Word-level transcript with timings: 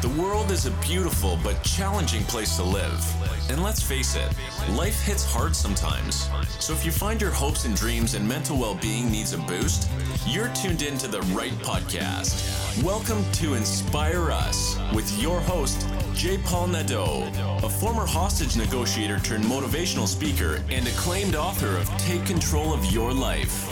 The 0.00 0.08
world 0.08 0.50
is 0.50 0.64
a 0.64 0.70
beautiful 0.80 1.38
but 1.44 1.62
challenging 1.62 2.24
place 2.24 2.56
to 2.56 2.62
live. 2.62 3.04
And 3.50 3.62
let's 3.62 3.82
face 3.82 4.16
it, 4.16 4.32
life 4.70 4.98
hits 5.02 5.30
hard 5.30 5.54
sometimes. 5.54 6.26
So 6.58 6.72
if 6.72 6.86
you 6.86 6.90
find 6.90 7.20
your 7.20 7.32
hopes 7.32 7.66
and 7.66 7.76
dreams 7.76 8.14
and 8.14 8.26
mental 8.26 8.56
well 8.56 8.76
being 8.76 9.10
needs 9.10 9.34
a 9.34 9.38
boost, 9.38 9.90
you're 10.26 10.48
tuned 10.54 10.80
in 10.80 10.96
to 10.98 11.06
the 11.06 11.20
right 11.34 11.52
podcast. 11.60 12.82
Welcome 12.82 13.22
to 13.32 13.52
Inspire 13.52 14.30
Us 14.30 14.78
with 14.94 15.20
your 15.20 15.38
host, 15.38 15.86
J. 16.14 16.38
Paul 16.38 16.68
Nadeau, 16.68 17.30
a 17.62 17.68
former 17.68 18.06
hostage 18.06 18.56
negotiator 18.56 19.18
turned 19.18 19.44
motivational 19.44 20.08
speaker 20.08 20.64
and 20.70 20.88
acclaimed 20.88 21.34
author 21.34 21.76
of 21.76 21.86
Take 21.98 22.24
Control 22.24 22.72
of 22.72 22.82
Your 22.86 23.12
Life. 23.12 23.70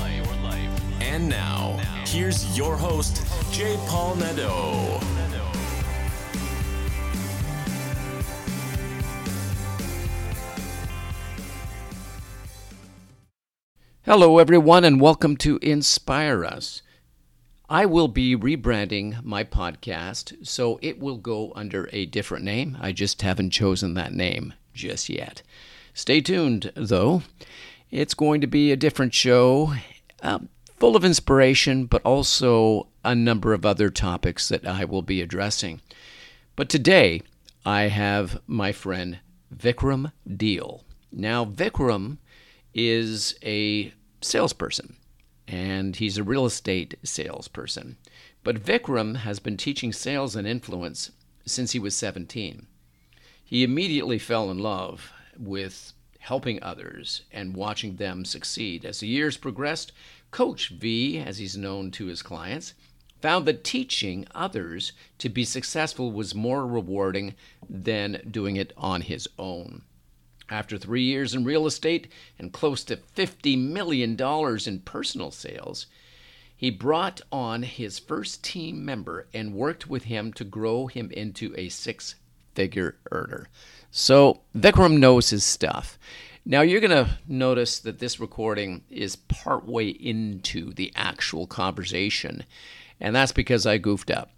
And 1.01 1.27
now, 1.27 1.79
here's 2.05 2.55
your 2.55 2.77
host, 2.77 3.25
J. 3.51 3.79
Paul 3.87 4.17
Nadeau. 4.17 5.01
Hello, 14.09 14.39
everyone, 14.39 14.85
and 14.85 15.03
welcome 15.03 15.37
to 15.37 15.59
Inspire 15.61 16.43
Us. 16.43 16.81
I 17.69 17.85
will 17.85 18.09
be 18.09 18.35
rebranding 18.35 19.23
my 19.23 19.45
podcast, 19.45 20.47
so 20.47 20.79
it 20.81 20.99
will 20.99 21.19
go 21.19 21.53
under 21.55 21.91
a 21.93 22.07
different 22.07 22.43
name. 22.43 22.79
I 22.81 22.93
just 22.93 23.21
haven't 23.21 23.51
chosen 23.51 23.93
that 23.95 24.15
name 24.15 24.55
just 24.73 25.11
yet. 25.11 25.43
Stay 25.93 26.23
tuned, 26.23 26.73
though. 26.75 27.21
It's 27.91 28.15
going 28.15 28.41
to 28.41 28.47
be 28.47 28.73
a 28.73 28.77
different 28.77 29.13
show, 29.13 29.75
uh, 30.23 30.39
full 30.79 30.97
of 30.97 31.05
inspiration, 31.05 31.85
but 31.85 32.01
also 32.01 32.89
a 33.05 33.15
number 33.15 33.53
of 33.53 33.67
other 33.67 33.91
topics 33.91 34.49
that 34.49 34.67
I 34.67 34.87
will 34.87 35.03
be 35.03 35.21
addressing. 35.21 35.83
But 36.57 36.71
today, 36.71 37.21
I 37.67 37.89
have 37.89 38.41
my 38.47 38.73
friend 38.73 39.19
Vikram 39.55 40.13
Deol. 40.27 40.81
Now, 41.13 41.45
Vikram 41.45 42.17
is 42.73 43.35
a 43.43 43.93
salesperson 44.21 44.97
and 45.49 45.97
he's 45.97 46.19
a 46.19 46.23
real 46.23 46.45
estate 46.45 46.95
salesperson. 47.03 47.97
But 48.45 48.63
Vikram 48.63 49.17
has 49.17 49.39
been 49.39 49.57
teaching 49.57 49.93
sales 49.93 50.37
and 50.37 50.47
influence 50.47 51.11
since 51.47 51.73
he 51.73 51.79
was 51.79 51.97
17. 51.97 52.67
He 53.43 53.65
immediately 53.65 54.19
fell 54.19 54.51
in 54.51 54.59
love 54.59 55.11
with 55.39 55.95
helping 56.19 56.63
others 56.63 57.23
and 57.33 57.57
watching 57.57 57.97
them 57.97 58.27
succeed. 58.27 58.85
As 58.85 59.01
the 59.01 59.09
years 59.09 59.39
progressed, 59.39 59.93
Coach 60.31 60.69
Vee, 60.69 61.19
as 61.19 61.39
he's 61.39 61.57
known 61.57 61.91
to 61.93 62.07
his 62.07 62.23
clients, 62.23 62.75
found 63.23 63.47
that 63.47 63.65
teaching 63.65 64.27
others 64.35 64.93
to 65.17 65.31
be 65.31 65.45
successful 65.45 66.13
was 66.13 66.35
more 66.35 66.67
rewarding 66.67 67.35
than 67.69 68.21
doing 68.31 68.57
it 68.57 68.73
on 68.77 69.01
his 69.01 69.27
own. 69.39 69.83
After 70.51 70.79
three 70.79 71.03
years 71.03 71.35
in 71.35 71.45
real 71.45 71.67
estate 71.67 72.09
and 72.39 72.53
close 72.53 72.83
to 72.85 72.97
$50 72.97 73.59
million 73.59 74.17
in 74.67 74.81
personal 74.81 75.31
sales, 75.31 75.87
he 76.57 76.71
brought 76.71 77.21
on 77.31 77.63
his 77.63 77.99
first 77.99 78.43
team 78.43 78.85
member 78.85 79.27
and 79.33 79.55
worked 79.55 79.89
with 79.89 80.05
him 80.05 80.33
to 80.33 80.45
grow 80.45 80.87
him 80.87 81.11
into 81.11 81.55
a 81.57 81.69
six 81.69 82.17
figure 82.55 82.97
earner. 83.13 83.49
So 83.91 84.41
Vikram 84.57 84.99
knows 84.99 85.31
his 85.31 85.45
stuff. 85.45 85.99
Now 86.45 86.63
you're 86.63 86.81
going 86.81 86.91
to 86.91 87.19
notice 87.29 87.79
that 87.81 87.99
this 87.99 88.19
recording 88.19 88.83
is 88.91 89.17
partway 89.17 89.89
into 89.89 90.73
the 90.73 90.93
actual 90.97 91.47
conversation, 91.47 92.45
and 92.99 93.15
that's 93.15 93.33
because 93.33 93.67
I 93.67 93.79
goofed 93.79 94.11
up. 94.11 94.31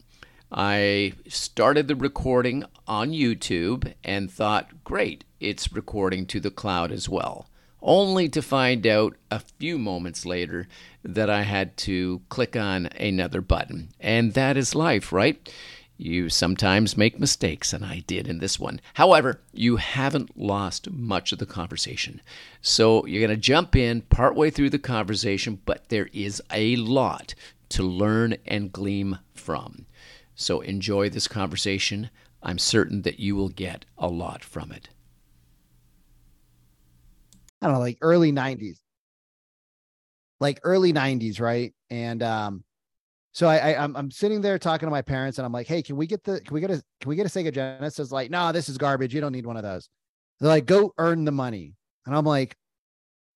I 0.52 1.12
started 1.28 1.86
the 1.86 1.94
recording 1.94 2.64
on 2.86 3.12
YouTube 3.12 3.94
and 4.02 4.30
thought, 4.30 4.82
great, 4.82 5.24
it's 5.40 5.72
recording 5.72 6.26
to 6.26 6.38
the 6.40 6.50
cloud 6.50 6.92
as 6.92 7.08
well. 7.08 7.48
Only 7.82 8.28
to 8.28 8.42
find 8.42 8.86
out 8.86 9.16
a 9.30 9.40
few 9.40 9.78
moments 9.78 10.26
later 10.26 10.68
that 11.02 11.30
I 11.30 11.42
had 11.42 11.76
to 11.78 12.20
click 12.28 12.54
on 12.54 12.86
another 12.88 13.40
button. 13.40 13.88
And 13.98 14.34
that 14.34 14.58
is 14.58 14.74
life, 14.74 15.12
right? 15.12 15.50
You 15.96 16.28
sometimes 16.28 16.96
make 16.96 17.20
mistakes, 17.20 17.72
and 17.72 17.84
I 17.84 18.02
did 18.06 18.26
in 18.28 18.38
this 18.38 18.58
one. 18.58 18.80
However, 18.94 19.40
you 19.52 19.76
haven't 19.76 20.38
lost 20.38 20.90
much 20.90 21.32
of 21.32 21.38
the 21.38 21.46
conversation. 21.46 22.22
So 22.62 23.04
you're 23.06 23.26
going 23.26 23.36
to 23.36 23.40
jump 23.40 23.76
in 23.76 24.02
partway 24.02 24.50
through 24.50 24.70
the 24.70 24.78
conversation, 24.78 25.60
but 25.64 25.88
there 25.88 26.08
is 26.12 26.42
a 26.50 26.76
lot 26.76 27.34
to 27.70 27.82
learn 27.82 28.36
and 28.46 28.72
glean 28.72 29.18
from. 29.34 29.86
So 30.34 30.60
enjoy 30.60 31.10
this 31.10 31.28
conversation. 31.28 32.10
I'm 32.42 32.58
certain 32.58 33.02
that 33.02 33.20
you 33.20 33.36
will 33.36 33.50
get 33.50 33.84
a 33.98 34.08
lot 34.08 34.42
from 34.42 34.72
it. 34.72 34.88
I 37.60 37.66
don't 37.66 37.74
know, 37.74 37.80
like 37.80 37.98
early 38.00 38.32
90s. 38.32 38.78
Like 40.40 40.60
early 40.62 40.92
90s, 40.92 41.40
right? 41.40 41.74
And 41.90 42.22
um, 42.22 42.64
so 43.32 43.46
I, 43.46 43.56
I 43.58 43.84
am 43.84 43.94
I'm, 43.96 44.10
sitting 44.10 44.40
there 44.40 44.58
talking 44.58 44.86
to 44.86 44.90
my 44.90 45.02
parents 45.02 45.38
and 45.38 45.46
I'm 45.46 45.52
like, 45.52 45.66
hey, 45.66 45.82
can 45.82 45.96
we 45.96 46.06
get 46.06 46.24
the 46.24 46.40
can 46.40 46.54
we 46.54 46.60
get 46.60 46.70
a 46.70 46.82
can 47.00 47.08
we 47.08 47.16
get 47.16 47.26
a 47.26 47.28
Sega 47.28 47.52
Genesis? 47.52 48.10
Like, 48.10 48.30
no, 48.30 48.50
this 48.52 48.68
is 48.68 48.78
garbage. 48.78 49.14
You 49.14 49.20
don't 49.20 49.32
need 49.32 49.46
one 49.46 49.56
of 49.56 49.62
those. 49.62 49.88
They're 50.40 50.48
like, 50.48 50.66
go 50.66 50.94
earn 50.98 51.24
the 51.24 51.32
money. 51.32 51.74
And 52.06 52.16
I'm 52.16 52.24
like, 52.24 52.56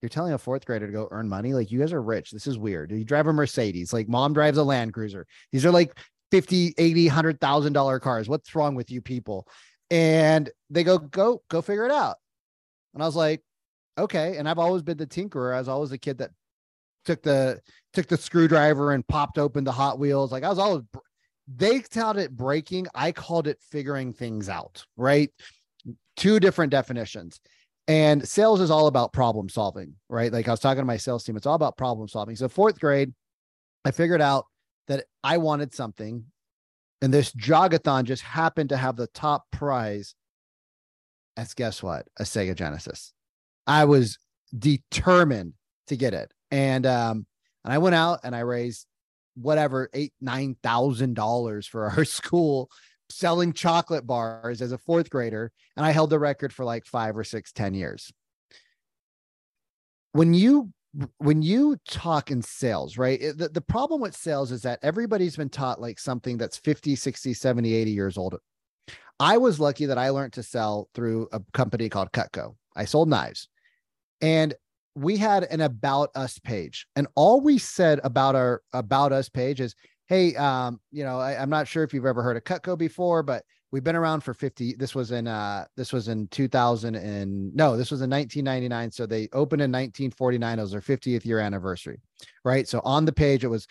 you're 0.00 0.08
telling 0.08 0.32
a 0.32 0.38
fourth 0.38 0.64
grader 0.64 0.86
to 0.86 0.92
go 0.92 1.08
earn 1.10 1.28
money? 1.28 1.52
Like, 1.52 1.70
you 1.70 1.78
guys 1.78 1.92
are 1.92 2.02
rich. 2.02 2.30
This 2.30 2.46
is 2.46 2.58
weird. 2.58 2.90
You 2.90 3.04
drive 3.04 3.26
a 3.26 3.32
Mercedes, 3.32 3.92
like 3.92 4.08
mom 4.08 4.32
drives 4.32 4.58
a 4.58 4.64
Land 4.64 4.94
Cruiser. 4.94 5.26
These 5.52 5.64
are 5.64 5.70
like 5.70 5.96
50, 6.30 6.74
80, 6.76 7.06
hundred 7.08 7.40
thousand 7.40 7.74
dollar 7.74 8.00
cars. 8.00 8.28
What's 8.28 8.54
wrong 8.54 8.74
with 8.74 8.90
you 8.90 9.00
people? 9.00 9.46
And 9.90 10.50
they 10.70 10.82
go, 10.82 10.98
go, 10.98 11.42
go 11.48 11.62
figure 11.62 11.84
it 11.84 11.92
out. 11.92 12.16
And 12.94 13.02
I 13.02 13.06
was 13.06 13.16
like, 13.16 13.42
okay. 13.98 14.36
And 14.36 14.48
I've 14.48 14.58
always 14.58 14.82
been 14.82 14.98
the 14.98 15.06
tinkerer. 15.06 15.54
I 15.54 15.58
was 15.58 15.68
always 15.68 15.92
a 15.92 15.98
kid 15.98 16.18
that 16.18 16.30
took 17.04 17.22
the 17.22 17.60
took 17.92 18.06
the 18.06 18.16
screwdriver 18.16 18.92
and 18.92 19.06
popped 19.06 19.38
open 19.38 19.64
the 19.64 19.72
Hot 19.72 19.98
Wheels. 19.98 20.32
Like 20.32 20.44
I 20.44 20.48
was 20.48 20.58
always 20.58 20.82
they 21.46 21.80
called 21.80 22.18
it 22.18 22.34
breaking. 22.34 22.86
I 22.94 23.12
called 23.12 23.46
it 23.46 23.60
figuring 23.70 24.12
things 24.12 24.48
out, 24.48 24.84
right? 24.96 25.30
Two 26.16 26.40
different 26.40 26.70
definitions. 26.70 27.40
And 27.86 28.26
sales 28.26 28.60
is 28.60 28.70
all 28.70 28.86
about 28.86 29.12
problem 29.12 29.48
solving, 29.48 29.94
right? 30.08 30.32
Like 30.32 30.48
I 30.48 30.52
was 30.52 30.60
talking 30.60 30.80
to 30.80 30.86
my 30.86 30.96
sales 30.96 31.24
team, 31.24 31.36
it's 31.36 31.46
all 31.46 31.54
about 31.54 31.76
problem 31.76 32.08
solving. 32.08 32.34
So, 32.36 32.48
fourth 32.48 32.80
grade, 32.80 33.12
I 33.84 33.90
figured 33.90 34.22
out 34.22 34.46
that 34.88 35.04
I 35.22 35.38
wanted 35.38 35.74
something. 35.74 36.24
And 37.02 37.12
this 37.12 37.32
jogathon 37.32 38.04
just 38.04 38.22
happened 38.22 38.70
to 38.70 38.78
have 38.78 38.96
the 38.96 39.08
top 39.08 39.44
prize. 39.50 40.14
As 41.36 41.52
guess 41.52 41.82
what? 41.82 42.06
A 42.18 42.22
Sega 42.22 42.54
Genesis. 42.54 43.13
I 43.66 43.84
was 43.84 44.18
determined 44.56 45.54
to 45.88 45.96
get 45.96 46.14
it. 46.14 46.32
And 46.50 46.86
um, 46.86 47.26
and 47.64 47.72
I 47.72 47.78
went 47.78 47.94
out 47.94 48.20
and 48.24 48.34
I 48.34 48.40
raised 48.40 48.86
whatever 49.34 49.90
eight, 49.92 50.12
nine 50.20 50.56
thousand 50.62 51.14
dollars 51.14 51.66
for 51.66 51.84
our 51.90 52.04
school 52.04 52.70
selling 53.10 53.52
chocolate 53.52 54.06
bars 54.06 54.62
as 54.62 54.72
a 54.72 54.78
fourth 54.78 55.10
grader. 55.10 55.52
And 55.76 55.84
I 55.84 55.90
held 55.90 56.10
the 56.10 56.18
record 56.18 56.52
for 56.52 56.64
like 56.64 56.86
five 56.86 57.16
or 57.16 57.24
six, 57.24 57.52
ten 57.52 57.74
years. 57.74 58.12
When 60.12 60.32
you 60.32 60.72
when 61.18 61.42
you 61.42 61.76
talk 61.88 62.30
in 62.30 62.40
sales, 62.40 62.96
right? 62.96 63.20
The, 63.20 63.48
the 63.48 63.60
problem 63.60 64.00
with 64.00 64.16
sales 64.16 64.52
is 64.52 64.62
that 64.62 64.78
everybody's 64.82 65.36
been 65.36 65.48
taught 65.48 65.80
like 65.80 65.98
something 65.98 66.36
that's 66.38 66.56
50, 66.58 66.94
60, 66.94 67.34
70, 67.34 67.74
80 67.74 67.90
years 67.90 68.16
old. 68.16 68.36
I 69.18 69.38
was 69.38 69.58
lucky 69.58 69.86
that 69.86 69.98
I 69.98 70.10
learned 70.10 70.34
to 70.34 70.42
sell 70.44 70.88
through 70.94 71.28
a 71.32 71.40
company 71.52 71.88
called 71.88 72.12
Cutco. 72.12 72.54
I 72.76 72.84
sold 72.84 73.08
knives. 73.08 73.48
And 74.24 74.54
we 74.94 75.18
had 75.18 75.44
an 75.44 75.60
about 75.60 76.08
us 76.14 76.38
page. 76.38 76.86
And 76.96 77.06
all 77.14 77.42
we 77.42 77.58
said 77.58 78.00
about 78.04 78.34
our 78.34 78.62
about 78.72 79.12
us 79.12 79.28
page 79.28 79.60
is, 79.60 79.74
hey, 80.06 80.34
um, 80.36 80.80
you 80.90 81.04
know, 81.04 81.20
I, 81.20 81.40
I'm 81.40 81.50
not 81.50 81.68
sure 81.68 81.82
if 81.82 81.92
you've 81.92 82.06
ever 82.06 82.22
heard 82.22 82.38
of 82.38 82.44
Cutco 82.44 82.78
before, 82.78 83.22
but 83.22 83.44
we've 83.70 83.84
been 83.84 83.96
around 83.96 84.20
for 84.20 84.32
50 84.32 84.76
this 84.76 84.94
was 84.94 85.10
in 85.10 85.26
uh 85.26 85.64
this 85.76 85.92
was 85.92 86.06
in 86.06 86.28
2000 86.28 86.94
and 86.94 87.52
no 87.56 87.76
this 87.76 87.90
was 87.90 88.02
in 88.02 88.08
1999 88.08 88.92
so 88.92 89.04
they 89.04 89.28
opened 89.32 89.60
in 89.60 89.72
1949 89.72 90.58
it 90.58 90.62
was 90.62 90.70
their 90.70 90.80
50th 90.80 91.24
year 91.24 91.40
anniversary 91.40 92.00
right? 92.44 92.68
So 92.68 92.80
on 92.84 93.04
the 93.04 93.12
page 93.12 93.42
it 93.42 93.48
was 93.48 93.66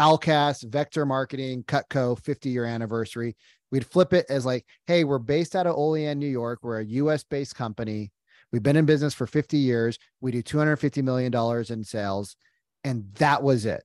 Alcas 0.00 0.64
vector 0.64 1.06
marketing 1.06 1.62
cutco 1.62 2.18
50 2.18 2.50
year 2.50 2.64
anniversary. 2.64 3.36
We'd 3.70 3.86
flip 3.86 4.12
it 4.12 4.26
as 4.28 4.44
like 4.44 4.66
hey 4.88 5.04
we're 5.04 5.20
based 5.20 5.54
out 5.54 5.68
of 5.68 5.76
olean 5.76 6.18
new 6.18 6.26
york. 6.26 6.58
We're 6.62 6.80
a 6.80 6.84
us 6.84 7.22
based 7.22 7.54
company 7.54 8.10
We've 8.54 8.62
been 8.62 8.76
in 8.76 8.86
business 8.86 9.14
for 9.14 9.26
50 9.26 9.56
years. 9.56 9.98
We 10.20 10.30
do 10.30 10.40
$250 10.40 11.02
million 11.02 11.34
in 11.70 11.82
sales. 11.82 12.36
And 12.84 13.12
that 13.14 13.42
was 13.42 13.66
it. 13.66 13.82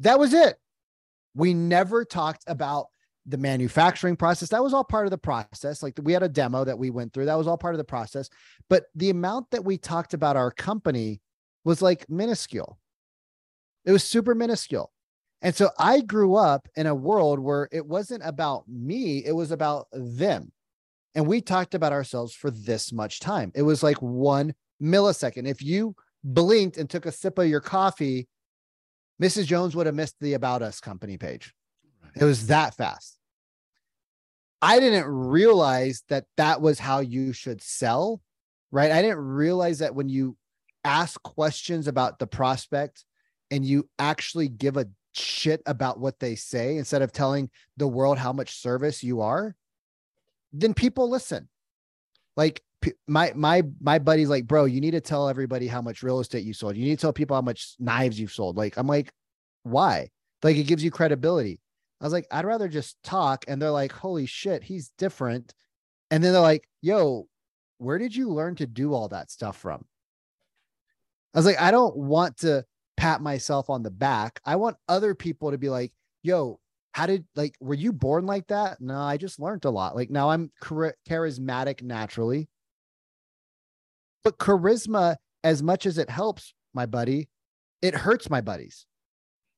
That 0.00 0.18
was 0.18 0.34
it. 0.34 0.58
We 1.34 1.54
never 1.54 2.04
talked 2.04 2.44
about 2.46 2.88
the 3.24 3.38
manufacturing 3.38 4.14
process. 4.14 4.50
That 4.50 4.62
was 4.62 4.74
all 4.74 4.84
part 4.84 5.06
of 5.06 5.10
the 5.10 5.16
process. 5.16 5.82
Like 5.82 5.98
we 6.02 6.12
had 6.12 6.22
a 6.22 6.28
demo 6.28 6.64
that 6.64 6.78
we 6.78 6.90
went 6.90 7.14
through. 7.14 7.24
That 7.24 7.38
was 7.38 7.46
all 7.46 7.56
part 7.56 7.72
of 7.72 7.78
the 7.78 7.84
process. 7.84 8.28
But 8.68 8.84
the 8.94 9.08
amount 9.08 9.52
that 9.52 9.64
we 9.64 9.78
talked 9.78 10.12
about 10.12 10.36
our 10.36 10.50
company 10.50 11.22
was 11.64 11.80
like 11.80 12.10
minuscule. 12.10 12.78
It 13.86 13.92
was 13.92 14.04
super 14.04 14.34
minuscule. 14.34 14.92
And 15.40 15.54
so 15.54 15.70
I 15.78 16.02
grew 16.02 16.34
up 16.34 16.68
in 16.76 16.86
a 16.86 16.94
world 16.94 17.38
where 17.38 17.70
it 17.72 17.86
wasn't 17.86 18.20
about 18.22 18.68
me, 18.68 19.24
it 19.24 19.32
was 19.32 19.50
about 19.50 19.86
them. 19.92 20.52
And 21.18 21.26
we 21.26 21.40
talked 21.40 21.74
about 21.74 21.92
ourselves 21.92 22.32
for 22.32 22.48
this 22.48 22.92
much 22.92 23.18
time. 23.18 23.50
It 23.56 23.62
was 23.62 23.82
like 23.82 23.96
one 23.96 24.54
millisecond. 24.80 25.48
If 25.48 25.60
you 25.60 25.96
blinked 26.22 26.76
and 26.76 26.88
took 26.88 27.06
a 27.06 27.10
sip 27.10 27.38
of 27.38 27.48
your 27.48 27.60
coffee, 27.60 28.28
Mrs. 29.20 29.46
Jones 29.46 29.74
would 29.74 29.86
have 29.86 29.96
missed 29.96 30.14
the 30.20 30.34
About 30.34 30.62
Us 30.62 30.78
company 30.78 31.18
page. 31.18 31.52
It 32.14 32.22
was 32.22 32.46
that 32.46 32.76
fast. 32.76 33.18
I 34.62 34.78
didn't 34.78 35.06
realize 35.06 36.04
that 36.08 36.26
that 36.36 36.60
was 36.60 36.78
how 36.78 37.00
you 37.00 37.32
should 37.32 37.62
sell, 37.62 38.20
right? 38.70 38.92
I 38.92 39.02
didn't 39.02 39.18
realize 39.18 39.80
that 39.80 39.96
when 39.96 40.08
you 40.08 40.36
ask 40.84 41.20
questions 41.24 41.88
about 41.88 42.20
the 42.20 42.28
prospect 42.28 43.04
and 43.50 43.64
you 43.64 43.88
actually 43.98 44.46
give 44.46 44.76
a 44.76 44.86
shit 45.14 45.62
about 45.66 45.98
what 45.98 46.20
they 46.20 46.36
say 46.36 46.76
instead 46.76 47.02
of 47.02 47.10
telling 47.10 47.50
the 47.76 47.88
world 47.88 48.18
how 48.18 48.32
much 48.32 48.60
service 48.60 49.02
you 49.02 49.20
are, 49.20 49.56
then 50.52 50.74
people 50.74 51.08
listen. 51.10 51.48
Like 52.36 52.62
my 53.06 53.32
my 53.34 53.62
my 53.80 53.98
buddy's 53.98 54.28
like, 54.28 54.46
bro, 54.46 54.64
you 54.64 54.80
need 54.80 54.92
to 54.92 55.00
tell 55.00 55.28
everybody 55.28 55.66
how 55.66 55.82
much 55.82 56.02
real 56.02 56.20
estate 56.20 56.44
you 56.44 56.54
sold. 56.54 56.76
You 56.76 56.84
need 56.84 56.98
to 56.98 57.00
tell 57.00 57.12
people 57.12 57.36
how 57.36 57.42
much 57.42 57.74
knives 57.78 58.18
you've 58.18 58.32
sold. 58.32 58.56
Like, 58.56 58.76
I'm 58.76 58.86
like, 58.86 59.10
why? 59.64 60.10
Like, 60.42 60.56
it 60.56 60.64
gives 60.64 60.84
you 60.84 60.90
credibility. 60.90 61.60
I 62.00 62.04
was 62.04 62.12
like, 62.12 62.26
I'd 62.30 62.44
rather 62.44 62.68
just 62.68 62.96
talk. 63.02 63.44
And 63.48 63.60
they're 63.60 63.70
like, 63.70 63.92
holy 63.92 64.26
shit, 64.26 64.62
he's 64.62 64.92
different. 64.98 65.52
And 66.10 66.22
then 66.22 66.32
they're 66.32 66.40
like, 66.40 66.68
yo, 66.80 67.26
where 67.78 67.98
did 67.98 68.14
you 68.14 68.30
learn 68.30 68.54
to 68.56 68.66
do 68.66 68.94
all 68.94 69.08
that 69.08 69.30
stuff 69.30 69.56
from? 69.56 69.84
I 71.34 71.38
was 71.38 71.46
like, 71.46 71.60
I 71.60 71.70
don't 71.70 71.96
want 71.96 72.38
to 72.38 72.64
pat 72.96 73.20
myself 73.20 73.68
on 73.68 73.82
the 73.82 73.90
back. 73.90 74.40
I 74.44 74.56
want 74.56 74.76
other 74.88 75.14
people 75.14 75.50
to 75.50 75.58
be 75.58 75.68
like, 75.68 75.92
yo, 76.22 76.60
how 76.92 77.06
did 77.06 77.24
like 77.36 77.54
were 77.60 77.74
you 77.74 77.92
born 77.92 78.26
like 78.26 78.46
that? 78.48 78.80
No, 78.80 78.98
I 79.00 79.16
just 79.16 79.40
learned 79.40 79.64
a 79.64 79.70
lot. 79.70 79.94
Like 79.94 80.10
now 80.10 80.30
I'm 80.30 80.50
char- 80.64 80.96
charismatic 81.08 81.82
naturally. 81.82 82.48
But 84.24 84.38
charisma 84.38 85.16
as 85.44 85.62
much 85.62 85.86
as 85.86 85.98
it 85.98 86.10
helps 86.10 86.54
my 86.74 86.86
buddy, 86.86 87.28
it 87.82 87.94
hurts 87.94 88.28
my 88.28 88.40
buddies. 88.40 88.86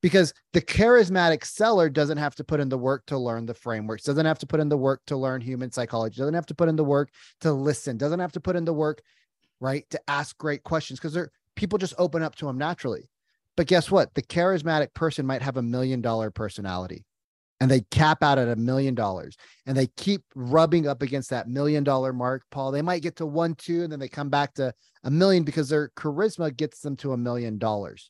Because 0.01 0.33
the 0.53 0.61
charismatic 0.61 1.45
seller 1.45 1.87
doesn't 1.87 2.17
have 2.17 2.33
to 2.35 2.43
put 2.43 2.59
in 2.59 2.69
the 2.69 2.77
work 2.77 3.05
to 3.07 3.19
learn 3.19 3.45
the 3.45 3.53
frameworks, 3.53 4.03
doesn't 4.03 4.25
have 4.25 4.39
to 4.39 4.47
put 4.47 4.59
in 4.59 4.67
the 4.67 4.77
work 4.77 5.01
to 5.07 5.15
learn 5.15 5.41
human 5.41 5.71
psychology, 5.71 6.17
doesn't 6.17 6.33
have 6.33 6.47
to 6.47 6.55
put 6.55 6.69
in 6.69 6.75
the 6.75 6.83
work 6.83 7.09
to 7.41 7.53
listen, 7.53 7.97
doesn't 7.97 8.19
have 8.19 8.31
to 8.31 8.39
put 8.39 8.55
in 8.55 8.65
the 8.65 8.73
work, 8.73 9.03
right, 9.59 9.87
to 9.91 10.01
ask 10.07 10.35
great 10.39 10.63
questions 10.63 10.99
because 10.99 11.13
they're 11.13 11.29
people 11.55 11.77
just 11.77 11.93
open 11.99 12.23
up 12.23 12.35
to 12.35 12.45
them 12.45 12.57
naturally. 12.57 13.09
But 13.55 13.67
guess 13.67 13.91
what? 13.91 14.13
The 14.15 14.23
charismatic 14.23 14.93
person 14.95 15.27
might 15.27 15.43
have 15.43 15.57
a 15.57 15.61
million 15.61 16.01
dollar 16.01 16.31
personality 16.31 17.05
and 17.61 17.69
they 17.69 17.81
cap 17.91 18.23
out 18.23 18.39
at 18.39 18.49
a 18.49 18.55
million 18.55 18.95
dollars 18.95 19.37
and 19.67 19.77
they 19.77 19.85
keep 19.85 20.23
rubbing 20.33 20.87
up 20.87 21.03
against 21.03 21.29
that 21.29 21.47
million 21.47 21.83
dollar 21.83 22.11
mark, 22.11 22.43
Paul. 22.49 22.71
They 22.71 22.81
might 22.81 23.03
get 23.03 23.17
to 23.17 23.25
one, 23.27 23.53
two, 23.53 23.83
and 23.83 23.91
then 23.91 23.99
they 23.99 24.09
come 24.09 24.29
back 24.29 24.55
to 24.55 24.73
a 25.03 25.11
million 25.11 25.43
because 25.43 25.69
their 25.69 25.89
charisma 25.95 26.53
gets 26.57 26.79
them 26.79 26.97
to 26.97 27.13
a 27.13 27.17
million 27.17 27.59
dollars. 27.59 28.09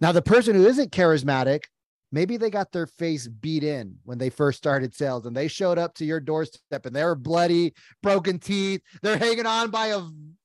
Now, 0.00 0.12
the 0.12 0.22
person 0.22 0.54
who 0.54 0.64
isn't 0.64 0.92
charismatic, 0.92 1.64
maybe 2.10 2.38
they 2.38 2.48
got 2.48 2.72
their 2.72 2.86
face 2.86 3.28
beat 3.28 3.64
in 3.64 3.96
when 4.04 4.16
they 4.16 4.30
first 4.30 4.56
started 4.56 4.94
sales 4.94 5.26
and 5.26 5.36
they 5.36 5.46
showed 5.46 5.76
up 5.76 5.94
to 5.96 6.06
your 6.06 6.18
doorstep 6.18 6.86
and 6.86 6.96
they 6.96 7.04
were 7.04 7.14
bloody, 7.14 7.74
broken 8.02 8.38
teeth. 8.38 8.80
They're 9.02 9.18
hanging 9.18 9.46
on 9.46 9.70
by 9.70 9.88
a 9.88 9.98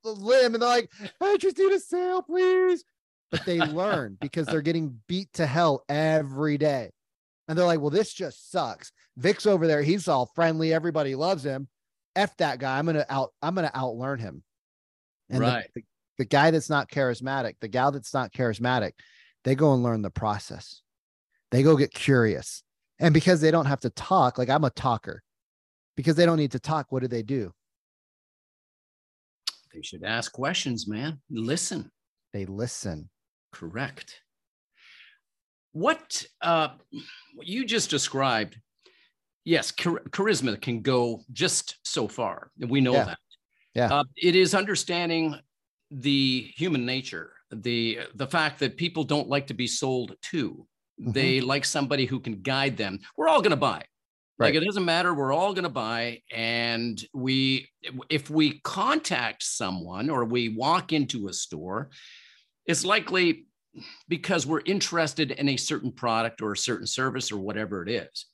limb 0.04 0.56
and 0.56 0.62
they're 0.62 0.70
like, 0.70 0.92
I 1.22 1.38
just 1.38 1.58
need 1.58 1.72
a 1.72 1.80
sale, 1.80 2.22
please. 2.22 2.84
But 3.32 3.46
they 3.46 3.60
learn 3.66 4.18
because 4.20 4.46
they're 4.46 4.62
getting 4.62 5.00
beat 5.08 5.32
to 5.36 5.46
hell 5.46 5.86
every 5.88 6.58
day. 6.58 6.92
And 7.48 7.58
they're 7.58 7.66
like, 7.66 7.80
well, 7.80 7.90
this 7.90 8.14
just 8.14 8.52
sucks. 8.52 8.92
Vic's 9.16 9.46
over 9.46 9.68
there. 9.68 9.82
He's 9.82 10.08
all 10.08 10.32
friendly. 10.36 10.74
Everybody 10.74 11.16
loves 11.16 11.44
him. 11.44 11.68
F 12.16 12.36
that 12.38 12.60
guy. 12.60 12.78
I'm 12.78 12.86
gonna 12.86 13.06
out, 13.10 13.32
I'm 13.42 13.56
gonna 13.56 13.72
outlearn 13.74 14.20
him. 14.20 14.44
And 15.30 15.40
right. 15.40 15.66
The, 15.74 15.82
the, 15.82 15.88
the 16.20 16.26
guy 16.26 16.52
that's 16.52 16.70
not 16.70 16.90
charismatic, 16.90 17.56
the 17.62 17.68
gal 17.68 17.92
that's 17.92 18.14
not 18.14 18.34
charismatic, 18.34 18.94
they 19.44 19.56
go 19.56 19.74
and 19.74 19.84
learn 19.84 20.02
the 20.02 20.10
process. 20.10 20.82
They 21.52 21.64
go 21.64 21.78
get 21.78 21.94
curious. 21.94 22.64
And 23.00 23.14
because 23.14 23.40
they 23.40 23.52
don't 23.52 23.68
have 23.68 23.82
to 23.82 23.90
talk, 23.92 24.38
like 24.38 24.50
I'm 24.50 24.64
a 24.64 24.70
talker, 24.72 25.22
because 25.96 26.16
they 26.16 26.26
don't 26.26 26.38
need 26.38 26.52
to 26.52 26.60
talk, 26.60 26.88
what 26.92 27.02
do 27.02 27.08
they 27.08 27.24
do? 27.24 27.54
They 29.74 29.82
should 29.84 30.04
ask 30.04 30.32
questions, 30.32 30.88
man. 30.88 31.22
Listen. 31.30 31.92
They 32.34 32.46
listen. 32.46 33.10
Correct. 33.52 34.22
What 35.78 36.26
uh, 36.42 36.70
what 37.36 37.46
you 37.46 37.64
just 37.64 37.92
described, 37.92 38.58
yes, 39.46 39.72
char- 39.74 40.04
charisma 40.10 40.60
can 40.60 40.82
go 40.82 41.22
just 41.32 41.78
so 41.84 42.08
far. 42.08 42.50
We 42.58 42.82
know 42.82 42.94
Yeah. 42.94 43.04
that. 43.06 43.20
Yeah. 43.76 43.94
Uh, 43.94 44.04
it 44.16 44.36
is 44.36 44.56
understanding 44.56 45.36
the 45.92 46.52
human 46.58 46.84
nature, 46.86 47.34
the 47.52 48.00
the 48.16 48.26
fact 48.26 48.58
that 48.60 48.76
people 48.76 49.04
don't 49.04 49.30
like 49.30 49.48
to 49.48 49.54
be 49.54 49.68
sold 49.68 50.16
to. 50.32 50.68
Mm-hmm. 51.00 51.12
They 51.12 51.42
like 51.42 51.64
somebody 51.64 52.06
who 52.08 52.20
can 52.20 52.42
guide 52.42 52.76
them. 52.76 52.98
We're 53.16 53.28
all 53.28 53.42
going 53.42 53.52
to 53.52 53.56
buy. 53.56 53.84
Right. 54.40 54.48
Like 54.48 54.56
it 54.56 54.66
doesn't 54.66 54.86
matter. 54.86 55.14
We're 55.14 55.34
all 55.34 55.54
going 55.54 55.64
to 55.64 55.70
buy, 55.70 56.22
and 56.32 57.00
we 57.14 57.68
if 58.10 58.32
we 58.32 58.60
contact 58.64 59.44
someone 59.44 60.10
or 60.10 60.26
we 60.26 60.50
walk 60.50 60.92
into 60.92 61.28
a 61.28 61.34
store, 61.34 61.90
it's 62.66 62.84
likely 62.84 63.47
because 64.08 64.46
we're 64.46 64.62
interested 64.66 65.32
in 65.32 65.50
a 65.50 65.58
certain 65.58 65.92
product 65.92 66.42
or 66.42 66.52
a 66.52 66.58
certain 66.58 66.88
service 66.88 67.32
or 67.32 67.38
whatever 67.38 67.84
it 67.84 67.90
is. 67.90 68.26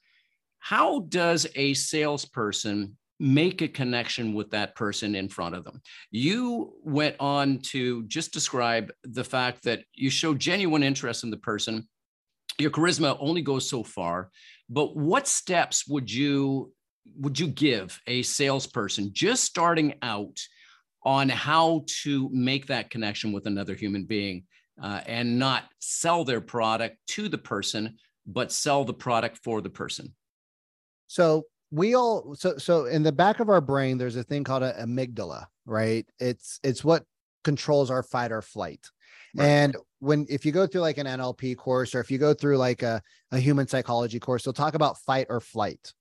How 0.60 1.02
does 1.02 1.48
a 1.56 1.74
salesperson 1.74 2.98
make 3.20 3.62
a 3.62 3.68
connection 3.68 4.34
with 4.34 4.50
that 4.52 4.76
person 4.76 5.16
in 5.16 5.30
front 5.30 5.56
of 5.56 5.64
them? 5.64 5.82
You 6.12 6.74
went 6.84 7.16
on 7.20 7.60
to 7.64 8.04
just 8.04 8.32
describe 8.32 8.92
the 9.04 9.24
fact 9.24 9.64
that 9.64 9.84
you 9.94 10.10
show 10.10 10.34
genuine 10.34 10.84
interest 10.84 11.24
in 11.24 11.32
the 11.32 11.38
person. 11.38 11.88
Your 12.60 12.72
charisma 12.72 13.18
only 13.20 13.42
goes 13.42 13.70
so 13.70 13.84
far, 13.84 14.30
but 14.70 14.96
what 14.96 15.28
steps 15.28 15.88
would 15.88 16.12
you 16.12 16.72
would 17.18 17.38
you 17.38 17.48
give 17.48 18.00
a 18.08 18.22
salesperson 18.24 19.10
just 19.14 19.44
starting 19.44 19.96
out 20.02 20.40
on 21.04 21.28
how 21.28 21.84
to 22.04 22.30
make 22.32 22.68
that 22.68 22.90
connection 22.90 23.34
with 23.34 23.46
another 23.46 23.76
human 23.76 24.06
being 24.06 24.46
uh, 24.82 25.02
and 25.06 25.40
not 25.40 25.66
sell 25.80 26.24
their 26.24 26.42
product 26.42 26.98
to 27.08 27.30
the 27.30 27.38
person, 27.38 27.96
but 28.26 28.52
sell 28.52 28.84
the 28.84 28.94
product 28.94 29.40
for 29.44 29.62
the 29.62 29.70
person. 29.70 30.14
So 31.08 31.46
we 31.72 31.96
all 31.96 32.36
so 32.36 32.58
so 32.58 32.86
in 32.86 33.04
the 33.04 33.12
back 33.12 33.40
of 33.40 33.50
our 33.50 33.62
brain, 33.62 33.98
there's 33.98 34.16
a 34.16 34.24
thing 34.24 34.44
called 34.44 34.64
an 34.64 34.74
amygdala, 34.88 35.46
right? 35.66 36.06
It's 36.20 36.60
it's 36.64 36.84
what 36.84 37.04
controls 37.44 37.92
our 37.92 38.04
fight 38.04 38.32
or 38.32 38.42
flight. 38.42 38.90
Right. 39.36 39.46
And 39.46 39.78
when 40.00 40.26
if 40.30 40.46
you 40.46 40.52
go 40.52 40.68
through 40.68 40.82
like 40.82 40.98
an 40.98 41.08
NLP 41.08 41.58
course 41.58 41.96
or 41.96 42.00
if 42.00 42.12
you 42.12 42.18
go 42.18 42.34
through 42.34 42.58
like 42.58 42.84
a, 42.84 43.02
a 43.32 43.40
human 43.40 43.68
psychology 43.68 44.20
course, 44.20 44.44
they'll 44.44 44.54
talk 44.54 44.76
about 44.76 45.00
fight 45.00 45.28
or 45.30 45.40
flight. 45.40 45.94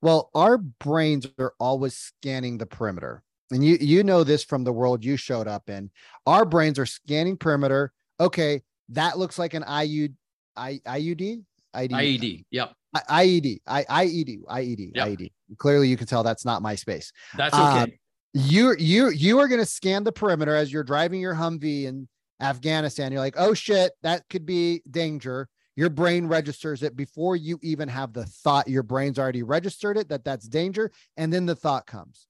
Well, 0.00 0.30
our 0.34 0.58
brains 0.58 1.28
are 1.38 1.54
always 1.60 1.96
scanning 1.96 2.58
the 2.58 2.66
perimeter. 2.66 3.22
And 3.52 3.64
you 3.64 3.76
you 3.80 4.02
know 4.02 4.24
this 4.24 4.42
from 4.42 4.64
the 4.64 4.72
world 4.72 5.04
you 5.04 5.16
showed 5.16 5.46
up 5.46 5.68
in. 5.70 5.90
Our 6.26 6.44
brains 6.44 6.78
are 6.78 6.86
scanning 6.86 7.36
perimeter. 7.36 7.92
Okay, 8.22 8.62
that 8.90 9.18
looks 9.18 9.38
like 9.38 9.54
an 9.54 9.64
IU, 9.68 10.08
I, 10.56 10.80
IUD, 10.86 11.42
ID, 11.74 11.94
IED. 11.94 12.44
Yep. 12.50 12.72
I- 12.94 13.24
IED, 13.26 13.60
I, 13.66 13.84
IED, 14.06 14.42
IED, 14.44 14.92
Yep. 14.94 15.08
IED. 15.08 15.32
Clearly, 15.58 15.88
you 15.88 15.96
can 15.96 16.06
tell 16.06 16.22
that's 16.22 16.44
not 16.44 16.62
my 16.62 16.74
space. 16.76 17.12
That's 17.36 17.54
Um, 17.54 17.78
okay. 17.82 17.98
You 18.34 18.74
you 18.78 19.10
you 19.10 19.38
are 19.40 19.48
going 19.48 19.60
to 19.60 19.66
scan 19.66 20.04
the 20.04 20.12
perimeter 20.12 20.54
as 20.56 20.72
you're 20.72 20.84
driving 20.84 21.20
your 21.20 21.34
Humvee 21.34 21.84
in 21.84 22.08
Afghanistan. 22.40 23.12
You're 23.12 23.20
like, 23.20 23.34
oh 23.36 23.52
shit, 23.54 23.92
that 24.02 24.22
could 24.30 24.46
be 24.46 24.82
danger. 24.90 25.48
Your 25.76 25.90
brain 25.90 26.26
registers 26.26 26.82
it 26.82 26.94
before 26.96 27.34
you 27.36 27.58
even 27.62 27.88
have 27.88 28.12
the 28.12 28.24
thought. 28.24 28.68
Your 28.68 28.82
brain's 28.82 29.18
already 29.18 29.42
registered 29.42 29.96
it 29.98 30.08
that 30.10 30.24
that's 30.24 30.46
danger, 30.48 30.92
and 31.16 31.32
then 31.32 31.44
the 31.46 31.56
thought 31.56 31.86
comes. 31.86 32.26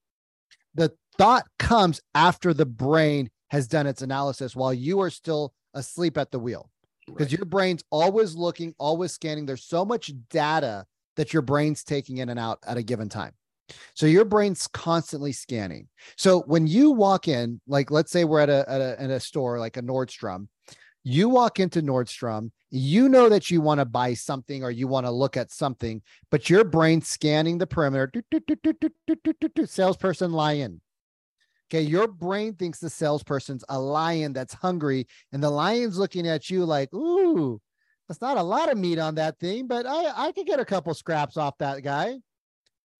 The 0.75 0.93
thought 1.19 1.45
comes 1.59 2.01
after 2.15 2.55
the 2.55 2.67
brain 2.67 3.31
has 3.51 3.69
done 3.69 3.87
its 3.87 4.01
analysis 4.03 4.57
while 4.57 4.73
you 4.73 5.01
are 5.01 5.11
still 5.11 5.53
asleep 5.75 6.19
at 6.19 6.31
the 6.31 6.39
wheel 6.39 6.71
because 7.07 7.27
right. 7.27 7.39
your 7.39 7.47
brain's 7.47 7.83
always 7.91 8.35
looking, 8.35 8.75
always 8.79 9.13
scanning. 9.13 9.47
There's 9.47 9.65
so 9.65 9.85
much 9.85 10.13
data 10.31 10.87
that 11.17 11.33
your 11.33 11.43
brain's 11.43 11.85
taking 11.85 12.19
in 12.19 12.29
and 12.29 12.39
out 12.39 12.59
at 12.67 12.77
a 12.77 12.83
given 12.83 13.09
time. 13.09 13.33
So 13.95 14.07
your 14.07 14.25
brain's 14.25 14.67
constantly 14.67 15.33
scanning. 15.33 15.89
So 16.17 16.43
when 16.47 16.67
you 16.67 16.91
walk 16.91 17.29
in, 17.29 17.61
like 17.67 17.91
let's 17.91 18.11
say 18.11 18.25
we're 18.25 18.41
at 18.41 18.51
a, 18.51 18.65
at 18.69 18.81
a, 18.81 19.03
at 19.03 19.11
a 19.11 19.21
store 19.21 19.59
like 19.59 19.77
a 19.77 19.83
Nordstrom, 19.83 20.49
you 21.05 21.29
walk 21.29 21.59
into 21.59 21.83
Nordstrom, 21.83 22.51
you 22.71 23.09
know 23.09 23.29
that 23.29 23.51
you 23.51 23.61
want 23.61 23.81
to 23.81 23.85
buy 23.85 24.15
something 24.15 24.63
or 24.63 24.71
you 24.71 24.87
want 24.87 25.07
to 25.07 25.11
look 25.11 25.37
at 25.37 25.51
something, 25.51 26.01
but 26.31 26.49
your 26.49 26.65
brain 26.65 27.03
scanning 27.03 27.59
the 27.59 27.67
perimeter, 27.67 28.07
do, 28.07 28.23
do, 28.31 29.49
do, 29.55 29.67
salesperson 29.67 30.33
lying. 30.33 30.81
Okay, 31.73 31.81
your 31.81 32.07
brain 32.07 32.53
thinks 32.53 32.81
the 32.81 32.91
salesperson's 32.91 33.65
a 33.71 33.81
lion 33.81 34.35
that's 34.35 34.53
hungry, 34.53 35.07
and 35.33 35.43
the 35.43 35.49
lion's 35.49 35.97
looking 35.97 36.29
at 36.29 36.51
you 36.51 36.67
like, 36.67 36.93
ooh, 36.93 37.63
That's 38.07 38.21
not 38.21 38.37
a 38.37 38.43
lot 38.43 38.71
of 38.71 38.77
meat 38.77 38.99
on 38.99 39.15
that 39.15 39.39
thing, 39.39 39.67
but 39.67 39.87
I, 39.87 40.27
I 40.27 40.33
could 40.33 40.45
get 40.45 40.61
a 40.61 40.67
couple 40.67 40.93
scraps 40.93 41.39
off 41.39 41.57
that 41.59 41.83
guy. 41.83 42.19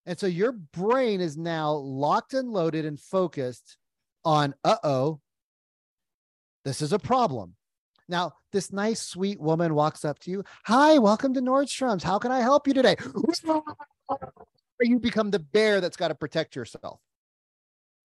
And 0.07 0.19
so 0.19 0.27
your 0.27 0.53
brain 0.53 1.21
is 1.21 1.37
now 1.37 1.73
locked 1.73 2.33
and 2.33 2.49
loaded 2.49 2.87
and 2.87 2.99
focused 2.99 3.77
on, 4.25 4.55
uh 4.65 4.77
oh, 4.83 5.21
this 6.65 6.81
is 6.81 6.95
a 6.95 6.99
problem. 6.99 7.55
Now, 8.09 8.33
this 8.53 8.73
nice, 8.73 9.03
sweet 9.03 9.39
woman 9.39 9.75
walks 9.75 10.03
up 10.03 10.19
to 10.21 10.31
you. 10.31 10.45
Hi, 10.65 10.97
welcome 10.97 11.35
to 11.35 11.43
Nordstrom's. 11.43 12.05
How 12.05 12.19
can 12.19 12.33
I 12.33 12.41
help 12.41 12.67
you 12.67 12.73
today? 12.73 12.97
you 14.81 14.99
become 14.99 15.31
the 15.31 15.41
bear 15.41 15.83
that's 15.83 15.99
got 15.99 16.09
to 16.09 16.15
protect 16.15 16.57
yourself. 16.57 17.01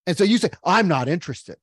And 0.07 0.17
so 0.17 0.23
you 0.23 0.39
say, 0.39 0.49
I'm 0.63 0.87
not 0.87 1.07
interested. 1.07 1.57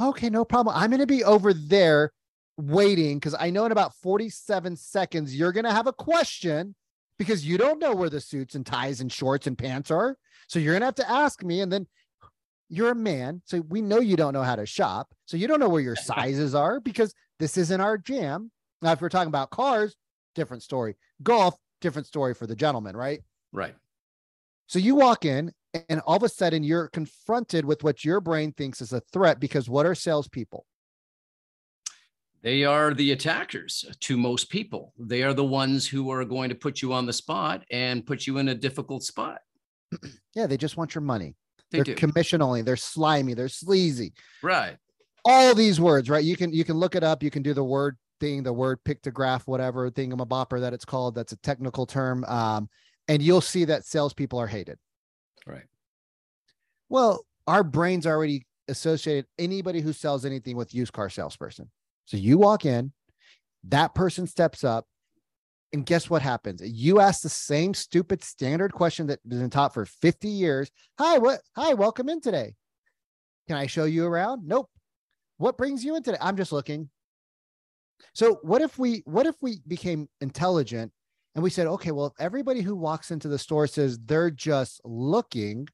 Okay, 0.00 0.30
no 0.30 0.44
problem. 0.44 0.74
I'm 0.74 0.90
going 0.90 1.00
to 1.00 1.06
be 1.06 1.22
over 1.22 1.52
there 1.52 2.12
waiting 2.56 3.18
because 3.18 3.36
I 3.38 3.50
know 3.50 3.66
in 3.66 3.72
about 3.72 3.94
47 3.96 4.76
seconds, 4.76 5.36
you're 5.36 5.52
going 5.52 5.66
to 5.66 5.72
have 5.72 5.86
a 5.86 5.92
question 5.92 6.74
because 7.18 7.46
you 7.46 7.58
don't 7.58 7.78
know 7.78 7.94
where 7.94 8.10
the 8.10 8.20
suits 8.20 8.54
and 8.54 8.66
ties 8.66 9.00
and 9.00 9.12
shorts 9.12 9.46
and 9.46 9.56
pants 9.56 9.90
are. 9.90 10.16
So 10.48 10.58
you're 10.58 10.72
going 10.72 10.80
to 10.80 10.86
have 10.86 10.94
to 10.96 11.10
ask 11.10 11.44
me. 11.44 11.60
And 11.60 11.70
then 11.70 11.86
you're 12.70 12.90
a 12.90 12.96
man. 12.96 13.42
So 13.44 13.60
we 13.68 13.82
know 13.82 14.00
you 14.00 14.16
don't 14.16 14.32
know 14.32 14.42
how 14.42 14.56
to 14.56 14.66
shop. 14.66 15.12
So 15.26 15.36
you 15.36 15.46
don't 15.46 15.60
know 15.60 15.68
where 15.68 15.82
your 15.82 15.96
sizes 15.96 16.54
are 16.54 16.80
because 16.80 17.14
this 17.38 17.58
isn't 17.58 17.80
our 17.80 17.98
jam. 17.98 18.50
Now, 18.80 18.92
if 18.92 19.02
we're 19.02 19.10
talking 19.10 19.28
about 19.28 19.50
cars, 19.50 19.94
different 20.34 20.62
story. 20.62 20.96
Golf, 21.22 21.54
different 21.82 22.06
story 22.06 22.32
for 22.32 22.46
the 22.46 22.56
gentleman, 22.56 22.96
right? 22.96 23.20
Right. 23.52 23.74
So 24.66 24.78
you 24.78 24.94
walk 24.94 25.26
in 25.26 25.52
and 25.88 26.00
all 26.00 26.16
of 26.16 26.22
a 26.22 26.28
sudden 26.28 26.62
you're 26.62 26.88
confronted 26.88 27.64
with 27.64 27.82
what 27.82 28.04
your 28.04 28.20
brain 28.20 28.52
thinks 28.52 28.80
is 28.80 28.92
a 28.92 29.00
threat 29.12 29.40
because 29.40 29.68
what 29.68 29.86
are 29.86 29.94
salespeople? 29.94 30.66
They 32.42 32.64
are 32.64 32.92
the 32.92 33.12
attackers 33.12 33.84
to 34.00 34.16
most 34.16 34.50
people. 34.50 34.92
They 34.98 35.22
are 35.22 35.32
the 35.32 35.44
ones 35.44 35.86
who 35.86 36.10
are 36.10 36.24
going 36.24 36.48
to 36.48 36.56
put 36.56 36.82
you 36.82 36.92
on 36.92 37.06
the 37.06 37.12
spot 37.12 37.64
and 37.70 38.04
put 38.04 38.26
you 38.26 38.38
in 38.38 38.48
a 38.48 38.54
difficult 38.54 39.04
spot. 39.04 39.38
yeah, 40.34 40.46
they 40.46 40.56
just 40.56 40.76
want 40.76 40.94
your 40.94 41.02
money. 41.02 41.36
They 41.70 41.80
are 41.80 41.84
do. 41.84 41.94
commission 41.94 42.42
only. 42.42 42.62
They're 42.62 42.76
slimy. 42.76 43.34
They're 43.34 43.48
sleazy. 43.48 44.12
Right. 44.42 44.76
All 45.24 45.54
these 45.54 45.80
words, 45.80 46.10
right? 46.10 46.24
You 46.24 46.36
can 46.36 46.52
you 46.52 46.64
can 46.64 46.76
look 46.76 46.96
it 46.96 47.04
up. 47.04 47.22
You 47.22 47.30
can 47.30 47.44
do 47.44 47.54
the 47.54 47.62
word 47.62 47.96
thing, 48.18 48.42
the 48.42 48.52
word 48.52 48.80
pictograph, 48.84 49.42
whatever 49.46 49.88
thingamabopper 49.90 50.60
that 50.60 50.74
it's 50.74 50.84
called. 50.84 51.14
That's 51.14 51.32
a 51.32 51.36
technical 51.38 51.86
term. 51.86 52.24
Um, 52.24 52.68
and 53.06 53.22
you'll 53.22 53.40
see 53.40 53.64
that 53.66 53.84
salespeople 53.84 54.40
are 54.40 54.48
hated. 54.48 54.78
Right. 55.46 55.64
Well, 56.88 57.24
our 57.46 57.64
brains 57.64 58.06
already 58.06 58.46
associated 58.68 59.26
anybody 59.38 59.80
who 59.80 59.92
sells 59.92 60.24
anything 60.24 60.56
with 60.56 60.74
used 60.74 60.92
car 60.92 61.10
salesperson. 61.10 61.70
So 62.04 62.16
you 62.16 62.38
walk 62.38 62.64
in, 62.64 62.92
that 63.64 63.94
person 63.94 64.26
steps 64.26 64.64
up, 64.64 64.86
and 65.72 65.86
guess 65.86 66.10
what 66.10 66.22
happens? 66.22 66.60
You 66.62 67.00
ask 67.00 67.22
the 67.22 67.28
same 67.28 67.72
stupid 67.72 68.22
standard 68.22 68.72
question 68.72 69.06
that 69.06 69.20
has 69.30 69.40
been 69.40 69.50
taught 69.50 69.72
for 69.72 69.86
50 69.86 70.28
years. 70.28 70.70
Hi, 70.98 71.18
what? 71.18 71.40
Hi, 71.56 71.74
welcome 71.74 72.08
in 72.08 72.20
today. 72.20 72.54
Can 73.48 73.56
I 73.56 73.66
show 73.66 73.84
you 73.84 74.06
around? 74.06 74.46
Nope. 74.46 74.68
What 75.38 75.56
brings 75.56 75.84
you 75.84 75.96
in 75.96 76.02
today? 76.02 76.18
I'm 76.20 76.36
just 76.36 76.52
looking. 76.52 76.90
So 78.14 78.38
what 78.42 78.62
if 78.62 78.78
we 78.78 79.02
what 79.06 79.26
if 79.26 79.36
we 79.40 79.60
became 79.66 80.08
intelligent 80.20 80.92
and 81.34 81.42
we 81.42 81.50
said, 81.50 81.66
okay, 81.66 81.92
well, 81.92 82.06
if 82.06 82.12
everybody 82.18 82.60
who 82.60 82.76
walks 82.76 83.10
into 83.10 83.28
the 83.28 83.38
store 83.38 83.66
says 83.66 83.98
they're 84.04 84.30
just 84.30 84.80
looking, 84.84 85.66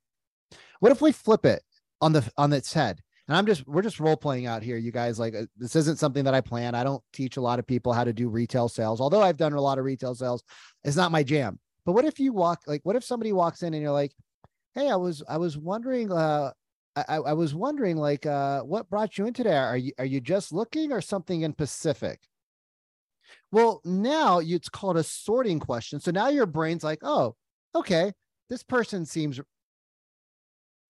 what 0.80 0.92
if 0.92 1.00
we 1.00 1.12
flip 1.12 1.44
it 1.44 1.62
on 2.00 2.12
the 2.12 2.30
on 2.36 2.52
its 2.52 2.72
head? 2.72 3.00
And 3.26 3.36
I'm 3.36 3.44
just 3.44 3.66
we're 3.66 3.82
just 3.82 4.00
role 4.00 4.16
playing 4.16 4.46
out 4.46 4.62
here, 4.62 4.76
you 4.76 4.92
guys. 4.92 5.18
Like 5.18 5.34
uh, 5.34 5.46
this 5.56 5.76
isn't 5.76 5.98
something 5.98 6.24
that 6.24 6.34
I 6.34 6.40
plan. 6.40 6.74
I 6.74 6.84
don't 6.84 7.02
teach 7.12 7.36
a 7.36 7.40
lot 7.42 7.58
of 7.58 7.66
people 7.66 7.92
how 7.92 8.04
to 8.04 8.12
do 8.12 8.28
retail 8.28 8.68
sales, 8.68 9.00
although 9.00 9.20
I've 9.20 9.36
done 9.36 9.52
a 9.52 9.60
lot 9.60 9.78
of 9.78 9.84
retail 9.84 10.14
sales. 10.14 10.42
It's 10.84 10.96
not 10.96 11.12
my 11.12 11.22
jam. 11.22 11.58
But 11.84 11.92
what 11.92 12.04
if 12.04 12.20
you 12.20 12.32
walk 12.32 12.60
like 12.66 12.80
what 12.84 12.96
if 12.96 13.04
somebody 13.04 13.32
walks 13.32 13.62
in 13.62 13.74
and 13.74 13.82
you're 13.82 13.92
like, 13.92 14.12
hey, 14.74 14.90
I 14.90 14.96
was 14.96 15.22
I 15.28 15.38
was 15.38 15.58
wondering, 15.58 16.12
uh, 16.12 16.52
I, 16.96 17.16
I 17.16 17.32
was 17.32 17.54
wondering 17.54 17.96
like 17.96 18.26
uh 18.26 18.62
what 18.62 18.88
brought 18.88 19.18
you 19.18 19.26
in 19.26 19.34
today? 19.34 19.56
Are 19.56 19.76
you 19.76 19.92
are 19.98 20.04
you 20.04 20.20
just 20.20 20.52
looking 20.52 20.92
or 20.92 21.00
something 21.00 21.42
in 21.42 21.52
Pacific? 21.52 22.20
Well, 23.50 23.80
now 23.84 24.40
it's 24.40 24.68
called 24.68 24.96
a 24.98 25.02
sorting 25.02 25.58
question. 25.58 26.00
So 26.00 26.10
now 26.10 26.28
your 26.28 26.46
brain's 26.46 26.84
like, 26.84 26.98
oh, 27.02 27.34
okay, 27.74 28.12
this 28.50 28.62
person 28.62 29.06
seems 29.06 29.40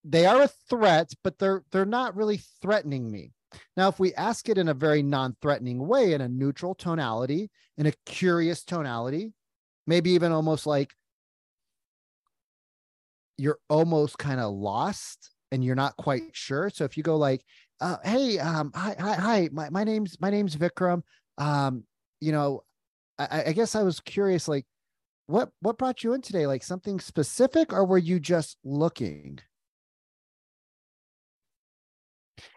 they 0.04 0.26
are 0.26 0.42
a 0.42 0.48
threat, 0.68 1.10
but 1.22 1.38
they're 1.38 1.62
they're 1.70 1.84
not 1.84 2.16
really 2.16 2.40
threatening 2.62 3.10
me. 3.10 3.32
Now, 3.76 3.88
if 3.88 3.98
we 3.98 4.14
ask 4.14 4.48
it 4.48 4.58
in 4.58 4.68
a 4.68 4.74
very 4.74 5.02
non-threatening 5.02 5.86
way, 5.86 6.12
in 6.12 6.20
a 6.20 6.28
neutral 6.28 6.74
tonality, 6.74 7.50
in 7.78 7.86
a 7.86 7.92
curious 8.04 8.62
tonality, 8.64 9.32
maybe 9.86 10.10
even 10.10 10.32
almost 10.32 10.66
like 10.66 10.92
you're 13.38 13.58
almost 13.70 14.18
kind 14.18 14.40
of 14.40 14.52
lost 14.52 15.30
and 15.50 15.64
you're 15.64 15.74
not 15.76 15.96
quite 15.96 16.22
sure. 16.32 16.70
So 16.70 16.84
if 16.84 16.96
you 16.96 17.02
go 17.02 17.16
like, 17.16 17.42
uh, 17.80 17.96
"Hey, 18.04 18.38
um, 18.38 18.72
hi, 18.74 18.96
hi, 18.98 19.14
hi, 19.14 19.48
my, 19.52 19.70
my 19.70 19.84
name's 19.84 20.20
my 20.20 20.30
name's 20.30 20.56
Vikram. 20.56 21.02
Um, 21.38 21.84
you 22.20 22.32
know, 22.32 22.62
I, 23.18 23.44
I 23.46 23.52
guess 23.52 23.74
I 23.74 23.82
was 23.82 24.00
curious, 24.00 24.48
like, 24.48 24.66
what 25.26 25.50
what 25.60 25.78
brought 25.78 26.02
you 26.02 26.14
in 26.14 26.22
today? 26.22 26.46
Like 26.46 26.62
something 26.62 27.00
specific, 27.00 27.72
or 27.72 27.84
were 27.84 27.98
you 27.98 28.18
just 28.18 28.56
looking?" 28.64 29.40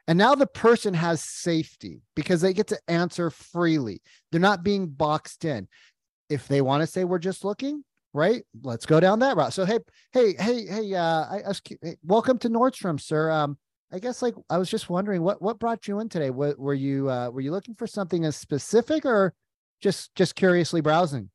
And 0.07 0.17
now 0.17 0.35
the 0.35 0.47
person 0.47 0.93
has 0.93 1.23
safety 1.23 2.01
because 2.15 2.41
they 2.41 2.53
get 2.53 2.67
to 2.67 2.79
answer 2.87 3.29
freely. 3.29 4.01
They're 4.31 4.41
not 4.41 4.63
being 4.63 4.87
boxed 4.87 5.45
in. 5.45 5.67
If 6.29 6.47
they 6.47 6.61
want 6.61 6.81
to 6.81 6.87
say 6.87 7.03
we're 7.03 7.19
just 7.19 7.43
looking, 7.43 7.83
right? 8.13 8.43
Let's 8.63 8.85
go 8.85 8.99
down 8.99 9.19
that 9.19 9.35
route. 9.35 9.53
So 9.53 9.65
hey, 9.65 9.79
hey, 10.13 10.33
hey, 10.39 10.65
hey, 10.65 10.93
uh, 10.93 11.25
I, 11.25 11.41
I 11.47 11.53
hey, 11.81 11.97
welcome 12.03 12.37
to 12.39 12.49
Nordstrom, 12.49 12.99
sir. 12.99 13.31
Um, 13.31 13.57
I 13.91 13.99
guess 13.99 14.21
like 14.21 14.35
I 14.49 14.57
was 14.57 14.69
just 14.69 14.89
wondering 14.89 15.21
what 15.21 15.41
what 15.41 15.59
brought 15.59 15.87
you 15.87 15.99
in 15.99 16.09
today. 16.09 16.29
What 16.29 16.57
were 16.57 16.73
you 16.73 17.09
uh, 17.09 17.29
were 17.29 17.41
you 17.41 17.51
looking 17.51 17.75
for 17.75 17.87
something 17.87 18.23
as 18.23 18.35
specific 18.35 19.05
or 19.05 19.33
just 19.81 20.15
just 20.15 20.35
curiously 20.35 20.81
browsing? 20.81 21.29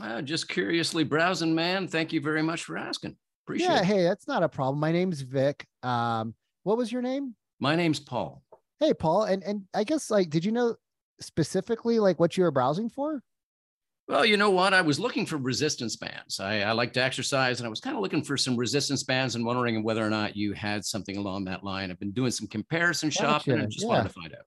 Uh, 0.00 0.22
just 0.22 0.48
curiously 0.48 1.04
browsing, 1.04 1.54
man. 1.54 1.88
Thank 1.88 2.12
you 2.12 2.20
very 2.20 2.42
much 2.42 2.64
for 2.64 2.76
asking. 2.76 3.16
Appreciate 3.46 3.68
yeah, 3.68 3.80
it. 3.80 3.84
hey, 3.84 4.02
that's 4.02 4.26
not 4.26 4.42
a 4.42 4.48
problem. 4.48 4.80
My 4.80 4.92
name's 4.92 5.20
Vic. 5.20 5.66
Um, 5.82 6.34
what 6.62 6.76
was 6.76 6.90
your 6.90 7.02
name? 7.02 7.34
My 7.60 7.76
name's 7.76 8.00
Paul. 8.00 8.42
Hey, 8.80 8.94
Paul. 8.94 9.24
And 9.24 9.42
and 9.42 9.62
I 9.74 9.84
guess 9.84 10.10
like, 10.10 10.30
did 10.30 10.44
you 10.44 10.52
know 10.52 10.76
specifically 11.20 11.98
like 11.98 12.18
what 12.18 12.36
you 12.36 12.44
were 12.44 12.50
browsing 12.50 12.88
for? 12.88 13.22
Well, 14.06 14.26
you 14.26 14.36
know 14.36 14.50
what? 14.50 14.74
I 14.74 14.82
was 14.82 15.00
looking 15.00 15.24
for 15.24 15.38
resistance 15.38 15.96
bands. 15.96 16.38
I, 16.38 16.60
I 16.60 16.72
like 16.72 16.92
to 16.92 17.02
exercise, 17.02 17.60
and 17.60 17.66
I 17.66 17.70
was 17.70 17.80
kind 17.80 17.96
of 17.96 18.02
looking 18.02 18.22
for 18.22 18.36
some 18.36 18.54
resistance 18.54 19.02
bands 19.02 19.34
and 19.34 19.46
wondering 19.46 19.82
whether 19.82 20.04
or 20.06 20.10
not 20.10 20.36
you 20.36 20.52
had 20.52 20.84
something 20.84 21.16
along 21.16 21.44
that 21.46 21.64
line. 21.64 21.90
I've 21.90 21.98
been 21.98 22.12
doing 22.12 22.30
some 22.30 22.46
comparison 22.46 23.08
shopping 23.08 23.54
and 23.54 23.70
just 23.70 23.84
yeah. 23.84 23.88
wanted 23.88 24.08
to 24.08 24.14
find 24.14 24.34
out. 24.34 24.44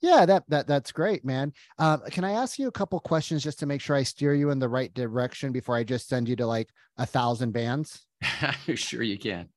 Yeah, 0.00 0.26
that 0.26 0.44
that 0.48 0.66
that's 0.66 0.92
great, 0.92 1.24
man. 1.24 1.52
Um, 1.78 2.02
can 2.10 2.24
I 2.24 2.32
ask 2.32 2.58
you 2.58 2.68
a 2.68 2.72
couple 2.72 3.00
questions 3.00 3.42
just 3.42 3.58
to 3.60 3.66
make 3.66 3.80
sure 3.80 3.96
I 3.96 4.04
steer 4.04 4.34
you 4.34 4.50
in 4.50 4.58
the 4.58 4.68
right 4.68 4.92
direction 4.94 5.50
before 5.50 5.76
I 5.76 5.84
just 5.84 6.08
send 6.08 6.28
you 6.28 6.36
to 6.36 6.46
like 6.46 6.68
a 6.96 7.06
thousand 7.06 7.52
bands? 7.52 8.06
sure, 8.74 9.02
you 9.02 9.18
can. 9.18 9.48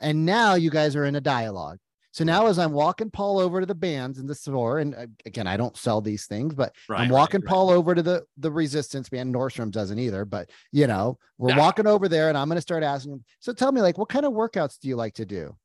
And 0.00 0.26
now 0.26 0.54
you 0.54 0.70
guys 0.70 0.96
are 0.96 1.04
in 1.04 1.16
a 1.16 1.20
dialogue. 1.20 1.78
So 2.14 2.22
now, 2.22 2.46
as 2.46 2.60
I'm 2.60 2.72
walking 2.72 3.10
Paul 3.10 3.40
over 3.40 3.58
to 3.58 3.66
the 3.66 3.74
bands 3.74 4.20
in 4.20 4.26
the 4.28 4.36
store, 4.36 4.78
and 4.78 4.94
uh, 4.94 5.06
again, 5.26 5.48
I 5.48 5.56
don't 5.56 5.76
sell 5.76 6.00
these 6.00 6.26
things, 6.26 6.54
but 6.54 6.72
Right, 6.88 7.00
I'm 7.00 7.08
walking 7.08 7.40
right. 7.40 7.48
Paul 7.48 7.70
over 7.70 7.92
to 7.92 8.02
the 8.02 8.24
the 8.36 8.52
resistance 8.52 9.08
band. 9.08 9.34
Nordstrom 9.34 9.72
doesn't 9.72 9.98
either, 9.98 10.24
but 10.24 10.50
you 10.70 10.86
know, 10.86 11.18
we're 11.38 11.56
walking 11.56 11.88
over 11.88 12.08
there, 12.08 12.28
and 12.28 12.38
I'm 12.38 12.48
going 12.48 12.56
to 12.56 12.62
start 12.62 12.84
asking 12.84 13.14
him. 13.14 13.24
So 13.40 13.52
tell 13.52 13.72
me, 13.72 13.80
like, 13.80 13.98
what 13.98 14.10
kind 14.10 14.24
of 14.26 14.32
workouts 14.32 14.78
do 14.78 14.88
you 14.88 14.94
like 14.94 15.14
to 15.14 15.26
do? 15.26 15.56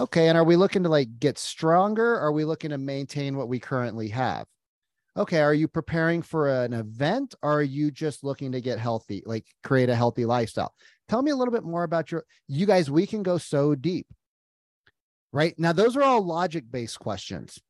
Okay, 0.00 0.28
and 0.28 0.36
are 0.36 0.44
we 0.44 0.56
looking 0.56 0.82
to 0.82 0.88
like 0.88 1.18
get 1.20 1.38
stronger? 1.38 2.18
Are 2.18 2.32
we 2.32 2.44
looking 2.44 2.70
to 2.70 2.78
maintain 2.78 3.36
what 3.36 3.48
we 3.48 3.60
currently 3.60 4.08
have? 4.08 4.46
Okay, 5.16 5.40
are 5.40 5.54
you 5.54 5.68
preparing 5.68 6.22
for 6.22 6.48
an 6.48 6.72
event? 6.72 7.36
Or 7.42 7.58
are 7.58 7.62
you 7.62 7.92
just 7.92 8.24
looking 8.24 8.52
to 8.52 8.60
get 8.60 8.80
healthy, 8.80 9.22
like 9.24 9.46
create 9.62 9.88
a 9.88 9.94
healthy 9.94 10.24
lifestyle? 10.24 10.74
Tell 11.08 11.22
me 11.22 11.30
a 11.30 11.36
little 11.36 11.52
bit 11.52 11.62
more 11.62 11.84
about 11.84 12.10
your. 12.10 12.24
You 12.48 12.66
guys, 12.66 12.90
we 12.90 13.06
can 13.06 13.22
go 13.22 13.38
so 13.38 13.74
deep 13.74 14.06
right? 15.34 15.58
Now, 15.58 15.72
those 15.72 15.96
are 15.96 16.02
all 16.02 16.24
logic 16.24 16.64
based 16.70 17.00
questions, 17.00 17.60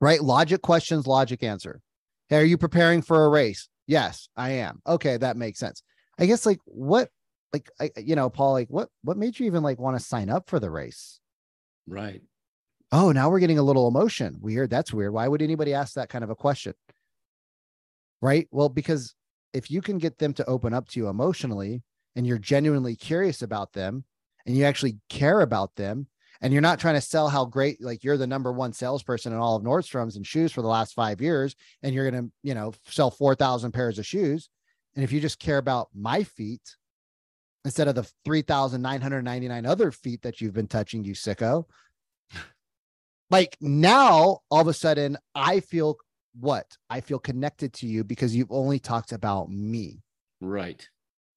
right? 0.00 0.20
Logic 0.20 0.60
questions, 0.60 1.06
logic 1.06 1.42
answer. 1.42 1.80
Hey, 2.28 2.38
are 2.38 2.44
you 2.44 2.56
preparing 2.56 3.02
for 3.02 3.26
a 3.26 3.28
race? 3.28 3.68
Yes, 3.86 4.28
I 4.34 4.52
am. 4.52 4.80
Okay, 4.86 5.18
that 5.18 5.36
makes 5.36 5.60
sense. 5.60 5.82
I 6.18 6.24
guess 6.24 6.46
like 6.46 6.58
what, 6.64 7.10
like, 7.52 7.70
I, 7.78 7.90
you 7.98 8.16
know, 8.16 8.30
Paul, 8.30 8.52
like 8.54 8.68
what, 8.68 8.88
what 9.04 9.18
made 9.18 9.38
you 9.38 9.46
even 9.46 9.62
like 9.62 9.78
want 9.78 9.96
to 9.98 10.04
sign 10.04 10.30
up 10.30 10.48
for 10.48 10.58
the 10.58 10.70
race? 10.70 11.20
Right. 11.86 12.22
Oh, 12.92 13.12
now 13.12 13.30
we're 13.30 13.40
getting 13.40 13.58
a 13.58 13.62
little 13.62 13.88
emotion. 13.88 14.38
Weird. 14.40 14.70
That's 14.70 14.92
weird. 14.92 15.12
Why 15.12 15.26
would 15.28 15.42
anybody 15.42 15.74
ask 15.74 15.94
that 15.94 16.08
kind 16.08 16.24
of 16.24 16.30
a 16.30 16.36
question? 16.36 16.74
Right. 18.22 18.48
Well, 18.50 18.68
because 18.68 19.14
if 19.52 19.70
you 19.70 19.82
can 19.82 19.98
get 19.98 20.18
them 20.18 20.32
to 20.34 20.46
open 20.46 20.72
up 20.72 20.88
to 20.88 21.00
you 21.00 21.08
emotionally 21.08 21.82
and 22.14 22.26
you're 22.26 22.38
genuinely 22.38 22.96
curious 22.96 23.42
about 23.42 23.72
them 23.72 24.04
and 24.46 24.56
you 24.56 24.64
actually 24.64 24.98
care 25.08 25.40
about 25.40 25.74
them, 25.76 26.06
and 26.40 26.52
you're 26.52 26.62
not 26.62 26.78
trying 26.78 26.94
to 26.94 27.00
sell 27.00 27.28
how 27.28 27.44
great 27.44 27.82
like 27.82 28.04
you're 28.04 28.16
the 28.16 28.26
number 28.26 28.52
one 28.52 28.72
salesperson 28.72 29.32
in 29.32 29.38
all 29.38 29.56
of 29.56 29.62
Nordstrom's 29.62 30.16
and 30.16 30.26
shoes 30.26 30.52
for 30.52 30.62
the 30.62 30.68
last 30.68 30.94
five 30.94 31.20
years, 31.20 31.56
and 31.82 31.94
you're 31.94 32.10
gonna 32.10 32.28
you 32.42 32.54
know 32.54 32.72
sell 32.86 33.10
four 33.10 33.34
thousand 33.34 33.72
pairs 33.72 33.98
of 33.98 34.06
shoes, 34.06 34.48
and 34.94 35.04
if 35.04 35.12
you 35.12 35.20
just 35.20 35.38
care 35.38 35.58
about 35.58 35.88
my 35.94 36.22
feet 36.22 36.76
instead 37.66 37.88
of 37.88 37.94
the 37.94 38.10
three 38.24 38.42
thousand 38.42 38.80
nine 38.80 39.00
hundred 39.02 39.22
ninety 39.22 39.48
nine 39.48 39.66
other 39.66 39.90
feet 39.90 40.22
that 40.22 40.40
you've 40.40 40.54
been 40.54 40.68
touching, 40.68 41.04
you 41.04 41.14
sicko. 41.14 41.64
like 43.30 43.56
now, 43.60 44.38
all 44.50 44.60
of 44.60 44.68
a 44.68 44.72
sudden, 44.72 45.18
I 45.34 45.60
feel 45.60 45.96
what 46.38 46.66
I 46.88 47.00
feel 47.00 47.18
connected 47.18 47.72
to 47.74 47.86
you 47.86 48.04
because 48.04 48.34
you've 48.34 48.52
only 48.52 48.78
talked 48.78 49.12
about 49.12 49.50
me. 49.50 50.00
Right. 50.40 50.88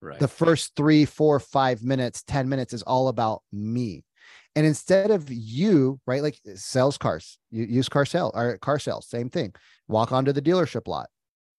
Right. 0.01 0.19
The 0.19 0.27
first 0.29 0.75
three, 0.77 1.03
four, 1.03 1.39
five 1.41 1.83
minutes, 1.83 2.23
10 2.23 2.47
minutes 2.47 2.73
is 2.73 2.83
all 2.83 3.09
about 3.09 3.41
me. 3.51 4.05
And 4.55 4.65
instead 4.65 5.11
of 5.11 5.29
you, 5.29 5.99
right, 6.07 6.23
like 6.23 6.39
sales 6.55 6.97
cars, 6.97 7.37
you 7.51 7.65
use 7.65 7.89
car 7.89 8.05
sale 8.05 8.31
or 8.33 8.57
car 8.59 8.79
sales, 8.79 9.07
same 9.07 9.29
thing. 9.29 9.53
Walk 9.87 10.11
onto 10.11 10.31
the 10.31 10.41
dealership 10.41 10.87
lot, 10.87 11.09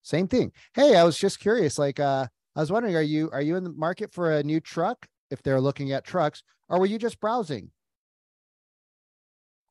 same 0.02 0.26
thing. 0.26 0.52
Hey, 0.74 0.96
I 0.96 1.04
was 1.04 1.18
just 1.18 1.38
curious. 1.38 1.78
Like, 1.78 2.00
uh, 2.00 2.26
I 2.56 2.60
was 2.60 2.72
wondering, 2.72 2.96
are 2.96 3.02
you 3.02 3.30
are 3.32 3.42
you 3.42 3.56
in 3.56 3.64
the 3.64 3.72
market 3.72 4.12
for 4.12 4.32
a 4.32 4.42
new 4.42 4.60
truck? 4.60 5.06
If 5.30 5.42
they're 5.42 5.60
looking 5.60 5.92
at 5.92 6.04
trucks, 6.04 6.42
or 6.68 6.80
were 6.80 6.86
you 6.86 6.98
just 6.98 7.20
browsing? 7.20 7.70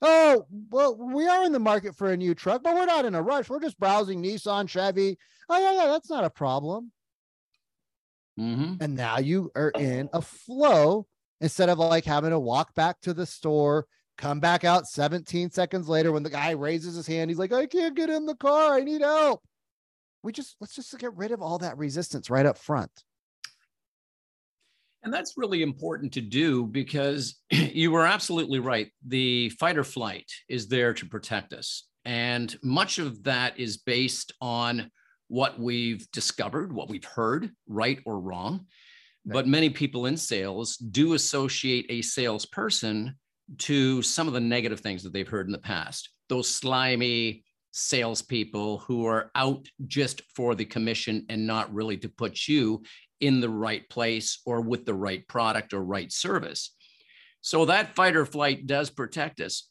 Oh, 0.02 0.46
well, 0.70 0.96
we 0.96 1.28
are 1.28 1.44
in 1.44 1.52
the 1.52 1.60
market 1.60 1.96
for 1.96 2.12
a 2.12 2.18
new 2.18 2.34
truck, 2.34 2.64
but 2.64 2.74
we're 2.74 2.86
not 2.86 3.04
in 3.04 3.16
a 3.16 3.22
rush. 3.22 3.50
We're 3.50 3.60
just 3.60 3.80
browsing 3.80 4.24
Nissan, 4.24 4.70
Chevy. 4.70 5.18
Oh, 5.50 5.60
yeah, 5.60 5.84
yeah, 5.84 5.88
that's 5.88 6.10
not 6.10 6.24
a 6.24 6.30
problem. 6.30 6.92
Mm-hmm. 8.40 8.82
And 8.82 8.96
now 8.96 9.20
you 9.20 9.52
are 9.56 9.72
in 9.72 10.10
a 10.14 10.22
flow 10.22 11.06
instead 11.42 11.68
of 11.68 11.80
like 11.80 12.06
having 12.06 12.30
to 12.30 12.40
walk 12.40 12.74
back 12.76 13.02
to 13.02 13.14
the 13.14 13.26
store, 13.26 13.86
come 14.18 14.40
back 14.40 14.64
out 14.64 14.88
17 14.88 15.52
seconds 15.52 15.90
later 15.90 16.14
when 16.14 16.24
the 16.24 16.30
guy 16.30 16.52
raises 16.52 16.96
his 16.96 17.08
hand. 17.08 17.30
He's 17.30 17.40
like, 17.40 17.52
I 17.52 17.66
can't 17.66 17.96
get 17.96 18.10
in 18.10 18.26
the 18.26 18.36
car. 18.36 18.76
I 18.76 18.82
need 18.82 19.02
help. 19.02 19.44
We 20.24 20.32
just 20.32 20.56
let's 20.60 20.76
just 20.76 20.98
get 20.98 21.16
rid 21.16 21.32
of 21.32 21.42
all 21.42 21.60
that 21.60 21.78
resistance 21.78 22.30
right 22.30 22.46
up 22.46 22.58
front. 22.58 22.92
And 25.04 25.14
that's 25.14 25.38
really 25.38 25.62
important 25.62 26.14
to 26.14 26.22
do 26.22 26.66
because 26.66 27.40
you 27.52 27.92
were 27.92 28.06
absolutely 28.06 28.60
right. 28.60 28.92
The 29.08 29.50
fight 29.52 29.78
or 29.78 29.84
flight 29.84 30.30
is 30.50 30.68
there 30.68 30.94
to 30.94 31.06
protect 31.06 31.54
us. 31.54 31.88
And 32.06 32.56
much 32.64 33.00
of 33.00 33.24
that 33.24 33.58
is 33.60 33.78
based 33.78 34.34
on 34.42 34.92
what 35.28 35.60
we've 35.60 36.10
discovered, 36.12 36.74
what 36.74 36.90
we've 36.90 37.06
heard, 37.06 37.52
right 37.68 38.00
or 38.06 38.20
wrong. 38.20 38.66
Right. 39.26 39.34
But 39.34 39.48
many 39.48 39.70
people 39.70 40.06
in 40.06 40.18
sales 40.18 40.78
do 40.78 41.14
associate 41.14 41.86
a 41.90 42.02
salesperson 42.02 43.16
to 43.60 44.02
some 44.02 44.28
of 44.28 44.34
the 44.34 44.40
negative 44.40 44.80
things 44.80 45.04
that 45.04 45.14
they've 45.14 45.28
heard 45.28 45.48
in 45.48 45.52
the 45.52 45.60
past. 45.60 46.10
Those 46.30 46.50
slimy 46.50 47.44
salespeople 47.72 48.80
who 48.80 49.06
are 49.06 49.32
out 49.36 49.68
just 49.88 50.22
for 50.36 50.56
the 50.56 50.66
commission 50.66 51.26
and 51.30 51.46
not 51.46 51.74
really 51.74 51.98
to 51.98 52.10
put 52.10 52.48
you 52.48 52.84
in 53.22 53.42
the 53.42 53.50
right 53.50 53.88
place 53.90 54.40
or 54.46 54.62
with 54.62 54.86
the 54.86 54.94
right 54.94 55.28
product 55.28 55.74
or 55.74 55.84
right 55.84 56.12
service. 56.12 56.76
So 57.42 57.66
that 57.66 57.96
fight 57.96 58.16
or 58.16 58.26
flight 58.26 58.68
does 58.68 58.90
protect 58.90 59.40
us. 59.42 59.70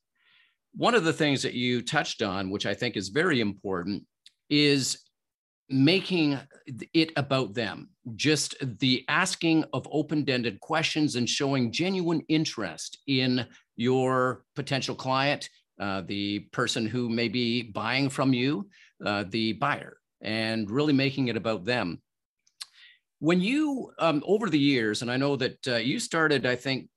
One 0.75 0.95
of 0.95 1.05
the 1.05 1.13
things 1.13 1.43
that 1.43 1.55
you 1.55 1.83
touched 1.83 2.23
on, 2.23 2.51
which 2.51 2.67
I 2.67 2.75
think 2.75 2.97
is 2.97 3.09
very 3.09 3.41
important, 3.41 4.05
is 4.49 5.03
making 5.71 6.39
it 6.95 7.13
about 7.17 7.55
them, 7.55 7.91
just 8.17 8.55
the 8.81 9.05
asking 9.09 9.65
of 9.73 9.87
open 9.91 10.29
ended 10.29 10.61
questions 10.61 11.17
and 11.17 11.29
showing 11.29 11.73
genuine 11.73 12.23
interest 12.29 12.99
in 13.07 13.47
your 13.77 14.45
potential 14.57 14.95
client, 14.95 15.49
uh, 15.81 16.03
the 16.03 16.41
person 16.53 16.87
who 16.87 17.09
may 17.09 17.29
be 17.29 17.63
buying 17.63 18.09
from 18.09 18.33
you, 18.33 18.69
uh, 19.05 19.25
the 19.29 19.53
buyer, 19.55 19.99
and 20.21 20.71
really 20.71 20.93
making 20.93 21.29
it 21.29 21.37
about 21.37 21.65
them. 21.65 22.01
When 23.21 23.41
you, 23.41 23.91
um, 23.99 24.23
over 24.27 24.49
the 24.49 24.59
years, 24.59 25.03
and 25.03 25.11
I 25.11 25.17
know 25.17 25.37
that 25.37 25.59
uh, 25.67 25.77
you 25.77 25.99
started, 25.99 26.47
I 26.47 26.55
think, 26.55 26.89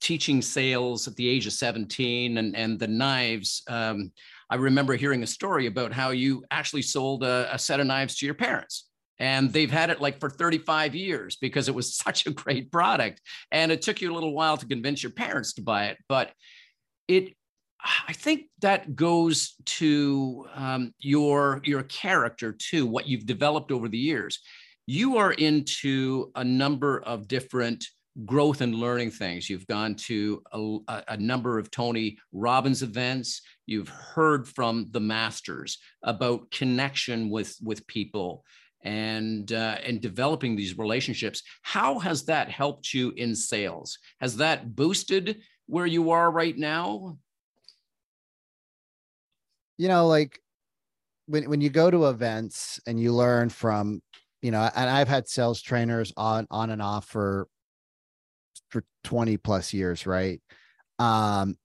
teaching 0.00 0.40
sales 0.42 1.06
at 1.06 1.16
the 1.16 1.28
age 1.28 1.46
of 1.46 1.52
17 1.52 2.38
and, 2.38 2.56
and 2.56 2.78
the 2.78 2.88
knives. 2.88 3.62
Um, 3.68 4.12
I 4.48 4.56
remember 4.56 4.94
hearing 4.94 5.22
a 5.22 5.26
story 5.26 5.66
about 5.66 5.92
how 5.92 6.10
you 6.10 6.44
actually 6.50 6.82
sold 6.82 7.22
a, 7.22 7.48
a 7.52 7.58
set 7.58 7.80
of 7.80 7.86
knives 7.86 8.16
to 8.16 8.26
your 8.26 8.34
parents 8.34 8.90
and 9.20 9.52
they've 9.52 9.70
had 9.70 9.90
it 9.90 10.00
like 10.00 10.18
for 10.18 10.30
35 10.30 10.94
years 10.94 11.36
because 11.36 11.68
it 11.68 11.74
was 11.74 11.94
such 12.04 12.26
a 12.26 12.30
great 12.30 12.72
product 12.72 13.20
and 13.52 13.70
it 13.70 13.82
took 13.82 14.00
you 14.00 14.10
a 14.10 14.14
little 14.14 14.34
while 14.34 14.56
to 14.56 14.66
convince 14.66 15.02
your 15.02 15.12
parents 15.12 15.52
to 15.54 15.62
buy 15.62 15.86
it 15.86 15.98
but 16.08 16.32
it 17.06 17.34
i 18.08 18.12
think 18.12 18.46
that 18.60 18.94
goes 18.94 19.54
to 19.64 20.46
um, 20.54 20.92
your 20.98 21.60
your 21.64 21.82
character 21.84 22.52
too 22.52 22.86
what 22.86 23.06
you've 23.06 23.26
developed 23.26 23.72
over 23.72 23.88
the 23.88 23.98
years 23.98 24.40
you 24.86 25.16
are 25.18 25.32
into 25.32 26.30
a 26.34 26.44
number 26.44 27.00
of 27.02 27.28
different 27.28 27.84
growth 28.24 28.60
and 28.60 28.74
learning 28.74 29.10
things. 29.10 29.48
You've 29.48 29.66
gone 29.66 29.94
to 29.94 30.42
a, 30.52 31.02
a, 31.08 31.16
number 31.16 31.58
of 31.58 31.70
Tony 31.70 32.18
Robbins 32.32 32.82
events. 32.82 33.42
You've 33.66 33.88
heard 33.88 34.48
from 34.48 34.88
the 34.90 35.00
masters 35.00 35.78
about 36.02 36.50
connection 36.50 37.30
with 37.30 37.56
with 37.62 37.86
people 37.86 38.44
and 38.82 39.52
uh, 39.52 39.76
and 39.84 40.00
developing 40.00 40.56
these 40.56 40.78
relationships. 40.78 41.42
How 41.62 41.98
has 42.00 42.24
that 42.24 42.50
helped 42.50 42.92
you 42.92 43.12
in 43.16 43.34
sales? 43.34 43.98
Has 44.20 44.36
that 44.38 44.74
boosted 44.74 45.40
where 45.66 45.86
you 45.86 46.10
are 46.10 46.30
right 46.30 46.56
now? 46.56 47.16
You 49.80 49.88
know, 49.88 50.06
like 50.06 50.38
when 51.26 51.48
when 51.48 51.60
you 51.62 51.70
go 51.70 51.90
to 51.90 52.08
events 52.08 52.78
and 52.86 53.00
you 53.00 53.14
learn 53.14 53.48
from 53.48 54.02
you 54.42 54.50
know 54.50 54.68
and 54.74 54.90
i've 54.90 55.08
had 55.08 55.28
sales 55.28 55.60
trainers 55.62 56.12
on 56.16 56.46
on 56.50 56.70
and 56.70 56.82
off 56.82 57.06
for 57.06 57.46
for 58.70 58.84
20 59.04 59.36
plus 59.38 59.72
years, 59.72 60.06
right? 60.06 60.40
Um, 60.98 61.56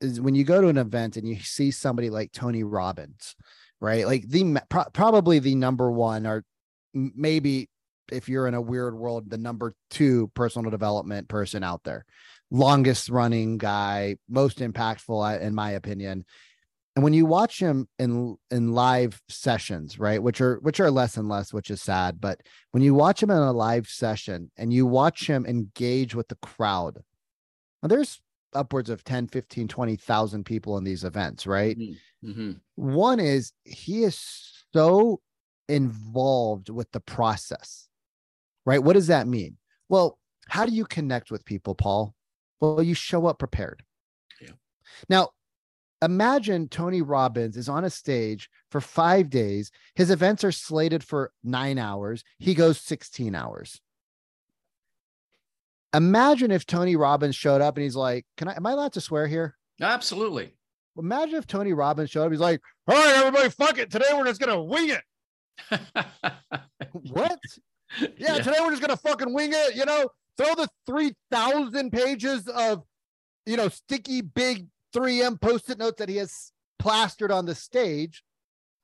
is 0.00 0.20
when 0.20 0.34
you 0.34 0.44
go 0.44 0.60
to 0.60 0.68
an 0.68 0.78
event 0.78 1.16
and 1.16 1.28
you 1.28 1.38
see 1.40 1.70
somebody 1.70 2.10
like 2.10 2.32
Tony 2.32 2.64
Robbins, 2.64 3.36
right? 3.80 4.06
Like 4.06 4.28
the 4.28 4.60
pro- 4.68 4.90
probably 4.92 5.38
the 5.38 5.54
number 5.54 5.90
one, 5.90 6.26
or 6.26 6.44
maybe 6.92 7.68
if 8.10 8.28
you're 8.28 8.48
in 8.48 8.54
a 8.54 8.60
weird 8.60 8.94
world, 8.94 9.30
the 9.30 9.38
number 9.38 9.72
two 9.90 10.30
personal 10.34 10.70
development 10.70 11.28
person 11.28 11.62
out 11.62 11.82
there, 11.84 12.04
longest 12.50 13.08
running 13.08 13.58
guy, 13.58 14.16
most 14.28 14.58
impactful, 14.58 15.40
in 15.40 15.54
my 15.54 15.72
opinion. 15.72 16.24
And 17.00 17.04
when 17.06 17.14
you 17.14 17.24
watch 17.24 17.58
him 17.58 17.88
in 17.98 18.36
in 18.50 18.74
live 18.74 19.22
sessions, 19.26 19.98
right, 19.98 20.22
which 20.22 20.38
are 20.42 20.58
which 20.58 20.80
are 20.80 20.90
less 20.90 21.16
and 21.16 21.30
less, 21.30 21.50
which 21.50 21.70
is 21.70 21.80
sad, 21.80 22.20
but 22.20 22.42
when 22.72 22.82
you 22.82 22.92
watch 22.92 23.22
him 23.22 23.30
in 23.30 23.38
a 23.38 23.52
live 23.52 23.88
session 23.88 24.50
and 24.58 24.70
you 24.70 24.84
watch 24.84 25.26
him 25.26 25.46
engage 25.46 26.14
with 26.14 26.28
the 26.28 26.36
crowd, 26.42 27.02
now 27.82 27.88
there's 27.88 28.20
upwards 28.52 28.90
of 28.90 29.02
10, 29.02 29.28
15, 29.28 29.66
20,000 29.66 30.44
people 30.44 30.76
in 30.76 30.84
these 30.84 31.02
events, 31.02 31.46
right? 31.46 31.78
Mm-hmm. 31.78 32.30
mm-hmm. 32.30 32.52
One 32.74 33.18
is 33.18 33.54
he 33.64 34.04
is 34.04 34.20
so 34.74 35.22
involved 35.70 36.68
with 36.68 36.92
the 36.92 37.00
process, 37.00 37.88
right? 38.66 38.82
What 38.84 38.92
does 38.92 39.06
that 39.06 39.26
mean? 39.26 39.56
Well, 39.88 40.18
how 40.50 40.66
do 40.66 40.72
you 40.72 40.84
connect 40.84 41.30
with 41.30 41.46
people, 41.46 41.74
Paul? 41.74 42.14
Well, 42.60 42.82
you 42.82 42.92
show 42.92 43.24
up 43.24 43.38
prepared. 43.38 43.84
Yeah. 44.38 44.50
Now, 45.08 45.30
imagine 46.02 46.68
Tony 46.68 47.02
Robbins 47.02 47.56
is 47.56 47.68
on 47.68 47.84
a 47.84 47.90
stage 47.90 48.48
for 48.70 48.80
five 48.80 49.30
days. 49.30 49.70
His 49.94 50.10
events 50.10 50.44
are 50.44 50.52
slated 50.52 51.04
for 51.04 51.32
nine 51.44 51.78
hours. 51.78 52.24
He 52.38 52.54
goes 52.54 52.80
16 52.80 53.34
hours. 53.34 53.80
Imagine 55.92 56.50
if 56.50 56.66
Tony 56.66 56.96
Robbins 56.96 57.34
showed 57.34 57.60
up 57.60 57.76
and 57.76 57.84
he's 57.84 57.96
like, 57.96 58.24
Can 58.36 58.48
I 58.48 58.54
am 58.54 58.66
I 58.66 58.72
allowed 58.72 58.92
to 58.92 59.00
swear 59.00 59.26
here? 59.26 59.56
Absolutely. 59.80 60.54
Imagine 60.96 61.36
if 61.36 61.46
Tony 61.46 61.72
Robbins 61.72 62.10
showed 62.10 62.26
up, 62.26 62.30
he's 62.30 62.40
like, 62.40 62.60
All 62.86 62.94
right, 62.94 63.16
everybody, 63.16 63.48
fuck 63.50 63.78
it. 63.78 63.90
Today 63.90 64.06
we're 64.14 64.24
just 64.24 64.40
gonna 64.40 64.62
wing 64.62 64.90
it. 64.90 65.80
what? 67.10 67.38
Yeah, 68.00 68.06
yeah, 68.16 68.34
today 68.38 68.58
we're 68.60 68.70
just 68.70 68.82
gonna 68.82 68.96
fucking 68.96 69.32
wing 69.34 69.50
it, 69.52 69.74
you 69.74 69.84
know, 69.84 70.08
throw 70.36 70.54
the 70.54 70.68
3,000 70.86 71.90
pages 71.90 72.46
of 72.46 72.84
you 73.46 73.56
know, 73.56 73.68
sticky 73.68 74.20
big 74.20 74.68
3M 74.94 75.40
post-it 75.40 75.78
notes 75.78 75.98
that 75.98 76.08
he 76.08 76.16
has 76.16 76.52
plastered 76.78 77.30
on 77.30 77.46
the 77.46 77.54
stage. 77.54 78.22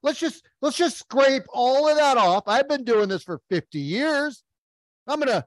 Let's 0.02 0.18
just 0.18 0.46
let's 0.60 0.76
just 0.76 0.98
scrape 0.98 1.44
all 1.52 1.88
of 1.88 1.96
that 1.96 2.16
off. 2.16 2.44
I've 2.46 2.68
been 2.68 2.84
doing 2.84 3.08
this 3.08 3.22
for 3.22 3.40
50 3.50 3.78
years. 3.78 4.44
I'm 5.06 5.18
gonna 5.18 5.44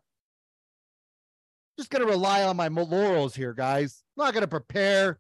just 1.78 1.90
gonna 1.90 2.06
rely 2.06 2.44
on 2.44 2.58
my 2.58 2.68
laurels 2.68 3.36
here, 3.36 3.54
guys. 3.54 4.04
I'm 4.18 4.26
not 4.26 4.34
gonna 4.34 4.48
prepare. 4.48 5.20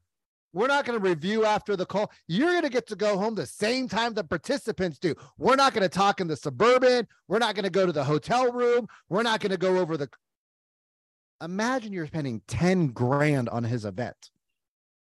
We're 0.52 0.67
not 0.67 0.86
going 0.86 0.99
to 0.99 1.08
review 1.08 1.45
after 1.45 1.75
the 1.75 1.86
call. 1.86 2.12
You're 2.28 2.52
going 2.52 2.63
to 2.63 2.69
get 2.69 2.88
to 2.88 2.95
go 2.95 3.17
home 3.17 3.36
the 3.36 3.45
same 3.45 3.88
time 3.88 4.13
the 4.13 4.23
participants 4.23 4.97
do. 4.97 5.13
We're 5.38 5.56
not 5.56 5.73
going 5.73 5.84
to 5.84 5.89
talk 5.89 6.21
in 6.21 6.28
the 6.28 6.36
suburban. 6.36 7.08
We're 7.28 7.39
not 7.39 7.54
going 7.54 7.65
to 7.65 7.69
go 7.69 7.86
to 7.86 7.91
the 7.91 8.04
hotel 8.04 8.52
room. 8.52 8.88
We're 9.10 9.23
not 9.23 9.41
going 9.41 9.52
to 9.52 9.58
go 9.58 9.78
over 9.78 9.95
the. 9.95 10.10
Imagine 11.41 11.93
you're 11.93 12.08
spending 12.08 12.41
10 12.47 12.88
grand 12.88 13.47
on 13.49 13.63
his 13.63 13.86
event. 13.86 14.32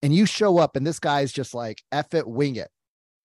And 0.03 0.15
you 0.15 0.27
show 0.27 0.59
up 0.59 0.77
and 0.77 0.87
this 0.87 0.99
guy's 0.99 1.33
just 1.33 1.55
like 1.55 1.83
F 1.93 2.15
it, 2.15 2.27
wing 2.27 2.57
it. 2.57 2.71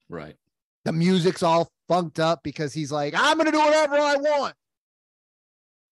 Right. 0.10 0.36
The 0.84 0.92
music's 0.92 1.44
all 1.44 1.70
funked 1.88 2.20
up 2.20 2.42
because 2.44 2.74
he's 2.74 2.92
like, 2.92 3.14
I'm 3.18 3.38
gonna 3.38 3.52
do 3.52 3.60
whatever 3.60 3.96
I 3.96 4.16
want. 4.16 4.56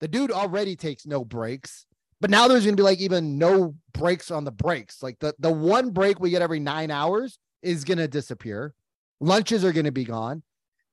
The 0.00 0.08
dude 0.08 0.30
already 0.30 0.76
takes 0.76 1.06
no 1.06 1.24
breaks, 1.24 1.86
but 2.20 2.30
now 2.30 2.46
there's 2.46 2.64
gonna 2.64 2.76
be 2.76 2.82
like 2.82 3.00
even 3.00 3.38
no 3.38 3.74
breaks 3.92 4.30
on 4.30 4.44
the 4.44 4.52
breaks. 4.52 5.02
Like 5.02 5.18
the, 5.18 5.34
the 5.38 5.52
one 5.52 5.90
break 5.90 6.20
we 6.20 6.30
get 6.30 6.42
every 6.42 6.60
nine 6.60 6.90
hours 6.90 7.38
is 7.62 7.84
gonna 7.84 8.08
disappear. 8.08 8.74
Lunches 9.20 9.64
are 9.64 9.72
gonna 9.72 9.92
be 9.92 10.04
gone. 10.04 10.42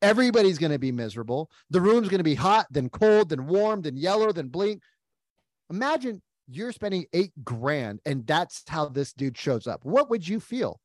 Everybody's 0.01 0.57
gonna 0.57 0.79
be 0.79 0.91
miserable. 0.91 1.51
The 1.69 1.81
room's 1.81 2.09
gonna 2.09 2.23
be 2.23 2.35
hot, 2.35 2.65
then 2.71 2.89
cold, 2.89 3.29
then 3.29 3.45
warm, 3.45 3.81
then 3.81 3.97
yellow, 3.97 4.31
then 4.31 4.47
blink. 4.47 4.81
Imagine 5.69 6.21
you're 6.51 6.71
spending 6.71 7.05
eight 7.13 7.31
grand 7.43 7.99
and 8.05 8.25
that's 8.27 8.63
how 8.67 8.87
this 8.87 9.13
dude 9.13 9.37
shows 9.37 9.67
up. 9.67 9.83
What 9.83 10.09
would 10.09 10.27
you 10.27 10.39
feel? 10.39 10.79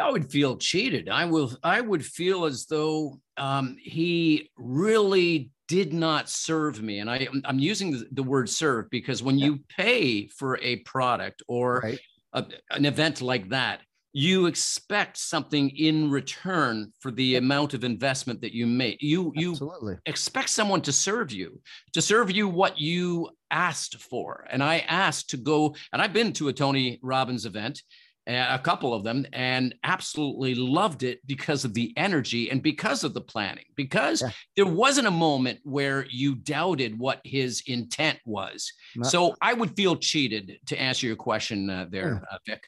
I 0.00 0.10
would 0.10 0.30
feel 0.30 0.56
cheated. 0.56 1.08
I 1.08 1.24
will. 1.24 1.52
I 1.62 1.80
would 1.80 2.04
feel 2.04 2.46
as 2.46 2.66
though 2.66 3.20
um, 3.36 3.76
he 3.80 4.50
really 4.56 5.50
did 5.68 5.92
not 5.92 6.28
serve 6.28 6.82
me, 6.82 6.98
and 6.98 7.10
I, 7.10 7.28
I'm 7.44 7.58
using 7.58 7.92
the, 7.92 8.06
the 8.12 8.22
word 8.22 8.50
serve 8.50 8.90
because 8.90 9.22
when 9.22 9.38
yeah. 9.38 9.46
you 9.46 9.60
pay 9.68 10.26
for 10.28 10.58
a 10.60 10.76
product 10.78 11.42
or 11.46 11.80
right. 11.84 11.98
a, 12.32 12.44
an 12.70 12.86
event 12.86 13.20
like 13.20 13.50
that, 13.50 13.82
you 14.16 14.46
expect 14.46 15.16
something 15.18 15.68
in 15.70 16.08
return 16.08 16.92
for 17.00 17.10
the 17.10 17.34
amount 17.34 17.74
of 17.74 17.82
investment 17.82 18.40
that 18.40 18.54
you 18.54 18.64
make. 18.64 19.02
You 19.02 19.32
you 19.34 19.50
Absolutely. 19.50 19.98
expect 20.06 20.50
someone 20.50 20.80
to 20.82 20.92
serve 20.92 21.32
you, 21.32 21.60
to 21.92 22.00
serve 22.00 22.30
you 22.30 22.48
what 22.48 22.78
you 22.78 23.28
asked 23.50 24.00
for. 24.00 24.46
And 24.48 24.62
I 24.62 24.78
asked 24.88 25.30
to 25.30 25.36
go, 25.36 25.74
and 25.92 26.00
I've 26.00 26.12
been 26.12 26.32
to 26.34 26.48
a 26.48 26.52
Tony 26.52 27.00
Robbins 27.02 27.44
event 27.44 27.82
a 28.26 28.58
couple 28.58 28.94
of 28.94 29.04
them 29.04 29.26
and 29.32 29.74
absolutely 29.84 30.54
loved 30.54 31.02
it 31.02 31.20
because 31.26 31.64
of 31.64 31.74
the 31.74 31.92
energy 31.96 32.50
and 32.50 32.62
because 32.62 33.04
of 33.04 33.12
the 33.12 33.20
planning 33.20 33.66
because 33.76 34.22
yeah. 34.22 34.30
there 34.56 34.66
wasn't 34.66 35.06
a 35.06 35.10
moment 35.10 35.60
where 35.62 36.06
you 36.08 36.34
doubted 36.34 36.98
what 36.98 37.20
his 37.24 37.62
intent 37.66 38.18
was 38.24 38.72
Not- 38.96 39.10
so 39.10 39.34
i 39.42 39.52
would 39.52 39.76
feel 39.76 39.96
cheated 39.96 40.58
to 40.66 40.80
answer 40.80 41.06
your 41.06 41.16
question 41.16 41.68
uh, 41.68 41.86
there 41.90 42.22
yeah. 42.30 42.34
uh, 42.34 42.38
vic 42.46 42.66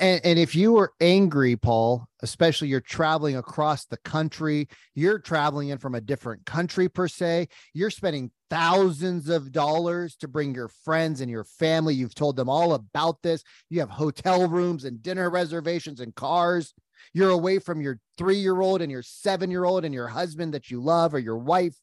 and, 0.00 0.20
and, 0.24 0.38
if 0.38 0.54
you 0.54 0.72
were 0.72 0.92
angry, 1.00 1.56
Paul, 1.56 2.06
especially 2.22 2.68
you're 2.68 2.80
traveling 2.80 3.36
across 3.36 3.84
the 3.84 3.98
country, 3.98 4.68
you're 4.94 5.18
traveling 5.18 5.68
in 5.68 5.78
from 5.78 5.94
a 5.94 6.00
different 6.00 6.46
country 6.46 6.88
per 6.88 7.08
se, 7.08 7.48
you're 7.74 7.90
spending 7.90 8.30
thousands 8.48 9.28
of 9.28 9.52
dollars 9.52 10.16
to 10.16 10.28
bring 10.28 10.54
your 10.54 10.68
friends 10.68 11.20
and 11.20 11.30
your 11.30 11.44
family. 11.44 11.94
You've 11.94 12.14
told 12.14 12.36
them 12.36 12.48
all 12.48 12.74
about 12.74 13.22
this. 13.22 13.42
You 13.68 13.80
have 13.80 13.90
hotel 13.90 14.48
rooms 14.48 14.84
and 14.84 15.02
dinner 15.02 15.28
reservations 15.28 16.00
and 16.00 16.14
cars. 16.14 16.72
You're 17.12 17.30
away 17.30 17.58
from 17.58 17.80
your 17.80 17.98
three 18.16 18.38
year 18.38 18.60
old 18.60 18.82
and 18.82 18.90
your 18.90 19.02
seven 19.02 19.50
year 19.50 19.64
old 19.64 19.84
and 19.84 19.92
your 19.92 20.08
husband 20.08 20.54
that 20.54 20.70
you 20.70 20.80
love 20.80 21.14
or 21.14 21.18
your 21.18 21.38
wife, 21.38 21.76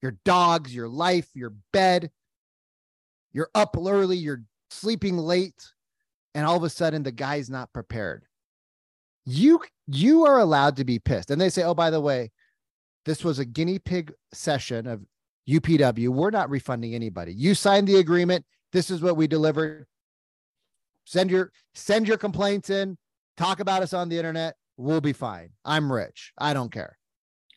your 0.00 0.16
dogs, 0.24 0.74
your 0.74 0.88
life, 0.88 1.28
your 1.34 1.54
bed. 1.72 2.10
You're 3.32 3.50
up 3.54 3.76
early, 3.76 4.18
you're 4.18 4.44
sleeping 4.70 5.18
late 5.18 5.72
and 6.34 6.46
all 6.46 6.56
of 6.56 6.62
a 6.62 6.70
sudden 6.70 7.02
the 7.02 7.12
guy's 7.12 7.50
not 7.50 7.72
prepared. 7.72 8.24
You 9.24 9.62
you 9.86 10.24
are 10.26 10.38
allowed 10.38 10.76
to 10.76 10.84
be 10.84 10.98
pissed. 10.98 11.30
And 11.30 11.40
they 11.40 11.48
say, 11.48 11.62
"Oh, 11.62 11.74
by 11.74 11.90
the 11.90 12.00
way, 12.00 12.30
this 13.04 13.24
was 13.24 13.38
a 13.38 13.44
guinea 13.44 13.78
pig 13.78 14.12
session 14.32 14.86
of 14.86 15.04
UPW. 15.48 16.08
We're 16.08 16.30
not 16.30 16.50
refunding 16.50 16.94
anybody. 16.94 17.34
You 17.34 17.54
signed 17.54 17.88
the 17.88 17.96
agreement. 17.96 18.44
This 18.72 18.90
is 18.90 19.02
what 19.02 19.16
we 19.16 19.26
delivered. 19.26 19.86
Send 21.04 21.30
your 21.30 21.52
send 21.74 22.08
your 22.08 22.16
complaints 22.16 22.70
in. 22.70 22.96
Talk 23.36 23.60
about 23.60 23.82
us 23.82 23.92
on 23.92 24.08
the 24.08 24.16
internet. 24.16 24.56
We'll 24.76 25.00
be 25.00 25.12
fine. 25.12 25.50
I'm 25.64 25.92
rich. 25.92 26.32
I 26.38 26.54
don't 26.54 26.72
care. 26.72 26.96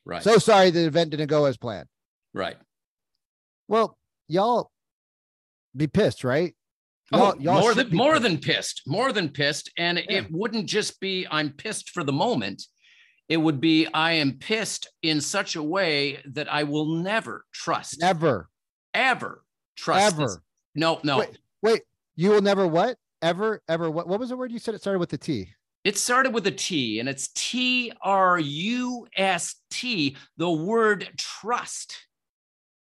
Right. 0.05 0.23
So 0.23 0.37
sorry 0.37 0.69
the 0.71 0.85
event 0.85 1.11
didn't 1.11 1.27
go 1.27 1.45
as 1.45 1.57
planned. 1.57 1.87
Right. 2.33 2.57
Well, 3.67 3.97
y'all 4.27 4.71
be 5.75 5.87
pissed, 5.87 6.23
right? 6.23 6.55
Oh, 7.11 7.35
y'all 7.39 7.59
more 7.59 7.73
than 7.73 7.95
more 7.95 8.19
than 8.19 8.37
pissed, 8.37 8.81
more 8.87 9.11
than 9.11 9.29
pissed, 9.29 9.71
and 9.77 9.97
yeah. 9.97 10.19
it 10.19 10.31
wouldn't 10.31 10.67
just 10.67 10.99
be 10.99 11.27
I'm 11.29 11.51
pissed 11.51 11.91
for 11.91 12.03
the 12.03 12.11
moment. 12.11 12.63
It 13.29 13.37
would 13.37 13.61
be 13.61 13.87
I 13.93 14.13
am 14.13 14.33
pissed 14.33 14.89
in 15.01 15.21
such 15.21 15.55
a 15.55 15.63
way 15.63 16.19
that 16.33 16.51
I 16.51 16.63
will 16.63 16.85
never 16.85 17.45
trust, 17.53 17.99
never, 17.99 18.49
ever 18.93 19.43
trust. 19.75 20.15
Ever. 20.15 20.25
This. 20.25 20.39
No, 20.75 20.99
no. 21.03 21.19
Wait, 21.19 21.37
wait, 21.61 21.81
you 22.15 22.31
will 22.31 22.41
never 22.41 22.67
what? 22.67 22.97
Ever, 23.21 23.61
ever. 23.69 23.89
What? 23.89 24.07
What 24.07 24.19
was 24.19 24.29
the 24.29 24.37
word 24.37 24.51
you 24.51 24.59
said? 24.59 24.73
It 24.75 24.81
started 24.81 24.99
with 24.99 25.09
the 25.09 25.17
T. 25.17 25.49
It 25.83 25.97
started 25.97 26.33
with 26.33 26.47
a 26.47 26.51
T, 26.51 26.99
and 26.99 27.07
it's 27.07 27.29
T 27.35 27.91
R 28.01 28.39
U 28.39 29.07
S 29.15 29.55
T. 29.69 30.17
The 30.37 30.49
word 30.49 31.07
trust. 31.15 31.95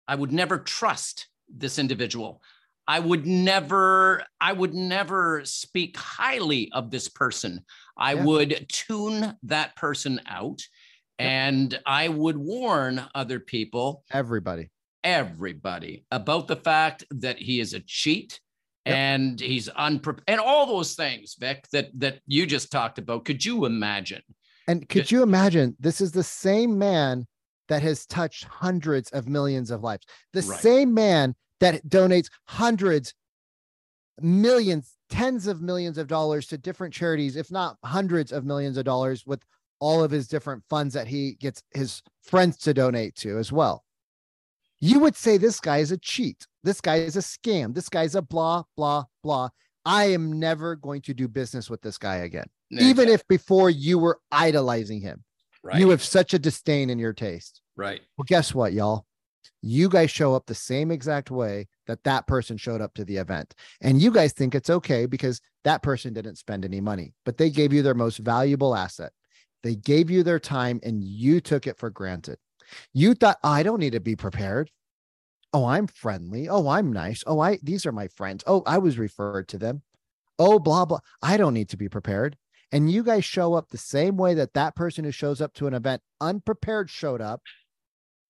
I 0.08 0.16
would 0.16 0.32
never 0.32 0.58
trust 0.58 1.28
this 1.48 1.78
individual. 1.78 2.42
I 2.88 3.00
would 3.00 3.26
never, 3.26 4.24
I 4.40 4.52
would 4.52 4.72
never 4.72 5.42
speak 5.44 5.96
highly 5.96 6.72
of 6.72 6.90
this 6.90 7.08
person. 7.08 7.64
I 7.98 8.14
yeah. 8.14 8.24
would 8.24 8.66
tune 8.70 9.36
that 9.44 9.76
person 9.76 10.20
out 10.26 10.62
and 11.18 11.78
I 11.84 12.08
would 12.08 12.38
warn 12.38 13.04
other 13.14 13.40
people, 13.40 14.04
everybody, 14.10 14.70
everybody 15.04 16.06
about 16.10 16.48
the 16.48 16.56
fact 16.56 17.04
that 17.10 17.38
he 17.38 17.60
is 17.60 17.74
a 17.74 17.80
cheat 17.80 18.40
yep. 18.86 18.96
and 18.96 19.40
he's 19.40 19.68
unprepared 19.68 20.24
and 20.26 20.40
all 20.40 20.66
those 20.66 20.94
things, 20.94 21.36
Vic, 21.38 21.66
that 21.72 21.90
that 21.98 22.20
you 22.26 22.46
just 22.46 22.72
talked 22.72 22.98
about. 22.98 23.24
Could 23.24 23.44
you 23.44 23.66
imagine? 23.66 24.22
And 24.66 24.88
could 24.88 25.10
you 25.10 25.22
imagine 25.22 25.76
this 25.78 26.00
is 26.00 26.12
the 26.12 26.22
same 26.22 26.78
man 26.78 27.26
that 27.68 27.82
has 27.82 28.06
touched 28.06 28.44
hundreds 28.44 29.10
of 29.10 29.28
millions 29.28 29.70
of 29.70 29.82
lives. 29.82 30.06
The 30.32 30.42
right. 30.42 30.60
same 30.60 30.94
man 30.94 31.34
that 31.60 31.86
donates 31.88 32.28
hundreds, 32.46 33.14
millions, 34.20 34.94
tens 35.10 35.46
of 35.46 35.62
millions 35.62 35.98
of 35.98 36.06
dollars 36.06 36.46
to 36.48 36.58
different 36.58 36.94
charities, 36.94 37.36
if 37.36 37.50
not 37.50 37.76
hundreds 37.84 38.32
of 38.32 38.44
millions 38.44 38.76
of 38.76 38.84
dollars 38.84 39.26
with 39.26 39.42
all 39.80 40.02
of 40.02 40.10
his 40.10 40.28
different 40.28 40.62
funds 40.68 40.94
that 40.94 41.06
he 41.06 41.34
gets 41.34 41.62
his 41.72 42.02
friends 42.22 42.56
to 42.58 42.74
donate 42.74 43.14
to 43.14 43.38
as 43.38 43.52
well. 43.52 43.84
You 44.80 45.00
would 45.00 45.16
say 45.16 45.38
this 45.38 45.60
guy 45.60 45.78
is 45.78 45.92
a 45.92 45.98
cheat. 45.98 46.46
This 46.62 46.80
guy 46.80 46.96
is 46.96 47.16
a 47.16 47.20
scam. 47.20 47.74
This 47.74 47.88
guy's 47.88 48.14
a 48.14 48.22
blah, 48.22 48.64
blah, 48.76 49.04
blah. 49.22 49.48
I 49.84 50.06
am 50.06 50.38
never 50.38 50.76
going 50.76 51.02
to 51.02 51.14
do 51.14 51.28
business 51.28 51.70
with 51.70 51.80
this 51.82 51.98
guy 51.98 52.16
again. 52.16 52.46
Even 52.70 53.08
if 53.08 53.26
before 53.26 53.70
you 53.70 53.98
were 53.98 54.20
idolizing 54.30 55.00
him, 55.00 55.24
right. 55.62 55.80
you 55.80 55.88
have 55.90 56.02
such 56.02 56.34
a 56.34 56.38
disdain 56.38 56.90
in 56.90 56.98
your 56.98 57.14
taste. 57.14 57.62
Right. 57.76 58.00
Well, 58.16 58.26
guess 58.26 58.54
what, 58.54 58.72
y'all? 58.72 59.06
You 59.62 59.88
guys 59.88 60.10
show 60.10 60.34
up 60.34 60.46
the 60.46 60.54
same 60.54 60.90
exact 60.90 61.30
way 61.30 61.66
that 61.86 62.04
that 62.04 62.26
person 62.26 62.56
showed 62.56 62.80
up 62.80 62.94
to 62.94 63.04
the 63.04 63.16
event. 63.16 63.54
And 63.80 64.00
you 64.00 64.10
guys 64.10 64.32
think 64.32 64.54
it's 64.54 64.70
okay 64.70 65.06
because 65.06 65.40
that 65.64 65.82
person 65.82 66.12
didn't 66.12 66.36
spend 66.36 66.64
any 66.64 66.80
money, 66.80 67.14
but 67.24 67.38
they 67.38 67.50
gave 67.50 67.72
you 67.72 67.82
their 67.82 67.94
most 67.94 68.18
valuable 68.18 68.74
asset. 68.74 69.12
They 69.62 69.74
gave 69.74 70.10
you 70.10 70.22
their 70.22 70.38
time 70.38 70.80
and 70.82 71.02
you 71.02 71.40
took 71.40 71.66
it 71.66 71.78
for 71.78 71.90
granted. 71.90 72.38
You 72.92 73.14
thought, 73.14 73.38
oh, 73.42 73.48
I 73.48 73.62
don't 73.62 73.80
need 73.80 73.92
to 73.92 74.00
be 74.00 74.16
prepared. 74.16 74.70
Oh, 75.52 75.64
I'm 75.64 75.86
friendly. 75.86 76.48
Oh, 76.48 76.68
I'm 76.68 76.92
nice. 76.92 77.24
Oh, 77.26 77.40
I 77.40 77.58
these 77.62 77.86
are 77.86 77.92
my 77.92 78.08
friends. 78.08 78.44
Oh, 78.46 78.62
I 78.66 78.78
was 78.78 78.98
referred 78.98 79.48
to 79.48 79.58
them. 79.58 79.82
Oh, 80.38 80.58
blah 80.58 80.84
blah. 80.84 81.00
I 81.22 81.36
don't 81.36 81.54
need 81.54 81.70
to 81.70 81.76
be 81.76 81.88
prepared. 81.88 82.36
And 82.70 82.90
you 82.90 83.02
guys 83.02 83.24
show 83.24 83.54
up 83.54 83.70
the 83.70 83.78
same 83.78 84.18
way 84.18 84.34
that 84.34 84.52
that 84.52 84.76
person 84.76 85.04
who 85.04 85.10
shows 85.10 85.40
up 85.40 85.54
to 85.54 85.66
an 85.66 85.72
event 85.72 86.02
unprepared 86.20 86.90
showed 86.90 87.22
up 87.22 87.40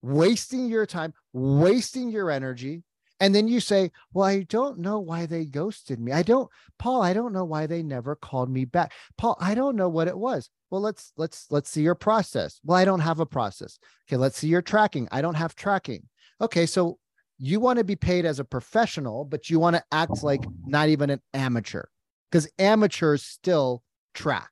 wasting 0.03 0.67
your 0.67 0.87
time, 0.87 1.15
wasting 1.33 2.11
your 2.11 2.31
energy. 2.31 2.83
And 3.21 3.35
then 3.35 3.49
you 3.49 3.59
say, 3.61 3.91
Well, 4.13 4.27
I 4.27 4.43
don't 4.45 4.79
know 4.79 5.01
why 5.01 5.27
they 5.27 5.45
ghosted 5.45 5.99
me. 5.99 6.13
I 6.13 6.23
don't, 6.23 6.49
Paul, 6.79 7.03
I 7.03 7.13
don't 7.13 7.33
know 7.33 7.45
why 7.45 7.67
they 7.67 7.83
never 7.83 8.15
called 8.15 8.51
me 8.51 8.65
back. 8.65 8.93
Paul, 9.17 9.37
I 9.41 9.55
don't 9.55 9.77
know 9.77 9.89
what 9.89 10.09
it 10.09 10.17
was. 10.17 10.51
Well, 10.71 10.81
let's 10.81 11.13
let's 11.17 11.47
let's 11.51 11.71
see 11.71 11.83
your 11.83 11.95
process. 11.95 12.61
Well, 12.65 12.79
I 12.79 12.85
don't 12.85 13.01
have 13.01 13.21
a 13.21 13.27
process. 13.27 13.79
Okay, 14.09 14.17
let's 14.17 14.39
see 14.39 14.49
your 14.49 14.63
tracking. 14.63 15.09
I 15.11 15.23
don't 15.23 15.35
have 15.35 15.57
tracking. 15.57 16.09
Okay, 16.41 16.67
so 16.67 16.99
you 17.39 17.59
want 17.59 17.79
to 17.79 17.85
be 17.85 17.97
paid 17.97 18.25
as 18.25 18.39
a 18.39 18.45
professional, 18.45 19.25
but 19.25 19.49
you 19.49 19.59
want 19.59 19.77
to 19.77 19.85
act 19.93 20.23
like 20.23 20.45
not 20.67 20.89
even 20.89 21.11
an 21.11 21.21
amateur 21.33 21.85
because 22.31 22.49
amateurs 22.59 23.23
still 23.23 23.83
track. 24.13 24.51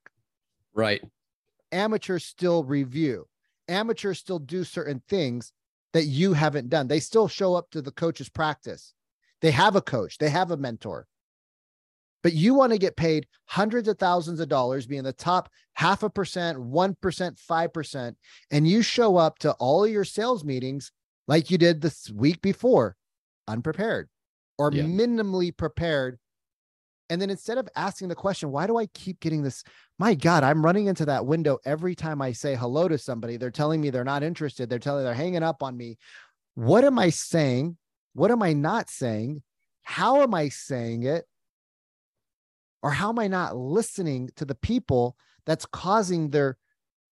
Right. 0.75 1.03
Amateurs 1.73 2.25
still 2.25 2.65
review 2.65 3.27
amateurs 3.69 4.19
still 4.19 4.39
do 4.39 4.65
certain 4.65 5.03
things 5.09 5.53
that 5.93 6.05
you 6.05 6.33
haven't 6.33 6.69
done. 6.69 6.89
They 6.89 7.01
still 7.01 7.29
show 7.29 7.55
up 7.55 7.71
to 7.71 7.83
the 7.83 7.91
coach's 7.91 8.29
practice. 8.29 8.93
They 9.41 9.51
have 9.51 9.77
a 9.77 9.83
coach, 9.83 10.19
they 10.19 10.31
have 10.31 10.51
a 10.51 10.57
mentor. 10.57 11.07
But 12.23 12.33
you 12.33 12.55
want 12.55 12.73
to 12.73 12.79
get 12.79 12.97
paid 12.97 13.27
hundreds 13.45 13.87
of 13.87 13.99
thousands 13.99 14.41
of 14.41 14.49
dollars, 14.49 14.87
being 14.87 15.05
the 15.05 15.13
top 15.13 15.49
half 15.75 16.03
a 16.03 16.11
percent, 16.11 16.59
1%, 16.59 16.97
5%, 16.97 18.15
and 18.51 18.69
you 18.69 18.83
show 18.83 19.17
up 19.17 19.39
to 19.41 19.53
all 19.53 19.85
of 19.85 19.91
your 19.91 20.05
sales 20.05 20.45
meetings 20.45 20.91
like 21.29 21.51
you 21.51 21.59
did 21.59 21.81
this 21.81 22.11
week 22.11 22.43
before, 22.43 22.97
unprepared 23.47 24.09
or 24.59 24.73
yeah. 24.73 24.83
minimally 24.85 25.57
prepared 25.57 26.19
And 27.09 27.21
then 27.21 27.31
instead 27.31 27.59
of 27.59 27.69
asking 27.77 28.09
the 28.09 28.15
question, 28.15 28.51
why 28.51 28.67
do 28.67 28.77
I 28.77 28.87
keep 28.87 29.21
getting 29.21 29.43
this? 29.43 29.63
My 29.99 30.15
God, 30.15 30.43
I'm 30.43 30.65
running 30.65 30.87
into 30.87 31.05
that 31.07 31.27
window 31.27 31.59
every 31.65 31.95
time 31.95 32.21
I 32.21 32.33
say 32.33 32.55
hello 32.55 32.89
to 32.89 32.99
somebody. 32.99 33.37
They're 33.37 33.51
telling 33.51 33.81
me 33.81 33.91
they're 33.91 34.05
not 34.05 34.23
interested. 34.23 34.69
They're 34.69 34.79
telling 34.79 35.05
they're 35.05 35.15
hanging 35.15 35.43
up 35.43 35.63
on 35.63 35.77
me. 35.77 35.99
What 36.55 36.85
am 36.85 36.99
I 36.99 37.11
saying? 37.11 37.77
What 38.15 38.31
am 38.31 38.43
I 38.43 38.53
not 38.53 38.89
saying? 38.89 39.43
How 39.83 40.23
am 40.23 40.35
I 40.35 40.49
saying 40.49 41.03
it? 41.05 41.27
Or 42.83 42.91
how 42.91 43.11
am 43.11 43.19
I 43.19 43.27
not 43.27 43.57
listening 43.57 44.31
to 44.37 44.45
the 44.45 44.55
people 44.55 45.17
that's 45.45 45.67
causing 45.67 46.31
their 46.31 46.57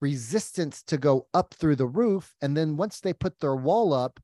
resistance 0.00 0.82
to 0.84 0.98
go 0.98 1.26
up 1.34 1.54
through 1.54 1.76
the 1.76 1.86
roof? 1.86 2.34
And 2.40 2.56
then 2.56 2.76
once 2.76 3.00
they 3.00 3.12
put 3.12 3.40
their 3.40 3.56
wall 3.56 3.92
up, 3.92 4.20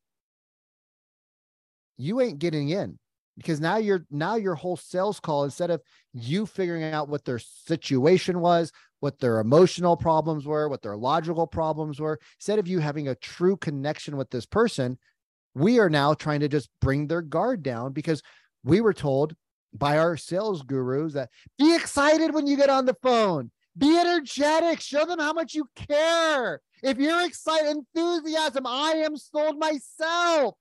you 1.97 2.21
ain't 2.21 2.39
getting 2.39 2.71
in 2.71 3.00
because 3.41 3.61
now 3.61 3.79
you're 3.79 4.05
now 4.11 4.37
your 4.37 4.55
whole 4.55 4.77
sales 4.77 5.19
call 5.19 5.45
instead 5.45 5.71
of 5.71 5.81
you 6.13 6.45
figuring 6.45 6.85
out 6.85 7.09
what 7.09 7.25
their 7.25 7.39
situation 7.39 8.41
was 8.41 8.71
what 9.01 9.19
their 9.19 9.41
emotional 9.41 9.97
problems 9.97 10.47
were 10.47 10.69
what 10.69 10.83
their 10.83 10.97
logical 10.97 11.47
problems 11.47 11.99
were 11.99 12.19
instead 12.39 12.59
of 12.59 12.69
you 12.69 12.79
having 12.79 13.09
a 13.09 13.15
true 13.15 13.57
connection 13.57 14.17
with 14.17 14.29
this 14.31 14.47
person 14.47 14.99
we 15.55 15.79
are 15.79 15.91
now 15.91 16.15
trying 16.15 16.41
to 16.41 16.49
just 16.49 16.69
bring 16.81 17.07
their 17.07 17.23
guard 17.23 17.63
down 17.63 17.93
because 17.93 18.23
we 18.63 18.81
were 18.81 18.93
told 18.93 19.35
by 19.73 19.99
our 19.99 20.17
sales 20.17 20.63
gurus 20.63 21.15
that 21.15 21.31
be 21.59 21.75
excited 21.75 22.35
when 22.35 22.47
you 22.47 22.57
get 22.57 22.71
on 22.71 22.87
the 22.87 22.97
phone. 23.03 23.51
Be 23.79 23.99
energetic. 23.99 24.81
Show 24.81 25.07
them 25.07 25.21
how 25.21 25.33
much 25.33 25.55
you 25.55 25.69
care. 25.77 26.61
If 26.83 26.99
you're 26.99 27.25
excited 27.25 27.77
enthusiasm 27.77 28.67
i 28.67 28.93
am 28.93 29.17
sold 29.17 29.59
myself 29.59 30.55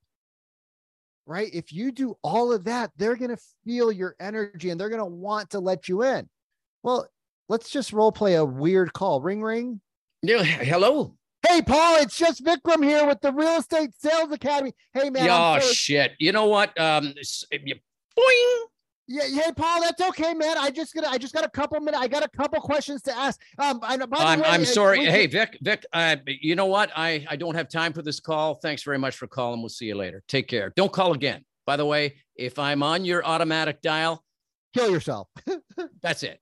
right? 1.30 1.50
If 1.54 1.72
you 1.72 1.92
do 1.92 2.18
all 2.24 2.52
of 2.52 2.64
that, 2.66 2.92
they're 2.98 3.16
going 3.16 3.30
to 3.30 3.42
feel 3.64 3.92
your 3.92 4.16
energy 4.20 4.72
and 4.72 4.82
they're 4.82 4.90
going 4.90 5.00
to 5.00 5.06
want 5.06 5.52
to 5.52 5.60
let 5.60 5.88
you 5.88 6.04
in. 6.04 6.28
Well, 6.82 7.08
let's 7.48 7.70
just 7.70 7.94
role 7.94 8.12
play 8.12 8.34
a 8.34 8.44
weird 8.44 8.92
call. 8.94 9.22
Ring, 9.22 9.44
ring. 9.44 9.80
Yeah. 10.24 10.44
Hello. 10.44 11.16
Hey, 11.48 11.62
Paul, 11.62 12.02
it's 12.02 12.18
just 12.18 12.44
Vikram 12.44 12.84
here 12.84 13.06
with 13.08 13.22
the 13.22 13.32
Real 13.32 13.60
Estate 13.60 13.92
Sales 13.98 14.32
Academy. 14.32 14.74
Hey, 14.94 15.10
man. 15.10 15.30
Oh, 15.30 15.60
shit. 15.60 16.14
You 16.20 16.32
know 16.32 16.48
what? 16.48 16.78
Um, 16.80 17.14
boing. 17.14 18.64
Yeah, 19.12 19.24
hey 19.24 19.52
Paul, 19.56 19.82
that's 19.82 20.00
okay, 20.10 20.36
man. 20.36 20.56
I 20.60 20.70
just 20.70 20.94
got 20.94 21.04
I 21.04 21.18
just 21.18 21.34
got 21.34 21.44
a 21.44 21.50
couple 21.50 21.80
minutes. 21.80 21.98
I 22.00 22.08
got 22.08 22.24
a 22.24 22.28
couple 22.30 22.62
questions 22.62 23.02
to 23.04 23.18
ask. 23.18 23.42
Um, 23.58 23.80
I, 23.82 23.96
I'm, 23.96 24.40
way, 24.40 24.46
I'm 24.48 24.64
sorry. 24.64 25.04
Hey, 25.04 25.26
Vic, 25.26 25.58
Vic. 25.64 25.84
Uh, 25.92 26.18
you 26.28 26.56
know 26.56 26.68
what? 26.68 26.92
I 26.96 27.26
I 27.28 27.36
don't 27.36 27.56
have 27.56 27.70
time 27.70 27.92
for 27.92 28.04
this 28.04 28.20
call. 28.20 28.54
Thanks 28.54 28.84
very 28.84 29.00
much 29.00 29.18
for 29.18 29.26
calling. 29.26 29.62
We'll 29.62 29.70
see 29.70 29.86
you 29.86 29.96
later. 29.96 30.22
Take 30.28 30.48
care. 30.48 30.72
Don't 30.76 30.94
call 30.94 31.14
again. 31.14 31.44
By 31.66 31.76
the 31.76 31.88
way, 31.88 32.18
if 32.36 32.60
I'm 32.60 32.84
on 32.84 33.04
your 33.04 33.26
automatic 33.26 33.82
dial, 33.82 34.24
kill 34.76 34.92
yourself. 34.92 35.28
that's 36.04 36.22
it. 36.22 36.40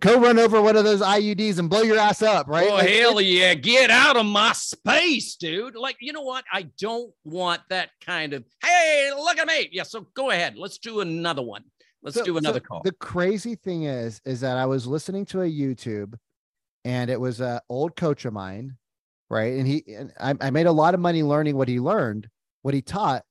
Go 0.00 0.20
run 0.20 0.38
over 0.38 0.60
one 0.60 0.76
of 0.76 0.84
those 0.84 1.00
IUDs 1.00 1.58
and 1.58 1.70
blow 1.70 1.82
your 1.82 1.98
ass 1.98 2.22
up, 2.22 2.48
right? 2.48 2.68
Oh, 2.68 2.74
like, 2.74 2.88
hell 2.88 3.20
yeah. 3.20 3.54
Get 3.54 3.90
out 3.90 4.16
of 4.16 4.26
my 4.26 4.52
space, 4.52 5.36
dude. 5.36 5.76
Like, 5.76 5.96
you 6.00 6.12
know 6.12 6.22
what? 6.22 6.44
I 6.52 6.68
don't 6.78 7.12
want 7.24 7.62
that 7.70 7.90
kind 8.04 8.32
of, 8.32 8.44
hey, 8.62 9.12
look 9.16 9.38
at 9.38 9.46
me. 9.46 9.68
Yeah. 9.72 9.84
So 9.84 10.06
go 10.14 10.30
ahead. 10.30 10.56
Let's 10.56 10.78
do 10.78 11.00
another 11.00 11.42
one. 11.42 11.64
Let's 12.02 12.16
so, 12.16 12.24
do 12.24 12.36
another 12.36 12.60
so 12.60 12.66
call. 12.66 12.82
The 12.82 12.92
crazy 12.92 13.54
thing 13.54 13.84
is, 13.84 14.20
is 14.24 14.40
that 14.40 14.56
I 14.56 14.66
was 14.66 14.86
listening 14.86 15.24
to 15.26 15.42
a 15.42 15.50
YouTube 15.50 16.14
and 16.84 17.10
it 17.10 17.20
was 17.20 17.40
an 17.40 17.60
old 17.68 17.94
coach 17.94 18.24
of 18.24 18.32
mine, 18.32 18.76
right? 19.30 19.54
And 19.54 19.66
he, 19.66 19.84
and 19.94 20.12
I, 20.18 20.34
I 20.40 20.50
made 20.50 20.66
a 20.66 20.72
lot 20.72 20.94
of 20.94 21.00
money 21.00 21.22
learning 21.22 21.56
what 21.56 21.68
he 21.68 21.78
learned, 21.78 22.28
what 22.62 22.74
he 22.74 22.82
taught. 22.82 23.24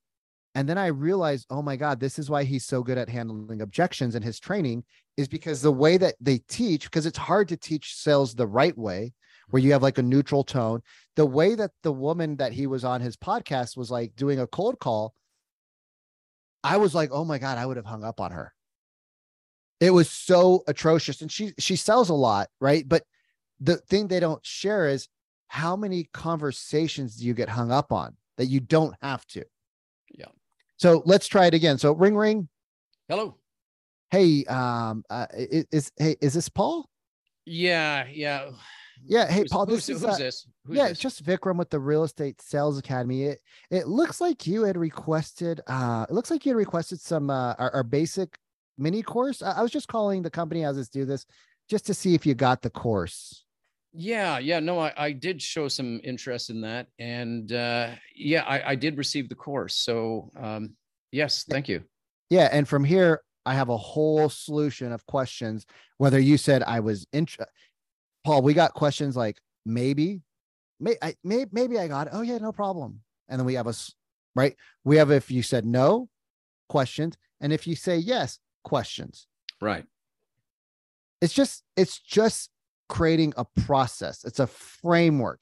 And 0.54 0.68
then 0.68 0.78
I 0.78 0.88
realized, 0.88 1.48
oh 1.50 1.62
my 1.62 1.78
God, 1.78 2.00
this 2.00 2.20
is 2.20 2.30
why 2.30 2.44
he's 2.44 2.66
so 2.66 2.84
good 2.84 2.98
at 2.98 3.10
handling 3.10 3.62
objections 3.62 4.16
in 4.16 4.22
his 4.22 4.40
training 4.40 4.84
is 5.16 5.28
because 5.28 5.62
the 5.62 5.72
way 5.72 5.98
that 5.98 6.16
they 6.20 6.40
teach, 6.50 6.84
because 6.86 7.06
it's 7.06 7.18
hard 7.18 7.48
to 7.50 7.58
teach 7.58 7.96
sales 7.96 8.36
the 8.36 8.48
right 8.48 8.78
way, 8.78 9.14
where 9.50 9.60
mm-hmm. 9.60 9.68
you 9.68 9.74
have 9.74 9.84
like 9.84 9.98
a 9.98 10.04
neutral 10.04 10.44
tone. 10.44 10.82
The 11.16 11.26
way 11.26 11.56
that 11.56 11.72
the 11.84 11.92
woman 11.92 12.36
that 12.38 12.52
he 12.52 12.68
was 12.68 12.84
on 12.84 13.00
his 13.00 13.16
podcast 13.16 13.78
was 13.78 13.90
like 13.90 14.16
doing 14.16 14.40
a 14.40 14.48
cold 14.48 14.80
call, 14.80 15.14
I 16.64 16.78
was 16.78 16.94
like, 16.94 17.12
oh 17.12 17.26
my 17.26 17.38
God, 17.38 17.58
I 17.58 17.66
would 17.66 17.78
have 17.78 17.86
hung 17.86 18.04
up 18.04 18.20
on 18.20 18.32
her. 18.32 18.54
It 19.80 19.92
was 19.92 20.10
so 20.10 20.64
atrocious. 20.68 21.22
And 21.22 21.32
she 21.32 21.54
she 21.58 21.76
sells 21.76 22.10
a 22.10 22.14
lot, 22.14 22.50
right? 22.60 22.88
But 22.88 23.04
the 23.60 23.78
thing 23.78 24.08
they 24.08 24.20
don't 24.20 24.46
share 24.46 24.88
is 24.88 25.08
how 25.48 25.76
many 25.76 26.10
conversations 26.14 27.16
do 27.16 27.26
you 27.26 27.34
get 27.34 27.50
hung 27.50 27.72
up 27.72 27.92
on 27.92 28.16
that 28.38 28.46
you 28.46 28.60
don't 28.60 28.96
have 29.02 29.26
to? 29.28 29.46
So 30.82 31.04
let's 31.06 31.28
try 31.28 31.46
it 31.46 31.54
again. 31.54 31.78
So 31.78 31.94
ring 31.94 32.16
ring. 32.16 32.50
Hello 33.08 33.38
hey, 34.12 34.44
um, 34.46 35.04
uh, 35.10 35.26
is, 35.34 35.92
hey, 35.98 36.16
is 36.22 36.34
this 36.34 36.50
Paul? 36.50 36.88
Yeah, 37.46 38.06
yeah. 38.12 38.52
Yeah. 39.04 39.28
Hey, 39.28 39.46
Paul, 39.46 39.66
this 39.66 39.88
who's, 39.88 39.98
is 39.98 40.04
who's 40.04 40.16
uh, 40.16 40.18
this? 40.18 40.48
Who's 40.66 40.78
yeah, 40.78 40.84
this? 40.84 40.92
it's 40.92 41.02
just 41.02 41.26
Vikram 41.26 41.58
with 41.58 41.72
the 41.72 41.80
Real 41.80 42.04
Estate 42.04 42.40
Sales 42.40 42.78
Academy. 42.78 43.24
It 43.24 43.40
it 43.72 43.88
looks 43.88 44.22
like 44.22 44.46
you 44.46 44.64
had 44.64 44.78
requested. 44.78 45.60
Uh, 45.66 46.06
it 46.08 46.14
looks 46.14 46.30
like 46.30 46.46
you 46.46 46.52
had 46.52 46.58
requested 46.58 47.02
some 47.02 47.32
uh, 47.32 47.56
our, 47.58 47.72
our 47.72 47.84
basic 47.84 48.38
mini 48.78 49.02
course. 49.02 49.42
I, 49.42 49.54
I 49.54 49.62
was 49.64 49.72
just 49.72 49.88
calling 49.88 50.22
the 50.22 50.30
company 50.30 50.64
as 50.64 50.78
us 50.78 50.88
do 50.88 51.06
this 51.06 51.26
just 51.68 51.88
to 51.88 51.96
see 51.96 52.14
if 52.14 52.28
you 52.28 52.36
got 52.36 52.62
the 52.62 52.70
course. 52.70 53.44
Yeah, 53.94 54.40
yeah, 54.40 54.60
no, 54.60 54.80
I, 54.80 54.94
I 54.96 55.12
did 55.12 55.42
show 55.42 55.68
some 55.68 56.00
interest 56.04 56.50
in 56.50 56.62
that, 56.62 56.88
and 56.98 57.52
uh, 57.52 57.90
yeah, 58.16 58.44
I, 58.44 58.72
I 58.72 58.76
did 58.76 58.98
receive 58.98 59.28
the 59.28 59.36
course. 59.36 59.76
So 59.76 60.32
um, 60.40 60.76
yes, 61.12 61.44
thank 61.50 61.68
you. 61.68 61.84
Yeah, 62.30 62.48
and 62.54 62.68
from 62.68 62.86
here, 62.86 63.22
I 63.46 63.54
have 63.54 63.68
a 63.68 63.78
whole 63.78 64.30
solution 64.30 64.94
of 64.94 65.06
questions. 65.08 65.66
Whether 65.98 66.20
you 66.20 66.38
said 66.38 66.64
I 66.64 66.80
was 66.80 67.06
in, 67.12 67.28
Paul, 68.24 68.42
we 68.42 68.54
got 68.54 68.74
questions 68.74 69.18
like 69.18 69.40
maybe, 69.66 70.22
may, 70.80 70.96
I, 71.02 71.16
may, 71.24 71.46
maybe 71.52 71.78
I 71.78 71.90
got 71.90 72.08
it. 72.08 72.14
Oh 72.14 72.22
yeah, 72.22 72.38
no 72.38 72.54
problem. 72.54 73.02
And 73.28 73.40
then 73.40 73.46
we 73.46 73.56
have 73.56 73.68
a 73.68 73.74
right. 74.36 74.56
We 74.86 74.96
have 74.98 75.12
if 75.12 75.30
you 75.30 75.44
said 75.44 75.66
no, 75.66 76.08
questions, 76.70 77.18
and 77.42 77.52
if 77.52 77.68
you 77.68 77.76
say 77.76 77.98
yes, 77.98 78.40
questions. 78.64 79.28
Right. 79.60 79.86
It's 81.20 81.34
just 81.34 81.64
it's 81.76 82.00
just 82.00 82.51
creating 82.92 83.34
a 83.38 83.46
process. 83.66 84.26
It's 84.26 84.40
a 84.40 84.46
framework. 84.46 85.40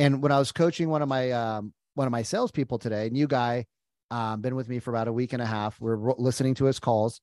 And 0.00 0.20
when 0.22 0.32
I 0.32 0.38
was 0.38 0.50
coaching 0.50 0.90
one 0.90 1.02
of 1.02 1.08
my 1.08 1.30
um, 1.30 1.72
one 1.94 2.06
of 2.06 2.10
my 2.10 2.22
salespeople 2.22 2.78
today, 2.78 3.08
new 3.10 3.28
guy, 3.28 3.66
um, 4.10 4.40
been 4.40 4.56
with 4.56 4.68
me 4.68 4.80
for 4.80 4.90
about 4.90 5.06
a 5.06 5.12
week 5.12 5.32
and 5.32 5.40
a 5.40 5.46
half. 5.46 5.80
We're 5.80 6.12
listening 6.18 6.54
to 6.56 6.64
his 6.64 6.80
calls. 6.80 7.20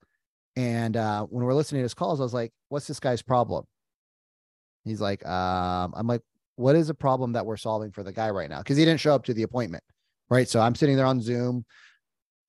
And 0.55 0.95
uh, 0.95 1.25
when 1.25 1.43
we're 1.43 1.53
listening 1.53 1.81
to 1.81 1.83
his 1.83 1.93
calls, 1.93 2.19
I 2.19 2.23
was 2.23 2.33
like, 2.33 2.51
what's 2.69 2.87
this 2.87 2.99
guy's 2.99 3.21
problem? 3.21 3.65
He's 4.85 5.01
like, 5.01 5.25
um, 5.25 5.93
I'm 5.95 6.07
like, 6.07 6.21
what 6.55 6.75
is 6.75 6.87
the 6.87 6.93
problem 6.93 7.33
that 7.33 7.45
we're 7.45 7.57
solving 7.57 7.91
for 7.91 8.03
the 8.03 8.13
guy 8.13 8.29
right 8.29 8.49
now? 8.49 8.59
Because 8.59 8.77
he 8.77 8.85
didn't 8.85 9.01
show 9.01 9.13
up 9.13 9.25
to 9.25 9.33
the 9.33 9.43
appointment. 9.43 9.83
Right. 10.29 10.47
So 10.47 10.61
I'm 10.61 10.75
sitting 10.75 10.95
there 10.95 11.05
on 11.05 11.21
Zoom, 11.21 11.65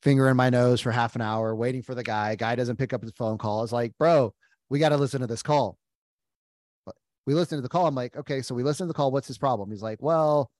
finger 0.02 0.28
in 0.28 0.36
my 0.36 0.50
nose 0.50 0.80
for 0.80 0.92
half 0.92 1.16
an 1.16 1.20
hour, 1.20 1.54
waiting 1.54 1.82
for 1.82 1.94
the 1.94 2.04
guy. 2.04 2.36
Guy 2.36 2.54
doesn't 2.54 2.76
pick 2.76 2.92
up 2.92 3.02
his 3.02 3.12
phone 3.12 3.38
call. 3.38 3.64
It's 3.64 3.72
like, 3.72 3.92
bro, 3.98 4.32
we 4.68 4.78
got 4.78 4.90
to 4.90 4.96
listen 4.96 5.20
to 5.20 5.26
this 5.26 5.42
call. 5.42 5.78
We 7.28 7.34
listened 7.34 7.58
to 7.58 7.62
the 7.62 7.68
call. 7.68 7.86
I'm 7.86 7.94
like, 7.94 8.16
okay, 8.16 8.40
so 8.40 8.54
we 8.54 8.62
listened 8.62 8.88
to 8.88 8.88
the 8.88 8.96
call. 8.96 9.12
What's 9.12 9.28
his 9.28 9.36
problem? 9.36 9.70
He's 9.70 9.82
like, 9.82 10.00
well, 10.00 10.50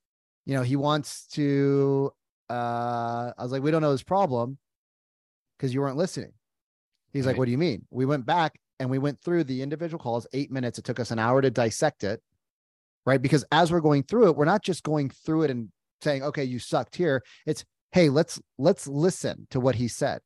you 0.45 0.55
know, 0.55 0.63
he 0.63 0.77
wants 0.77 1.27
to 1.29 2.13
uh, 2.51 3.33
I 3.39 3.43
was 3.43 3.53
like, 3.53 3.63
we 3.63 3.71
don't 3.71 3.81
know 3.81 3.91
his 3.91 4.03
problem 4.03 4.59
because 5.57 5.73
you 5.73 5.81
weren't 5.81 5.97
listening. 5.97 6.33
He's 7.15 7.25
right. 7.25 7.31
like, 7.31 7.39
what 7.39 7.47
do 7.47 7.53
you 7.53 7.57
mean? 7.57 7.87
We 7.91 8.05
went 8.05 8.27
back 8.27 8.61
and 8.79 8.91
we 8.91 8.99
went 8.99 9.19
through 9.23 9.45
the 9.45 9.63
individual 9.63 9.99
calls, 9.99 10.27
eight 10.35 10.51
minutes. 10.51 10.79
It 10.79 10.85
took 10.85 11.01
us 11.01 11.11
an 11.11 11.19
hour 11.19 11.41
to 11.41 11.51
dissect 11.51 12.05
it, 12.05 12.23
right? 13.07 13.23
Because 13.23 13.47
as 13.51 13.73
we're 13.73 13.81
going 13.81 14.03
through 14.03 14.27
it, 14.27 14.37
we're 14.37 14.45
not 14.45 14.63
just 14.63 14.83
going 14.83 15.09
through 15.09 15.45
it 15.45 15.51
and 15.51 15.71
saying, 16.03 16.23
okay, 16.23 16.45
you 16.45 16.59
sucked 16.59 16.97
here. 16.97 17.23
It's, 17.47 17.65
hey, 17.93 18.11
let's 18.11 18.39
let's 18.59 18.87
listen 18.87 19.47
to 19.53 19.59
what 19.59 19.77
he 19.77 19.89
said. 19.89 20.21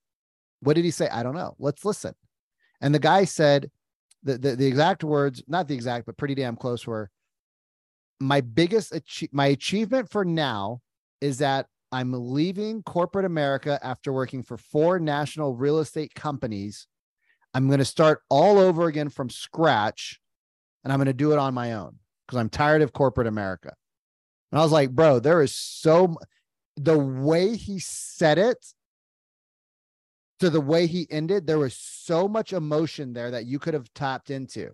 What 0.58 0.74
did 0.74 0.84
he 0.84 0.90
say? 0.90 1.08
I 1.08 1.22
don't 1.22 1.36
know. 1.36 1.54
Let's 1.60 1.84
listen. 1.84 2.14
And 2.80 2.92
the 2.92 2.98
guy 2.98 3.26
said 3.26 3.70
the, 4.22 4.38
the, 4.38 4.56
the 4.56 4.66
exact 4.66 5.04
words, 5.04 5.42
not 5.46 5.68
the 5.68 5.74
exact, 5.74 6.06
but 6.06 6.16
pretty 6.16 6.34
damn 6.34 6.56
close 6.56 6.86
were 6.86 7.10
my 8.20 8.40
biggest 8.40 8.94
my 9.32 9.46
achievement 9.46 10.08
for 10.08 10.24
now 10.24 10.80
is 11.20 11.38
that 11.38 11.66
I'm 11.90 12.12
leaving 12.12 12.82
corporate 12.84 13.26
America 13.26 13.78
after 13.82 14.12
working 14.12 14.42
for 14.42 14.56
four 14.56 14.98
national 14.98 15.56
real 15.56 15.80
estate 15.80 16.14
companies. 16.14 16.86
I'm 17.52 17.66
going 17.66 17.80
to 17.80 17.84
start 17.84 18.22
all 18.30 18.58
over 18.58 18.86
again 18.86 19.10
from 19.10 19.28
scratch 19.28 20.20
and 20.84 20.92
I'm 20.92 20.98
going 20.98 21.06
to 21.06 21.12
do 21.12 21.32
it 21.32 21.38
on 21.38 21.52
my 21.52 21.74
own 21.74 21.98
because 22.26 22.38
I'm 22.38 22.48
tired 22.48 22.80
of 22.80 22.92
corporate 22.92 23.26
America. 23.26 23.74
And 24.50 24.58
I 24.58 24.62
was 24.62 24.72
like, 24.72 24.90
bro, 24.90 25.18
there 25.18 25.42
is 25.42 25.54
so 25.54 26.16
the 26.76 26.98
way 26.98 27.56
he 27.56 27.78
said 27.78 28.38
it 28.38 28.64
to 30.42 30.50
the 30.50 30.60
way 30.60 30.86
he 30.86 31.06
ended, 31.10 31.46
there 31.46 31.58
was 31.58 31.76
so 31.76 32.28
much 32.28 32.52
emotion 32.52 33.12
there 33.12 33.30
that 33.30 33.46
you 33.46 33.58
could 33.58 33.74
have 33.74 33.92
tapped 33.94 34.30
into. 34.30 34.70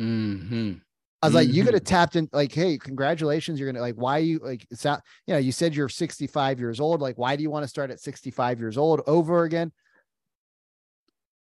Mm-hmm. 0.00 0.74
I 1.20 1.26
was 1.26 1.34
like, 1.34 1.48
you 1.48 1.64
could 1.64 1.74
have 1.74 1.84
mm-hmm. 1.84 1.94
tapped 1.94 2.16
in, 2.16 2.28
like, 2.32 2.52
hey, 2.52 2.78
congratulations. 2.78 3.60
You're 3.60 3.70
gonna 3.70 3.80
like, 3.80 3.94
why 3.94 4.18
you 4.18 4.38
like 4.38 4.66
it's 4.70 4.84
not, 4.84 5.02
you 5.26 5.34
know, 5.34 5.38
you 5.38 5.52
said 5.52 5.74
you're 5.74 5.88
65 5.88 6.58
years 6.58 6.80
old. 6.80 7.00
Like, 7.00 7.16
why 7.18 7.36
do 7.36 7.42
you 7.42 7.50
want 7.50 7.62
to 7.62 7.68
start 7.68 7.90
at 7.90 8.00
65 8.00 8.58
years 8.58 8.76
old 8.76 9.02
over 9.06 9.44
again? 9.44 9.72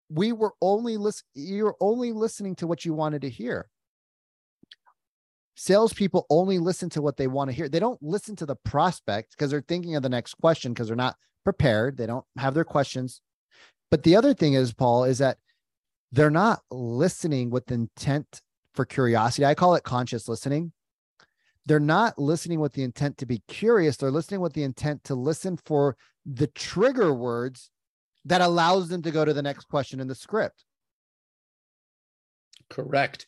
we 0.10 0.32
were 0.32 0.54
only 0.62 0.98
listen 0.98 1.26
you're 1.34 1.76
only 1.80 2.12
listening 2.12 2.56
to 2.56 2.68
what 2.68 2.86
you 2.86 2.94
wanted 2.94 3.22
to 3.22 3.30
hear 3.30 3.68
salespeople 5.56 6.26
only 6.30 6.60
listen 6.60 6.89
to 6.89 7.02
what 7.02 7.18
they 7.18 7.28
want 7.28 7.50
to 7.50 7.56
hear 7.56 7.70
they 7.70 7.80
don't 7.80 8.02
listen 8.04 8.36
to 8.36 8.46
the 8.46 8.56
prospect 8.56 9.32
because 9.32 9.50
they're 9.50 9.62
thinking 9.68 9.96
of 9.96 10.04
the 10.04 10.10
next 10.10 10.36
question 10.36 10.74
because 10.74 10.88
they're 10.88 10.96
not 10.96 11.15
prepared 11.44 11.98
they 11.98 12.06
don't 12.06 12.26
have 12.38 12.54
their 12.54 12.63
questions 12.63 13.22
but 13.91 14.04
the 14.04 14.15
other 14.15 14.34
thing 14.34 14.54
is 14.54 14.74
paul 14.74 15.04
is 15.04 15.17
that 15.17 15.38
they're 16.12 16.30
not 16.30 16.62
listening 16.71 17.50
with 17.50 17.71
intent 17.71 18.41
for 18.74 18.86
curiosity 18.86 19.45
i 19.45 19.56
call 19.56 19.76
it 19.76 19.84
conscious 19.84 20.28
listening 20.28 20.71
they're 21.67 21.80
not 21.80 22.19
listening 22.19 22.60
with 22.60 22.74
the 22.74 22.84
intent 22.84 23.17
to 23.17 23.26
be 23.26 23.41
curious 23.48 23.98
they're 23.98 24.12
listening 24.12 24.41
with 24.41 24.54
the 24.54 24.63
intent 24.63 25.04
to 25.04 25.15
listen 25.15 25.58
for 25.65 25.95
the 26.26 26.48
trigger 26.48 27.13
words 27.13 27.69
that 28.26 28.41
allows 28.41 28.89
them 28.89 29.04
to 29.04 29.12
go 29.12 29.24
to 29.24 29.34
the 29.34 29.41
next 29.41 29.65
question 29.65 30.00
in 30.00 30.08
the 30.08 30.15
script. 30.15 30.65
Correct. 32.69 33.28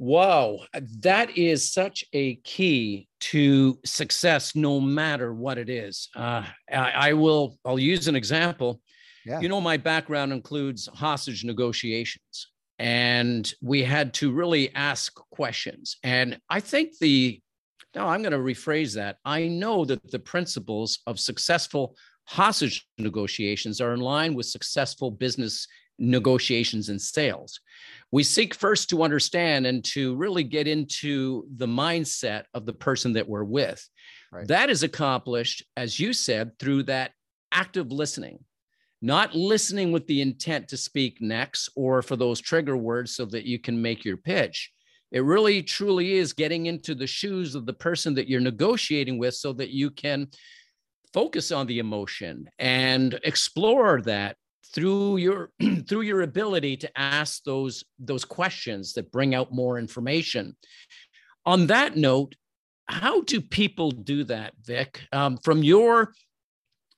Wow, 0.00 0.60
that 1.00 1.36
is 1.36 1.72
such 1.72 2.04
a 2.12 2.36
key 2.36 3.08
to 3.20 3.78
success, 3.84 4.54
no 4.54 4.80
matter 4.80 5.32
what 5.34 5.58
it 5.58 5.68
is. 5.68 6.08
Uh, 6.14 6.44
I, 6.72 6.90
I, 6.90 7.12
will. 7.14 7.56
I'll 7.64 7.80
use 7.80 8.06
an 8.06 8.14
example. 8.14 8.80
Yeah. 9.28 9.40
You 9.40 9.48
know, 9.48 9.60
my 9.60 9.76
background 9.76 10.32
includes 10.32 10.88
hostage 10.92 11.44
negotiations, 11.44 12.48
and 12.78 13.52
we 13.62 13.82
had 13.82 14.14
to 14.14 14.32
really 14.32 14.74
ask 14.74 15.14
questions. 15.30 15.96
And 16.02 16.40
I 16.48 16.60
think 16.60 16.98
the 16.98 17.40
now 17.94 18.08
I'm 18.08 18.22
going 18.22 18.32
to 18.32 18.38
rephrase 18.38 18.94
that. 18.94 19.16
I 19.24 19.48
know 19.48 19.84
that 19.84 20.10
the 20.10 20.18
principles 20.18 21.00
of 21.06 21.18
successful 21.18 21.96
hostage 22.24 22.86
negotiations 22.98 23.80
are 23.80 23.94
in 23.94 24.00
line 24.00 24.34
with 24.34 24.46
successful 24.46 25.10
business 25.10 25.66
negotiations 25.98 26.90
and 26.90 27.00
sales. 27.00 27.60
We 28.12 28.22
seek 28.22 28.54
first 28.54 28.90
to 28.90 29.02
understand 29.02 29.66
and 29.66 29.84
to 29.86 30.14
really 30.16 30.44
get 30.44 30.68
into 30.68 31.46
the 31.56 31.66
mindset 31.66 32.44
of 32.54 32.66
the 32.66 32.72
person 32.72 33.14
that 33.14 33.28
we're 33.28 33.44
with. 33.44 33.86
Right. 34.30 34.46
That 34.46 34.70
is 34.70 34.82
accomplished, 34.82 35.64
as 35.76 35.98
you 35.98 36.12
said, 36.12 36.58
through 36.58 36.84
that 36.84 37.12
active 37.50 37.90
listening, 37.90 38.38
not 39.00 39.34
listening 39.34 39.92
with 39.92 40.06
the 40.06 40.20
intent 40.20 40.68
to 40.68 40.76
speak 40.76 41.20
next 41.20 41.70
or 41.76 42.02
for 42.02 42.16
those 42.16 42.40
trigger 42.40 42.76
words 42.76 43.14
so 43.14 43.24
that 43.26 43.44
you 43.44 43.58
can 43.58 43.80
make 43.80 44.04
your 44.04 44.16
pitch. 44.16 44.72
It 45.10 45.24
really 45.24 45.62
truly 45.62 46.14
is 46.14 46.32
getting 46.32 46.66
into 46.66 46.94
the 46.94 47.06
shoes 47.06 47.54
of 47.54 47.64
the 47.64 47.72
person 47.72 48.14
that 48.14 48.28
you're 48.28 48.40
negotiating 48.40 49.18
with 49.18 49.34
so 49.34 49.52
that 49.54 49.70
you 49.70 49.90
can 49.90 50.28
focus 51.14 51.52
on 51.52 51.66
the 51.66 51.78
emotion 51.78 52.48
and 52.58 53.18
explore 53.24 54.02
that 54.02 54.36
through 54.74 55.16
your 55.16 55.50
through 55.88 56.02
your 56.02 56.22
ability 56.22 56.76
to 56.76 56.98
ask 56.98 57.42
those 57.44 57.84
those 57.98 58.24
questions 58.24 58.92
that 58.92 59.10
bring 59.10 59.34
out 59.34 59.52
more 59.52 59.78
information 59.78 60.54
on 61.46 61.66
that 61.68 61.96
note 61.96 62.34
how 62.86 63.22
do 63.22 63.40
people 63.40 63.90
do 63.90 64.24
that 64.24 64.52
vic 64.62 65.00
um, 65.12 65.38
from 65.38 65.62
your 65.62 66.12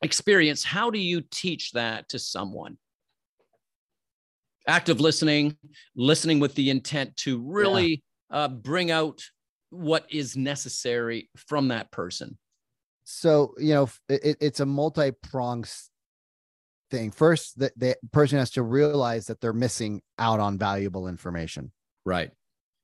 experience 0.03 0.65
how 0.65 0.91
do 0.91 0.99
you 0.99 1.23
teach 1.31 1.73
that 1.73 2.09
to 2.11 2.19
someone? 2.19 2.79
Active 4.67 5.01
listening 5.01 5.57
listening 5.95 6.41
with 6.41 6.55
the 6.55 6.71
intent 6.71 7.17
to 7.17 7.41
really 7.41 8.03
yeah. 8.31 8.37
uh, 8.39 8.49
bring 8.49 8.91
out 8.91 9.23
what 9.71 10.05
is 10.11 10.37
necessary 10.37 11.31
from 11.37 11.69
that 11.69 11.91
person. 11.91 12.39
So 13.05 13.55
you 13.59 13.75
know 13.75 13.89
it, 14.09 14.37
it's 14.41 14.61
a 14.61 14.67
multi-pronged 14.67 15.71
thing. 16.91 17.11
First 17.11 17.59
the, 17.59 17.73
the 17.77 17.97
person 18.13 18.39
has 18.39 18.51
to 18.53 18.63
realize 18.63 19.27
that 19.27 19.41
they're 19.41 19.53
missing 19.53 20.03
out 20.19 20.41
on 20.41 20.59
valuable 20.59 21.09
information. 21.09 21.73
Right. 22.05 22.31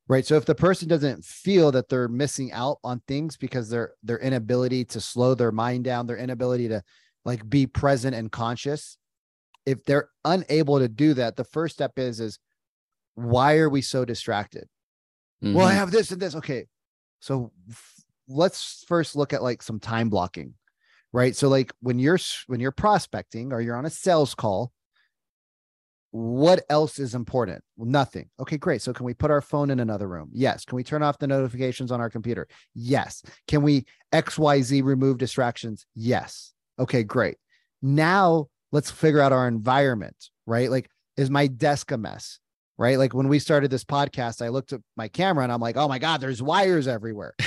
Right? 0.08 0.24
So 0.24 0.36
if 0.36 0.44
the 0.44 0.54
person 0.54 0.88
doesn't 0.88 1.24
feel 1.24 1.72
that 1.72 1.88
they're 1.88 2.08
missing 2.08 2.52
out 2.52 2.78
on 2.84 3.02
things 3.08 3.36
because 3.36 3.68
their 3.68 3.94
their 4.02 4.18
inability 4.18 4.84
to 4.86 5.00
slow 5.00 5.34
their 5.34 5.52
mind 5.52 5.84
down 5.84 6.06
their 6.06 6.16
inability 6.16 6.68
to 6.68 6.82
like 7.26 7.46
be 7.50 7.66
present 7.66 8.14
and 8.14 8.32
conscious. 8.32 8.96
If 9.66 9.84
they're 9.84 10.08
unable 10.24 10.78
to 10.78 10.88
do 10.88 11.12
that 11.14 11.36
the 11.36 11.44
first 11.44 11.74
step 11.74 11.98
is 11.98 12.20
is 12.20 12.38
why 13.16 13.56
are 13.58 13.68
we 13.68 13.82
so 13.82 14.06
distracted? 14.06 14.68
Mm-hmm. 15.44 15.52
well 15.52 15.66
i 15.66 15.70
mm-hmm. 15.70 15.80
have 15.80 15.90
this 15.90 16.12
and 16.12 16.22
this. 16.22 16.34
Okay. 16.36 16.66
So 17.20 17.52
let's 18.28 18.84
first 18.88 19.16
look 19.16 19.34
at 19.34 19.42
like 19.42 19.62
some 19.62 19.80
time 19.80 20.08
blocking 20.08 20.54
right? 21.12 21.36
So 21.36 21.48
like 21.48 21.72
when 21.80 21.98
you're 21.98 22.18
when 22.46 22.60
you're 22.60 22.72
prospecting 22.72 23.52
or 23.52 23.60
you're 23.60 23.76
on 23.76 23.86
a 23.86 23.90
sales 23.90 24.34
call 24.34 24.72
what 26.12 26.64
else 26.70 26.98
is 26.98 27.14
important? 27.14 27.62
Well, 27.76 27.90
nothing. 27.90 28.30
Okay 28.40 28.56
great. 28.56 28.80
So 28.80 28.94
can 28.94 29.04
we 29.04 29.12
put 29.12 29.30
our 29.30 29.42
phone 29.42 29.68
in 29.68 29.80
another 29.80 30.08
room? 30.08 30.30
Yes. 30.32 30.64
Can 30.64 30.76
we 30.76 30.84
turn 30.84 31.02
off 31.02 31.18
the 31.18 31.26
notifications 31.26 31.92
on 31.92 32.00
our 32.00 32.08
computer? 32.08 32.48
Yes. 32.74 33.22
Can 33.48 33.62
we 33.62 33.84
xyz 34.14 34.82
remove 34.82 35.18
distractions? 35.18 35.84
Yes 35.94 36.54
okay 36.78 37.02
great 37.02 37.36
now 37.82 38.46
let's 38.72 38.90
figure 38.90 39.20
out 39.20 39.32
our 39.32 39.48
environment 39.48 40.30
right 40.46 40.70
like 40.70 40.88
is 41.16 41.30
my 41.30 41.46
desk 41.46 41.90
a 41.90 41.98
mess 41.98 42.38
right 42.78 42.98
like 42.98 43.14
when 43.14 43.28
we 43.28 43.38
started 43.38 43.70
this 43.70 43.84
podcast 43.84 44.44
i 44.44 44.48
looked 44.48 44.72
at 44.72 44.80
my 44.96 45.08
camera 45.08 45.44
and 45.44 45.52
i'm 45.52 45.60
like 45.60 45.76
oh 45.76 45.88
my 45.88 45.98
god 45.98 46.20
there's 46.20 46.42
wires 46.42 46.88
everywhere 46.88 47.34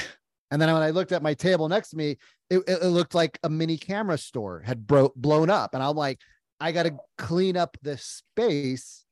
And 0.51 0.61
then 0.61 0.71
when 0.73 0.81
I 0.81 0.89
looked 0.89 1.11
at 1.11 1.21
my 1.21 1.33
table 1.33 1.69
next 1.69 1.89
to 1.89 1.97
me, 1.97 2.17
it, 2.49 2.63
it 2.67 2.83
looked 2.83 3.13
like 3.13 3.39
a 3.43 3.49
mini 3.49 3.77
camera 3.77 4.17
store 4.17 4.63
had 4.65 4.87
bro- 4.87 5.13
blown 5.15 5.49
up. 5.49 5.73
And 5.73 5.83
I'm 5.83 5.95
like, 5.95 6.19
I 6.59 6.71
got 6.71 6.83
to 6.83 6.97
clean 7.17 7.55
up 7.55 7.77
this 7.81 8.03
space 8.03 9.05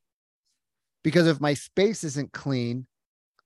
because 1.03 1.27
if 1.27 1.39
my 1.39 1.53
space 1.53 2.03
isn't 2.03 2.33
clean, 2.33 2.87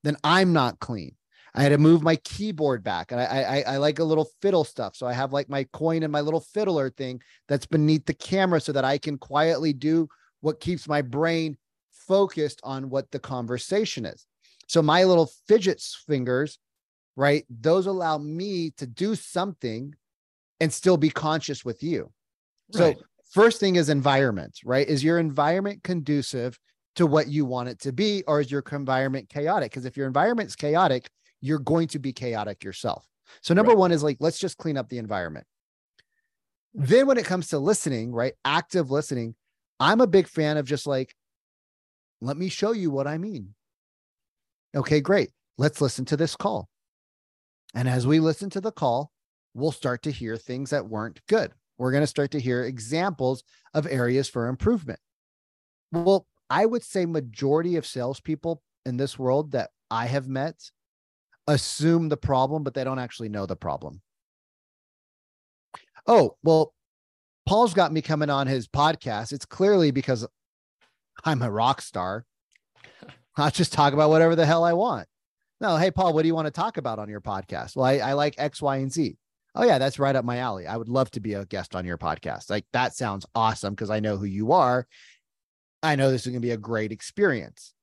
then 0.03 0.15
I'm 0.23 0.53
not 0.53 0.79
clean. 0.79 1.15
I 1.53 1.63
had 1.63 1.69
to 1.69 1.77
move 1.77 2.01
my 2.01 2.15
keyboard 2.17 2.83
back, 2.83 3.11
and 3.11 3.19
I, 3.19 3.25
I 3.25 3.73
I 3.73 3.77
like 3.77 3.99
a 3.99 4.03
little 4.03 4.29
fiddle 4.41 4.63
stuff. 4.63 4.95
So 4.95 5.05
I 5.05 5.13
have 5.13 5.33
like 5.33 5.49
my 5.49 5.65
coin 5.73 6.03
and 6.03 6.11
my 6.11 6.21
little 6.21 6.39
fiddler 6.39 6.89
thing 6.89 7.21
that's 7.47 7.65
beneath 7.65 8.05
the 8.05 8.13
camera, 8.13 8.61
so 8.61 8.71
that 8.71 8.85
I 8.85 8.97
can 8.97 9.17
quietly 9.17 9.73
do 9.73 10.07
what 10.39 10.59
keeps 10.59 10.87
my 10.87 11.01
brain 11.01 11.57
focused 11.91 12.61
on 12.63 12.89
what 12.89 13.11
the 13.11 13.19
conversation 13.19 14.05
is. 14.05 14.25
So 14.67 14.81
my 14.81 15.03
little 15.03 15.29
fidget 15.47 15.81
fingers 16.07 16.57
right? 17.15 17.45
Those 17.49 17.85
allow 17.85 18.17
me 18.17 18.71
to 18.77 18.87
do 18.87 19.15
something 19.15 19.93
and 20.59 20.71
still 20.71 20.97
be 20.97 21.09
conscious 21.09 21.65
with 21.65 21.83
you. 21.83 22.11
Right. 22.73 22.97
So, 22.97 23.03
first 23.31 23.59
thing 23.59 23.75
is 23.75 23.89
environment, 23.89 24.59
right? 24.65 24.87
Is 24.87 25.03
your 25.03 25.19
environment 25.19 25.83
conducive 25.83 26.57
to 26.95 27.07
what 27.07 27.27
you 27.27 27.45
want 27.45 27.69
it 27.69 27.79
to 27.81 27.93
be, 27.93 28.23
or 28.27 28.41
is 28.41 28.51
your 28.51 28.63
environment 28.71 29.29
chaotic? 29.29 29.71
Because 29.71 29.85
if 29.85 29.95
your 29.95 30.07
environment's 30.07 30.55
chaotic, 30.55 31.09
you're 31.41 31.59
going 31.59 31.87
to 31.89 31.99
be 31.99 32.13
chaotic 32.13 32.63
yourself. 32.63 33.05
So, 33.41 33.53
number 33.53 33.71
right. 33.71 33.77
one 33.77 33.91
is 33.91 34.03
like, 34.03 34.17
let's 34.19 34.39
just 34.39 34.57
clean 34.57 34.77
up 34.77 34.89
the 34.89 34.97
environment. 34.97 35.45
Then, 36.73 37.07
when 37.07 37.17
it 37.17 37.25
comes 37.25 37.49
to 37.49 37.59
listening, 37.59 38.11
right? 38.11 38.33
Active 38.45 38.91
listening, 38.91 39.35
I'm 39.79 40.01
a 40.01 40.07
big 40.07 40.27
fan 40.27 40.57
of 40.57 40.65
just 40.65 40.85
like, 40.85 41.15
let 42.21 42.37
me 42.37 42.49
show 42.49 42.71
you 42.71 42.91
what 42.91 43.07
I 43.07 43.17
mean. 43.17 43.55
Okay, 44.75 45.01
great. 45.01 45.31
Let's 45.57 45.81
listen 45.81 46.05
to 46.05 46.17
this 46.17 46.35
call. 46.35 46.69
And 47.73 47.89
as 47.89 48.05
we 48.05 48.19
listen 48.19 48.49
to 48.51 48.61
the 48.61 48.71
call, 48.71 49.11
we'll 49.53 49.71
start 49.71 50.03
to 50.03 50.11
hear 50.11 50.37
things 50.37 50.69
that 50.69 50.87
weren't 50.87 51.21
good. 51.27 51.51
We're 51.77 51.91
going 51.91 52.03
to 52.03 52.07
start 52.07 52.31
to 52.31 52.39
hear 52.39 52.63
examples 52.63 53.43
of 53.73 53.87
areas 53.87 54.29
for 54.29 54.47
improvement. 54.47 54.99
Well, 55.91 56.27
I 56.49 56.65
would 56.65 56.83
say 56.83 57.05
majority 57.05 57.75
of 57.75 57.85
salespeople 57.85 58.61
in 58.85 58.97
this 58.97 59.17
world 59.17 59.51
that 59.51 59.71
I 59.89 60.05
have 60.05 60.27
met 60.27 60.69
assume 61.53 62.09
the 62.09 62.17
problem, 62.17 62.63
but 62.63 62.73
they 62.73 62.83
don't 62.83 62.99
actually 62.99 63.29
know 63.29 63.45
the 63.45 63.55
problem. 63.55 64.01
Oh, 66.07 66.35
well, 66.43 66.73
Paul's 67.45 67.73
got 67.73 67.91
me 67.91 68.01
coming 68.01 68.29
on 68.29 68.47
his 68.47 68.67
podcast. 68.67 69.31
It's 69.31 69.45
clearly 69.45 69.91
because 69.91 70.27
I'm 71.23 71.41
a 71.41 71.51
rock 71.51 71.81
star. 71.81 72.25
I'll 73.37 73.51
just 73.51 73.73
talk 73.73 73.93
about 73.93 74.09
whatever 74.09 74.35
the 74.35 74.45
hell 74.45 74.63
I 74.63 74.73
want. 74.73 75.07
No, 75.59 75.77
hey, 75.77 75.91
Paul, 75.91 76.13
what 76.13 76.23
do 76.23 76.27
you 76.27 76.35
want 76.35 76.47
to 76.47 76.51
talk 76.51 76.77
about 76.77 76.99
on 76.99 77.07
your 77.07 77.21
podcast? 77.21 77.75
Well, 77.75 77.85
I, 77.85 77.97
I 77.97 78.13
like 78.13 78.35
X, 78.37 78.61
Y, 78.61 78.77
and 78.77 78.91
Z. 78.91 79.15
Oh, 79.53 79.63
yeah, 79.63 79.77
that's 79.77 79.99
right 79.99 80.15
up 80.15 80.25
my 80.25 80.37
alley. 80.37 80.65
I 80.65 80.77
would 80.77 80.89
love 80.89 81.11
to 81.11 81.19
be 81.19 81.33
a 81.33 81.45
guest 81.45 81.75
on 81.75 81.85
your 81.85 81.97
podcast. 81.97 82.49
Like, 82.49 82.65
that 82.73 82.95
sounds 82.95 83.25
awesome 83.35 83.73
because 83.73 83.89
I 83.89 83.99
know 83.99 84.17
who 84.17 84.25
you 84.25 84.53
are. 84.53 84.87
I 85.83 85.95
know 85.95 86.09
this 86.09 86.21
is 86.21 86.27
going 86.27 86.41
to 86.41 86.45
be 86.45 86.51
a 86.51 86.57
great 86.57 86.91
experience. 86.91 87.73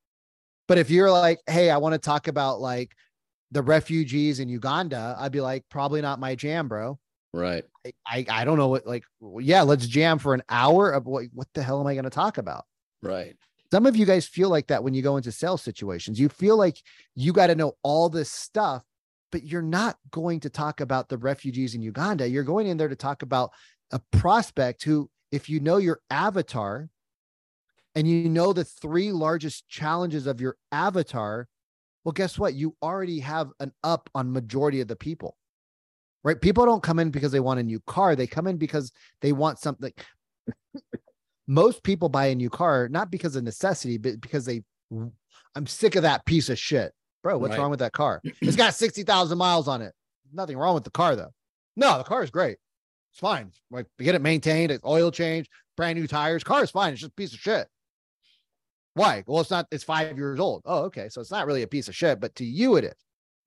But 0.67 0.77
if 0.77 0.89
you're 0.89 1.11
like, 1.11 1.39
hey, 1.47 1.69
I 1.69 1.77
want 1.77 1.93
to 1.93 1.99
talk 1.99 2.27
about 2.27 2.61
like 2.61 2.91
the 3.51 3.61
refugees 3.61 4.39
in 4.39 4.49
Uganda, 4.49 5.15
I'd 5.17 5.31
be 5.31 5.41
like, 5.41 5.65
probably 5.69 6.01
not 6.01 6.19
my 6.19 6.35
jam, 6.35 6.67
bro. 6.67 6.99
Right. 7.33 7.63
I, 7.85 7.93
I, 8.07 8.25
I 8.29 8.45
don't 8.45 8.57
know 8.57 8.67
what, 8.67 8.85
like, 8.85 9.03
yeah, 9.39 9.61
let's 9.61 9.87
jam 9.87 10.19
for 10.19 10.33
an 10.33 10.43
hour 10.49 10.91
of 10.91 11.05
what, 11.05 11.25
what 11.33 11.47
the 11.53 11.63
hell 11.63 11.79
am 11.79 11.87
I 11.87 11.93
going 11.93 12.03
to 12.03 12.09
talk 12.09 12.37
about? 12.37 12.65
Right. 13.01 13.35
Some 13.71 13.85
of 13.85 13.95
you 13.95 14.05
guys 14.05 14.25
feel 14.25 14.49
like 14.49 14.67
that 14.67 14.83
when 14.83 14.93
you 14.93 15.01
go 15.01 15.17
into 15.17 15.31
sales 15.31 15.61
situations. 15.61 16.19
You 16.19 16.29
feel 16.29 16.57
like 16.57 16.81
you 17.15 17.33
got 17.33 17.47
to 17.47 17.55
know 17.55 17.73
all 17.83 18.09
this 18.09 18.31
stuff, 18.31 18.83
but 19.31 19.43
you're 19.43 19.61
not 19.61 19.97
going 20.09 20.39
to 20.41 20.49
talk 20.49 20.81
about 20.81 21.07
the 21.07 21.17
refugees 21.17 21.75
in 21.75 21.81
Uganda. 21.83 22.27
You're 22.27 22.43
going 22.43 22.67
in 22.67 22.77
there 22.77 22.87
to 22.87 22.95
talk 22.95 23.21
about 23.21 23.51
a 23.91 23.99
prospect 24.11 24.83
who, 24.83 25.09
if 25.31 25.49
you 25.49 25.59
know 25.59 25.77
your 25.77 26.01
avatar 26.09 26.89
and 27.93 28.07
you 28.07 28.27
know 28.27 28.53
the 28.53 28.63
three 28.63 29.11
largest 29.11 29.67
challenges 29.67 30.25
of 30.25 30.41
your 30.41 30.57
avatar, 30.71 31.47
well, 32.09 32.13
guess 32.13 32.39
what? 32.39 32.55
You 32.55 32.75
already 32.81 33.19
have 33.19 33.51
an 33.59 33.71
up 33.83 34.09
on 34.15 34.33
majority 34.33 34.81
of 34.81 34.87
the 34.87 34.95
people. 34.95 35.37
Right? 36.23 36.41
People 36.41 36.65
don't 36.65 36.81
come 36.81 36.97
in 36.97 37.11
because 37.11 37.31
they 37.31 37.39
want 37.39 37.59
a 37.59 37.63
new 37.63 37.79
car. 37.81 38.15
They 38.15 38.25
come 38.25 38.47
in 38.47 38.57
because 38.57 38.91
they 39.21 39.31
want 39.31 39.59
something. 39.59 39.93
Most 41.47 41.83
people 41.83 42.09
buy 42.09 42.25
a 42.25 42.35
new 42.35 42.49
car 42.49 42.89
not 42.89 43.11
because 43.11 43.35
of 43.35 43.43
necessity, 43.43 43.99
but 43.99 44.19
because 44.21 44.43
they 44.43 44.63
I'm 44.91 45.67
sick 45.67 45.95
of 45.95 46.01
that 46.01 46.25
piece 46.25 46.49
of 46.49 46.57
shit. 46.57 46.93
Bro, 47.21 47.37
what's 47.37 47.51
right. 47.51 47.59
wrong 47.59 47.69
with 47.69 47.79
that 47.81 47.93
car? 47.93 48.23
It's 48.41 48.55
got 48.55 48.73
60,000 48.73 49.37
miles 49.37 49.67
on 49.67 49.83
it. 49.83 49.93
Nothing 50.33 50.57
wrong 50.57 50.73
with 50.73 50.85
the 50.85 50.89
car 50.89 51.15
though. 51.15 51.31
No, 51.75 51.99
the 51.99 52.03
car 52.03 52.23
is 52.23 52.31
great. 52.31 52.57
It's 53.11 53.19
fine. 53.19 53.51
Like 53.69 53.85
get 53.99 54.15
it 54.15 54.23
maintained, 54.23 54.71
it's 54.71 54.83
oil 54.83 55.11
change, 55.11 55.47
brand 55.77 55.99
new 55.99 56.07
tires. 56.07 56.43
Car 56.43 56.63
is 56.63 56.71
fine. 56.71 56.93
It's 56.93 57.01
just 57.01 57.11
a 57.11 57.15
piece 57.15 57.33
of 57.33 57.39
shit. 57.39 57.67
Why? 58.99 59.23
Well, 59.27 59.41
it's 59.41 59.49
not, 59.49 59.67
it's 59.71 59.83
five 59.83 60.17
years 60.17 60.39
old. 60.39 60.63
Oh, 60.65 60.83
okay. 60.83 61.07
So 61.09 61.21
it's 61.21 61.31
not 61.31 61.47
really 61.47 61.63
a 61.63 61.67
piece 61.67 61.87
of 61.87 61.95
shit, 61.95 62.19
but 62.19 62.35
to 62.35 62.45
you 62.45 62.75
it 62.75 62.83
is. 62.83 62.95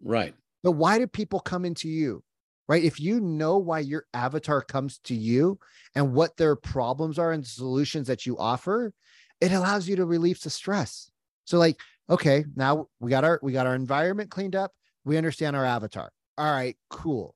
Right. 0.03 0.35
But 0.63 0.73
why 0.73 0.99
do 0.99 1.07
people 1.07 1.41
come 1.41 1.65
into 1.65 1.89
you? 1.89 2.23
Right. 2.69 2.83
If 2.83 3.01
you 3.01 3.21
know 3.21 3.59
why 3.59 3.81
your 3.81 4.07
avatar 4.15 4.63
comes 4.63 4.99
to 5.01 5.15
you 5.15 5.59
and 5.95 6.15
what 6.15 6.37
their 6.37 6.57
problems 6.57 7.19
are 7.19 7.33
and 7.33 7.47
solutions 7.47 8.07
that 8.07 8.25
you 8.25 8.39
offer, 8.39 8.95
it 9.43 9.53
allows 9.53 9.89
you 9.89 9.97
to 9.97 10.07
relieve 10.07 10.41
the 10.41 10.49
stress. 10.49 11.11
So, 11.45 11.59
like, 11.59 11.79
okay, 12.09 12.45
now 12.55 12.87
we 13.01 13.11
got 13.11 13.25
our 13.25 13.41
we 13.43 13.53
got 13.53 13.67
our 13.67 13.75
environment 13.75 14.31
cleaned 14.31 14.57
up. 14.57 14.73
We 15.05 15.19
understand 15.19 15.57
our 15.57 15.67
avatar. 15.67 16.13
All 16.39 16.51
right, 16.51 16.77
cool. 16.89 17.35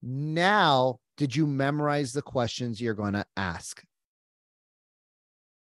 Now, 0.00 1.00
did 1.18 1.36
you 1.36 1.46
memorize 1.46 2.12
the 2.12 2.22
questions 2.22 2.80
you're 2.80 2.94
going 2.94 3.14
to 3.14 3.26
ask? 3.36 3.82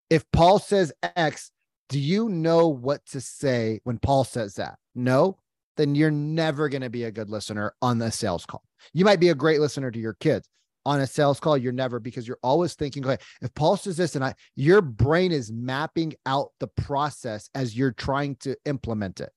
If 0.09 0.29
Paul 0.31 0.59
says 0.59 0.91
X, 1.15 1.51
do 1.89 1.99
you 1.99 2.29
know 2.29 2.67
what 2.67 3.05
to 3.07 3.19
say 3.19 3.81
when 3.83 3.97
Paul 3.97 4.23
says 4.23 4.55
that? 4.55 4.77
No, 4.95 5.37
then 5.75 5.95
you're 5.95 6.11
never 6.11 6.69
going 6.69 6.81
to 6.81 6.89
be 6.89 7.03
a 7.05 7.11
good 7.11 7.29
listener 7.29 7.73
on 7.81 7.97
the 7.97 8.11
sales 8.11 8.45
call. 8.45 8.63
You 8.93 9.05
might 9.05 9.19
be 9.19 9.29
a 9.29 9.35
great 9.35 9.59
listener 9.59 9.91
to 9.91 9.99
your 9.99 10.13
kids. 10.13 10.47
On 10.85 11.01
a 11.01 11.07
sales 11.07 11.39
call, 11.39 11.57
you're 11.57 11.73
never 11.73 11.99
because 11.99 12.27
you're 12.27 12.39
always 12.41 12.73
thinking, 12.73 13.05
okay, 13.05 13.21
if 13.41 13.53
Paul 13.53 13.75
says 13.75 13.97
this 13.97 14.15
and 14.15 14.23
I, 14.23 14.33
your 14.55 14.81
brain 14.81 15.31
is 15.31 15.51
mapping 15.51 16.13
out 16.25 16.51
the 16.59 16.67
process 16.67 17.49
as 17.53 17.77
you're 17.77 17.91
trying 17.91 18.37
to 18.37 18.55
implement 18.65 19.19
it. 19.19 19.31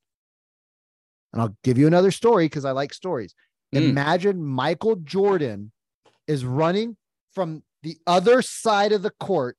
And 1.33 1.43
I'll 1.43 1.57
give 1.65 1.79
you 1.79 1.87
another 1.87 2.11
story 2.11 2.47
because 2.47 2.65
I 2.65 2.71
like 2.71 2.95
stories. 2.95 3.35
Mm. 3.75 3.91
Imagine 3.91 4.43
Michael 4.43 4.97
Jordan 4.97 5.73
is 6.27 6.45
running 6.45 6.97
from 7.33 7.63
the 7.83 7.97
other 8.07 8.43
side 8.43 8.93
of 8.93 9.03
the 9.03 9.13
court. 9.19 9.57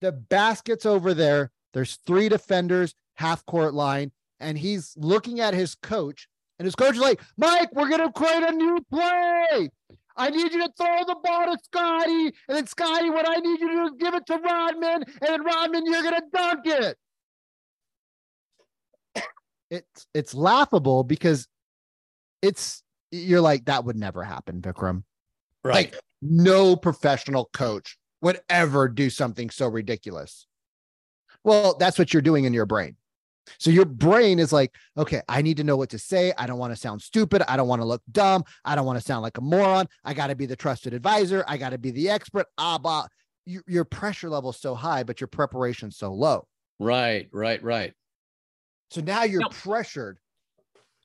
The 0.00 0.12
basket's 0.12 0.86
over 0.86 1.12
there. 1.14 1.50
There's 1.78 2.00
three 2.08 2.28
defenders, 2.28 2.92
half 3.14 3.46
court 3.46 3.72
line, 3.72 4.10
and 4.40 4.58
he's 4.58 4.94
looking 4.96 5.38
at 5.38 5.54
his 5.54 5.76
coach. 5.76 6.26
And 6.58 6.66
his 6.66 6.74
coach 6.74 6.94
is 6.94 7.00
like, 7.00 7.20
Mike, 7.36 7.68
we're 7.72 7.88
going 7.88 8.00
to 8.00 8.10
create 8.10 8.42
a 8.42 8.50
new 8.50 8.84
play. 8.90 9.70
I 10.16 10.30
need 10.30 10.52
you 10.52 10.60
to 10.60 10.72
throw 10.76 11.04
the 11.06 11.14
ball 11.22 11.44
to 11.46 11.56
Scottie. 11.62 12.32
And 12.48 12.56
then, 12.56 12.66
Scottie, 12.66 13.10
what 13.10 13.28
I 13.28 13.36
need 13.36 13.60
you 13.60 13.68
to 13.68 13.74
do 13.76 13.84
is 13.84 13.92
give 13.96 14.12
it 14.12 14.26
to 14.26 14.38
Rodman. 14.38 15.04
And 15.04 15.04
then, 15.20 15.44
Rodman, 15.44 15.86
you're 15.86 16.02
going 16.02 16.16
to 16.16 16.22
dunk 16.34 16.66
it. 16.66 16.98
It's, 19.70 20.06
it's 20.14 20.34
laughable 20.34 21.04
because 21.04 21.46
it's 22.42 22.82
you're 23.12 23.40
like, 23.40 23.66
that 23.66 23.84
would 23.84 23.96
never 23.96 24.24
happen, 24.24 24.60
Vikram. 24.60 25.04
Right. 25.62 25.92
Like, 25.92 25.96
no 26.22 26.74
professional 26.74 27.48
coach 27.52 27.96
would 28.20 28.40
ever 28.48 28.88
do 28.88 29.10
something 29.10 29.48
so 29.48 29.68
ridiculous. 29.68 30.47
Well, 31.48 31.76
that's 31.78 31.98
what 31.98 32.12
you're 32.12 32.20
doing 32.20 32.44
in 32.44 32.52
your 32.52 32.66
brain. 32.66 32.94
So 33.58 33.70
your 33.70 33.86
brain 33.86 34.38
is 34.38 34.52
like, 34.52 34.74
okay, 34.98 35.22
I 35.30 35.40
need 35.40 35.56
to 35.56 35.64
know 35.64 35.78
what 35.78 35.88
to 35.88 35.98
say. 35.98 36.30
I 36.36 36.46
don't 36.46 36.58
want 36.58 36.74
to 36.74 36.76
sound 36.78 37.00
stupid. 37.00 37.42
I 37.48 37.56
don't 37.56 37.68
want 37.68 37.80
to 37.80 37.86
look 37.86 38.02
dumb. 38.12 38.44
I 38.66 38.74
don't 38.74 38.84
want 38.84 38.98
to 38.98 39.04
sound 39.04 39.22
like 39.22 39.38
a 39.38 39.40
moron. 39.40 39.88
I 40.04 40.12
got 40.12 40.26
to 40.26 40.36
be 40.36 40.44
the 40.44 40.56
trusted 40.56 40.92
advisor. 40.92 41.46
I 41.48 41.56
got 41.56 41.70
to 41.70 41.78
be 41.78 41.90
the 41.90 42.10
expert. 42.10 42.48
Ah, 42.58 42.76
blah. 42.76 43.06
Your, 43.46 43.62
your 43.66 43.86
pressure 43.86 44.28
level 44.28 44.50
is 44.50 44.60
so 44.60 44.74
high, 44.74 45.04
but 45.04 45.22
your 45.22 45.28
preparation 45.28 45.90
so 45.90 46.12
low. 46.12 46.46
Right, 46.78 47.30
right, 47.32 47.62
right. 47.62 47.94
So 48.90 49.00
now 49.00 49.22
you're 49.22 49.40
no. 49.40 49.48
pressured. 49.48 50.18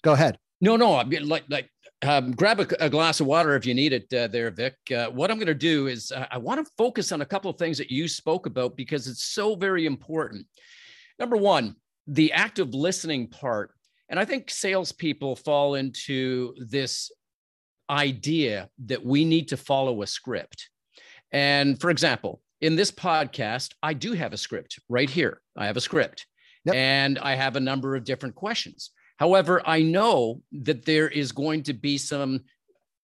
Go 0.01 0.11
ahead. 0.11 0.37
No, 0.59 0.75
no, 0.75 0.97
I 0.97 1.05
mean, 1.05 1.29
like, 1.29 1.45
like 1.47 1.69
um, 2.03 2.31
grab 2.31 2.59
a, 2.59 2.85
a, 2.85 2.89
glass 2.89 3.19
of 3.19 3.27
water 3.27 3.55
if 3.55 3.65
you 3.65 3.73
need 3.73 3.93
it 3.93 4.13
uh, 4.13 4.27
there, 4.27 4.51
Vic. 4.51 4.75
Uh, 4.93 5.07
what 5.07 5.31
I'm 5.31 5.37
going 5.37 5.47
to 5.47 5.53
do 5.53 5.87
is 5.87 6.11
uh, 6.11 6.25
I 6.31 6.37
want 6.37 6.65
to 6.65 6.71
focus 6.77 7.11
on 7.11 7.21
a 7.21 7.25
couple 7.25 7.49
of 7.49 7.57
things 7.57 7.77
that 7.77 7.91
you 7.91 8.07
spoke 8.07 8.45
about 8.45 8.75
because 8.75 9.07
it's 9.07 9.25
so 9.25 9.55
very 9.55 9.85
important. 9.85 10.45
Number 11.19 11.37
one, 11.37 11.75
the 12.07 12.31
active 12.33 12.73
listening 12.73 13.27
part. 13.27 13.71
And 14.09 14.19
I 14.19 14.25
think 14.25 14.49
salespeople 14.49 15.37
fall 15.37 15.75
into 15.75 16.53
this 16.57 17.11
idea 17.89 18.69
that 18.85 19.03
we 19.03 19.25
need 19.25 19.47
to 19.49 19.57
follow 19.57 20.01
a 20.01 20.07
script. 20.07 20.69
And 21.31 21.79
for 21.79 21.89
example, 21.89 22.41
in 22.61 22.75
this 22.75 22.91
podcast, 22.91 23.71
I 23.81 23.93
do 23.93 24.13
have 24.13 24.33
a 24.33 24.37
script 24.37 24.79
right 24.89 25.09
here. 25.09 25.41
I 25.57 25.65
have 25.65 25.77
a 25.77 25.81
script 25.81 26.25
yep. 26.65 26.75
and 26.75 27.19
I 27.19 27.35
have 27.35 27.55
a 27.55 27.61
number 27.61 27.95
of 27.95 28.03
different 28.03 28.35
questions. 28.35 28.91
However, 29.23 29.61
I 29.65 29.83
know 29.83 30.41
that 30.51 30.83
there 30.83 31.07
is 31.07 31.31
going 31.31 31.63
to 31.63 31.73
be 31.73 31.97
some 31.97 32.41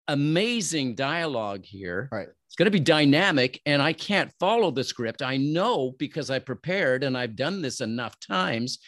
amazing 0.10 0.96
dialogue 0.96 1.64
here. 1.64 2.10
Right. 2.12 2.28
It's 2.46 2.58
going 2.58 2.66
to 2.66 2.78
be 2.78 2.82
dynamic, 2.82 3.62
and 3.66 3.82
I 3.82 3.94
can't 3.94 4.30
follow 4.38 4.70
the 4.70 4.84
script. 4.84 5.22
I 5.22 5.38
know 5.38 5.96
because 5.98 6.30
I 6.30 6.40
prepared 6.40 7.06
and 7.06 7.18
I've 7.18 7.38
done 7.38 7.62
this 7.62 7.80
enough 7.80 8.20
times 8.20 8.80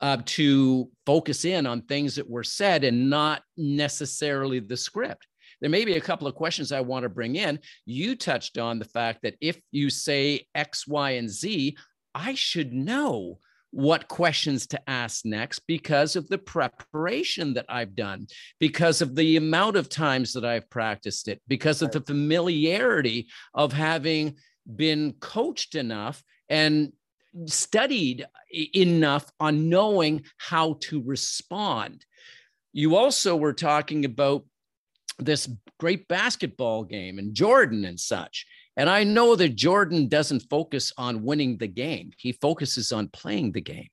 uh, 0.00 0.16
to 0.24 0.90
focus 1.06 1.44
in 1.44 1.64
on 1.64 1.82
things 1.82 2.16
that 2.16 2.28
were 2.28 2.42
said 2.42 2.82
and 2.82 3.08
not 3.08 3.42
necessarily 3.56 4.58
the 4.58 4.76
script. 4.76 5.28
There 5.60 5.70
may 5.70 5.84
be 5.84 5.94
a 5.94 6.00
couple 6.00 6.26
of 6.26 6.34
questions 6.34 6.72
I 6.72 6.80
want 6.80 7.04
to 7.04 7.08
bring 7.08 7.36
in. 7.36 7.60
You 7.86 8.16
touched 8.16 8.58
on 8.58 8.80
the 8.80 8.84
fact 8.84 9.20
that 9.22 9.36
if 9.40 9.60
you 9.70 9.90
say 9.90 10.48
X, 10.56 10.88
Y, 10.88 11.10
and 11.12 11.30
Z, 11.30 11.76
I 12.16 12.34
should 12.34 12.72
know 12.72 13.38
what 13.72 14.08
questions 14.08 14.66
to 14.68 14.90
ask 14.90 15.24
next 15.24 15.60
because 15.60 16.16
of 16.16 16.28
the 16.28 16.38
preparation 16.38 17.54
that 17.54 17.66
I've 17.68 17.94
done, 17.94 18.26
because 18.58 19.00
of 19.00 19.14
the 19.14 19.36
amount 19.36 19.76
of 19.76 19.88
times 19.88 20.32
that 20.32 20.44
I've 20.44 20.68
practiced 20.70 21.28
it, 21.28 21.40
because 21.46 21.80
of 21.82 21.92
the 21.92 22.00
familiarity 22.00 23.28
of 23.54 23.72
having 23.72 24.36
been 24.76 25.14
coached 25.20 25.74
enough 25.74 26.22
and 26.48 26.92
studied 27.46 28.26
enough 28.74 29.30
on 29.38 29.68
knowing 29.68 30.24
how 30.36 30.76
to 30.80 31.02
respond. 31.02 32.04
You 32.72 32.96
also 32.96 33.36
were 33.36 33.52
talking 33.52 34.04
about 34.04 34.44
this 35.18 35.48
great 35.78 36.08
basketball 36.08 36.84
game 36.84 37.18
and 37.18 37.34
Jordan 37.34 37.84
and 37.84 38.00
such. 38.00 38.46
And 38.80 38.88
I 38.88 39.04
know 39.04 39.36
that 39.36 39.56
Jordan 39.56 40.08
doesn't 40.08 40.48
focus 40.48 40.90
on 40.96 41.22
winning 41.22 41.58
the 41.58 41.66
game, 41.66 42.12
he 42.16 42.32
focuses 42.32 42.92
on 42.92 43.08
playing 43.08 43.52
the 43.52 43.60
game. 43.60 43.90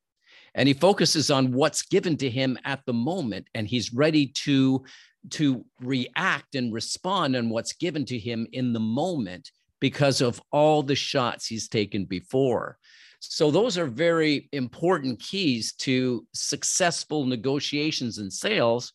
And 0.55 0.65
he 0.65 0.73
focuses 0.73 1.29
on 1.29 1.51
what's 1.51 1.81
given 1.81 2.15
to 2.15 2.29
him 2.29 2.57
at 2.63 2.85
the 2.85 2.93
moment, 2.93 3.49
and 3.53 3.67
he's 3.67 3.93
ready 3.93 4.27
to, 4.27 4.85
to 5.31 5.65
react 5.81 6.55
and 6.55 6.73
respond 6.73 7.35
on 7.35 7.49
what's 7.49 7.73
given 7.73 8.05
to 8.05 8.17
him 8.17 8.47
in 8.53 8.71
the 8.71 8.79
moment 8.79 9.51
because 9.81 10.21
of 10.21 10.41
all 10.53 10.83
the 10.83 10.95
shots 10.95 11.47
he's 11.47 11.67
taken 11.67 12.05
before. 12.05 12.77
So, 13.19 13.51
those 13.51 13.77
are 13.77 13.87
very 13.87 14.47
important 14.53 15.19
keys 15.19 15.73
to 15.79 16.25
successful 16.33 17.25
negotiations 17.25 18.19
and 18.19 18.31
sales 18.31 18.93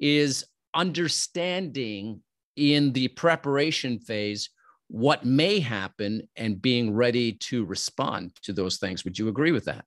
is 0.00 0.44
understanding 0.74 2.22
in 2.56 2.92
the 2.92 3.06
preparation 3.06 4.00
phase 4.00 4.50
what 4.88 5.24
may 5.24 5.60
happen 5.60 6.28
and 6.36 6.60
being 6.60 6.94
ready 6.94 7.32
to 7.34 7.64
respond 7.64 8.34
to 8.42 8.52
those 8.52 8.78
things. 8.78 9.04
Would 9.04 9.18
you 9.18 9.28
agree 9.28 9.52
with 9.52 9.66
that? 9.66 9.84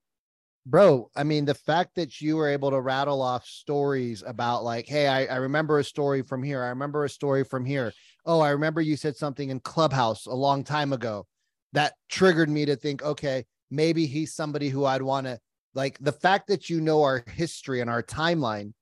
Bro, 0.65 1.09
I 1.15 1.23
mean, 1.23 1.45
the 1.45 1.55
fact 1.55 1.95
that 1.95 2.21
you 2.21 2.37
were 2.37 2.47
able 2.47 2.69
to 2.69 2.79
rattle 2.79 3.21
off 3.23 3.47
stories 3.47 4.23
about, 4.25 4.63
like, 4.63 4.87
hey, 4.87 5.07
I, 5.07 5.25
I 5.25 5.35
remember 5.37 5.79
a 5.79 5.83
story 5.83 6.21
from 6.21 6.43
here. 6.43 6.63
I 6.63 6.69
remember 6.69 7.03
a 7.03 7.09
story 7.09 7.43
from 7.43 7.65
here. 7.65 7.91
Oh, 8.27 8.41
I 8.41 8.51
remember 8.51 8.79
you 8.79 8.95
said 8.95 9.15
something 9.15 9.49
in 9.49 9.59
Clubhouse 9.59 10.27
a 10.27 10.33
long 10.33 10.63
time 10.63 10.93
ago 10.93 11.25
that 11.73 11.93
triggered 12.09 12.49
me 12.49 12.65
to 12.65 12.75
think, 12.75 13.01
okay, 13.01 13.45
maybe 13.71 14.05
he's 14.05 14.35
somebody 14.35 14.69
who 14.69 14.85
I'd 14.85 15.01
want 15.01 15.25
to 15.25 15.39
like. 15.73 15.97
The 15.99 16.11
fact 16.11 16.47
that 16.49 16.69
you 16.69 16.79
know 16.79 17.01
our 17.01 17.23
history 17.33 17.81
and 17.81 17.89
our 17.89 18.03
timeline 18.03 18.73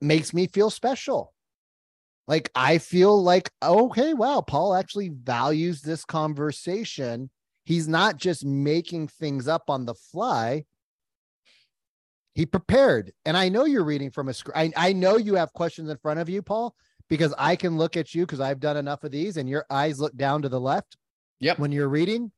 makes 0.00 0.32
me 0.32 0.46
feel 0.46 0.70
special. 0.70 1.34
Like 2.28 2.50
I 2.54 2.76
feel 2.76 3.20
like, 3.20 3.50
okay, 3.62 4.12
wow, 4.12 4.42
Paul 4.42 4.74
actually 4.74 5.08
values 5.08 5.80
this 5.80 6.04
conversation. 6.04 7.30
He's 7.64 7.88
not 7.88 8.18
just 8.18 8.44
making 8.44 9.08
things 9.08 9.48
up 9.48 9.64
on 9.68 9.86
the 9.86 9.94
fly. 9.94 10.66
He 12.34 12.44
prepared. 12.44 13.12
And 13.24 13.36
I 13.36 13.48
know 13.48 13.64
you're 13.64 13.82
reading 13.82 14.10
from 14.10 14.28
a 14.28 14.34
script. 14.34 14.58
I, 14.58 14.70
I 14.76 14.92
know 14.92 15.16
you 15.16 15.34
have 15.36 15.52
questions 15.54 15.88
in 15.88 15.96
front 15.96 16.20
of 16.20 16.28
you, 16.28 16.42
Paul, 16.42 16.76
because 17.08 17.34
I 17.38 17.56
can 17.56 17.78
look 17.78 17.96
at 17.96 18.14
you 18.14 18.26
because 18.26 18.40
I've 18.40 18.60
done 18.60 18.76
enough 18.76 19.04
of 19.04 19.10
these 19.10 19.38
and 19.38 19.48
your 19.48 19.64
eyes 19.70 19.98
look 19.98 20.14
down 20.14 20.42
to 20.42 20.50
the 20.50 20.60
left. 20.60 20.98
Yep. 21.40 21.58
When 21.58 21.72
you're 21.72 21.88
reading, 21.88 22.30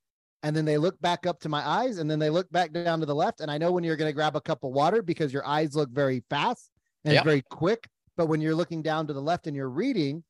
and 0.42 0.56
then 0.56 0.64
they 0.64 0.78
look 0.78 1.00
back 1.00 1.26
up 1.26 1.40
to 1.40 1.48
my 1.48 1.66
eyes 1.66 1.98
and 1.98 2.10
then 2.10 2.18
they 2.18 2.30
look 2.30 2.50
back 2.52 2.72
down 2.72 3.00
to 3.00 3.06
the 3.06 3.14
left 3.14 3.40
and 3.40 3.50
i 3.50 3.58
know 3.58 3.72
when 3.72 3.84
you're 3.84 3.96
going 3.96 4.08
to 4.08 4.14
grab 4.14 4.36
a 4.36 4.40
cup 4.40 4.64
of 4.64 4.70
water 4.70 5.02
because 5.02 5.32
your 5.32 5.46
eyes 5.46 5.74
look 5.74 5.90
very 5.90 6.22
fast 6.30 6.70
and 7.04 7.14
Yep. 7.14 7.24
very 7.24 7.42
quick 7.50 7.88
but 8.20 8.26
when 8.26 8.42
you're 8.42 8.54
looking 8.54 8.82
down 8.82 9.06
to 9.06 9.14
the 9.14 9.22
left 9.22 9.46
and 9.46 9.56
you're 9.56 9.70
reading 9.70 10.22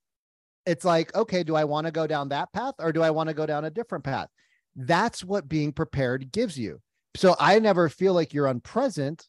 it's 0.65 0.85
like 0.85 1.13
okay 1.17 1.43
do 1.43 1.57
i 1.57 1.65
want 1.65 1.89
to 1.89 1.91
go 1.91 2.07
down 2.07 2.29
that 2.29 2.53
path 2.53 2.75
or 2.79 2.93
do 2.93 3.03
i 3.03 3.11
want 3.11 3.29
to 3.29 3.35
go 3.35 3.47
down 3.47 3.65
a 3.65 3.71
different 3.71 4.05
path? 4.05 4.29
That's 4.77 5.25
what 5.25 5.49
being 5.49 5.73
prepared 5.73 6.31
gives 6.31 6.57
you. 6.57 6.81
So 7.17 7.35
i 7.41 7.59
never 7.59 7.89
feel 7.89 8.15
like 8.15 8.33
you're 8.33 8.47
unpresent. 8.47 9.27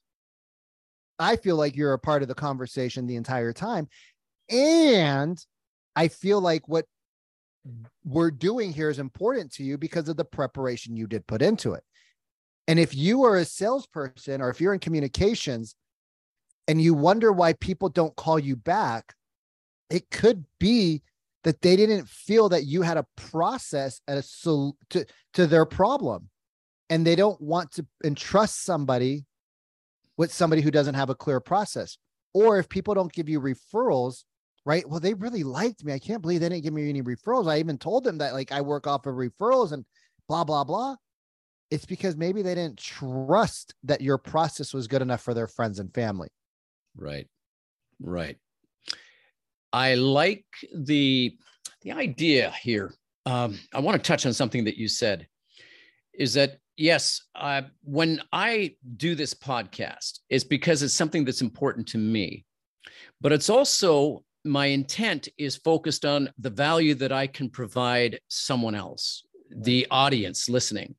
I 1.18 1.38
feel 1.38 1.56
like 1.56 1.76
you're 1.76 1.94
a 1.94 2.00
part 2.00 2.22
of 2.22 2.28
the 2.28 2.36
conversation 2.36 3.08
the 3.08 3.16
entire 3.16 3.52
time. 3.52 3.90
And 4.48 5.44
i 5.96 6.08
feel 6.08 6.40
like 6.40 6.68
what 6.68 6.86
we're 8.06 8.30
doing 8.30 8.74
here 8.74 8.92
is 8.92 9.00
important 9.00 9.54
to 9.54 9.64
you 9.64 9.80
because 9.80 10.08
of 10.08 10.18
the 10.18 10.26
preparation 10.26 10.96
you 10.96 11.08
did 11.08 11.26
put 11.26 11.42
into 11.42 11.74
it. 11.74 11.84
And 12.68 12.78
if 12.78 12.94
you 12.94 13.24
are 13.24 13.38
a 13.38 13.46
salesperson 13.46 14.40
or 14.40 14.52
if 14.52 14.62
you're 14.62 14.76
in 14.76 14.80
communications 14.80 15.76
and 16.72 16.82
you 16.82 16.94
wonder 16.94 17.34
why 17.34 17.52
people 17.52 17.90
don't 17.90 18.16
call 18.16 18.40
you 18.40 18.56
back, 18.56 19.14
it 19.90 20.10
could 20.10 20.46
be 20.58 21.04
that 21.44 21.62
they 21.62 21.76
didn't 21.76 22.08
feel 22.08 22.48
that 22.48 22.64
you 22.64 22.82
had 22.82 22.96
a 22.96 23.06
process 23.18 24.00
at 24.08 24.18
a 24.18 24.22
sol- 24.22 24.78
to, 24.90 25.06
to 25.34 25.48
their 25.48 25.66
problem. 25.66 26.30
And 26.90 27.06
they 27.06 27.18
don't 27.18 27.42
want 27.42 27.74
to 27.74 27.86
entrust 28.06 28.64
somebody 28.64 29.26
with 30.16 30.34
somebody 30.34 30.62
who 30.62 30.72
doesn't 30.72 30.96
have 30.96 31.10
a 31.10 31.16
clear 31.16 31.42
process. 31.42 31.98
Or 32.34 32.58
if 32.58 32.70
people 32.70 32.94
don't 32.94 33.12
give 33.12 33.28
you 33.28 33.42
referrals, 33.42 34.24
right? 34.66 34.88
Well, 34.88 35.02
they 35.02 35.14
really 35.14 35.44
liked 35.44 35.84
me. 35.84 35.92
I 35.92 36.00
can't 36.00 36.22
believe 36.22 36.40
they 36.40 36.48
didn't 36.48 36.64
give 36.64 36.72
me 36.74 36.88
any 36.88 37.02
referrals. 37.02 37.52
I 37.52 37.60
even 37.60 37.80
told 37.80 38.06
them 38.06 38.20
that 38.20 38.32
like 38.32 38.54
I 38.54 38.62
work 38.62 38.88
off 38.88 39.08
of 39.08 39.16
referrals 39.16 39.74
and 39.74 39.84
blah, 40.30 40.46
blah, 40.46 40.64
blah. 40.64 40.96
It's 41.70 41.86
because 41.86 42.16
maybe 42.16 42.42
they 42.42 42.56
didn't 42.56 42.80
trust 42.80 43.76
that 43.84 44.00
your 44.00 44.18
process 44.18 44.74
was 44.74 44.88
good 44.88 45.02
enough 45.02 45.22
for 45.22 45.34
their 45.34 45.50
friends 45.50 45.78
and 45.78 45.94
family. 45.94 46.30
Right. 46.96 47.28
Right. 48.00 48.38
I 49.74 49.96
like 49.96 50.46
the 50.76 51.36
the 51.82 51.92
idea 51.94 52.54
here. 52.62 52.94
Um, 53.26 53.60
I 53.74 53.80
want 53.80 54.02
to 54.02 54.08
touch 54.08 54.26
on 54.26 54.34
something 54.34 54.64
that 54.66 54.78
you 54.78 54.88
said. 54.88 55.28
Is 56.14 56.34
that 56.34 56.58
yes? 56.78 57.22
Uh, 57.36 57.64
when 57.84 58.22
I 58.34 58.76
do 58.98 59.16
this 59.16 59.34
podcast, 59.34 60.20
it's 60.30 60.44
because 60.44 60.84
it's 60.84 60.94
something 60.94 61.24
that's 61.24 61.42
important 61.42 61.88
to 61.90 61.98
me, 61.98 62.46
but 63.22 63.32
it's 63.32 63.50
also 63.50 64.24
my 64.44 64.66
intent 64.68 65.30
is 65.38 65.56
focused 65.56 66.04
on 66.04 66.30
the 66.40 66.50
value 66.50 66.96
that 66.96 67.12
I 67.12 67.28
can 67.28 67.50
provide 67.50 68.20
someone 68.28 68.76
else, 68.76 69.24
the 69.56 69.88
audience 69.92 70.50
listening, 70.50 70.96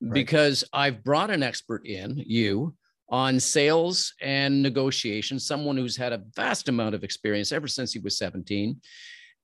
Right. 0.00 0.14
because 0.14 0.64
I've 0.72 1.04
brought 1.04 1.30
an 1.30 1.42
expert 1.42 1.86
in, 1.86 2.22
you, 2.26 2.74
on 3.08 3.38
sales 3.38 4.14
and 4.20 4.62
negotiation, 4.62 5.38
someone 5.38 5.76
who's 5.76 5.96
had 5.96 6.12
a 6.12 6.22
vast 6.34 6.68
amount 6.68 6.94
of 6.94 7.04
experience 7.04 7.52
ever 7.52 7.68
since 7.68 7.92
he 7.92 7.98
was 7.98 8.18
17. 8.18 8.80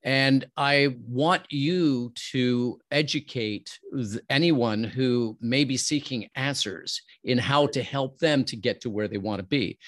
And 0.04 0.44
I 0.56 0.96
want 1.06 1.42
you 1.50 2.12
to 2.32 2.80
educate 2.90 3.78
anyone 4.28 4.82
who 4.82 5.38
may 5.40 5.62
be 5.62 5.76
seeking 5.76 6.28
answers 6.34 7.02
in 7.22 7.38
how 7.38 7.68
to 7.68 7.82
help 7.82 8.18
them 8.18 8.44
to 8.46 8.56
get 8.56 8.80
to 8.80 8.90
where 8.90 9.06
they 9.06 9.18
want 9.18 9.38
to 9.38 9.46
be. 9.46 9.78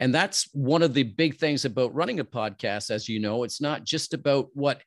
And 0.00 0.14
that's 0.14 0.48
one 0.52 0.82
of 0.82 0.94
the 0.94 1.04
big 1.04 1.36
things 1.36 1.64
about 1.64 1.94
running 1.94 2.18
a 2.18 2.24
podcast. 2.24 2.90
As 2.90 3.08
you 3.08 3.20
know, 3.20 3.44
it's 3.44 3.60
not 3.60 3.84
just 3.84 4.12
about 4.12 4.48
what 4.54 4.80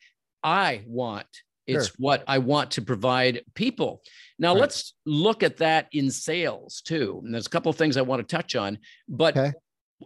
I 0.43 0.83
want, 0.85 1.27
it's 1.67 1.87
Sure. 1.87 1.95
what 1.97 2.23
I 2.27 2.37
want 2.39 2.71
to 2.71 2.81
provide 2.81 3.41
people. 3.55 4.01
Now, 4.39 4.53
Right. 4.53 4.61
let's 4.61 4.93
look 5.05 5.43
at 5.43 5.57
that 5.57 5.87
in 5.91 6.11
sales 6.11 6.81
too. 6.81 7.21
And 7.23 7.33
there's 7.33 7.47
a 7.47 7.49
couple 7.49 7.69
of 7.69 7.75
things 7.77 7.97
I 7.97 8.01
want 8.01 8.27
to 8.27 8.35
touch 8.35 8.55
on. 8.55 8.79
But 9.07 9.37
Okay. 9.37 9.53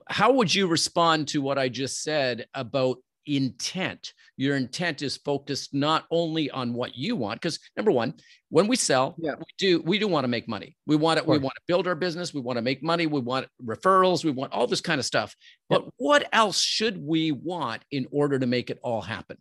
how 0.07 0.33
would 0.33 0.53
you 0.53 0.67
respond 0.67 1.27
to 1.29 1.41
what 1.41 1.57
I 1.57 1.69
just 1.69 2.03
said 2.03 2.47
about 2.53 2.97
intent? 3.25 4.13
Your 4.37 4.55
intent 4.55 5.01
is 5.01 5.17
focused 5.17 5.73
not 5.73 6.05
only 6.11 6.49
on 6.51 6.73
what 6.73 6.95
you 6.95 7.15
want, 7.15 7.41
because 7.41 7.59
number 7.75 7.91
one, 7.91 8.13
when 8.49 8.67
we 8.67 8.75
sell, 8.75 9.15
Yeah. 9.17 9.35
we 9.35 9.45
do 9.57 9.81
we 9.81 9.97
do 9.99 10.07
want 10.07 10.23
to 10.23 10.27
make 10.29 10.47
money. 10.47 10.77
We 10.85 10.95
want 10.95 11.17
it. 11.17 11.25
We 11.25 11.37
want 11.39 11.55
to 11.55 11.61
build 11.67 11.87
our 11.87 11.95
business. 11.95 12.33
We 12.33 12.41
want 12.41 12.57
to 12.57 12.61
make 12.61 12.81
money. 12.83 13.07
We 13.07 13.19
want 13.19 13.47
referrals. 13.63 14.23
We 14.23 14.31
want 14.31 14.53
all 14.53 14.67
this 14.67 14.79
kind 14.81 14.99
of 14.99 15.05
stuff. 15.05 15.35
But 15.69 15.89
what 15.97 16.29
else 16.31 16.61
should 16.61 16.97
we 17.03 17.31
want 17.31 17.83
in 17.91 18.07
order 18.11 18.37
to 18.39 18.45
make 18.45 18.69
it 18.69 18.79
all 18.83 19.01
happen? 19.01 19.37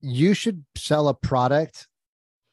You 0.00 0.34
should 0.34 0.64
sell 0.76 1.08
a 1.08 1.14
product 1.14 1.86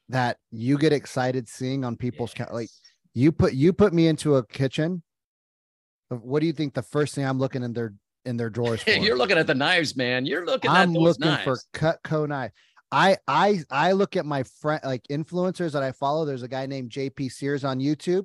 that 0.08 0.38
you 0.50 0.78
get 0.78 0.92
excited 0.92 1.48
seeing 1.48 1.84
on 1.84 1.96
people's 1.96 2.32
ca- 2.34 2.48
like 2.52 2.70
you 3.14 3.32
put 3.32 3.52
you 3.54 3.72
put 3.72 3.92
me 3.92 4.06
into 4.06 4.36
a 4.36 4.46
kitchen. 4.46 5.02
What 6.08 6.40
do 6.40 6.46
you 6.46 6.52
think 6.52 6.74
the 6.74 6.82
first 6.82 7.14
thing 7.14 7.24
I'm 7.26 7.38
looking 7.38 7.62
in 7.62 7.72
their 7.72 7.94
in 8.24 8.36
their 8.36 8.50
drawers 8.50 8.82
for? 8.84 8.90
You're 8.90 9.16
looking 9.18 9.38
at 9.38 9.46
the 9.46 9.54
knives, 9.54 9.96
man. 9.96 10.26
You're 10.26 10.46
looking 10.46 10.70
I'm 10.70 10.92
looking 10.92 11.26
knives. 11.26 11.44
for 11.44 11.58
Cutco 11.78 12.28
knife. 12.28 12.52
I 12.90 13.16
I 13.26 13.62
I 13.70 13.92
look 13.92 14.16
at 14.16 14.24
my 14.24 14.42
friend 14.44 14.80
like 14.84 15.02
influencers 15.10 15.72
that 15.72 15.82
I 15.82 15.92
follow. 15.92 16.24
There's 16.24 16.42
a 16.42 16.48
guy 16.48 16.66
named 16.66 16.90
JP 16.90 17.30
Sears 17.32 17.64
on 17.64 17.80
YouTube. 17.80 18.24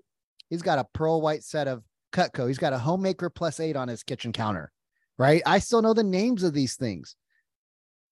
He's 0.49 0.61
got 0.61 0.79
a 0.79 0.85
pearl 0.93 1.21
white 1.21 1.43
set 1.43 1.67
of 1.67 1.83
Cutco. 2.13 2.47
He's 2.47 2.57
got 2.59 2.73
a 2.73 2.77
homemaker 2.77 3.29
plus 3.29 3.59
eight 3.59 3.75
on 3.75 3.87
his 3.87 4.03
kitchen 4.03 4.31
counter. 4.31 4.71
Right. 5.17 5.41
I 5.45 5.59
still 5.59 5.81
know 5.81 5.93
the 5.93 6.03
names 6.03 6.43
of 6.43 6.53
these 6.53 6.75
things. 6.75 7.15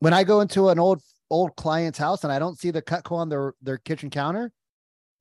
When 0.02 0.14
I 0.14 0.24
go 0.24 0.42
into 0.42 0.70
an 0.70 0.80
old 0.80 1.04
old 1.30 1.56
client's 1.56 2.00
house 2.00 2.24
and 2.24 2.34
I 2.34 2.40
don't 2.40 2.58
see 2.58 2.72
the 2.72 2.82
Cutco 2.82 3.12
on 3.12 3.30
their 3.30 3.54
their 3.62 3.78
kitchen 3.78 4.10
counter, 4.10 4.52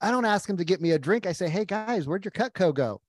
I 0.00 0.10
don't 0.10 0.24
ask 0.24 0.48
him 0.48 0.56
to 0.56 0.64
get 0.64 0.80
me 0.80 0.92
a 0.92 0.98
drink. 0.98 1.26
I 1.26 1.32
say, 1.32 1.50
"Hey 1.50 1.66
guys, 1.66 2.06
where'd 2.06 2.24
your 2.24 2.32
Cutco 2.32 2.72
go?" 2.72 3.02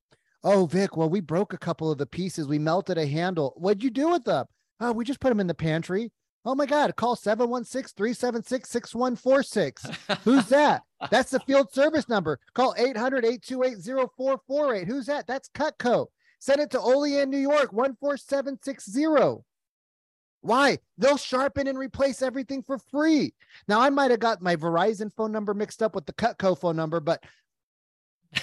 Oh, 0.44 0.66
Vic, 0.66 0.98
well, 0.98 1.10
we 1.10 1.22
broke 1.22 1.54
a 1.54 1.58
couple 1.58 1.90
of 1.90 1.98
the 1.98 2.06
pieces. 2.06 2.46
We 2.46 2.60
melted 2.60 2.98
a 2.98 3.08
handle. 3.08 3.54
What'd 3.56 3.86
you 3.86 3.90
do 3.90 4.10
with 4.10 4.26
them? 4.26 4.48
Oh, 4.82 4.92
we 4.92 5.06
just 5.06 5.22
put 5.22 5.30
them 5.30 5.40
in 5.40 5.48
the 5.48 5.54
pantry. 5.54 6.12
Oh 6.44 6.56
my 6.56 6.66
God, 6.66 6.94
call 6.98 7.16
716 7.16 7.96
376 7.96 8.70
6146. 8.70 9.86
Who's 10.26 10.48
that? 10.48 10.82
That's 11.10 11.32
the 11.32 11.40
field 11.40 11.72
service 11.72 12.10
number. 12.10 12.38
Call 12.54 12.76
800 12.78 13.24
828 13.24 13.78
0448. 14.18 14.88
Who's 14.90 15.06
that? 15.06 15.26
That's 15.26 15.48
Cutco. 15.48 16.08
Send 16.40 16.60
it 16.60 16.70
to 16.72 16.82
Olean, 16.82 17.30
New 17.30 17.38
York, 17.38 17.72
14760. 17.72 19.46
Why? 20.42 20.80
They'll 20.98 21.18
sharpen 21.18 21.68
and 21.68 21.78
replace 21.78 22.22
everything 22.22 22.64
for 22.64 22.78
free. 22.78 23.34
Now, 23.68 23.80
I 23.80 23.90
might 23.90 24.12
have 24.12 24.20
got 24.20 24.42
my 24.42 24.56
Verizon 24.56 25.14
phone 25.14 25.32
number 25.32 25.54
mixed 25.54 25.84
up 25.84 25.96
with 25.96 26.06
the 26.06 26.14
Cutco 26.14 26.58
phone 26.58 26.76
number, 26.76 27.00
but 27.00 27.24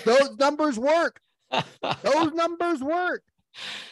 those 0.05 0.37
numbers 0.39 0.79
work. 0.79 1.21
Those 1.51 2.33
numbers 2.35 2.83
work. 2.83 3.23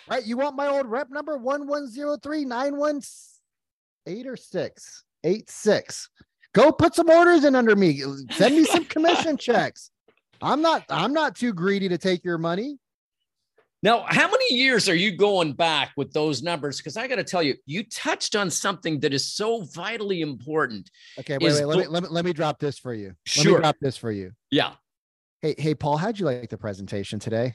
Right? 0.09 0.25
You 0.25 0.37
want 0.37 0.57
my 0.57 0.69
old 0.69 0.87
rep 0.87 1.11
number 1.11 1.37
1103 1.37 2.45
918 2.45 4.27
or 4.27 4.37
6 4.37 5.05
86. 5.25 6.11
Go 6.53 6.73
put 6.73 6.95
some 6.95 7.11
orders 7.11 7.45
in 7.45 7.55
under 7.55 7.75
me. 7.75 8.03
Send 8.31 8.57
me 8.57 8.65
some 8.65 8.85
commission 8.87 9.37
checks. 9.37 9.91
I'm 10.41 10.63
not 10.63 10.85
I'm 10.89 11.13
not 11.13 11.35
too 11.35 11.53
greedy 11.53 11.89
to 11.89 11.99
take 11.99 12.25
your 12.25 12.39
money. 12.39 12.79
Now, 13.83 14.05
how 14.09 14.31
many 14.31 14.55
years 14.55 14.89
are 14.89 14.95
you 14.95 15.17
going 15.17 15.53
back 15.53 15.93
with 15.97 16.13
those 16.13 16.43
numbers? 16.43 16.79
Because 16.79 16.97
I 16.97 17.07
got 17.07 17.17
to 17.17 17.25
tell 17.25 17.43
you, 17.43 17.55
you 17.67 17.85
touched 17.85 18.35
on 18.35 18.51
something 18.51 19.01
that 19.01 19.13
is 19.13 19.33
so 19.33 19.63
vitally 19.75 20.23
important. 20.23 20.91
Okay, 21.21 21.39
wait, 21.39 21.49
Is 21.49 21.61
wait, 21.61 21.65
let 21.67 21.79
me, 21.79 21.87
let 21.87 22.03
me 22.03 22.09
let 22.11 22.25
me 22.25 22.33
drop 22.33 22.59
this 22.59 22.79
for 22.79 22.95
you. 22.95 23.09
Let 23.09 23.45
Sure. 23.45 23.59
me 23.59 23.63
drop 23.63 23.77
this 23.81 23.97
for 23.97 24.11
you. 24.11 24.33
Yeah, 24.51 24.73
Hey, 25.43 25.55
hey, 25.59 25.75
Paul, 25.75 25.99
how'd 25.99 26.19
you 26.19 26.25
like 26.25 26.49
the 26.49 26.57
presentation 26.57 27.19
today? 27.19 27.55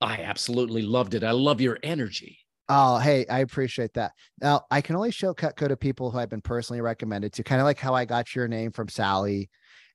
I 0.00 0.22
absolutely 0.22 0.82
loved 0.82 1.14
it. 1.14 1.24
I 1.24 1.32
love 1.32 1.60
your 1.60 1.78
energy. 1.82 2.38
Oh, 2.68 2.98
hey, 2.98 3.26
I 3.26 3.40
appreciate 3.40 3.92
that. 3.94 4.12
Now, 4.40 4.62
I 4.70 4.80
can 4.80 4.96
only 4.96 5.10
show 5.10 5.34
Cutco 5.34 5.68
to 5.68 5.76
people 5.76 6.10
who 6.10 6.18
I've 6.18 6.30
been 6.30 6.40
personally 6.40 6.80
recommended 6.80 7.32
to, 7.34 7.42
kind 7.42 7.60
of 7.60 7.64
like 7.64 7.78
how 7.78 7.94
I 7.94 8.04
got 8.04 8.34
your 8.34 8.48
name 8.48 8.70
from 8.70 8.88
Sally. 8.88 9.50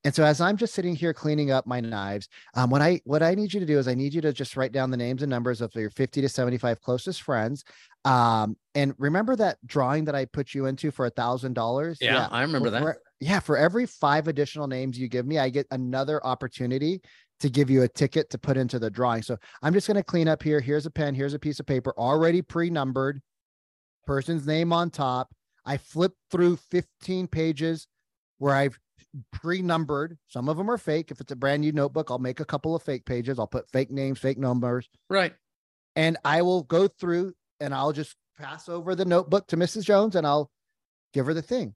And 0.06 0.16
so, 0.16 0.24
as 0.24 0.40
I'm 0.40 0.56
just 0.56 0.74
sitting 0.74 0.96
here 0.96 1.14
cleaning 1.14 1.52
up 1.52 1.68
my 1.68 1.82
knives, 1.82 2.30
um, 2.56 2.70
what 2.70 2.82
I 2.82 3.02
what 3.04 3.22
I 3.22 3.36
need 3.36 3.54
you 3.54 3.60
to 3.60 3.66
do 3.66 3.78
is 3.78 3.88
I 3.88 3.96
need 3.96 4.14
you 4.14 4.22
to 4.22 4.32
just 4.32 4.56
write 4.56 4.72
down 4.72 4.92
the 4.92 4.98
names 4.98 5.24
and 5.24 5.30
numbers 5.30 5.60
of 5.60 5.76
your 5.76 5.90
50 5.90 6.22
to 6.22 6.30
75 6.30 6.80
closest 6.80 7.22
friends. 7.22 7.66
Um, 8.06 8.56
and 8.76 8.94
remember 8.98 9.36
that 9.36 9.58
drawing 9.66 10.06
that 10.06 10.16
I 10.16 10.26
put 10.26 10.54
you 10.54 10.68
into 10.68 10.90
for 10.92 11.06
a 11.06 11.10
thousand 11.10 11.54
dollars? 11.54 11.98
Yeah, 12.00 12.30
I 12.32 12.42
remember 12.44 12.70
that. 12.70 12.82
For- 12.82 13.02
yeah, 13.20 13.42
for 13.42 13.58
every 13.58 13.86
five 13.86 14.30
additional 14.30 14.68
names 14.68 14.98
you 14.98 15.10
give 15.10 15.26
me, 15.26 15.38
I 15.38 15.50
get 15.50 15.68
another 15.72 16.26
opportunity 16.26 17.02
to 17.42 17.50
give 17.50 17.70
you 17.70 17.84
a 17.84 17.88
ticket 17.88 18.30
to 18.30 18.38
put 18.38 18.56
into 18.58 18.80
the 18.80 18.90
drawing. 18.90 19.22
So 19.22 19.38
I'm 19.62 19.74
just 19.74 19.88
going 19.88 19.98
to 19.98 20.04
clean 20.04 20.28
up 20.28 20.42
here. 20.42 20.62
Here's 20.62 20.86
a 20.86 20.92
pen. 20.92 21.16
Here's 21.16 21.34
a 21.34 21.40
piece 21.40 21.60
of 21.60 21.66
paper 21.66 21.94
already 21.98 22.42
pre-numbered. 22.42 23.22
Person's 24.06 24.48
name 24.48 24.72
on 24.72 24.90
top. 24.90 25.34
I 25.66 25.78
flipped 25.78 26.18
through 26.32 26.58
15 26.72 27.28
pages 27.28 27.88
where 28.40 28.56
I've 28.56 28.78
pre-numbered. 29.32 30.18
Some 30.28 30.50
of 30.50 30.58
them 30.58 30.70
are 30.70 30.78
fake. 30.78 31.12
If 31.12 31.22
it's 31.22 31.32
a 31.32 31.36
brand 31.36 31.62
new 31.62 31.72
notebook, 31.72 32.12
I'll 32.12 32.20
make 32.20 32.40
a 32.40 32.46
couple 32.46 32.76
of 32.76 32.84
fake 32.84 33.06
pages. 33.06 33.40
I'll 33.40 33.48
put 33.48 33.70
fake 33.70 33.92
names, 33.92 34.20
fake 34.20 34.38
numbers, 34.38 34.90
Right. 35.10 35.34
and 35.96 36.18
I 36.26 36.42
will 36.42 36.64
go 36.64 36.88
through 36.88 37.34
and 37.60 37.74
I'll 37.74 37.94
just 37.94 38.16
pass 38.38 38.68
over 38.70 38.96
the 38.96 39.06
notebook 39.06 39.48
to 39.48 39.58
Mrs. 39.58 39.84
Jones 39.84 40.16
and 40.16 40.26
I'll 40.28 40.50
give 41.14 41.26
her 41.26 41.34
the 41.34 41.42
thing. 41.42 41.76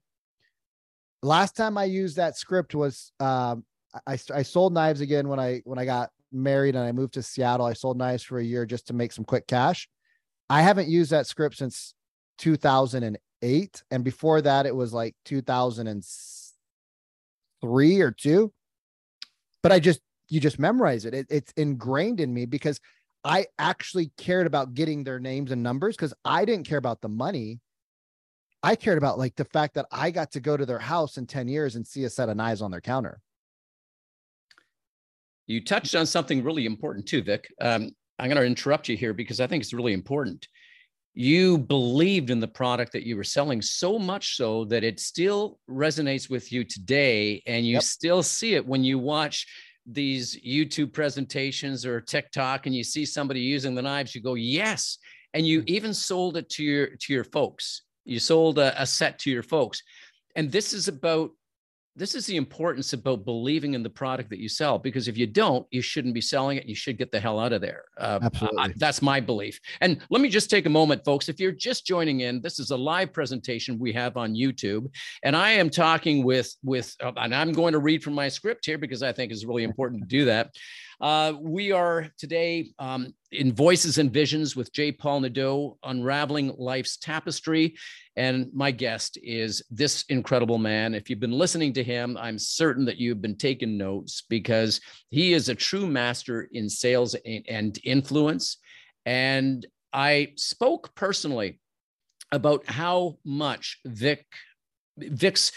Last 1.22 1.56
time 1.56 1.78
I 1.78 1.84
used 1.84 2.16
that 2.16 2.36
script 2.36 2.74
was 2.74 3.12
um, 3.18 3.64
I, 4.06 4.18
I 4.34 4.42
sold 4.42 4.72
knives 4.74 5.00
again 5.00 5.28
when 5.28 5.40
I 5.40 5.62
when 5.64 5.78
I 5.78 5.84
got 5.84 6.10
married 6.32 6.74
and 6.76 6.84
I 6.84 6.92
moved 6.92 7.14
to 7.14 7.22
Seattle. 7.22 7.66
I 7.66 7.72
sold 7.72 7.96
knives 7.96 8.22
for 8.22 8.38
a 8.38 8.44
year 8.44 8.66
just 8.66 8.86
to 8.88 8.92
make 8.92 9.12
some 9.12 9.24
quick 9.24 9.46
cash. 9.46 9.88
I 10.50 10.60
haven't 10.62 10.88
used 10.88 11.10
that 11.12 11.26
script 11.26 11.56
since 11.56 11.94
2008, 12.38 13.82
and 13.90 14.04
before 14.04 14.42
that, 14.42 14.66
it 14.66 14.76
was 14.76 14.92
like 14.92 15.14
2003 17.64 18.00
or 18.00 18.10
two. 18.10 18.52
But 19.62 19.72
I 19.72 19.80
just 19.80 20.00
you 20.28 20.40
just 20.40 20.58
memorize 20.58 21.04
it. 21.04 21.14
it 21.14 21.26
it's 21.30 21.52
ingrained 21.56 22.20
in 22.20 22.32
me 22.32 22.46
because 22.46 22.80
I 23.24 23.46
actually 23.58 24.10
cared 24.18 24.46
about 24.46 24.74
getting 24.74 25.04
their 25.04 25.18
names 25.18 25.50
and 25.50 25.62
numbers 25.62 25.96
because 25.96 26.14
I 26.24 26.44
didn't 26.44 26.66
care 26.66 26.78
about 26.78 27.00
the 27.00 27.08
money. 27.08 27.60
I 28.62 28.76
cared 28.76 28.98
about 28.98 29.18
like 29.18 29.36
the 29.36 29.44
fact 29.44 29.74
that 29.74 29.86
I 29.90 30.10
got 30.10 30.32
to 30.32 30.40
go 30.40 30.56
to 30.56 30.66
their 30.66 30.78
house 30.78 31.16
in 31.16 31.26
10 31.26 31.48
years 31.48 31.76
and 31.76 31.86
see 31.86 32.04
a 32.04 32.10
set 32.10 32.28
of 32.28 32.36
knives 32.36 32.62
on 32.62 32.70
their 32.70 32.80
counter. 32.80 33.20
You 35.46 35.62
touched 35.62 35.94
on 35.94 36.06
something 36.06 36.42
really 36.42 36.64
important 36.64 37.06
too, 37.06 37.22
Vic. 37.22 37.52
Um, 37.60 37.90
I'm 38.18 38.28
going 38.28 38.40
to 38.40 38.46
interrupt 38.46 38.88
you 38.88 38.96
here 38.96 39.12
because 39.12 39.40
I 39.40 39.46
think 39.46 39.62
it's 39.62 39.74
really 39.74 39.92
important. 39.92 40.48
You 41.14 41.58
believed 41.58 42.30
in 42.30 42.40
the 42.40 42.48
product 42.48 42.92
that 42.92 43.06
you 43.06 43.16
were 43.16 43.24
selling 43.24 43.62
so 43.62 43.98
much 43.98 44.36
so 44.36 44.64
that 44.66 44.82
it 44.82 44.98
still 44.98 45.58
resonates 45.70 46.28
with 46.28 46.52
you 46.52 46.64
today, 46.64 47.42
and 47.46 47.64
you 47.64 47.74
yep. 47.74 47.82
still 47.84 48.22
see 48.22 48.54
it 48.54 48.66
when 48.66 48.82
you 48.82 48.98
watch 48.98 49.46
these 49.86 50.40
YouTube 50.42 50.92
presentations 50.92 51.84
or 51.84 52.00
TikTok 52.00 52.66
and 52.66 52.74
you 52.74 52.82
see 52.82 53.04
somebody 53.04 53.40
using 53.40 53.74
the 53.74 53.82
knives, 53.82 54.14
you 54.14 54.22
go, 54.22 54.34
yes. 54.34 54.98
And 55.34 55.46
you 55.46 55.60
hmm. 55.60 55.68
even 55.68 55.94
sold 55.94 56.36
it 56.36 56.48
to 56.50 56.64
your 56.64 56.86
to 56.86 57.12
your 57.12 57.24
folks. 57.24 57.82
You 58.04 58.18
sold 58.18 58.58
a, 58.58 58.80
a 58.80 58.86
set 58.86 59.18
to 59.20 59.30
your 59.30 59.42
folks. 59.42 59.82
And 60.36 60.50
this 60.50 60.72
is 60.72 60.88
about 60.88 61.30
this 61.96 62.14
is 62.14 62.26
the 62.26 62.36
importance 62.36 62.92
about 62.92 63.24
believing 63.24 63.74
in 63.74 63.82
the 63.82 63.90
product 63.90 64.30
that 64.30 64.38
you 64.38 64.48
sell 64.48 64.78
because 64.78 65.08
if 65.08 65.16
you 65.16 65.26
don't 65.26 65.66
you 65.70 65.82
shouldn't 65.82 66.14
be 66.14 66.20
selling 66.20 66.58
it. 66.58 66.66
You 66.66 66.74
should 66.74 66.98
get 66.98 67.12
the 67.12 67.20
hell 67.20 67.38
out 67.38 67.52
of 67.52 67.60
there. 67.60 67.84
Uh, 67.98 68.20
Absolutely. 68.22 68.58
I, 68.58 68.72
that's 68.76 69.02
my 69.02 69.20
belief. 69.20 69.60
And 69.80 70.00
let 70.10 70.20
me 70.20 70.28
just 70.28 70.50
take 70.50 70.66
a 70.66 70.70
moment 70.70 71.04
folks. 71.04 71.28
If 71.28 71.40
you're 71.40 71.52
just 71.52 71.86
joining 71.86 72.20
in 72.20 72.40
this 72.40 72.58
is 72.58 72.70
a 72.70 72.76
live 72.76 73.12
presentation 73.12 73.78
we 73.78 73.92
have 73.92 74.16
on 74.16 74.34
youtube 74.34 74.86
and 75.22 75.36
i 75.36 75.50
am 75.50 75.70
talking 75.70 76.24
with 76.24 76.54
with 76.62 76.94
uh, 77.00 77.12
and 77.16 77.34
i'm 77.34 77.52
going 77.52 77.72
to 77.72 77.78
read 77.78 78.02
from 78.02 78.14
my 78.14 78.28
script 78.28 78.66
here 78.66 78.78
because 78.78 79.02
i 79.02 79.12
think 79.12 79.32
it's 79.32 79.44
really 79.44 79.64
important 79.64 80.02
to 80.02 80.08
do 80.08 80.24
that 80.24 80.54
uh, 81.00 81.32
we 81.40 81.72
are 81.72 82.08
today 82.18 82.72
um, 82.78 83.12
in 83.32 83.52
Voices 83.52 83.98
and 83.98 84.12
Visions 84.12 84.54
with 84.54 84.72
J. 84.72 84.92
Paul 84.92 85.20
Nadeau, 85.20 85.78
unraveling 85.82 86.54
life's 86.56 86.96
tapestry. 86.96 87.74
And 88.16 88.48
my 88.54 88.70
guest 88.70 89.18
is 89.22 89.62
this 89.70 90.04
incredible 90.08 90.58
man. 90.58 90.94
If 90.94 91.10
you've 91.10 91.20
been 91.20 91.32
listening 91.32 91.72
to 91.74 91.84
him, 91.84 92.16
I'm 92.16 92.38
certain 92.38 92.84
that 92.84 92.98
you've 92.98 93.22
been 93.22 93.36
taking 93.36 93.76
notes 93.76 94.22
because 94.28 94.80
he 95.10 95.32
is 95.32 95.48
a 95.48 95.54
true 95.54 95.86
master 95.86 96.48
in 96.52 96.68
sales 96.68 97.16
and 97.48 97.78
influence. 97.84 98.58
And 99.04 99.66
I 99.92 100.32
spoke 100.36 100.94
personally 100.94 101.60
about 102.32 102.66
how 102.66 103.18
much 103.24 103.80
Vic, 103.84 104.26
Vic's 104.96 105.52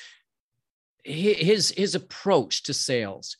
his 1.04 1.72
his 1.72 1.96
approach 1.96 2.64
to 2.64 2.74
sales 2.74 3.38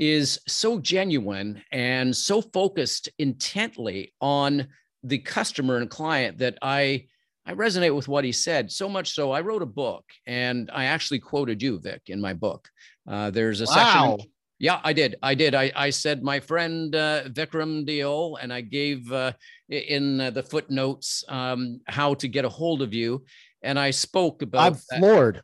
is 0.00 0.40
so 0.48 0.80
genuine 0.80 1.62
and 1.70 2.16
so 2.16 2.40
focused 2.40 3.10
intently 3.18 4.14
on 4.20 4.66
the 5.04 5.18
customer 5.18 5.76
and 5.76 5.90
client 5.90 6.38
that 6.38 6.58
I 6.62 7.06
I 7.46 7.52
resonate 7.52 7.94
with 7.94 8.08
what 8.08 8.24
he 8.24 8.32
said 8.32 8.70
so 8.70 8.88
much 8.88 9.12
so 9.12 9.30
I 9.30 9.40
wrote 9.42 9.62
a 9.62 9.66
book 9.66 10.04
and 10.26 10.70
I 10.72 10.84
actually 10.86 11.20
quoted 11.20 11.62
you, 11.62 11.78
Vic, 11.78 12.02
in 12.06 12.20
my 12.20 12.32
book. 12.32 12.68
Uh, 13.08 13.30
there's 13.30 13.60
a 13.60 13.64
wow. 13.64 14.16
section. 14.16 14.30
Yeah, 14.58 14.78
I 14.84 14.92
did. 14.92 15.16
I 15.22 15.34
did. 15.34 15.54
I, 15.54 15.72
I 15.74 15.88
said 15.88 16.22
my 16.22 16.38
friend 16.38 16.94
uh, 16.94 17.24
Vikram 17.28 17.88
Deol, 17.88 18.36
and 18.42 18.52
I 18.52 18.60
gave 18.60 19.10
uh, 19.10 19.32
in 19.70 20.20
uh, 20.20 20.30
the 20.30 20.42
footnotes 20.42 21.24
um, 21.28 21.80
how 21.86 22.12
to 22.14 22.28
get 22.28 22.44
a 22.44 22.48
hold 22.50 22.82
of 22.82 22.92
you. 22.92 23.24
And 23.62 23.78
I 23.78 23.90
spoke 23.90 24.42
about. 24.42 24.74
I'm 24.74 24.98
floored. 25.00 25.42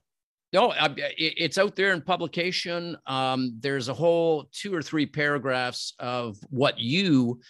No, 0.57 0.73
it's 0.97 1.59
out 1.59 1.77
there 1.77 1.93
in 1.93 2.01
publication. 2.01 2.97
Um, 3.07 3.59
there's 3.61 3.91
a 3.91 3.95
whole 3.95 4.49
two 4.53 4.75
or 4.75 4.81
three 4.81 5.05
paragraphs 5.05 5.93
of 5.99 6.39
what 6.49 6.79
you, 6.79 7.41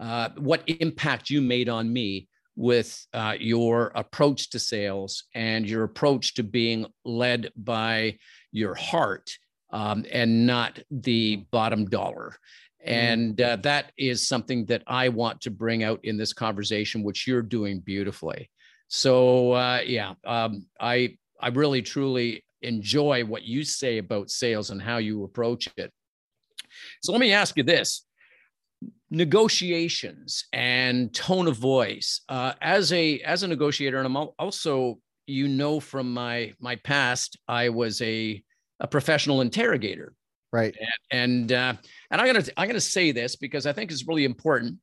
uh, 0.00 0.30
what 0.38 0.62
impact 0.66 1.28
you 1.28 1.42
made 1.42 1.68
on 1.68 1.92
me 1.92 2.26
with 2.56 3.06
uh, 3.12 3.34
your 3.38 3.92
approach 3.94 4.48
to 4.48 4.58
sales 4.58 5.24
and 5.34 5.68
your 5.68 5.84
approach 5.84 6.32
to 6.34 6.42
being 6.42 6.86
led 7.04 7.52
by 7.54 8.16
your 8.50 8.74
heart 8.74 9.30
um, 9.68 10.06
and 10.10 10.46
not 10.46 10.78
the 10.90 11.44
bottom 11.50 11.84
dollar. 11.84 12.34
Mm-hmm. 12.80 12.94
And 12.94 13.40
uh, 13.42 13.56
that 13.56 13.92
is 13.98 14.26
something 14.26 14.64
that 14.66 14.84
I 14.86 15.10
want 15.10 15.42
to 15.42 15.50
bring 15.50 15.84
out 15.84 16.00
in 16.02 16.16
this 16.16 16.32
conversation, 16.32 17.02
which 17.02 17.26
you're 17.26 17.42
doing 17.42 17.80
beautifully. 17.80 18.48
So 18.88 19.52
uh, 19.52 19.80
yeah, 19.84 20.14
um, 20.24 20.64
I 20.80 21.18
I 21.40 21.48
really 21.48 21.82
truly 21.82 22.43
enjoy 22.64 23.24
what 23.24 23.42
you 23.42 23.64
say 23.64 23.98
about 23.98 24.30
sales 24.30 24.70
and 24.70 24.80
how 24.80 24.98
you 24.98 25.24
approach 25.24 25.68
it. 25.76 25.92
So 27.02 27.12
let 27.12 27.20
me 27.20 27.32
ask 27.32 27.56
you 27.56 27.62
this. 27.62 28.06
Negotiations 29.10 30.46
and 30.52 31.14
tone 31.14 31.46
of 31.46 31.56
voice. 31.56 32.22
Uh, 32.28 32.52
as 32.60 32.92
a 32.92 33.20
as 33.20 33.42
a 33.42 33.48
negotiator 33.48 33.98
and 33.98 34.06
i'm 34.06 34.28
also 34.38 34.98
you 35.26 35.48
know 35.48 35.80
from 35.80 36.12
my 36.12 36.52
my 36.60 36.76
past 36.76 37.38
i 37.48 37.68
was 37.68 38.02
a 38.02 38.42
a 38.80 38.88
professional 38.88 39.40
interrogator. 39.40 40.14
Right. 40.52 40.76
And 41.10 41.50
and, 41.50 41.52
uh, 41.52 41.74
and 42.10 42.20
i'm 42.20 42.26
gonna 42.26 42.44
i'm 42.56 42.66
gonna 42.66 42.80
say 42.80 43.12
this 43.12 43.36
because 43.36 43.66
i 43.66 43.72
think 43.72 43.90
it's 43.90 44.06
really 44.06 44.24
important. 44.24 44.78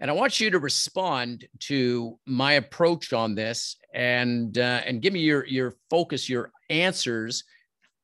And 0.00 0.10
I 0.10 0.14
want 0.14 0.40
you 0.40 0.50
to 0.50 0.58
respond 0.58 1.46
to 1.60 2.18
my 2.24 2.54
approach 2.54 3.12
on 3.12 3.34
this 3.34 3.76
and 3.94 4.56
uh, 4.56 4.80
and 4.86 5.02
give 5.02 5.12
me 5.12 5.20
your 5.20 5.46
your 5.46 5.74
focus, 5.90 6.26
your 6.26 6.50
answers 6.70 7.44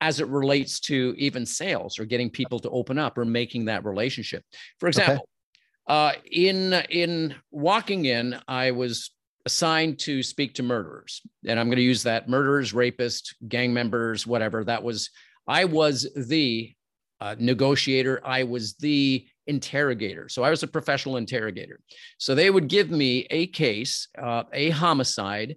as 0.00 0.20
it 0.20 0.28
relates 0.28 0.80
to 0.80 1.14
even 1.16 1.46
sales 1.46 1.98
or 1.98 2.04
getting 2.04 2.28
people 2.28 2.58
to 2.60 2.70
open 2.70 2.98
up 2.98 3.16
or 3.16 3.24
making 3.24 3.64
that 3.66 3.84
relationship. 3.84 4.44
For 4.78 4.88
example, 4.88 5.28
okay. 5.88 6.18
uh, 6.18 6.20
in 6.30 6.74
in 6.90 7.34
walking 7.50 8.04
in, 8.04 8.38
I 8.46 8.72
was 8.72 9.10
assigned 9.46 9.98
to 10.00 10.22
speak 10.22 10.54
to 10.54 10.62
murderers, 10.62 11.22
and 11.46 11.58
I'm 11.58 11.68
going 11.68 11.76
to 11.76 11.82
use 11.82 12.02
that 12.02 12.28
murderers, 12.28 12.72
rapists, 12.72 13.34
gang 13.48 13.72
members, 13.72 14.26
whatever. 14.26 14.64
That 14.64 14.82
was 14.82 15.10
I 15.46 15.64
was 15.64 16.06
the 16.14 16.72
uh, 17.20 17.36
negotiator. 17.38 18.20
I 18.24 18.42
was 18.42 18.74
the 18.74 19.26
interrogator. 19.46 20.28
So 20.28 20.42
I 20.42 20.50
was 20.50 20.62
a 20.62 20.68
professional 20.68 21.16
interrogator. 21.16 21.80
So 22.18 22.34
they 22.34 22.50
would 22.50 22.68
give 22.68 22.90
me 22.90 23.26
a 23.30 23.46
case, 23.46 24.08
uh, 24.20 24.44
a 24.52 24.70
homicide, 24.70 25.56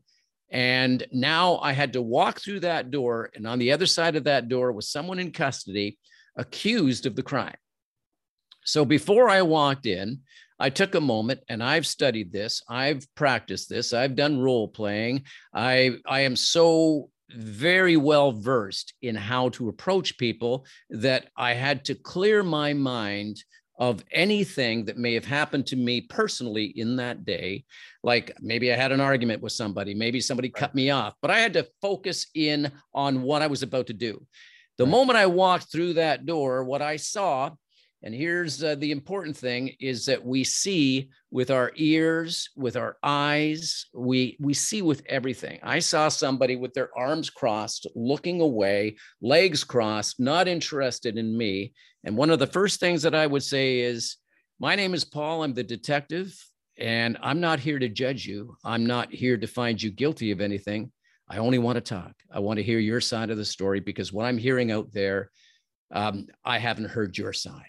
and 0.51 1.05
now 1.11 1.57
I 1.59 1.73
had 1.73 1.93
to 1.93 2.01
walk 2.01 2.39
through 2.39 2.61
that 2.61 2.91
door, 2.91 3.31
and 3.35 3.47
on 3.47 3.59
the 3.59 3.71
other 3.71 3.85
side 3.85 4.15
of 4.15 4.23
that 4.25 4.49
door 4.49 4.71
was 4.71 4.89
someone 4.89 5.19
in 5.19 5.31
custody 5.31 5.97
accused 6.35 7.05
of 7.05 7.15
the 7.15 7.23
crime. 7.23 7.57
So 8.65 8.85
before 8.85 9.29
I 9.29 9.41
walked 9.41 9.85
in, 9.85 10.19
I 10.59 10.69
took 10.69 10.95
a 10.95 11.01
moment 11.01 11.39
and 11.47 11.63
I've 11.63 11.87
studied 11.87 12.31
this. 12.31 12.61
I've 12.69 13.07
practiced 13.15 13.69
this. 13.69 13.93
I've 13.93 14.15
done 14.15 14.39
role 14.39 14.67
playing. 14.67 15.23
I 15.53 15.97
I 16.05 16.21
am 16.21 16.35
so 16.35 17.09
very 17.31 17.95
well 17.95 18.31
versed 18.31 18.93
in 19.01 19.15
how 19.15 19.49
to 19.49 19.69
approach 19.69 20.17
people 20.17 20.65
that 20.89 21.27
I 21.37 21.53
had 21.53 21.85
to 21.85 21.95
clear 21.95 22.43
my 22.43 22.73
mind 22.73 23.43
of 23.79 24.03
anything 24.11 24.85
that 24.85 24.97
may 24.97 25.13
have 25.13 25.25
happened 25.25 25.65
to 25.67 25.77
me 25.77 26.01
personally 26.01 26.65
in 26.65 26.97
that 26.97 27.25
day. 27.25 27.63
Like 28.03 28.31
maybe 28.41 28.71
I 28.71 28.75
had 28.75 28.91
an 28.91 28.99
argument 28.99 29.41
with 29.41 29.53
somebody, 29.53 29.95
maybe 29.95 30.19
somebody 30.19 30.49
right. 30.49 30.59
cut 30.59 30.75
me 30.75 30.89
off, 30.89 31.15
but 31.21 31.31
I 31.31 31.39
had 31.39 31.53
to 31.53 31.67
focus 31.81 32.27
in 32.35 32.71
on 32.93 33.21
what 33.21 33.41
I 33.41 33.47
was 33.47 33.63
about 33.63 33.87
to 33.87 33.93
do. 33.93 34.25
The 34.77 34.83
right. 34.83 34.91
moment 34.91 35.17
I 35.17 35.27
walked 35.27 35.71
through 35.71 35.93
that 35.93 36.25
door, 36.25 36.63
what 36.65 36.81
I 36.81 36.97
saw 36.97 37.51
and 38.01 38.15
here's 38.15 38.63
uh, 38.63 38.75
the 38.75 38.91
important 38.91 39.35
thing 39.35 39.75
is 39.81 40.05
that 40.05 40.23
we 40.23 40.45
see 40.45 41.09
with 41.31 41.51
our 41.51 41.73
ears, 41.75 42.49
with 42.55 42.77
our 42.77 42.97
eyes, 43.03 43.87
we 43.93 44.37
we 44.39 44.53
see 44.53 44.81
with 44.81 45.01
everything. 45.07 45.59
I 45.63 45.79
saw 45.79 46.07
somebody 46.07 46.55
with 46.55 46.73
their 46.73 46.97
arms 46.97 47.29
crossed, 47.29 47.87
looking 47.95 48.39
away, 48.39 48.95
legs 49.21 49.65
crossed, 49.65 50.17
not 50.19 50.47
interested 50.47 51.17
in 51.17 51.37
me. 51.37 51.73
And 52.05 52.15
one 52.15 52.29
of 52.29 52.39
the 52.39 52.47
first 52.47 52.79
things 52.79 53.01
that 53.01 53.15
I 53.15 53.27
would 53.27 53.43
say 53.43 53.81
is, 53.81 54.15
"My 54.59 54.75
name 54.75 54.93
is 54.93 55.03
Paul. 55.03 55.43
I'm 55.43 55.53
the 55.53 55.63
detective, 55.63 56.33
and 56.77 57.17
I'm 57.21 57.41
not 57.41 57.59
here 57.59 57.79
to 57.79 57.89
judge 57.89 58.25
you. 58.25 58.55
I'm 58.63 58.85
not 58.85 59.11
here 59.11 59.37
to 59.37 59.47
find 59.47 59.81
you 59.81 59.91
guilty 59.91 60.31
of 60.31 60.39
anything. 60.39 60.93
I 61.27 61.39
only 61.39 61.59
want 61.59 61.75
to 61.75 61.81
talk. 61.81 62.13
I 62.31 62.39
want 62.39 62.57
to 62.57 62.63
hear 62.63 62.79
your 62.79 63.01
side 63.01 63.29
of 63.29 63.37
the 63.37 63.43
story 63.43 63.81
because 63.81 64.13
what 64.13 64.25
I'm 64.25 64.37
hearing 64.37 64.71
out 64.71 64.93
there, 64.93 65.31
um, 65.91 66.27
I 66.45 66.59
haven't 66.59 66.85
heard 66.85 67.17
your 67.17 67.33
side." 67.33 67.67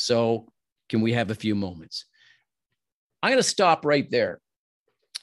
So, 0.00 0.46
can 0.88 1.00
we 1.00 1.12
have 1.12 1.30
a 1.30 1.34
few 1.34 1.54
moments? 1.54 2.06
I'm 3.22 3.30
going 3.30 3.38
to 3.38 3.48
stop 3.48 3.84
right 3.84 4.10
there. 4.10 4.40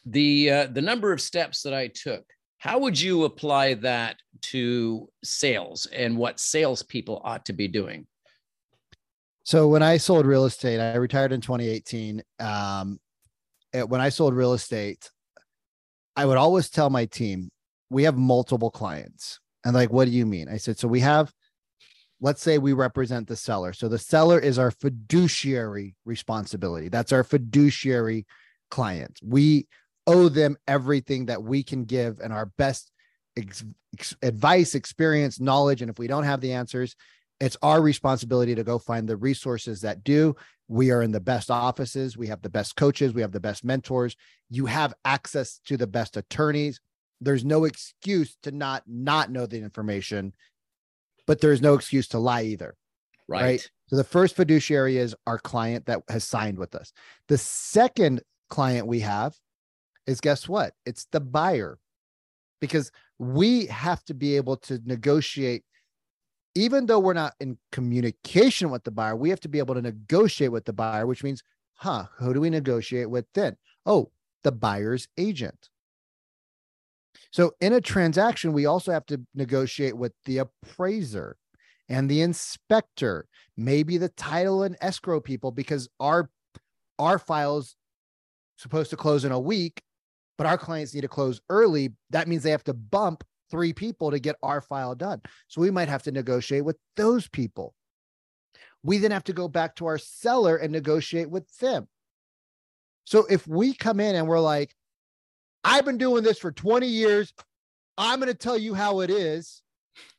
The 0.05 0.51
uh, 0.51 0.67
the 0.67 0.81
number 0.81 1.11
of 1.11 1.19
steps 1.19 1.63
that 1.63 1.73
I 1.73 1.87
took. 1.87 2.23
How 2.59 2.79
would 2.79 2.99
you 2.99 3.25
apply 3.25 3.75
that 3.75 4.17
to 4.43 5.09
sales 5.23 5.85
and 5.87 6.17
what 6.17 6.39
salespeople 6.39 7.21
ought 7.23 7.45
to 7.45 7.53
be 7.53 7.67
doing? 7.67 8.07
So 9.43 9.67
when 9.67 9.83
I 9.83 9.97
sold 9.97 10.25
real 10.25 10.45
estate, 10.45 10.79
I 10.79 10.95
retired 10.95 11.31
in 11.31 11.41
2018. 11.41 12.23
Um, 12.39 12.99
when 13.87 14.01
I 14.01 14.09
sold 14.09 14.33
real 14.33 14.53
estate, 14.53 15.09
I 16.15 16.25
would 16.25 16.37
always 16.37 16.69
tell 16.69 16.89
my 16.89 17.05
team, 17.05 17.49
we 17.89 18.03
have 18.03 18.17
multiple 18.17 18.71
clients. 18.71 19.39
And 19.63 19.73
like, 19.73 19.91
what 19.91 20.05
do 20.05 20.11
you 20.11 20.25
mean? 20.25 20.49
I 20.49 20.57
said, 20.57 20.79
so 20.79 20.87
we 20.87 20.99
have, 21.01 21.31
let's 22.19 22.41
say 22.41 22.57
we 22.57 22.73
represent 22.73 23.27
the 23.27 23.35
seller. 23.35 23.73
So 23.73 23.87
the 23.87 23.99
seller 23.99 24.39
is 24.39 24.57
our 24.57 24.71
fiduciary 24.71 25.95
responsibility. 26.05 26.89
That's 26.89 27.11
our 27.11 27.23
fiduciary 27.23 28.25
client. 28.71 29.19
We 29.23 29.67
owe 30.07 30.29
them 30.29 30.57
everything 30.67 31.27
that 31.27 31.43
we 31.43 31.63
can 31.63 31.83
give 31.83 32.19
and 32.19 32.33
our 32.33 32.47
best 32.57 32.91
ex- 33.35 33.65
ex- 33.93 34.15
advice, 34.21 34.73
experience, 34.73 35.39
knowledge. 35.39 35.81
And 35.81 35.91
if 35.91 35.99
we 35.99 36.07
don't 36.07 36.23
have 36.23 36.41
the 36.41 36.53
answers, 36.53 36.95
it's 37.39 37.57
our 37.61 37.81
responsibility 37.81 38.55
to 38.55 38.63
go 38.63 38.79
find 38.79 39.07
the 39.07 39.17
resources 39.17 39.81
that 39.81 40.03
do. 40.03 40.35
We 40.67 40.91
are 40.91 41.01
in 41.01 41.11
the 41.11 41.19
best 41.19 41.51
offices. 41.51 42.17
We 42.17 42.27
have 42.27 42.41
the 42.41 42.49
best 42.49 42.75
coaches. 42.75 43.13
We 43.13 43.21
have 43.21 43.31
the 43.31 43.39
best 43.39 43.63
mentors. 43.63 44.15
You 44.49 44.65
have 44.65 44.93
access 45.05 45.59
to 45.67 45.77
the 45.77 45.87
best 45.87 46.17
attorneys. 46.17 46.81
There's 47.21 47.45
no 47.45 47.65
excuse 47.65 48.37
to 48.43 48.51
not 48.51 48.83
not 48.87 49.31
know 49.31 49.45
the 49.45 49.61
information, 49.61 50.33
but 51.27 51.41
there's 51.41 51.61
no 51.61 51.75
excuse 51.75 52.07
to 52.09 52.19
lie 52.19 52.43
either. 52.43 52.75
Right. 53.27 53.41
right? 53.41 53.71
So 53.87 53.97
the 53.97 54.03
first 54.03 54.35
fiduciary 54.35 54.97
is 54.97 55.15
our 55.27 55.37
client 55.37 55.85
that 55.85 56.01
has 56.09 56.23
signed 56.23 56.57
with 56.57 56.73
us. 56.73 56.93
The 57.27 57.37
second 57.37 58.21
client 58.49 58.87
we 58.87 59.01
have 59.01 59.35
is 60.07 60.21
guess 60.21 60.47
what? 60.47 60.73
It's 60.85 61.05
the 61.11 61.19
buyer. 61.19 61.77
Because 62.59 62.91
we 63.19 63.67
have 63.67 64.03
to 64.05 64.15
be 64.15 64.35
able 64.35 64.57
to 64.57 64.81
negotiate 64.85 65.63
even 66.55 66.87
though 66.87 66.99
we're 66.99 67.13
not 67.13 67.35
in 67.39 67.55
communication 67.71 68.71
with 68.71 68.83
the 68.83 68.89
buyer, 68.89 69.15
we 69.15 69.29
have 69.29 69.39
to 69.41 69.47
be 69.47 69.59
able 69.59 69.75
to 69.75 69.81
negotiate 69.81 70.51
with 70.51 70.65
the 70.65 70.73
buyer, 70.73 71.05
which 71.05 71.23
means, 71.23 71.43
huh, 71.75 72.05
who 72.17 72.33
do 72.33 72.41
we 72.41 72.49
negotiate 72.49 73.07
with 73.07 73.25
then? 73.35 73.55
Oh, 73.85 74.09
the 74.43 74.51
buyer's 74.51 75.07
agent. 75.19 75.69
So 77.31 77.53
in 77.59 77.73
a 77.73 77.81
transaction, 77.81 78.53
we 78.53 78.65
also 78.65 78.91
have 78.91 79.05
to 79.07 79.21
negotiate 79.35 79.97
with 79.97 80.13
the 80.25 80.39
appraiser 80.39 81.37
and 81.89 82.09
the 82.09 82.21
inspector, 82.21 83.27
maybe 83.55 83.97
the 83.97 84.09
title 84.09 84.63
and 84.63 84.77
escrow 84.81 85.19
people, 85.19 85.51
because 85.51 85.87
our 85.99 86.29
our 86.99 87.19
files 87.19 87.75
supposed 88.57 88.89
to 88.89 88.97
close 88.97 89.23
in 89.23 89.31
a 89.31 89.39
week, 89.39 89.81
but 90.37 90.47
our 90.47 90.57
clients 90.57 90.93
need 90.93 91.01
to 91.01 91.07
close 91.07 91.39
early. 91.49 91.93
That 92.09 92.27
means 92.27 92.43
they 92.43 92.51
have 92.51 92.63
to 92.65 92.73
bump 92.73 93.23
three 93.49 93.71
people 93.71 94.11
to 94.11 94.19
get 94.19 94.35
our 94.43 94.61
file 94.61 94.95
done. 94.95 95.21
So 95.47 95.61
we 95.61 95.71
might 95.71 95.89
have 95.89 96.03
to 96.03 96.11
negotiate 96.11 96.65
with 96.65 96.77
those 96.95 97.27
people. 97.27 97.73
We 98.83 98.97
then 98.97 99.11
have 99.11 99.23
to 99.25 99.33
go 99.33 99.47
back 99.47 99.75
to 99.75 99.85
our 99.85 99.97
seller 99.97 100.57
and 100.57 100.71
negotiate 100.71 101.29
with 101.29 101.47
them. 101.57 101.87
So 103.05 103.25
if 103.29 103.47
we 103.47 103.73
come 103.73 103.99
in 103.99 104.15
and 104.15 104.27
we're 104.27 104.39
like, 104.39 104.73
I've 105.67 105.83
been 105.83 105.97
doing 105.97 106.23
this 106.23 106.39
for 106.39 106.49
20 106.49 106.87
years, 106.87 107.33
I'm 107.97 108.19
going 108.19 108.31
to 108.31 108.37
tell 108.37 108.57
you 108.57 108.73
how 108.73 109.01
it 109.01 109.09
is. 109.09 109.61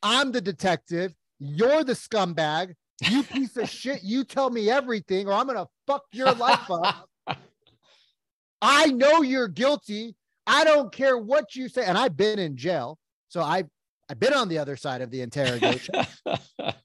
I'm 0.03 0.31
the 0.31 0.41
detective. 0.41 1.15
You're 1.39 1.83
the 1.83 1.93
scumbag. 1.93 2.75
You 3.01 3.23
piece 3.23 3.57
of 3.57 3.67
shit. 3.81 4.03
You 4.03 4.23
tell 4.23 4.51
me 4.51 4.69
everything, 4.69 5.27
or 5.27 5.33
I'm 5.33 5.47
going 5.47 5.57
to 5.57 5.67
fuck 5.87 6.03
your 6.11 6.31
life 6.33 6.69
up. 6.69 7.09
I 8.61 8.87
know 8.87 9.23
you're 9.23 9.47
guilty. 9.47 10.15
I 10.45 10.63
don't 10.63 10.91
care 10.91 11.17
what 11.17 11.55
you 11.55 11.67
say. 11.67 11.83
And 11.83 11.97
I've 11.97 12.15
been 12.15 12.37
in 12.37 12.55
jail. 12.55 12.99
So 13.29 13.41
I've 13.41 13.69
I've 14.07 14.19
been 14.19 14.33
on 14.33 14.49
the 14.49 14.59
other 14.59 14.75
side 14.75 15.01
of 15.01 15.09
the 15.09 15.21
interrogation. 15.21 15.95
and 16.27 16.77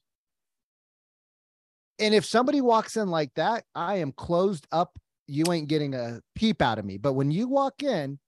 if 1.99 2.25
somebody 2.25 2.61
walks 2.61 2.97
in 2.97 3.09
like 3.09 3.33
that, 3.35 3.63
I 3.75 3.97
am 3.97 4.11
closed 4.11 4.65
up. 4.71 4.97
You 5.27 5.51
ain't 5.51 5.67
getting 5.67 5.93
a 5.93 6.21
peep 6.33 6.63
out 6.63 6.79
of 6.79 6.85
me. 6.85 6.97
But 6.97 7.13
when 7.13 7.29
you 7.31 7.47
walk 7.47 7.83
in 7.83 8.19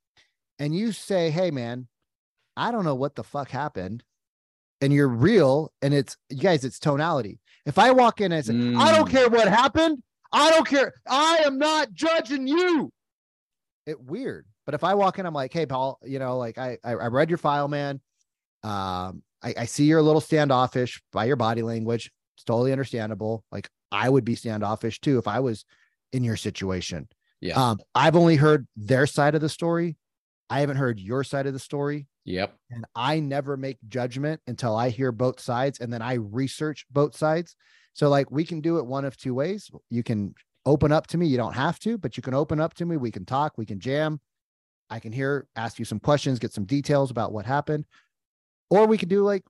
and 0.60 0.76
you 0.76 0.92
say, 0.92 1.30
Hey 1.30 1.52
man, 1.52 1.88
I 2.56 2.72
don't 2.72 2.86
know 2.86 2.96
what 2.96 3.16
the 3.16 3.24
fuck 3.24 3.50
happened. 3.50 4.04
And 4.80 4.94
you're 4.94 5.08
real, 5.08 5.72
and 5.82 5.92
it's 5.92 6.18
you 6.30 6.38
guys, 6.38 6.64
it's 6.64 6.78
tonality. 6.78 7.40
If 7.66 7.80
I 7.80 7.92
walk 7.92 8.22
in 8.22 8.32
and 8.32 8.46
say, 8.46 8.54
mm. 8.54 8.80
I 8.80 8.96
don't 8.96 9.10
care 9.10 9.28
what 9.28 9.48
happened, 9.48 10.04
I 10.32 10.52
don't 10.52 10.68
care. 10.68 10.94
I 11.10 11.42
am 11.46 11.58
not 11.58 11.94
judging 11.94 12.48
you. 12.48 12.92
It 13.88 14.00
weird. 14.00 14.46
But 14.66 14.76
if 14.76 14.84
I 14.84 14.94
walk 14.94 15.18
in, 15.18 15.26
I'm 15.26 15.34
like, 15.34 15.52
hey, 15.52 15.66
Paul, 15.66 15.98
you 16.04 16.20
know, 16.20 16.38
like 16.38 16.58
I 16.58 16.78
I, 16.84 16.92
I 16.92 17.08
read 17.08 17.30
your 17.30 17.38
file, 17.38 17.68
man. 17.68 18.02
Um, 18.64 19.24
I, 19.42 19.54
I 19.60 19.66
see 19.66 19.86
you're 19.86 20.00
a 20.00 20.04
little 20.04 20.22
standoffish 20.22 21.02
by 21.12 21.26
your 21.26 21.36
body 21.38 21.62
language. 21.62 22.12
It's 22.36 22.44
totally 22.44 22.72
understandable. 22.72 23.44
Like 23.52 23.70
I 23.92 24.10
would 24.10 24.26
be 24.26 24.36
standoffish 24.36 25.00
too 25.00 25.18
if 25.18 25.28
I 25.28 25.40
was 25.40 25.66
in 26.12 26.24
your 26.24 26.38
situation. 26.38 27.08
Yeah. 27.42 27.54
Um, 27.54 27.80
I've 27.96 28.16
only 28.16 28.36
heard 28.36 28.68
their 28.76 29.08
side 29.08 29.36
of 29.36 29.42
the 29.42 29.50
story. 29.50 29.96
I 30.50 30.62
haven't 30.62 30.78
heard 30.78 31.00
your 31.00 31.24
side 31.24 31.48
of 31.48 31.54
the 31.54 31.60
story. 31.60 32.08
Yep. 32.26 32.56
And 32.72 32.86
I 32.96 33.20
never 33.20 33.58
make 33.58 33.78
judgment 33.88 34.42
until 34.48 34.76
I 34.76 34.90
hear 34.90 35.12
both 35.12 35.40
sides 35.40 35.80
and 35.80 35.92
then 35.92 36.02
I 36.02 36.14
research 36.16 36.86
both 36.92 37.16
sides. 37.16 37.56
So 37.94 38.10
like 38.10 38.32
we 38.32 38.44
can 38.44 38.62
do 38.62 38.78
it 38.78 38.86
one 38.86 39.06
of 39.06 39.18
two 39.18 39.34
ways. 39.34 39.70
You 39.90 40.04
can 40.04 40.36
open 40.66 40.92
up 40.92 41.08
to 41.08 41.18
me. 41.18 41.28
You 41.28 41.38
don't 41.38 41.54
have 41.54 41.80
to, 41.80 41.98
but 41.98 42.18
you 42.18 42.24
can 42.24 42.34
open 42.34 42.60
up 42.60 42.74
to 42.76 42.86
me. 42.86 42.98
We 42.98 43.12
can 43.12 43.26
talk, 43.26 43.58
we 43.58 43.66
can 43.66 43.80
jam. 43.80 44.20
I 44.90 45.00
can 45.00 45.12
hear, 45.12 45.48
ask 45.56 45.80
you 45.80 45.86
some 45.86 46.00
questions, 46.00 46.40
get 46.40 46.54
some 46.54 46.66
details 46.66 47.12
about 47.12 47.34
what 47.34 47.46
happened. 47.46 47.86
Or 48.70 48.86
we 48.86 48.98
could 48.98 49.10
do 49.10 49.24
like 49.24 49.44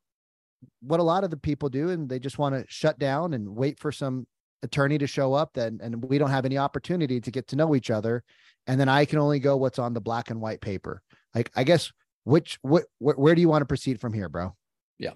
what 0.81 0.99
a 0.99 1.03
lot 1.03 1.23
of 1.23 1.29
the 1.29 1.37
people 1.37 1.69
do, 1.69 1.89
and 1.89 2.09
they 2.09 2.19
just 2.19 2.39
want 2.39 2.55
to 2.55 2.65
shut 2.67 2.97
down 2.97 3.33
and 3.33 3.55
wait 3.55 3.79
for 3.79 3.91
some 3.91 4.25
attorney 4.63 4.97
to 4.97 5.07
show 5.07 5.33
up 5.33 5.51
then 5.53 5.79
and 5.81 6.03
we 6.03 6.17
don't 6.17 6.29
have 6.29 6.45
any 6.45 6.57
opportunity 6.57 7.21
to 7.21 7.31
get 7.31 7.47
to 7.47 7.55
know 7.55 7.75
each 7.75 7.91
other 7.91 8.23
and 8.67 8.79
then 8.79 8.89
i 8.89 9.05
can 9.05 9.19
only 9.19 9.39
go 9.39 9.55
what's 9.55 9.79
on 9.79 9.93
the 9.93 10.01
black 10.01 10.29
and 10.29 10.41
white 10.41 10.61
paper 10.61 11.01
like 11.35 11.51
i 11.55 11.63
guess 11.63 11.91
which 12.23 12.57
what 12.61 12.85
where 12.99 13.35
do 13.35 13.41
you 13.41 13.49
want 13.49 13.61
to 13.61 13.65
proceed 13.65 13.99
from 13.99 14.13
here 14.13 14.29
bro 14.29 14.55
yeah 14.97 15.13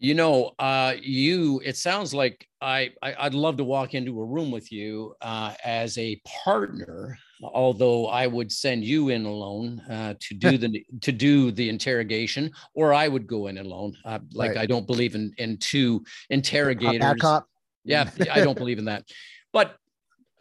you 0.00 0.14
know, 0.14 0.52
uh, 0.60 0.94
you. 1.00 1.60
It 1.64 1.76
sounds 1.76 2.14
like 2.14 2.46
I, 2.60 2.92
I 3.02 3.24
would 3.24 3.34
love 3.34 3.56
to 3.56 3.64
walk 3.64 3.94
into 3.94 4.20
a 4.20 4.24
room 4.24 4.52
with 4.52 4.70
you 4.70 5.14
uh, 5.20 5.54
as 5.64 5.98
a 5.98 6.20
partner. 6.24 7.18
Although 7.42 8.06
I 8.06 8.26
would 8.26 8.50
send 8.50 8.84
you 8.84 9.10
in 9.10 9.24
alone 9.24 9.80
uh, 9.90 10.14
to 10.20 10.34
do 10.34 10.58
the 10.58 10.84
to 11.02 11.12
do 11.12 11.50
the 11.50 11.68
interrogation, 11.68 12.52
or 12.74 12.94
I 12.94 13.08
would 13.08 13.26
go 13.26 13.48
in 13.48 13.58
alone. 13.58 13.96
Uh, 14.04 14.20
like 14.32 14.50
right. 14.50 14.58
I 14.58 14.66
don't 14.66 14.86
believe 14.86 15.16
in 15.16 15.32
in 15.38 15.56
two 15.58 16.04
interrogators. 16.30 17.20
Cop. 17.20 17.48
Yeah, 17.84 18.10
I 18.32 18.40
don't 18.40 18.58
believe 18.58 18.78
in 18.78 18.86
that. 18.86 19.04
But 19.52 19.76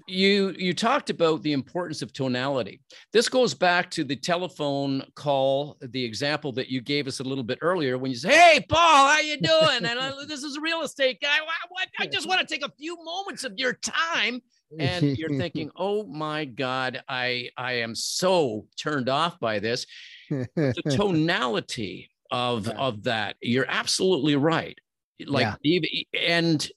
you 0.08 0.56
you 0.58 0.74
talked 0.74 1.10
about 1.10 1.44
the 1.44 1.52
importance 1.52 2.02
of 2.02 2.14
tonality. 2.14 2.82
This 3.12 3.28
goes 3.28 3.54
back 3.54 3.92
to 3.92 4.04
the 4.04 4.16
telephone 4.16 5.04
call 5.16 5.78
the 5.82 6.04
example 6.04 6.52
that 6.54 6.70
you 6.70 6.82
gave 6.82 7.08
us 7.08 7.20
a 7.20 7.24
little 7.24 7.44
bit 7.44 7.60
earlier 7.62 7.98
when 7.98 8.12
you 8.12 8.18
say 8.18 8.30
hey 8.30 8.66
paul 8.68 8.80
how 8.80 9.16
are 9.16 9.22
you 9.22 9.38
doing? 9.38 9.86
And 9.86 10.00
I, 10.00 10.14
this 10.26 10.44
is 10.44 10.56
a 10.56 10.62
real 10.62 10.82
estate 10.82 11.20
guy. 11.22 11.38
I, 11.38 12.04
I 12.04 12.08
just 12.08 12.28
want 12.28 12.40
to 12.40 12.48
take 12.48 12.66
a 12.66 12.72
few 12.80 12.98
moments 13.04 13.44
of 13.44 13.54
your 13.58 13.74
time. 13.74 14.42
And 14.80 15.18
you're 15.18 15.38
thinking 15.38 15.72
oh 15.78 16.06
my 16.08 16.46
god 16.46 17.02
i 17.08 17.50
i 17.58 17.74
am 17.74 17.94
so 17.94 18.66
turned 18.78 19.10
off 19.10 19.40
by 19.40 19.60
this. 19.60 19.86
The 20.30 20.74
tonality 20.90 22.10
of 22.32 22.70
of 22.70 23.04
that 23.04 23.36
you're 23.42 23.68
absolutely 23.68 24.38
right. 24.38 24.78
Like 25.26 25.58
yeah. 25.64 26.02
and 26.28 26.70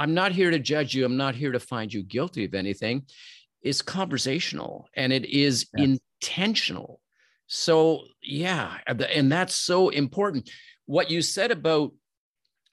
I'm 0.00 0.14
not 0.14 0.32
here 0.32 0.50
to 0.50 0.58
judge 0.58 0.94
you. 0.94 1.04
I'm 1.04 1.18
not 1.18 1.34
here 1.34 1.52
to 1.52 1.60
find 1.60 1.92
you 1.92 2.02
guilty 2.02 2.46
of 2.46 2.54
anything. 2.54 3.02
Is 3.60 3.82
conversational 3.82 4.88
and 4.96 5.12
it 5.12 5.26
is 5.26 5.66
yes. 5.76 5.98
intentional. 6.22 7.02
So, 7.48 8.04
yeah, 8.22 8.78
and 8.86 9.30
that's 9.30 9.54
so 9.54 9.90
important. 9.90 10.48
What 10.86 11.10
you 11.10 11.20
said 11.20 11.50
about 11.50 11.92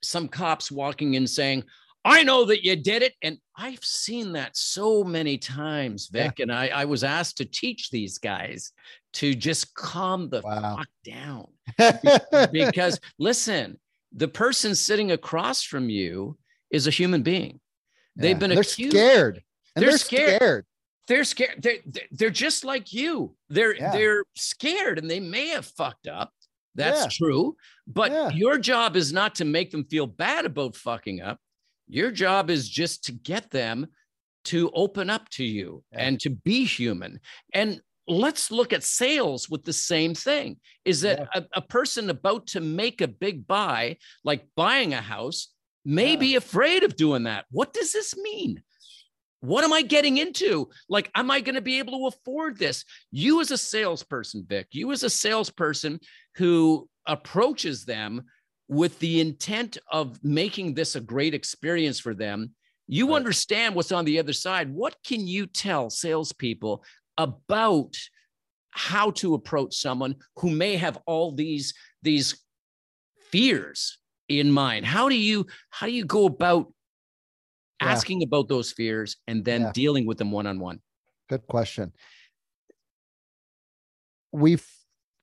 some 0.01 0.29
cops 0.29 0.71
walking 0.71 1.15
in 1.15 1.27
saying, 1.27 1.65
I 2.05 2.23
know 2.23 2.45
that 2.45 2.63
you 2.63 2.77
did 2.77 3.01
it. 3.01 3.15
And 3.21 3.37
I've 3.57 3.83
seen 3.83 4.31
that 4.33 4.55
so 4.55 5.03
many 5.03 5.37
times, 5.37 6.07
Vic. 6.07 6.35
Yeah. 6.37 6.43
And 6.43 6.53
I, 6.53 6.67
I 6.67 6.85
was 6.85 7.03
asked 7.03 7.35
to 7.37 7.45
teach 7.45 7.89
these 7.89 8.17
guys 8.19 8.71
to 9.13 9.33
just 9.33 9.73
calm 9.73 10.29
the 10.29 10.41
wow. 10.45 10.77
fuck 10.77 10.87
down. 11.03 11.47
because 12.53 13.01
listen, 13.19 13.77
the 14.13 14.29
person 14.29 14.73
sitting 14.75 15.11
across 15.11 15.63
from 15.63 15.89
you 15.89 16.37
is 16.71 16.87
a 16.87 16.91
human 16.91 17.23
being. 17.23 17.59
They've 18.15 18.37
been 18.37 18.49
they're 18.49 18.61
accused. 18.61 18.95
scared. 18.95 19.43
And 19.75 19.83
they're, 19.83 19.91
they're 19.91 19.97
scared. 19.97 20.35
scared. 20.35 20.65
They're 21.07 21.23
scared. 21.23 21.61
They're, 21.61 21.77
they're 22.11 22.29
just 22.29 22.65
like 22.65 22.91
you. 22.91 23.35
They're 23.49 23.75
yeah. 23.75 23.91
they're 23.91 24.23
scared 24.35 24.99
and 24.99 25.09
they 25.09 25.19
may 25.19 25.49
have 25.49 25.65
fucked 25.65 26.07
up. 26.07 26.31
That's 26.75 27.03
yeah. 27.03 27.09
true. 27.11 27.55
But 27.87 28.35
your 28.35 28.57
job 28.57 28.95
is 28.95 29.13
not 29.13 29.35
to 29.35 29.45
make 29.45 29.71
them 29.71 29.85
feel 29.85 30.07
bad 30.07 30.45
about 30.45 30.75
fucking 30.75 31.21
up. 31.21 31.39
Your 31.87 32.11
job 32.11 32.49
is 32.49 32.69
just 32.69 33.05
to 33.05 33.11
get 33.13 33.49
them 33.51 33.87
to 34.45 34.69
open 34.73 35.09
up 35.09 35.27
to 35.29 35.43
you 35.43 35.83
and 35.91 36.19
to 36.21 36.29
be 36.29 36.65
human. 36.65 37.19
And 37.53 37.81
let's 38.07 38.51
look 38.51 38.73
at 38.73 38.83
sales 38.83 39.49
with 39.49 39.63
the 39.63 39.73
same 39.73 40.13
thing. 40.13 40.57
Is 40.85 41.01
that 41.01 41.27
a, 41.33 41.45
a 41.53 41.61
person 41.61 42.09
about 42.09 42.47
to 42.47 42.61
make 42.61 43.01
a 43.01 43.07
big 43.07 43.47
buy, 43.47 43.97
like 44.23 44.45
buying 44.55 44.93
a 44.93 45.01
house, 45.01 45.49
may 45.87 46.17
be 46.17 46.35
afraid 46.35 46.83
of 46.83 46.97
doing 46.97 47.23
that. 47.23 47.45
What 47.49 47.73
does 47.73 47.93
this 47.93 48.15
mean? 48.17 48.61
What 49.39 49.63
am 49.63 49.71
I 49.71 49.83
getting 49.83 50.17
into? 50.17 50.69
Like, 50.89 51.09
am 51.15 51.31
I 51.31 51.39
going 51.39 51.55
to 51.55 51.61
be 51.61 51.79
able 51.79 51.97
to 51.97 52.07
afford 52.07 52.59
this? 52.59 52.83
You, 53.09 53.39
as 53.39 53.51
a 53.51 53.57
salesperson, 53.57 54.45
Vic, 54.47 54.67
you, 54.71 54.91
as 54.91 55.03
a 55.03 55.09
salesperson 55.09 56.01
who 56.35 56.89
approaches 57.05 57.85
them 57.85 58.23
with 58.67 58.99
the 58.99 59.21
intent 59.21 59.77
of 59.89 60.21
making 60.25 60.73
this 60.73 60.97
a 60.97 60.99
great 60.99 61.33
experience 61.33 62.01
for 62.01 62.13
them, 62.13 62.51
you 62.87 63.09
right. 63.09 63.15
understand 63.15 63.73
what's 63.73 63.93
on 63.93 64.03
the 64.03 64.19
other 64.19 64.33
side. 64.33 64.69
What 64.69 64.97
can 65.05 65.25
you 65.25 65.45
tell 65.45 65.89
salespeople 65.89 66.83
about 67.17 67.95
how 68.71 69.11
to 69.11 69.35
approach 69.35 69.77
someone 69.77 70.15
who 70.35 70.49
may 70.49 70.75
have 70.75 70.99
all 71.05 71.31
these 71.31 71.73
these 72.03 72.43
fears 73.31 73.97
in 74.29 74.51
mind? 74.51 74.85
How 74.85 75.09
do 75.09 75.15
you 75.15 75.45
how 75.69 75.85
do 75.85 75.93
you 75.93 76.05
go 76.05 76.25
about 76.25 76.71
yeah. 77.81 77.89
asking 77.89 78.23
about 78.23 78.47
those 78.47 78.71
fears 78.71 79.17
and 79.27 79.43
then 79.43 79.61
yeah. 79.61 79.71
dealing 79.73 80.05
with 80.05 80.17
them 80.17 80.31
one 80.31 80.47
on 80.47 80.59
one? 80.59 80.79
Good 81.29 81.45
question. 81.47 81.93
We 84.31 84.57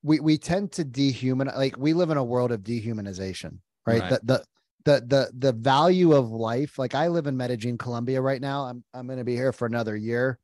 we 0.02 0.20
we 0.20 0.38
tend 0.38 0.72
to 0.72 0.84
dehumanize 0.84 1.56
like 1.56 1.76
we 1.76 1.92
live 1.92 2.10
in 2.10 2.16
a 2.16 2.24
world 2.24 2.52
of 2.52 2.60
dehumanization, 2.62 3.58
right? 3.86 4.00
right. 4.00 4.10
The 4.10 4.20
the 4.22 4.44
the 4.84 5.06
the 5.06 5.30
the 5.38 5.52
value 5.52 6.12
of 6.12 6.30
life. 6.30 6.78
Like 6.78 6.94
I 6.94 7.08
live 7.08 7.26
in 7.26 7.36
Medellin, 7.36 7.78
Colombia 7.78 8.20
right 8.20 8.40
now. 8.40 8.64
I'm 8.64 8.84
I'm 8.92 9.06
going 9.06 9.18
to 9.18 9.24
be 9.24 9.34
here 9.34 9.52
for 9.52 9.66
another 9.66 9.96
year. 9.96 10.38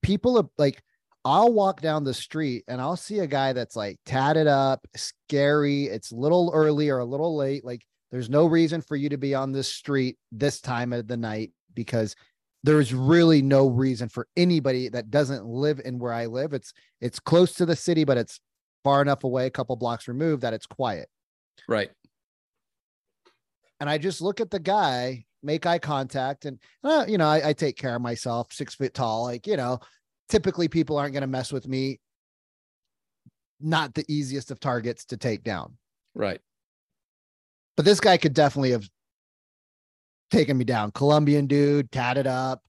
People 0.00 0.38
are 0.38 0.48
like 0.58 0.82
I'll 1.24 1.52
walk 1.52 1.80
down 1.80 2.04
the 2.04 2.14
street 2.14 2.64
and 2.66 2.80
I'll 2.80 2.96
see 2.96 3.20
a 3.20 3.26
guy 3.26 3.52
that's 3.52 3.76
like 3.76 3.98
tatted 4.04 4.46
up, 4.46 4.86
scary. 4.96 5.84
It's 5.84 6.10
a 6.10 6.16
little 6.16 6.50
early 6.52 6.90
or 6.90 6.98
a 6.98 7.04
little 7.04 7.36
late. 7.36 7.64
Like 7.64 7.82
there's 8.10 8.28
no 8.28 8.46
reason 8.46 8.82
for 8.82 8.96
you 8.96 9.08
to 9.10 9.16
be 9.16 9.34
on 9.34 9.52
this 9.52 9.72
street 9.72 10.16
this 10.32 10.60
time 10.60 10.92
of 10.92 11.06
the 11.06 11.16
night 11.16 11.52
because 11.74 12.16
there's 12.64 12.92
really 12.92 13.42
no 13.42 13.68
reason 13.68 14.08
for 14.08 14.26
anybody 14.36 14.88
that 14.88 15.10
doesn't 15.10 15.46
live 15.46 15.80
in 15.84 15.98
where 15.98 16.12
I 16.12 16.26
live. 16.26 16.52
It's 16.52 16.72
it's 17.00 17.20
close 17.20 17.54
to 17.54 17.66
the 17.66 17.76
city, 17.76 18.04
but 18.04 18.18
it's 18.18 18.40
far 18.84 19.02
enough 19.02 19.24
away, 19.24 19.46
a 19.46 19.50
couple 19.50 19.76
blocks 19.76 20.08
removed 20.08 20.42
that 20.42 20.54
it's 20.54 20.66
quiet. 20.66 21.08
Right. 21.68 21.90
And 23.80 23.88
I 23.88 23.98
just 23.98 24.20
look 24.20 24.40
at 24.40 24.50
the 24.50 24.60
guy, 24.60 25.24
make 25.42 25.66
eye 25.66 25.78
contact, 25.78 26.44
and 26.44 26.58
uh, 26.84 27.04
you 27.08 27.18
know, 27.18 27.26
I, 27.26 27.48
I 27.48 27.52
take 27.52 27.76
care 27.76 27.96
of 27.96 28.02
myself, 28.02 28.52
six 28.52 28.74
foot 28.74 28.94
tall, 28.94 29.24
like 29.24 29.46
you 29.46 29.56
know, 29.56 29.80
typically 30.32 30.66
people 30.66 30.96
aren't 30.96 31.12
going 31.12 31.20
to 31.20 31.26
mess 31.26 31.52
with 31.52 31.68
me. 31.68 32.00
Not 33.60 33.92
the 33.92 34.04
easiest 34.08 34.50
of 34.50 34.58
targets 34.58 35.04
to 35.06 35.18
take 35.18 35.44
down. 35.44 35.76
Right. 36.14 36.40
But 37.76 37.84
this 37.84 38.00
guy 38.00 38.16
could 38.16 38.32
definitely 38.32 38.70
have 38.70 38.88
taken 40.30 40.56
me 40.56 40.64
down. 40.64 40.90
Colombian 40.92 41.46
dude, 41.46 41.92
tatted 41.92 42.26
up. 42.26 42.62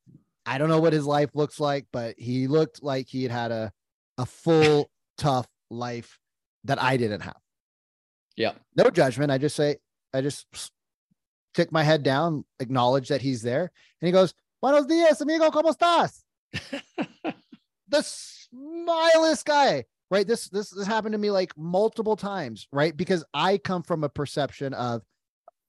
I 0.46 0.58
don't 0.58 0.68
know 0.68 0.82
what 0.82 0.92
his 0.92 1.06
life 1.06 1.30
looks 1.36 1.58
like, 1.58 1.86
but 1.94 2.16
he 2.20 2.48
looked 2.48 2.84
like 2.84 3.08
he 3.08 3.24
had 3.24 3.32
had 3.32 3.52
a, 3.52 3.72
a 4.18 4.26
full, 4.26 4.92
tough 5.18 5.48
life 5.72 6.20
that 6.66 6.82
I 6.82 6.98
didn't 6.98 7.22
have. 7.22 7.40
Yeah. 8.36 8.54
No 8.76 8.90
judgment. 8.90 9.32
I 9.32 9.38
just 9.38 9.56
say, 9.56 9.78
I 10.14 10.20
just 10.20 10.48
stick 11.54 11.72
my 11.72 11.84
head 11.84 12.04
down, 12.04 12.44
acknowledge 12.60 13.08
that 13.08 13.22
he's 13.22 13.42
there. 13.42 13.72
And 14.02 14.08
he 14.08 14.12
goes, 14.12 14.34
Buenos 14.62 14.86
dias, 14.86 15.22
amigo, 15.22 15.50
¿cómo 15.50 15.74
estás? 15.74 16.24
the 17.94 18.02
smilest 18.04 19.46
guy 19.46 19.86
right? 20.14 20.28
This 20.28 20.48
this 20.50 20.70
this 20.70 20.86
happened 20.86 21.14
to 21.14 21.18
me 21.18 21.32
like 21.32 21.58
multiple 21.58 22.16
times 22.16 22.68
right? 22.72 22.96
Because 22.96 23.24
i 23.34 23.58
come 23.58 23.84
from 23.84 24.04
a 24.04 24.10
perception 24.10 24.74
of 24.74 25.02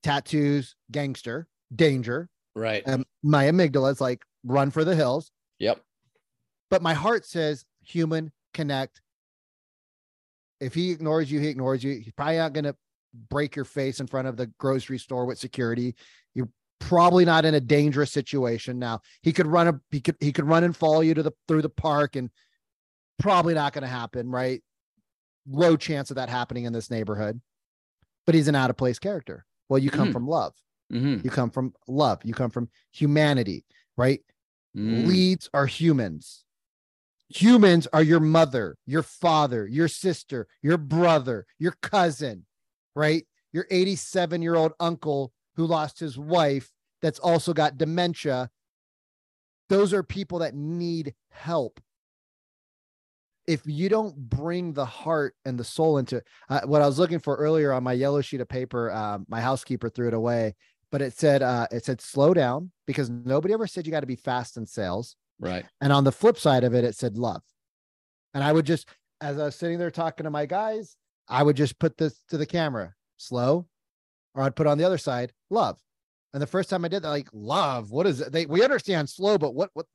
tattoos 0.03 0.77
gangster 0.91 1.49
danger 1.75 2.29
right. 2.55 2.83
and 2.87 3.07
my 3.23 3.45
amygdala 3.45 3.91
is 3.91 4.01
like 4.01 4.23
run 4.45 4.71
for 4.71 4.85
the 4.85 4.95
hills. 4.95 5.31
Yep. 5.59 5.81
But 6.71 6.83
my 6.83 6.95
heart 6.95 7.25
says 7.25 7.65
human 7.83 8.33
connect. 8.53 9.01
If 10.61 10.75
he 10.75 10.91
ignores 10.91 11.31
you 11.31 11.41
he 11.41 11.49
ignores 11.49 11.83
you. 11.83 11.95
He's 11.95 12.13
probably 12.13 12.37
not 12.37 12.53
going 12.53 12.65
to 12.65 12.77
break 13.31 13.57
your 13.57 13.65
face 13.65 14.01
in 14.01 14.07
front 14.07 14.29
of 14.29 14.37
the 14.37 14.49
grocery 14.59 14.99
store 14.99 15.25
with 15.25 15.39
security 15.39 15.95
probably 16.81 17.25
not 17.25 17.45
in 17.45 17.55
a 17.55 17.61
dangerous 17.61 18.13
situation. 18.13 18.79
Now 18.79 19.01
he 19.23 19.33
could 19.33 19.47
run 19.47 19.69
a 19.69 19.81
he 19.91 20.01
could 20.01 20.17
he 20.21 20.33
could 20.33 20.47
run 20.47 20.65
and 20.65 20.77
follow 20.77 21.01
you 21.01 21.15
to 21.15 21.23
the 21.23 21.33
through 21.49 21.63
the 21.63 21.69
park 21.69 22.17
and 22.17 22.31
probably 23.19 23.55
not 23.55 23.73
going 23.73 23.83
to 23.83 23.89
happen, 23.89 24.31
right? 24.31 24.63
Low 25.49 25.77
chance 25.77 26.11
of 26.11 26.17
that 26.17 26.29
happening 26.29 26.65
in 26.65 26.73
this 26.73 26.91
neighborhood. 26.91 27.41
But 28.27 28.35
he's 28.35 28.49
an 28.49 28.55
out 28.55 28.71
of 28.71 28.77
place 28.77 28.99
character. 28.99 29.45
Well, 29.69 29.79
you 29.79 29.91
come 29.91 30.09
mm. 30.11 30.13
from 30.13 30.27
love. 30.27 30.55
Mm-hmm. 30.93 31.25
You 31.25 31.31
come 31.31 31.51
from 31.51 31.75
love. 31.87 32.21
You 32.25 32.35
come 32.35 32.51
from 32.51 32.69
humanity, 32.93 33.65
right? 33.97 34.21
Mm. 34.77 35.07
Leads 35.07 35.49
are 35.53 35.67
humans. 35.67 36.45
Humans 37.29 37.89
are 37.93 38.03
your 38.03 38.21
mother, 38.21 38.77
your 38.87 39.03
father, 39.03 39.67
your 39.67 39.89
sister, 39.89 40.47
your 40.63 40.77
brother, 40.77 41.47
your 41.59 41.75
cousin, 41.83 42.45
right? 42.95 43.27
Your 43.53 43.67
87 43.71 44.43
year 44.43 44.55
old 44.55 44.73
uncle 44.79 45.33
who 45.57 45.67
lost 45.67 45.99
his 45.99 46.19
wife 46.19 46.71
that's 47.03 47.19
also 47.19 47.53
got 47.53 47.79
dementia. 47.79 48.51
Those 49.69 49.93
are 49.93 50.03
people 50.03 50.41
that 50.41 50.55
need 50.55 51.15
help. 51.31 51.81
If 53.47 53.63
you 53.67 53.89
don't 53.89 54.17
bring 54.17 54.73
the 54.73 54.87
heart 54.87 55.35
and 55.45 55.59
the 55.59 55.65
soul 55.65 55.99
into 55.99 56.23
uh, 56.49 56.63
what 56.65 56.81
I 56.81 56.87
was 56.87 56.99
looking 56.99 57.19
for 57.19 57.37
earlier 57.37 57.73
on 57.73 57.83
my 57.83 57.93
yellow 57.93 58.23
sheet 58.23 58.41
of 58.41 58.49
paper, 58.49 58.91
uh, 58.91 59.19
my 59.29 59.41
housekeeper 59.41 59.91
threw 59.91 60.09
it 60.09 60.15
away, 60.15 60.55
but 60.91 61.03
it 61.03 61.13
said 61.13 61.43
uh, 61.43 61.67
it 61.71 61.85
said 61.85 62.01
slow 62.01 62.33
down 62.33 62.71
because 62.87 63.11
nobody 63.11 63.53
ever 63.53 63.67
said 63.67 63.85
you 63.85 63.93
got 63.93 64.01
to 64.01 64.07
be 64.07 64.17
fast 64.17 64.57
in 64.57 64.65
sales. 64.65 65.17
Right. 65.39 65.67
And 65.81 65.93
on 65.93 66.05
the 66.05 66.13
flip 66.13 66.39
side 66.39 66.65
of 66.65 66.75
it, 66.75 66.85
it 66.85 66.95
said 66.95 67.19
love. 67.19 67.43
And 68.33 68.43
I 68.43 68.53
would 68.53 68.65
just, 68.65 68.89
as 69.21 69.39
I 69.39 69.45
was 69.45 69.57
sitting 69.57 69.79
there 69.79 69.91
talking 69.91 70.25
to 70.25 70.31
my 70.31 70.47
guys, 70.47 70.97
I 71.29 71.43
would 71.43 71.57
just 71.57 71.79
put 71.79 71.97
this 71.97 72.23
to 72.29 72.39
the 72.39 72.47
camera 72.47 72.95
slow, 73.17 73.67
or 74.35 74.43
I'd 74.43 74.57
put 74.57 74.67
on 74.67 74.79
the 74.79 74.85
other 74.85 74.99
side 74.99 75.33
love. 75.51 75.79
And 76.33 76.43
the 76.43 76.47
first 76.47 76.69
time 76.69 76.85
I 76.85 76.89
did 76.89 77.03
that, 77.03 77.11
like 77.11 77.29
love, 77.33 77.91
what 77.91 78.07
is 78.07 78.21
it? 78.21 78.33
They 78.33 78.47
we 78.47 78.63
understand 78.63 79.09
slow, 79.09 79.39
but 79.39 79.55
what 79.55 79.71
what 79.75 79.87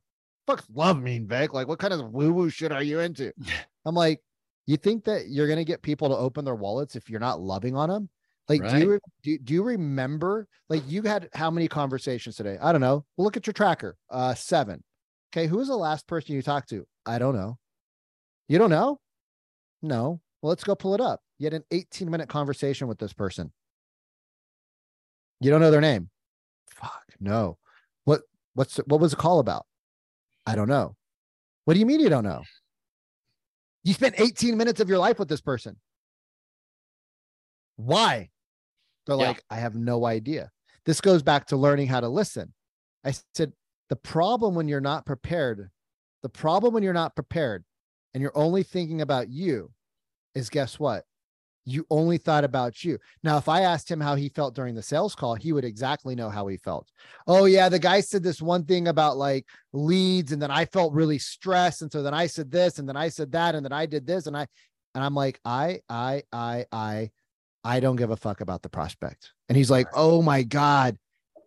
fuck's 0.48 0.66
love 0.74 1.02
mean, 1.02 1.28
Vic? 1.28 1.54
Like 1.54 1.68
what 1.68 1.80
kind 1.80 1.94
of 1.94 2.12
woo 2.12 2.34
woo 2.34 2.50
shit 2.50 2.72
are 2.72 2.84
you 2.84 3.00
into? 3.00 3.34
I'm 3.86 3.96
like, 3.96 4.22
you 4.66 4.78
think 4.78 5.04
that 5.06 5.30
you're 5.30 5.48
gonna 5.48 5.64
get 5.64 5.82
people 5.82 6.10
to 6.10 6.16
open 6.16 6.46
their 6.46 6.56
wallets 6.56 6.96
if 6.96 7.10
you're 7.10 7.20
not 7.20 7.42
loving 7.42 7.76
on 7.76 7.90
them? 7.90 8.10
Like, 8.48 8.64
right. 8.64 8.72
do 8.72 8.80
you 8.80 9.00
do, 9.22 9.38
do 9.38 9.54
you 9.54 9.64
remember? 9.64 10.48
Like, 10.70 10.84
you 10.88 11.04
had 11.04 11.30
how 11.34 11.52
many 11.52 11.68
conversations 11.68 12.36
today? 12.36 12.58
I 12.60 12.72
don't 12.72 12.82
know. 12.82 13.06
Well, 13.16 13.26
look 13.26 13.38
at 13.38 13.46
your 13.46 13.54
tracker. 13.54 13.96
Uh, 14.10 14.34
seven. 14.34 14.84
Okay, 15.32 15.46
who 15.46 15.58
was 15.58 15.68
the 15.68 15.76
last 15.76 16.08
person 16.08 16.34
you 16.34 16.42
talked 16.42 16.70
to? 16.70 16.88
I 17.06 17.20
don't 17.20 17.36
know. 17.36 17.60
You 18.48 18.58
don't 18.58 18.72
know? 18.72 19.00
No. 19.84 20.20
Well, 20.42 20.50
let's 20.50 20.64
go 20.64 20.74
pull 20.74 20.96
it 20.96 21.02
up. 21.02 21.22
You 21.38 21.46
had 21.46 21.54
an 21.54 21.64
18 21.70 22.10
minute 22.10 22.28
conversation 22.28 22.88
with 22.88 22.98
this 22.98 23.14
person. 23.14 23.52
You 25.40 25.52
don't 25.52 25.62
know 25.62 25.72
their 25.72 25.82
name. 25.82 26.10
Fuck 26.70 27.06
no. 27.20 27.58
What 28.06 28.22
what's 28.54 28.78
what 28.78 29.00
was 29.00 29.12
the 29.12 29.18
call 29.18 29.40
about? 29.40 29.66
I 30.46 30.56
don't 30.56 30.70
know. 30.70 30.96
What 31.66 31.76
do 31.76 31.80
you 31.80 31.86
mean 31.86 32.00
you 32.00 32.10
don't 32.10 32.24
know? 32.24 32.44
You 33.84 33.94
spent 33.94 34.20
18 34.20 34.58
minutes 34.58 34.80
of 34.80 34.90
your 34.90 34.98
life 34.98 35.20
with 35.20 35.30
this 35.30 35.42
person. 35.42 35.78
Why? 37.76 38.30
They're 39.06 39.18
yeah. 39.18 39.28
like, 39.28 39.44
I 39.50 39.56
have 39.56 39.76
no 39.76 40.06
idea. 40.06 40.52
This 40.86 41.02
goes 41.02 41.24
back 41.24 41.46
to 41.48 41.58
learning 41.58 41.88
how 41.88 42.00
to 42.00 42.10
listen. 42.10 42.54
I 43.04 43.14
said, 43.34 43.54
the 43.90 43.96
problem 43.96 44.54
when 44.54 44.68
you're 44.68 44.82
not 44.82 45.06
prepared, 45.06 45.70
the 46.22 46.30
problem 46.30 46.74
when 46.74 46.84
you're 46.84 46.94
not 46.94 47.16
prepared 47.16 47.64
and 48.14 48.22
you're 48.22 48.38
only 48.38 48.64
thinking 48.64 49.02
about 49.02 49.30
you 49.30 49.72
is 50.36 50.50
guess 50.50 50.80
what? 50.80 51.06
You 51.72 51.86
only 51.90 52.18
thought 52.18 52.44
about 52.44 52.84
you. 52.84 52.98
Now, 53.24 53.38
if 53.38 53.50
I 53.50 53.62
asked 53.62 53.90
him 53.90 54.00
how 54.00 54.16
he 54.16 54.30
felt 54.30 54.56
during 54.56 54.76
the 54.76 54.82
sales 54.82 55.16
call, 55.16 55.36
he 55.36 55.54
would 55.54 55.66
exactly 55.66 56.16
know 56.16 56.30
how 56.30 56.48
he 56.48 56.58
felt. 56.58 56.90
Oh, 57.28 57.46
yeah, 57.46 57.70
the 57.70 57.80
guy 57.80 58.02
said 58.02 58.24
this 58.24 58.42
one 58.42 58.66
thing 58.66 58.88
about 58.88 59.18
like 59.18 59.46
leads, 59.74 60.32
and 60.32 60.42
then 60.42 60.52
I 60.52 60.66
felt 60.66 60.94
really 60.94 61.20
stressed. 61.20 61.82
And 61.82 61.92
so 61.92 62.04
then 62.04 62.14
I 62.14 62.28
said 62.28 62.52
this, 62.52 62.80
and 62.80 62.88
then 62.88 62.98
I 62.98 63.10
said 63.10 63.32
that, 63.34 63.56
and 63.56 63.66
then 63.66 63.74
I 63.74 63.86
did 63.86 64.06
this, 64.08 64.28
and 64.28 64.36
I 64.36 64.48
and 64.96 65.04
I'm 65.04 65.16
like, 65.16 65.40
I, 65.46 65.82
I, 65.90 66.24
I, 66.32 66.66
I, 66.72 67.12
I 67.64 67.80
don't 67.80 67.96
give 67.96 68.12
a 68.12 68.18
fuck 68.18 68.42
about 68.42 68.62
the 68.62 68.70
prospect. 68.70 69.32
And 69.48 69.58
he's 69.58 69.72
like, 69.72 69.88
Oh 69.94 70.22
my 70.22 70.44
God, 70.44 70.98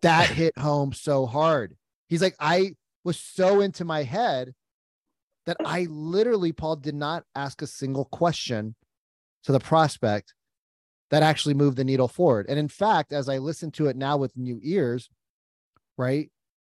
that 0.01 0.29
hit 0.29 0.57
home 0.57 0.93
so 0.93 1.25
hard. 1.25 1.75
He's 2.07 2.21
like, 2.21 2.35
I 2.39 2.75
was 3.03 3.19
so 3.19 3.61
into 3.61 3.85
my 3.85 4.03
head 4.03 4.53
that 5.45 5.57
I 5.65 5.87
literally, 5.89 6.53
Paul, 6.53 6.77
did 6.77 6.95
not 6.95 7.25
ask 7.35 7.61
a 7.61 7.67
single 7.67 8.05
question 8.05 8.75
to 9.43 9.51
the 9.51 9.59
prospect 9.59 10.33
that 11.11 11.23
actually 11.23 11.53
moved 11.53 11.77
the 11.77 11.83
needle 11.83 12.07
forward. 12.07 12.47
And 12.49 12.57
in 12.57 12.67
fact, 12.67 13.13
as 13.13 13.29
I 13.29 13.37
listen 13.37 13.71
to 13.71 13.87
it 13.87 13.95
now 13.95 14.17
with 14.17 14.35
new 14.35 14.59
ears, 14.63 15.09
right? 15.97 16.29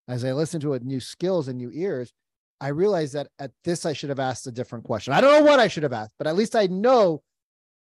As 0.06 0.24
I 0.24 0.32
listen 0.32 0.60
to 0.60 0.68
it, 0.68 0.70
with 0.70 0.84
new 0.84 1.00
skills 1.00 1.48
and 1.48 1.58
new 1.58 1.70
ears, 1.72 2.12
I 2.60 2.68
realize 2.68 3.12
that 3.12 3.28
at 3.38 3.52
this, 3.64 3.86
I 3.86 3.92
should 3.92 4.08
have 4.08 4.18
asked 4.18 4.46
a 4.46 4.52
different 4.52 4.84
question. 4.84 5.12
I 5.12 5.20
don't 5.20 5.32
know 5.32 5.50
what 5.50 5.60
I 5.60 5.68
should 5.68 5.82
have 5.82 5.92
asked, 5.92 6.12
but 6.18 6.26
at 6.26 6.36
least 6.36 6.56
I 6.56 6.66
know 6.66 7.22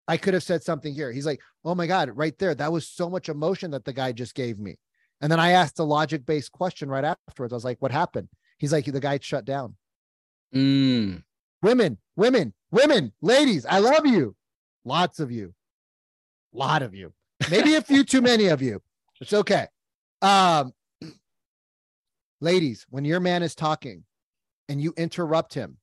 I 0.07 0.17
could 0.17 0.33
have 0.33 0.43
said 0.43 0.63
something 0.63 0.93
here. 0.93 1.11
He's 1.11 1.25
like, 1.25 1.41
oh 1.65 1.75
my 1.75 1.87
God, 1.87 2.09
right 2.15 2.37
there. 2.37 2.55
That 2.55 2.71
was 2.71 2.87
so 2.87 3.09
much 3.09 3.29
emotion 3.29 3.71
that 3.71 3.85
the 3.85 3.93
guy 3.93 4.11
just 4.11 4.35
gave 4.35 4.59
me. 4.59 4.77
And 5.19 5.31
then 5.31 5.39
I 5.39 5.51
asked 5.51 5.79
a 5.79 5.83
logic 5.83 6.25
based 6.25 6.51
question 6.51 6.89
right 6.89 7.03
afterwards. 7.03 7.53
I 7.53 7.55
was 7.55 7.65
like, 7.65 7.81
what 7.81 7.91
happened? 7.91 8.29
He's 8.57 8.71
like, 8.71 8.85
the 8.85 8.99
guy 8.99 9.19
shut 9.21 9.45
down. 9.45 9.75
Mm. 10.55 11.23
Women, 11.61 11.97
women, 12.15 12.53
women, 12.71 13.13
ladies, 13.21 13.65
I 13.65 13.79
love 13.79 14.05
you. 14.05 14.35
Lots 14.87 15.19
of 15.19 15.33
you. 15.33 15.53
Lot 16.53 16.81
of 16.81 16.95
you. 16.95 17.11
Maybe 17.51 17.75
a 17.75 17.81
few 17.81 18.05
too 18.05 18.21
many 18.21 18.47
of 18.47 18.61
you. 18.61 18.81
It's 19.19 19.33
okay. 19.33 19.67
Um, 20.21 20.71
ladies, 22.39 22.85
when 22.89 23.03
your 23.03 23.19
man 23.19 23.43
is 23.43 23.53
talking 23.53 24.05
and 24.69 24.81
you 24.81 24.93
interrupt 24.95 25.53
him 25.53 25.79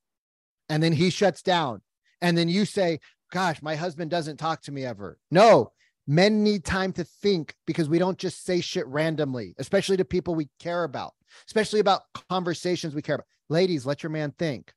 and 0.70 0.82
then 0.82 0.94
he 0.94 1.10
shuts 1.10 1.42
down 1.42 1.82
and 2.22 2.36
then 2.36 2.48
you 2.48 2.64
say, 2.64 2.98
Gosh, 3.30 3.60
my 3.60 3.76
husband 3.76 4.10
doesn't 4.10 4.38
talk 4.38 4.62
to 4.62 4.72
me 4.72 4.86
ever. 4.86 5.18
No, 5.30 5.72
men 6.06 6.42
need 6.42 6.64
time 6.64 6.92
to 6.94 7.04
think 7.04 7.54
because 7.66 7.90
we 7.90 7.98
don't 7.98 8.16
just 8.16 8.42
say 8.46 8.62
shit 8.62 8.86
randomly, 8.86 9.54
especially 9.58 9.98
to 9.98 10.04
people 10.06 10.34
we 10.34 10.48
care 10.58 10.84
about, 10.84 11.12
especially 11.46 11.80
about 11.80 12.02
conversations 12.30 12.94
we 12.94 13.02
care 13.02 13.16
about. 13.16 13.26
Ladies, 13.50 13.84
let 13.84 14.02
your 14.02 14.10
man 14.10 14.32
think. 14.38 14.72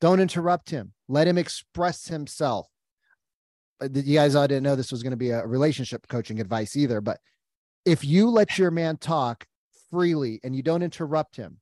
Don't 0.00 0.20
interrupt 0.20 0.70
him. 0.70 0.94
Let 1.08 1.28
him 1.28 1.36
express 1.36 2.08
himself. 2.08 2.69
Uh, 3.80 3.88
you 3.92 4.14
guys 4.14 4.34
all 4.34 4.46
didn't 4.46 4.62
know 4.62 4.76
this 4.76 4.92
was 4.92 5.02
going 5.02 5.12
to 5.12 5.16
be 5.16 5.30
a 5.30 5.46
relationship 5.46 6.06
coaching 6.08 6.40
advice 6.40 6.76
either, 6.76 7.00
but 7.00 7.18
if 7.84 8.04
you 8.04 8.28
let 8.28 8.58
your 8.58 8.70
man 8.70 8.96
talk 8.96 9.46
freely 9.90 10.40
and 10.44 10.54
you 10.54 10.62
don't 10.62 10.82
interrupt 10.82 11.36
him, 11.36 11.58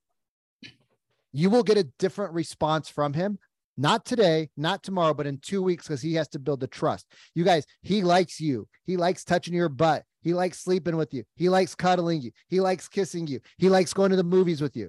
you 1.32 1.50
will 1.50 1.62
get 1.62 1.78
a 1.78 1.88
different 1.98 2.32
response 2.32 2.88
from 2.88 3.12
him. 3.12 3.38
Not 3.76 4.04
today, 4.04 4.50
not 4.56 4.82
tomorrow, 4.82 5.14
but 5.14 5.28
in 5.28 5.38
two 5.38 5.62
weeks 5.62 5.86
because 5.86 6.02
he 6.02 6.14
has 6.14 6.26
to 6.30 6.40
build 6.40 6.58
the 6.58 6.66
trust. 6.66 7.06
You 7.36 7.44
guys, 7.44 7.64
he 7.82 8.02
likes 8.02 8.40
you. 8.40 8.66
He 8.84 8.96
likes 8.96 9.24
touching 9.24 9.54
your 9.54 9.68
butt. 9.68 10.02
He 10.20 10.34
likes 10.34 10.58
sleeping 10.58 10.96
with 10.96 11.14
you. 11.14 11.22
He 11.36 11.48
likes 11.48 11.76
cuddling 11.76 12.20
you. 12.20 12.32
He 12.48 12.58
likes 12.58 12.88
kissing 12.88 13.28
you. 13.28 13.38
He 13.56 13.68
likes 13.68 13.92
going 13.92 14.10
to 14.10 14.16
the 14.16 14.24
movies 14.24 14.60
with 14.60 14.76
you. 14.76 14.88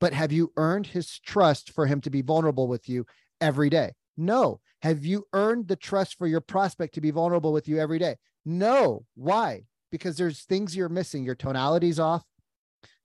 But 0.00 0.12
have 0.12 0.30
you 0.30 0.52
earned 0.56 0.86
his 0.86 1.18
trust 1.18 1.72
for 1.72 1.86
him 1.86 2.00
to 2.02 2.10
be 2.10 2.22
vulnerable 2.22 2.68
with 2.68 2.88
you 2.88 3.04
every 3.40 3.68
day? 3.68 3.94
No. 4.16 4.60
Have 4.82 5.04
you 5.04 5.26
earned 5.32 5.68
the 5.68 5.76
trust 5.76 6.18
for 6.18 6.26
your 6.26 6.40
prospect 6.40 6.94
to 6.94 7.00
be 7.00 7.10
vulnerable 7.10 7.52
with 7.52 7.68
you 7.68 7.78
every 7.78 7.98
day? 7.98 8.16
No. 8.44 9.04
Why? 9.14 9.62
Because 9.90 10.16
there's 10.16 10.42
things 10.42 10.76
you're 10.76 10.88
missing. 10.88 11.24
Your 11.24 11.34
tonality's 11.34 11.98
off. 11.98 12.24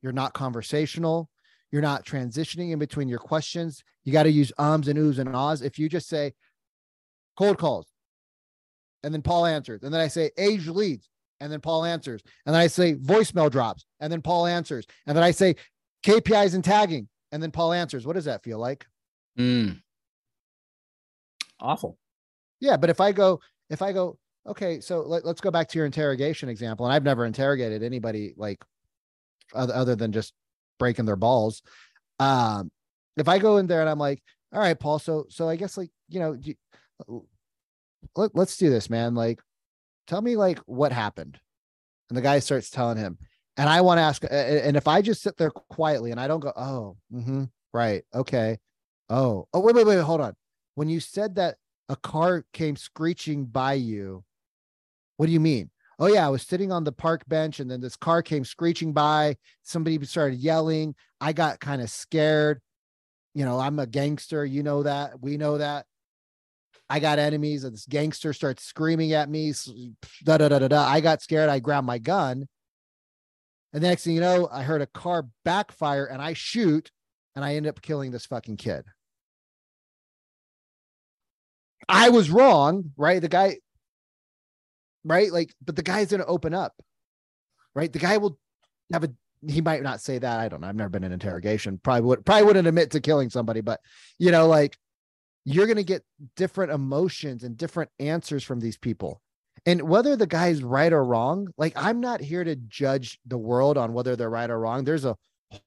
You're 0.01 0.11
not 0.11 0.33
conversational. 0.33 1.29
You're 1.71 1.81
not 1.81 2.05
transitioning 2.05 2.71
in 2.71 2.79
between 2.79 3.07
your 3.07 3.19
questions. 3.19 3.83
You 4.03 4.11
got 4.11 4.23
to 4.23 4.31
use 4.31 4.51
ums 4.57 4.87
and 4.87 4.97
oohs 4.97 5.19
and 5.19 5.35
ahs. 5.35 5.61
If 5.61 5.77
you 5.77 5.87
just 5.87 6.07
say 6.07 6.33
cold 7.37 7.57
calls, 7.57 7.87
and 9.03 9.13
then 9.13 9.21
Paul 9.21 9.45
answers, 9.45 9.83
and 9.83 9.93
then 9.93 10.01
I 10.01 10.07
say 10.07 10.31
age 10.37 10.67
leads, 10.67 11.09
and 11.39 11.51
then 11.51 11.61
Paul 11.61 11.85
answers, 11.85 12.21
and 12.45 12.53
then 12.53 12.61
I 12.61 12.67
say 12.67 12.95
voicemail 12.95 13.49
drops, 13.49 13.85
and 13.99 14.11
then 14.11 14.21
Paul 14.21 14.45
answers, 14.47 14.85
and 15.07 15.15
then 15.15 15.23
I 15.23 15.31
say 15.31 15.55
KPIs 16.03 16.55
and 16.55 16.63
tagging, 16.63 17.07
and 17.31 17.41
then 17.41 17.51
Paul 17.51 17.73
answers. 17.73 18.05
What 18.05 18.13
does 18.13 18.25
that 18.25 18.43
feel 18.43 18.57
like? 18.57 18.85
Mm. 19.37 19.81
Awful. 21.59 21.97
Yeah, 22.59 22.77
but 22.77 22.89
if 22.89 22.99
I 22.99 23.11
go, 23.11 23.39
if 23.69 23.81
I 23.81 23.91
go, 23.91 24.17
okay, 24.47 24.79
so 24.79 25.01
let, 25.01 25.25
us 25.25 25.39
go 25.39 25.51
back 25.51 25.69
to 25.69 25.77
your 25.77 25.85
interrogation 25.85 26.49
example, 26.49 26.85
and 26.85 26.93
I've 26.93 27.03
never 27.03 27.25
interrogated 27.25 27.83
anybody 27.83 28.33
like 28.37 28.63
other, 29.53 29.73
other 29.73 29.95
than 29.95 30.11
just 30.11 30.33
breaking 30.77 31.05
their 31.05 31.15
balls. 31.15 31.61
Um, 32.19 32.71
if 33.17 33.27
I 33.27 33.39
go 33.39 33.57
in 33.57 33.67
there 33.67 33.81
and 33.81 33.89
I'm 33.89 33.99
like, 33.99 34.21
all 34.53 34.59
right, 34.59 34.79
Paul, 34.79 34.99
so 34.99 35.25
so 35.29 35.47
I 35.47 35.55
guess 35.55 35.77
like 35.77 35.91
you 36.07 36.19
know, 36.19 37.23
let, 38.15 38.35
let's 38.35 38.57
do 38.57 38.69
this, 38.69 38.89
man. 38.89 39.13
Like, 39.13 39.39
tell 40.07 40.21
me 40.21 40.35
like 40.35 40.59
what 40.59 40.91
happened, 40.91 41.39
and 42.09 42.17
the 42.17 42.21
guy 42.21 42.39
starts 42.39 42.69
telling 42.69 42.97
him, 42.97 43.17
and 43.57 43.69
I 43.69 43.81
want 43.81 43.99
to 43.99 44.03
ask, 44.03 44.23
and 44.29 44.75
if 44.75 44.87
I 44.87 45.01
just 45.01 45.21
sit 45.21 45.37
there 45.37 45.51
quietly 45.51 46.11
and 46.11 46.19
I 46.19 46.27
don't 46.27 46.39
go, 46.39 46.53
oh, 46.55 46.97
mm-hmm, 47.13 47.43
right, 47.73 48.03
okay, 48.13 48.57
oh, 49.09 49.47
oh, 49.53 49.59
wait, 49.59 49.75
wait, 49.75 49.85
wait, 49.85 49.99
hold 49.99 50.21
on. 50.21 50.33
When 50.79 50.87
you 50.87 51.01
said 51.01 51.35
that 51.35 51.57
a 51.89 51.97
car 51.97 52.45
came 52.53 52.77
screeching 52.77 53.47
by 53.47 53.73
you, 53.73 54.23
what 55.17 55.25
do 55.25 55.33
you 55.33 55.41
mean? 55.41 55.71
oh 55.99 56.07
yeah, 56.07 56.25
I 56.25 56.29
was 56.29 56.43
sitting 56.43 56.71
on 56.71 56.85
the 56.85 56.93
park 56.93 57.23
bench 57.27 57.59
and 57.59 57.69
then 57.69 57.81
this 57.81 57.97
car 57.97 58.23
came 58.23 58.45
screeching 58.45 58.93
by. 58.93 59.35
Somebody 59.63 60.01
started 60.05 60.39
yelling. 60.39 60.95
I 61.19 61.33
got 61.33 61.59
kind 61.59 61.81
of 61.81 61.89
scared. 61.89 62.61
You 63.35 63.43
know, 63.43 63.59
I'm 63.59 63.77
a 63.77 63.85
gangster. 63.85 64.45
You 64.45 64.63
know 64.63 64.83
that. 64.83 65.21
We 65.21 65.35
know 65.35 65.57
that. 65.57 65.85
I 66.89 66.99
got 66.99 67.19
enemies, 67.19 67.65
and 67.65 67.73
this 67.73 67.85
gangster 67.85 68.31
starts 68.31 68.63
screaming 68.63 69.11
at 69.11 69.29
me. 69.29 69.51
Da 70.23 70.37
da 70.37 70.47
da 70.47 70.59
da 70.59 70.69
da. 70.69 70.87
I 70.87 71.01
got 71.01 71.21
scared. 71.21 71.49
I 71.49 71.59
grabbed 71.59 71.85
my 71.85 71.97
gun. 71.97 72.47
And 73.73 73.83
the 73.83 73.87
next 73.89 74.05
thing 74.05 74.15
you 74.15 74.21
know, 74.21 74.47
I 74.49 74.63
heard 74.63 74.81
a 74.81 74.87
car 74.87 75.27
backfire 75.43 76.05
and 76.05 76.21
I 76.21 76.31
shoot 76.31 76.89
and 77.35 77.43
I 77.43 77.55
end 77.55 77.67
up 77.67 77.81
killing 77.81 78.11
this 78.11 78.25
fucking 78.25 78.55
kid. 78.57 78.85
I 81.89 82.09
was 82.09 82.29
wrong, 82.29 82.91
right? 82.95 83.21
The 83.21 83.27
guy, 83.27 83.57
right? 85.03 85.31
Like, 85.33 85.53
but 85.65 85.75
the 85.75 85.83
guy's 85.83 86.11
going 86.11 86.21
to 86.21 86.25
open 86.27 86.53
up, 86.53 86.73
right? 87.73 87.91
The 87.91 87.99
guy 87.99 88.17
will 88.17 88.37
have 88.93 89.03
a, 89.03 89.09
he 89.47 89.61
might 89.61 89.81
not 89.81 89.99
say 89.99 90.19
that. 90.19 90.39
I 90.39 90.47
don't 90.49 90.61
know. 90.61 90.67
I've 90.67 90.75
never 90.75 90.89
been 90.89 91.03
in 91.03 91.11
interrogation. 91.11 91.79
Probably 91.81 92.01
would, 92.01 92.25
probably 92.25 92.45
wouldn't 92.45 92.67
admit 92.67 92.91
to 92.91 93.01
killing 93.01 93.29
somebody, 93.29 93.61
but 93.61 93.79
you 94.19 94.31
know, 94.31 94.47
like 94.47 94.77
you're 95.45 95.65
going 95.65 95.77
to 95.77 95.83
get 95.83 96.03
different 96.35 96.71
emotions 96.71 97.43
and 97.43 97.57
different 97.57 97.89
answers 97.99 98.43
from 98.43 98.59
these 98.59 98.77
people. 98.77 99.21
And 99.65 99.81
whether 99.81 100.15
the 100.15 100.27
guy's 100.27 100.63
right 100.63 100.93
or 100.93 101.03
wrong, 101.03 101.47
like 101.57 101.73
I'm 101.75 101.99
not 101.99 102.21
here 102.21 102.43
to 102.43 102.55
judge 102.55 103.19
the 103.25 103.37
world 103.37 103.77
on 103.77 103.93
whether 103.93 104.15
they're 104.15 104.29
right 104.29 104.49
or 104.49 104.59
wrong. 104.59 104.83
There's 104.83 105.05
a 105.05 105.15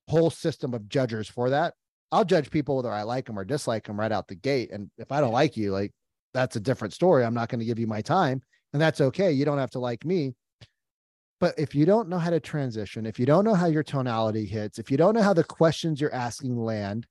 whole 0.08 0.30
system 0.30 0.72
of 0.72 0.88
judges 0.88 1.28
for 1.28 1.50
that. 1.50 1.74
I'll 2.12 2.24
judge 2.24 2.50
people 2.50 2.76
whether 2.76 2.92
I 2.92 3.02
like 3.02 3.26
them 3.26 3.38
or 3.38 3.44
dislike 3.44 3.86
them 3.86 3.98
right 3.98 4.12
out 4.12 4.28
the 4.28 4.34
gate. 4.34 4.70
And 4.70 4.90
if 4.98 5.10
I 5.10 5.20
don't 5.20 5.32
like 5.32 5.56
you, 5.56 5.72
like 5.72 5.92
that's 6.34 6.56
a 6.56 6.60
different 6.60 6.94
story. 6.94 7.24
I'm 7.24 7.34
not 7.34 7.48
going 7.48 7.60
to 7.60 7.66
give 7.66 7.78
you 7.78 7.86
my 7.86 8.00
time 8.00 8.42
and 8.72 8.80
that's 8.80 9.00
okay. 9.00 9.32
You 9.32 9.44
don't 9.44 9.58
have 9.58 9.70
to 9.72 9.78
like 9.78 10.04
me. 10.04 10.34
But 11.40 11.58
if 11.58 11.74
you 11.74 11.84
don't 11.84 12.08
know 12.08 12.18
how 12.18 12.30
to 12.30 12.40
transition, 12.40 13.04
if 13.04 13.18
you 13.18 13.26
don't 13.26 13.44
know 13.44 13.54
how 13.54 13.66
your 13.66 13.82
tonality 13.82 14.46
hits, 14.46 14.78
if 14.78 14.90
you 14.90 14.96
don't 14.96 15.14
know 15.14 15.22
how 15.22 15.34
the 15.34 15.44
questions 15.44 16.00
you're 16.00 16.14
asking 16.14 16.56
land, 16.56 17.06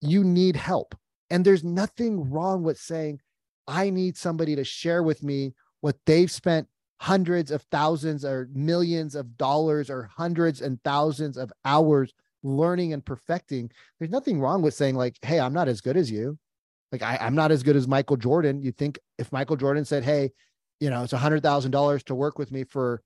you 0.00 0.22
need 0.22 0.56
help. 0.56 0.94
And 1.30 1.44
there's 1.44 1.64
nothing 1.64 2.30
wrong 2.30 2.62
with 2.62 2.78
saying, 2.78 3.20
I 3.66 3.90
need 3.90 4.16
somebody 4.16 4.54
to 4.56 4.64
share 4.64 5.02
with 5.02 5.22
me 5.22 5.54
what 5.80 5.96
they've 6.06 6.30
spent 6.30 6.68
hundreds 7.00 7.50
of 7.50 7.62
thousands 7.62 8.24
or 8.24 8.48
millions 8.52 9.16
of 9.16 9.36
dollars 9.36 9.90
or 9.90 10.04
hundreds 10.04 10.60
and 10.60 10.82
thousands 10.84 11.36
of 11.36 11.52
hours 11.64 12.12
learning 12.44 12.92
and 12.92 13.04
perfecting. 13.04 13.70
There's 13.98 14.10
nothing 14.10 14.40
wrong 14.40 14.62
with 14.62 14.74
saying, 14.74 14.94
like, 14.94 15.18
hey, 15.22 15.40
I'm 15.40 15.52
not 15.52 15.68
as 15.68 15.80
good 15.80 15.96
as 15.96 16.10
you. 16.10 16.38
Like 16.92 17.02
I, 17.02 17.16
I'm 17.20 17.34
not 17.34 17.50
as 17.50 17.62
good 17.62 17.74
as 17.74 17.88
Michael 17.88 18.18
Jordan. 18.18 18.62
You 18.62 18.70
think 18.70 18.98
if 19.18 19.32
Michael 19.32 19.56
Jordan 19.56 19.84
said, 19.84 20.04
"Hey, 20.04 20.30
you 20.78 20.90
know, 20.90 21.02
it's 21.02 21.14
a 21.14 21.18
hundred 21.18 21.42
thousand 21.42 21.70
dollars 21.70 22.04
to 22.04 22.14
work 22.14 22.38
with 22.38 22.52
me 22.52 22.64
for 22.64 23.02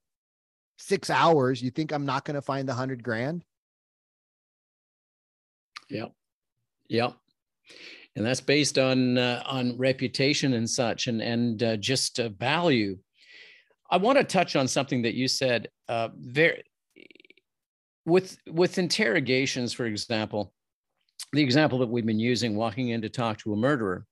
six 0.77 1.09
hours," 1.09 1.61
you 1.61 1.71
think 1.71 1.93
I'm 1.93 2.05
not 2.05 2.25
going 2.25 2.35
to 2.35 2.41
find 2.41 2.67
the 2.67 2.73
hundred 2.73 3.01
grand? 3.01 3.45
Yep, 5.89 6.11
yep. 6.89 7.13
And 8.17 8.25
that's 8.25 8.41
based 8.41 8.77
on 8.77 9.17
uh, 9.17 9.41
on 9.45 9.77
reputation 9.77 10.53
and 10.53 10.69
such, 10.69 11.07
and 11.07 11.21
and 11.21 11.63
uh, 11.63 11.77
just 11.77 12.19
uh, 12.19 12.29
value. 12.29 12.97
I 13.89 13.97
want 13.97 14.17
to 14.17 14.23
touch 14.25 14.57
on 14.57 14.67
something 14.67 15.03
that 15.03 15.13
you 15.13 15.29
said. 15.29 15.69
Uh, 15.87 16.09
there, 16.17 16.57
with 18.05 18.37
with 18.49 18.77
interrogations, 18.77 19.71
for 19.71 19.85
example, 19.85 20.53
the 21.33 21.41
example 21.41 21.79
that 21.79 21.89
we've 21.89 22.05
been 22.05 22.19
using 22.19 22.55
walking 22.55 22.89
in 22.89 23.01
to 23.01 23.09
talk 23.09 23.37
to 23.37 23.53
a 23.53 23.57
murderer 23.57 24.05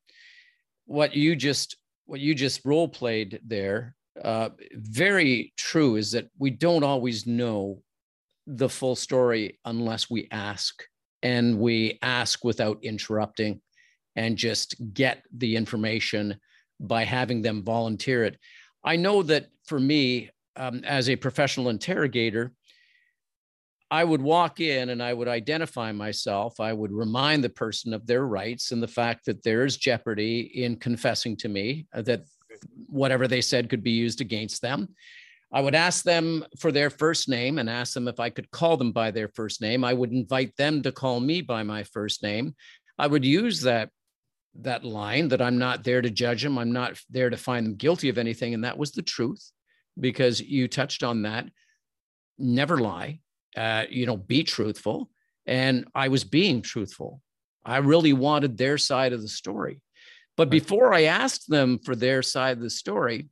what 0.86 1.16
you 1.16 1.36
just 1.36 1.78
what 2.06 2.20
you 2.20 2.36
just 2.36 2.62
role 2.66 2.88
played 2.88 3.40
there 3.46 3.96
uh, 4.24 4.50
very 4.74 5.54
true 5.58 5.98
is 5.98 6.12
that 6.12 6.30
we 6.38 6.50
don't 6.50 6.84
always 6.84 7.28
know 7.28 7.82
the 8.48 8.70
full 8.70 8.96
story 8.96 9.60
unless 9.66 10.10
we 10.10 10.28
ask 10.32 10.84
and 11.24 11.60
we 11.60 11.98
ask 12.02 12.44
without 12.44 12.78
interrupting 12.84 13.60
and 14.16 14.38
just 14.38 14.76
get 14.94 15.24
the 15.36 15.56
information 15.56 16.40
by 16.80 17.04
having 17.04 17.42
them 17.42 17.64
volunteer 17.64 18.24
it. 18.24 18.38
I 18.84 18.96
know 18.96 19.24
that 19.24 19.48
for 19.66 19.80
me 19.80 20.30
um, 20.56 20.84
as 20.86 21.10
a 21.10 21.16
professional 21.16 21.70
interrogator 21.70 22.54
I 23.92 24.04
would 24.04 24.22
walk 24.22 24.60
in 24.60 24.90
and 24.90 25.02
I 25.02 25.14
would 25.14 25.28
identify 25.28 25.92
myself. 25.92 26.60
I 26.60 26.74
would 26.74 26.92
remind 26.92 27.44
the 27.44 27.50
person 27.50 27.94
of 27.94 28.08
their 28.08 28.26
rights 28.26 28.72
and 28.72 28.82
the 28.82 28.88
fact 28.88 29.26
that 29.26 29.44
there 29.44 29.64
is 29.64 29.78
jeopardy 29.78 30.42
in 30.64 30.78
confessing 30.78 31.38
to 31.38 31.50
me, 31.50 31.88
uh, 31.94 32.02
that 32.04 32.24
whatever 32.88 33.28
they 33.28 33.42
said 33.42 33.70
could 33.70 33.84
be 33.84 33.92
used 33.92 34.22
against 34.22 34.62
them. 34.62 34.90
I 35.54 35.62
would 35.62 35.76
ask 35.76 36.04
them 36.04 36.44
for 36.60 36.72
their 36.72 36.90
first 36.90 37.30
name 37.30 37.60
and 37.60 37.70
ask 37.70 37.94
them 37.94 38.08
if 38.08 38.20
I 38.20 38.30
could 38.30 38.50
call 38.52 38.76
them 38.76 38.92
by 38.92 39.12
their 39.12 39.30
first 39.30 39.62
name. 39.62 39.84
I 39.84 39.94
would 39.94 40.12
invite 40.12 40.56
them 40.58 40.82
to 40.82 40.92
call 40.92 41.20
me 41.20 41.42
by 41.42 41.64
my 41.64 41.84
first 41.84 42.24
name. 42.24 42.56
I 42.98 43.08
would 43.08 43.24
use 43.24 43.62
that 43.62 43.90
that 44.62 44.86
line 44.86 45.28
that 45.28 45.42
I'm 45.42 45.58
not 45.58 45.84
there 45.84 46.02
to 46.02 46.10
judge 46.10 46.42
them. 46.42 46.58
I'm 46.58 46.72
not 46.72 46.98
there 47.10 47.30
to 47.30 47.38
find 47.38 47.66
them 47.66 47.76
guilty 47.76 48.10
of 48.10 48.18
anything. 48.18 48.54
And 48.54 48.64
that 48.64 48.78
was 48.78 48.92
the 48.92 49.02
truth 49.02 49.52
because 50.00 50.40
you 50.40 50.68
touched 50.68 51.04
on 51.04 51.24
that. 51.24 51.50
Never 52.38 52.78
lie, 52.78 53.20
uh, 53.56 53.86
you 53.90 54.06
know, 54.06 54.18
be 54.18 54.44
truthful. 54.44 55.10
And 55.46 55.88
I 55.94 56.08
was 56.08 56.24
being 56.24 56.62
truthful. 56.62 57.22
I 57.64 57.78
really 57.78 58.14
wanted 58.14 58.58
their 58.58 58.78
side 58.78 59.14
of 59.14 59.22
the 59.22 59.28
story. 59.28 59.82
But 60.38 60.50
before 60.50 60.94
I 60.94 61.04
asked 61.04 61.50
them 61.50 61.80
for 61.80 61.96
their 61.96 62.22
side 62.22 62.58
of 62.58 62.64
the 62.64 62.70
story, 62.70 63.30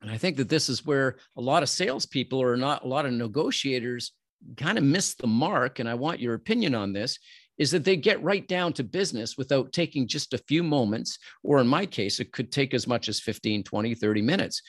and 0.00 0.10
I 0.10 0.18
think 0.18 0.36
that 0.36 0.48
this 0.48 0.68
is 0.68 0.84
where 0.84 1.16
a 1.36 1.40
lot 1.40 1.62
of 1.62 1.68
salespeople 1.68 2.38
or 2.38 2.56
not 2.56 2.84
a 2.84 2.88
lot 2.88 3.06
of 3.06 3.12
negotiators 3.12 4.12
kind 4.56 4.76
of 4.76 4.84
miss 4.84 5.14
the 5.14 5.26
mark. 5.26 5.78
And 5.78 5.88
I 5.88 5.94
want 5.94 6.20
your 6.20 6.34
opinion 6.34 6.74
on 6.74 6.92
this 6.92 7.18
is 7.56 7.70
that 7.70 7.84
they 7.84 7.96
get 7.96 8.22
right 8.22 8.46
down 8.48 8.72
to 8.74 8.84
business 8.84 9.38
without 9.38 9.72
taking 9.72 10.08
just 10.08 10.34
a 10.34 10.38
few 10.38 10.62
moments, 10.62 11.18
or 11.42 11.60
in 11.60 11.66
my 11.66 11.86
case, 11.86 12.18
it 12.18 12.32
could 12.32 12.50
take 12.50 12.74
as 12.74 12.86
much 12.86 13.08
as 13.08 13.20
15, 13.20 13.62
20, 13.62 13.94
30 13.94 14.22
minutes 14.22 14.62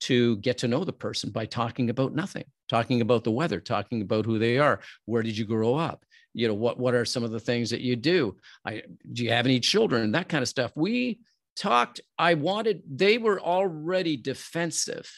to 0.00 0.36
get 0.38 0.58
to 0.58 0.68
know 0.68 0.84
the 0.84 0.92
person 0.92 1.30
by 1.30 1.46
talking 1.46 1.90
about 1.90 2.14
nothing, 2.14 2.44
talking 2.68 3.00
about 3.00 3.24
the 3.24 3.30
weather, 3.30 3.60
talking 3.60 4.02
about 4.02 4.26
who 4.26 4.38
they 4.38 4.58
are. 4.58 4.80
Where 5.06 5.22
did 5.22 5.36
you 5.36 5.44
grow 5.44 5.74
up? 5.74 6.04
You 6.34 6.48
know, 6.48 6.54
what, 6.54 6.78
what 6.78 6.94
are 6.94 7.04
some 7.04 7.24
of 7.24 7.30
the 7.30 7.40
things 7.40 7.70
that 7.70 7.80
you 7.80 7.96
do? 7.96 8.36
I, 8.64 8.82
do 9.12 9.24
you 9.24 9.30
have 9.30 9.46
any 9.46 9.60
children? 9.60 10.12
That 10.12 10.28
kind 10.28 10.42
of 10.42 10.48
stuff. 10.48 10.72
We 10.74 11.20
talked, 11.56 12.00
I 12.18 12.34
wanted, 12.34 12.82
they 12.86 13.16
were 13.16 13.40
already 13.40 14.18
defensive 14.18 15.10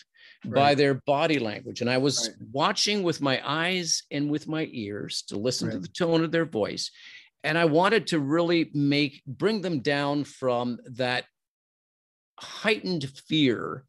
right. 0.44 0.54
by 0.54 0.74
their 0.76 0.94
body 0.94 1.40
language. 1.40 1.80
And 1.80 1.90
I 1.90 1.98
was 1.98 2.28
right. 2.28 2.48
watching 2.52 3.02
with 3.02 3.20
my 3.20 3.42
eyes 3.44 4.04
and 4.12 4.30
with 4.30 4.46
my 4.46 4.68
ears 4.70 5.22
to 5.28 5.36
listen 5.36 5.68
right. 5.68 5.74
to 5.74 5.80
the 5.80 5.88
tone 5.88 6.22
of 6.22 6.30
their 6.30 6.46
voice. 6.46 6.92
And 7.42 7.58
I 7.58 7.64
wanted 7.64 8.06
to 8.08 8.20
really 8.20 8.70
make, 8.72 9.22
bring 9.26 9.60
them 9.60 9.80
down 9.80 10.24
from 10.24 10.78
that 10.92 11.24
heightened 12.38 13.10
fear 13.26 13.84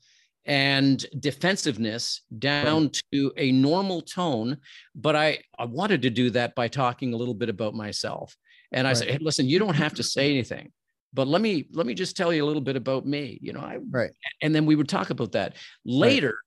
and 0.46 1.06
defensiveness 1.20 2.22
down 2.40 2.92
to 3.14 3.32
a 3.38 3.52
normal 3.52 4.02
tone. 4.02 4.58
But 4.96 5.16
I, 5.16 5.40
I 5.58 5.66
wanted 5.66 6.02
to 6.04 6.10
do 6.10 6.30
that 6.32 6.56
by 6.56 6.68
talking 6.68 7.14
a 7.14 7.18
little 7.18 7.34
bit 7.34 7.50
about 7.50 7.74
myself. 7.74 8.36
And 8.72 8.88
I 8.88 8.94
said, 8.94 9.10
hey, 9.10 9.18
listen, 9.20 9.48
you 9.48 9.58
don't 9.58 9.76
have 9.76 9.96
to 9.96 10.04
say 10.04 10.30
anything 10.30 10.72
but 11.14 11.28
let 11.28 11.42
me 11.42 11.68
let 11.72 11.86
me 11.86 11.94
just 11.94 12.16
tell 12.16 12.32
you 12.34 12.44
a 12.44 12.48
little 12.48 12.62
bit 12.62 12.76
about 12.76 13.06
me 13.06 13.40
you 13.42 13.54
know 13.54 13.60
i 13.60 13.78
right 13.90 14.12
and 14.42 14.54
then 14.54 14.66
we 14.66 14.76
would 14.76 14.90
talk 14.90 15.10
about 15.10 15.32
that 15.32 15.56
later 15.86 16.38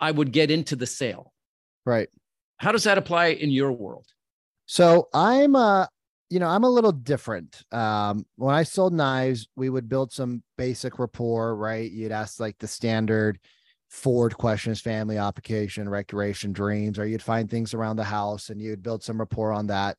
right. 0.00 0.08
i 0.08 0.10
would 0.10 0.32
get 0.32 0.50
into 0.50 0.76
the 0.76 0.86
sale 0.86 1.32
right 1.84 2.08
how 2.58 2.72
does 2.72 2.84
that 2.84 2.98
apply 2.98 3.26
in 3.26 3.50
your 3.50 3.72
world 3.72 4.06
so 4.66 5.08
i'm 5.12 5.56
uh 5.56 5.86
you 6.32 6.40
know 6.40 6.48
i'm 6.48 6.64
a 6.64 6.70
little 6.70 6.92
different 6.92 7.62
um 7.72 8.24
when 8.36 8.54
i 8.54 8.62
sold 8.62 8.92
knives 8.92 9.48
we 9.56 9.68
would 9.68 9.88
build 9.88 10.12
some 10.12 10.42
basic 10.56 10.98
rapport 10.98 11.54
right 11.56 11.90
you'd 11.90 12.12
ask 12.12 12.40
like 12.40 12.56
the 12.58 12.68
standard 12.68 13.38
Ford 13.90 14.34
questions, 14.38 14.80
family 14.80 15.18
occupation, 15.18 15.86
recreation, 15.86 16.54
dreams, 16.54 16.98
or 16.98 17.06
you'd 17.06 17.20
find 17.20 17.50
things 17.50 17.74
around 17.74 17.96
the 17.96 18.04
house 18.04 18.48
and 18.48 18.58
you'd 18.58 18.82
build 18.82 19.02
some 19.02 19.18
rapport 19.18 19.52
on 19.52 19.66
that 19.66 19.98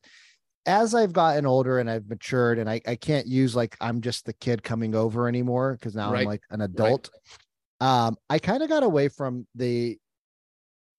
as 0.66 0.94
I've 0.94 1.12
gotten 1.12 1.46
older 1.46 1.78
and 1.78 1.90
I've 1.90 2.08
matured, 2.08 2.58
and 2.58 2.68
I, 2.68 2.80
I 2.86 2.96
can't 2.96 3.26
use 3.26 3.54
like 3.54 3.76
I'm 3.80 4.00
just 4.00 4.24
the 4.24 4.32
kid 4.32 4.62
coming 4.62 4.94
over 4.94 5.28
anymore 5.28 5.74
because 5.74 5.94
now 5.94 6.12
right. 6.12 6.20
I'm 6.20 6.26
like 6.26 6.42
an 6.50 6.62
adult. 6.62 7.10
Right. 7.80 8.06
Um, 8.06 8.16
I 8.30 8.38
kind 8.38 8.62
of 8.62 8.68
got 8.68 8.82
away 8.82 9.08
from 9.08 9.46
the 9.54 9.98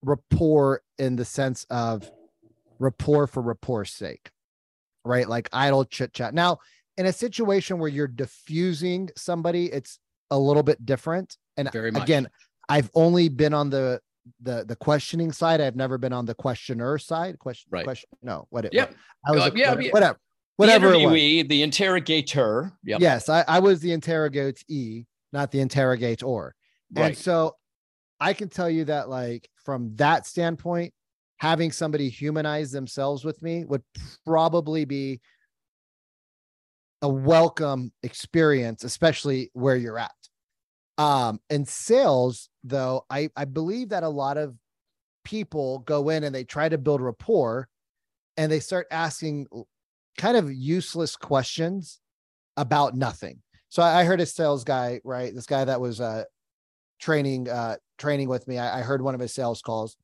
rapport 0.04 0.82
in 1.00 1.16
the 1.16 1.26
sense 1.26 1.66
of 1.70 2.10
rapport 2.80 3.28
for 3.28 3.42
rapport's 3.42 3.94
sake, 3.94 4.30
right? 5.06 5.30
Like 5.30 5.48
idle 5.54 5.86
chit 5.86 6.14
chat. 6.14 6.34
Now, 6.34 6.60
in 6.98 7.06
a 7.06 7.14
situation 7.14 7.78
where 7.80 7.90
you're 7.90 8.08
diffusing 8.08 9.10
somebody, 9.16 9.66
it's 9.66 10.00
a 10.32 10.40
little 10.40 10.64
bit 10.64 10.86
different. 10.86 11.38
And 11.58 11.70
again, 11.74 12.28
I've 12.68 12.90
only 12.96 13.30
been 13.30 13.54
on 13.54 13.70
the 13.70 14.02
the 14.42 14.66
the 14.66 14.76
questioning 14.76 15.32
side. 15.32 15.62
I've 15.62 15.76
never 15.76 15.98
been 15.98 16.14
on 16.14 16.26
the 16.26 16.34
questioner 16.34 16.98
side. 16.98 17.38
Question, 17.38 17.70
right. 17.72 17.84
question. 17.84 18.10
No, 18.24 18.48
what? 18.50 18.74
Yep. 18.74 18.96
I 19.26 19.32
was 19.32 19.44
uh, 19.44 19.52
a, 19.54 19.58
yeah, 19.58 19.70
whatever, 19.70 19.90
whatever. 19.92 20.20
Whatever 20.58 20.92
the 20.92 20.98
interviewee, 21.00 21.50
the 21.50 21.64
interrogator. 21.64 22.72
Yep. 22.86 23.02
Yes, 23.02 23.30
I, 23.30 23.44
I 23.48 23.60
was 23.60 23.82
the 23.82 23.92
interrogatee, 23.92 25.06
not 25.34 25.52
the 25.52 25.60
interrogator. 25.60 26.56
Right. 26.96 27.08
And 27.08 27.18
so 27.18 27.58
I 28.22 28.32
can 28.32 28.48
tell 28.48 28.70
you 28.70 28.86
that, 28.86 29.10
like, 29.10 29.50
from 29.66 29.96
that 29.98 30.26
standpoint, 30.26 30.94
having 31.38 31.72
somebody 31.72 32.10
humanize 32.10 32.72
themselves 32.72 33.26
with 33.26 33.42
me 33.42 33.66
would 33.66 33.84
probably 34.26 34.86
be 34.86 35.20
a 37.02 37.10
welcome 37.10 37.92
experience, 38.04 38.84
especially 38.84 39.52
where 39.54 39.76
you're 39.76 40.00
at. 40.00 40.12
Um, 40.98 41.40
in 41.50 41.66
sales, 41.66 42.50
though, 42.64 43.06
I, 43.10 43.30
I 43.36 43.46
believe 43.46 43.90
that 43.90 44.04
a 44.04 44.10
lot 44.10 44.38
of 44.38 44.56
people 45.24 45.80
go 45.80 46.10
in 46.10 46.24
and 46.24 46.34
they 46.34 46.46
try 46.46 46.70
to 46.70 46.78
build 46.78 47.02
rapport 47.02 47.68
and 48.38 48.52
they 48.52 48.60
start 48.60 48.88
asking 48.92 49.48
kind 50.18 50.38
of 50.38 50.52
useless 50.54 51.16
questions 51.16 52.00
about 52.56 52.96
nothing. 52.96 53.42
So 53.70 53.84
I, 53.84 54.02
I 54.02 54.04
heard 54.06 54.22
a 54.22 54.26
sales 54.26 54.64
guy, 54.64 55.02
right? 55.04 55.34
This 55.34 55.46
guy 55.46 55.66
that 55.66 55.82
was 55.82 56.00
uh 56.00 56.24
training 57.00 57.50
uh 57.50 57.76
training 57.98 58.30
with 58.30 58.48
me. 58.48 58.58
I, 58.58 58.80
I 58.80 58.82
heard 58.84 59.02
one 59.02 59.16
of 59.16 59.20
his 59.20 59.34
sales 59.34 59.62
calls 59.62 59.98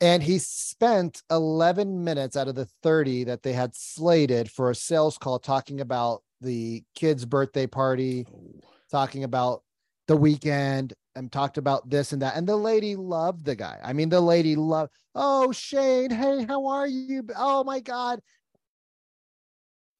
and 0.00 0.22
he 0.22 0.38
spent 0.38 1.22
11 1.30 2.04
minutes 2.04 2.36
out 2.36 2.48
of 2.48 2.54
the 2.54 2.68
30 2.82 3.24
that 3.24 3.42
they 3.42 3.52
had 3.52 3.74
slated 3.74 4.50
for 4.50 4.70
a 4.70 4.74
sales 4.74 5.18
call 5.18 5.38
talking 5.38 5.80
about 5.80 6.22
the 6.40 6.84
kid's 6.94 7.24
birthday 7.24 7.66
party, 7.66 8.24
oh. 8.32 8.60
talking 8.90 9.24
about 9.24 9.62
the 10.06 10.16
weekend 10.16 10.94
and 11.16 11.32
talked 11.32 11.58
about 11.58 11.90
this 11.90 12.12
and 12.12 12.22
that. 12.22 12.36
And 12.36 12.46
the 12.46 12.56
lady 12.56 12.94
loved 12.94 13.44
the 13.44 13.56
guy. 13.56 13.78
I 13.82 13.92
mean, 13.92 14.08
the 14.08 14.20
lady 14.20 14.54
loved, 14.54 14.92
oh, 15.16 15.50
Shane, 15.50 16.10
hey, 16.10 16.44
how 16.44 16.66
are 16.66 16.86
you? 16.86 17.24
Oh 17.36 17.64
my 17.64 17.80
God. 17.80 18.20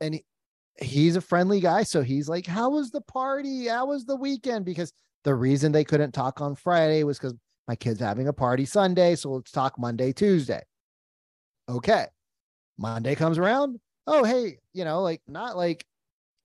And 0.00 0.14
he, 0.14 0.24
he's 0.80 1.16
a 1.16 1.20
friendly 1.20 1.58
guy. 1.58 1.82
So 1.82 2.02
he's 2.02 2.28
like, 2.28 2.46
how 2.46 2.70
was 2.70 2.90
the 2.92 3.00
party? 3.00 3.66
How 3.66 3.86
was 3.86 4.04
the 4.04 4.14
weekend? 4.14 4.64
Because 4.64 4.92
the 5.24 5.34
reason 5.34 5.72
they 5.72 5.82
couldn't 5.82 6.12
talk 6.12 6.40
on 6.40 6.54
Friday 6.54 7.02
was 7.02 7.18
because 7.18 7.34
my 7.68 7.76
kid's 7.76 8.00
having 8.00 8.26
a 8.26 8.32
party 8.32 8.64
Sunday. 8.64 9.14
So 9.14 9.32
let's 9.32 9.52
talk 9.52 9.78
Monday, 9.78 10.12
Tuesday. 10.12 10.62
Okay. 11.68 12.06
Monday 12.78 13.14
comes 13.14 13.36
around. 13.36 13.78
Oh, 14.06 14.24
hey, 14.24 14.58
you 14.72 14.86
know, 14.86 15.02
like 15.02 15.20
not 15.28 15.54
like, 15.56 15.84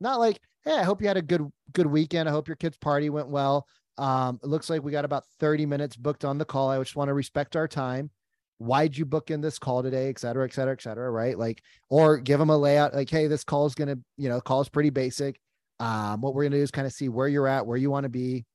not 0.02 0.20
like, 0.20 0.40
hey, 0.66 0.74
I 0.76 0.84
hope 0.84 1.02
you 1.02 1.08
had 1.08 1.16
a 1.18 1.22
good 1.22 1.50
good 1.72 1.88
weekend. 1.88 2.28
I 2.28 2.34
hope 2.34 2.50
your 2.50 2.58
kid's 2.58 2.78
party 2.78 3.10
went 3.10 3.30
well. 3.30 3.66
Um, 3.98 4.40
it 4.44 4.48
looks 4.48 4.70
like 4.70 4.84
we 4.84 4.92
got 4.92 5.06
about 5.06 5.24
30 5.40 5.66
minutes 5.66 5.96
booked 5.96 6.26
on 6.26 6.38
the 6.38 6.46
call. 6.46 6.70
I 6.70 6.80
just 6.80 6.96
want 6.96 7.08
to 7.08 7.14
respect 7.14 7.56
our 7.56 7.68
time. 7.68 8.10
Why'd 8.58 8.98
you 8.98 9.06
book 9.06 9.32
in 9.32 9.40
this 9.40 9.60
call 9.60 9.82
today, 9.82 10.10
et 10.10 10.20
cetera, 10.20 10.46
et 10.46 10.54
cetera, 10.54 10.74
et 10.74 10.82
cetera, 10.82 11.10
right? 11.10 11.38
Like, 11.38 11.62
or 11.90 12.18
give 12.18 12.40
them 12.40 12.50
a 12.50 12.58
layout, 12.58 12.94
like, 12.94 13.10
hey, 13.10 13.28
this 13.28 13.44
call 13.44 13.66
is 13.66 13.76
gonna, 13.76 13.98
you 14.18 14.30
know, 14.30 14.42
call 14.42 14.62
is 14.62 14.70
pretty 14.70 14.90
basic. 14.90 15.40
Um, 15.80 16.22
what 16.22 16.34
we're 16.34 16.44
gonna 16.44 16.58
do 16.58 16.64
is 16.64 16.72
kind 16.72 16.88
of 16.88 16.94
see 16.94 17.08
where 17.08 17.28
you're 17.28 17.48
at, 17.48 17.66
where 17.66 17.78
you 17.78 17.92
want 17.92 18.04
to 18.04 18.10
be, 18.10 18.46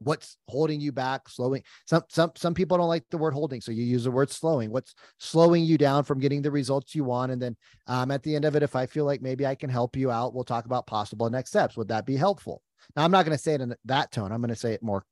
what's 0.00 0.36
holding 0.48 0.80
you 0.80 0.92
back 0.92 1.28
slowing 1.28 1.62
some 1.86 2.02
some 2.08 2.30
some 2.36 2.52
people 2.52 2.76
don't 2.76 2.88
like 2.88 3.04
the 3.10 3.16
word 3.16 3.32
holding 3.32 3.60
so 3.60 3.72
you 3.72 3.84
use 3.84 4.04
the 4.04 4.10
word 4.10 4.30
slowing. 4.30 4.70
What's 4.70 4.94
slowing 5.18 5.64
you 5.64 5.78
down 5.78 6.04
from 6.04 6.20
getting 6.20 6.42
the 6.42 6.50
results 6.50 6.94
you 6.94 7.04
want? 7.04 7.32
And 7.32 7.40
then 7.40 7.56
um, 7.86 8.10
at 8.10 8.22
the 8.22 8.34
end 8.36 8.44
of 8.44 8.56
it 8.56 8.62
if 8.62 8.76
i 8.76 8.86
feel 8.86 9.04
like 9.04 9.22
maybe 9.22 9.46
i 9.46 9.54
can 9.54 9.70
help 9.70 9.96
you 9.96 10.10
out 10.10 10.34
we'll 10.34 10.44
talk 10.44 10.66
about 10.66 10.86
possible 10.86 11.28
next 11.30 11.50
steps. 11.50 11.76
Would 11.76 11.88
that 11.88 12.06
be 12.06 12.16
helpful? 12.16 12.62
Now 12.94 13.04
i'm 13.04 13.10
not 13.10 13.24
going 13.24 13.36
to 13.36 13.42
say 13.42 13.54
it 13.54 13.60
in 13.60 13.74
that 13.86 14.12
tone. 14.12 14.32
I'm 14.32 14.40
going 14.40 14.50
to 14.50 14.56
say 14.56 14.72
it 14.72 14.82
more 14.82 15.04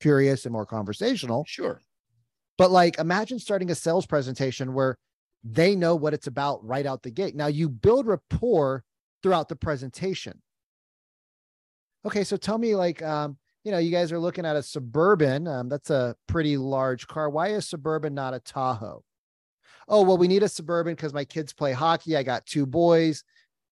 curious 0.00 0.44
and 0.46 0.52
more 0.52 0.66
conversational. 0.66 1.44
Sure. 1.46 1.80
But 2.56 2.70
like 2.70 2.98
imagine 2.98 3.38
starting 3.38 3.70
a 3.70 3.74
sales 3.74 4.06
presentation 4.06 4.72
where 4.74 4.96
they 5.42 5.76
know 5.76 5.94
what 5.94 6.14
it's 6.14 6.26
about 6.26 6.64
right 6.64 6.86
out 6.86 7.02
the 7.02 7.10
gate. 7.10 7.36
Now 7.36 7.48
you 7.48 7.68
build 7.68 8.06
rapport 8.06 8.84
throughout 9.22 9.48
the 9.48 9.56
presentation. 9.56 10.40
Okay 12.06 12.24
so 12.24 12.36
tell 12.36 12.56
me 12.56 12.74
like 12.74 13.02
um 13.02 13.36
you 13.64 13.72
know, 13.72 13.78
you 13.78 13.90
guys 13.90 14.12
are 14.12 14.18
looking 14.18 14.44
at 14.44 14.56
a 14.56 14.62
suburban. 14.62 15.48
Um, 15.48 15.68
that's 15.68 15.90
a 15.90 16.14
pretty 16.26 16.56
large 16.56 17.06
car. 17.06 17.30
Why 17.30 17.48
is 17.48 17.68
suburban 17.68 18.14
not 18.14 18.34
a 18.34 18.40
Tahoe? 18.40 19.02
Oh, 19.88 20.02
well, 20.02 20.18
we 20.18 20.28
need 20.28 20.42
a 20.42 20.48
suburban 20.48 20.94
because 20.94 21.14
my 21.14 21.24
kids 21.24 21.52
play 21.52 21.72
hockey. 21.72 22.16
I 22.16 22.22
got 22.22 22.46
two 22.46 22.66
boys. 22.66 23.24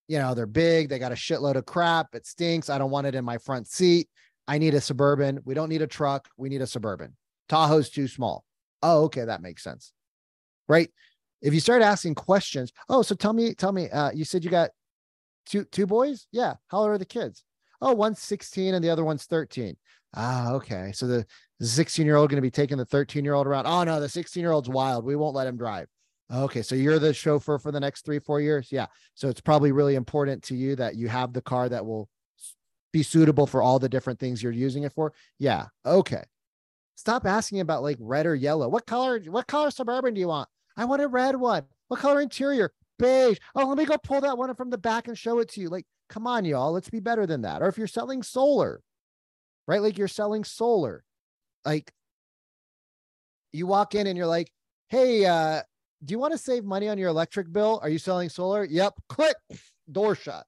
You 0.07 0.17
know, 0.17 0.33
they're 0.33 0.45
big. 0.45 0.89
They 0.89 0.99
got 0.99 1.11
a 1.11 1.15
shitload 1.15 1.55
of 1.55 1.65
crap. 1.65 2.13
It 2.13 2.25
stinks. 2.25 2.69
I 2.69 2.77
don't 2.77 2.91
want 2.91 3.07
it 3.07 3.15
in 3.15 3.23
my 3.23 3.37
front 3.37 3.67
seat. 3.67 4.09
I 4.47 4.57
need 4.57 4.73
a 4.73 4.81
suburban. 4.81 5.39
We 5.45 5.53
don't 5.53 5.69
need 5.69 5.81
a 5.81 5.87
truck. 5.87 6.27
We 6.37 6.49
need 6.49 6.61
a 6.61 6.67
suburban. 6.67 7.15
Tahoe's 7.47 7.89
too 7.89 8.07
small. 8.07 8.43
Oh, 8.81 9.03
okay, 9.05 9.25
that 9.25 9.41
makes 9.41 9.63
sense. 9.63 9.93
Right? 10.67 10.91
If 11.41 11.53
you 11.53 11.59
start 11.59 11.81
asking 11.81 12.15
questions, 12.15 12.71
oh, 12.89 13.01
so 13.01 13.15
tell 13.15 13.33
me, 13.33 13.53
tell 13.53 13.71
me, 13.71 13.89
uh, 13.89 14.11
you 14.11 14.25
said 14.25 14.43
you 14.43 14.49
got 14.49 14.71
two 15.45 15.65
two 15.65 15.85
boys? 15.85 16.27
Yeah. 16.31 16.55
How 16.67 16.79
old 16.79 16.89
are 16.89 16.97
the 16.97 17.05
kids? 17.05 17.43
Oh, 17.83 17.93
one's 17.93 18.19
16 18.19 18.73
and 18.73 18.83
the 18.83 18.89
other 18.89 19.03
one's 19.03 19.25
13. 19.25 19.75
Ah, 20.15 20.53
okay. 20.53 20.91
So 20.93 21.05
the 21.05 21.25
16 21.59 22.05
year 22.05 22.15
old 22.15 22.29
going 22.29 22.37
to 22.37 22.41
be 22.41 22.49
taking 22.49 22.77
the 22.77 22.85
13 22.85 23.25
year 23.25 23.33
old 23.33 23.45
around. 23.45 23.67
Oh 23.67 23.83
no, 23.83 23.99
the 23.99 24.07
16 24.07 24.41
year 24.41 24.51
old's 24.51 24.69
wild. 24.69 25.05
We 25.05 25.17
won't 25.17 25.35
let 25.35 25.47
him 25.47 25.57
drive. 25.57 25.87
Okay, 26.33 26.61
so 26.61 26.75
you're 26.75 26.97
the 26.97 27.13
chauffeur 27.13 27.59
for 27.59 27.71
the 27.71 27.79
next 27.79 28.05
three, 28.05 28.19
four 28.19 28.39
years. 28.39 28.69
Yeah. 28.71 28.87
So 29.15 29.27
it's 29.27 29.41
probably 29.41 29.71
really 29.71 29.95
important 29.95 30.41
to 30.43 30.55
you 30.55 30.75
that 30.77 30.95
you 30.95 31.09
have 31.09 31.33
the 31.33 31.41
car 31.41 31.67
that 31.67 31.85
will 31.85 32.09
be 32.93 33.03
suitable 33.03 33.45
for 33.45 33.61
all 33.61 33.79
the 33.79 33.89
different 33.89 34.19
things 34.19 34.41
you're 34.41 34.51
using 34.53 34.83
it 34.83 34.93
for. 34.93 35.11
Yeah. 35.37 35.65
Okay. 35.85 36.23
Stop 36.95 37.25
asking 37.25 37.59
about 37.59 37.83
like 37.83 37.97
red 37.99 38.25
or 38.25 38.35
yellow. 38.35 38.69
What 38.69 38.85
color, 38.85 39.19
what 39.27 39.47
color 39.47 39.71
suburban 39.71 40.13
do 40.13 40.21
you 40.21 40.29
want? 40.29 40.47
I 40.77 40.85
want 40.85 41.01
a 41.01 41.07
red 41.07 41.35
one. 41.35 41.63
What 41.89 41.99
color 41.99 42.21
interior? 42.21 42.71
Oh, 43.03 43.67
let 43.67 43.77
me 43.77 43.85
go 43.85 43.97
pull 43.97 44.21
that 44.21 44.37
one 44.37 44.53
from 44.55 44.69
the 44.69 44.77
back 44.77 45.07
and 45.07 45.17
show 45.17 45.39
it 45.39 45.49
to 45.49 45.61
you. 45.61 45.69
Like, 45.69 45.85
come 46.09 46.27
on, 46.27 46.45
y'all. 46.45 46.71
Let's 46.71 46.89
be 46.89 46.99
better 46.99 47.25
than 47.25 47.41
that. 47.41 47.61
Or 47.61 47.67
if 47.67 47.77
you're 47.77 47.87
selling 47.87 48.23
solar, 48.23 48.81
right? 49.67 49.81
Like 49.81 49.97
you're 49.97 50.07
selling 50.07 50.43
solar. 50.43 51.03
Like 51.65 51.91
you 53.51 53.67
walk 53.67 53.95
in 53.95 54.07
and 54.07 54.17
you're 54.17 54.27
like, 54.27 54.51
hey, 54.89 55.25
uh, 55.25 55.61
do 56.03 56.11
you 56.11 56.19
want 56.19 56.33
to 56.33 56.37
save 56.37 56.65
money 56.65 56.89
on 56.89 56.97
your 56.97 57.09
electric 57.09 57.51
bill? 57.51 57.79
Are 57.81 57.89
you 57.89 57.99
selling 57.99 58.29
solar? 58.29 58.65
Yep. 58.65 58.93
Click, 59.07 59.35
door 59.91 60.15
shut. 60.15 60.45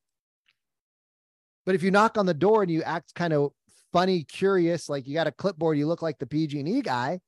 But 1.65 1.75
if 1.75 1.83
you 1.83 1.91
knock 1.91 2.17
on 2.17 2.25
the 2.25 2.33
door 2.33 2.61
and 2.61 2.71
you 2.71 2.83
act 2.83 3.15
kind 3.15 3.33
of 3.33 3.51
funny, 3.91 4.23
curious, 4.23 4.89
like 4.89 5.07
you 5.07 5.13
got 5.13 5.27
a 5.27 5.31
clipboard, 5.31 5.77
you 5.77 5.87
look 5.87 6.01
like 6.01 6.19
the 6.19 6.27
PG&E 6.27 6.81
guy, 6.81 7.19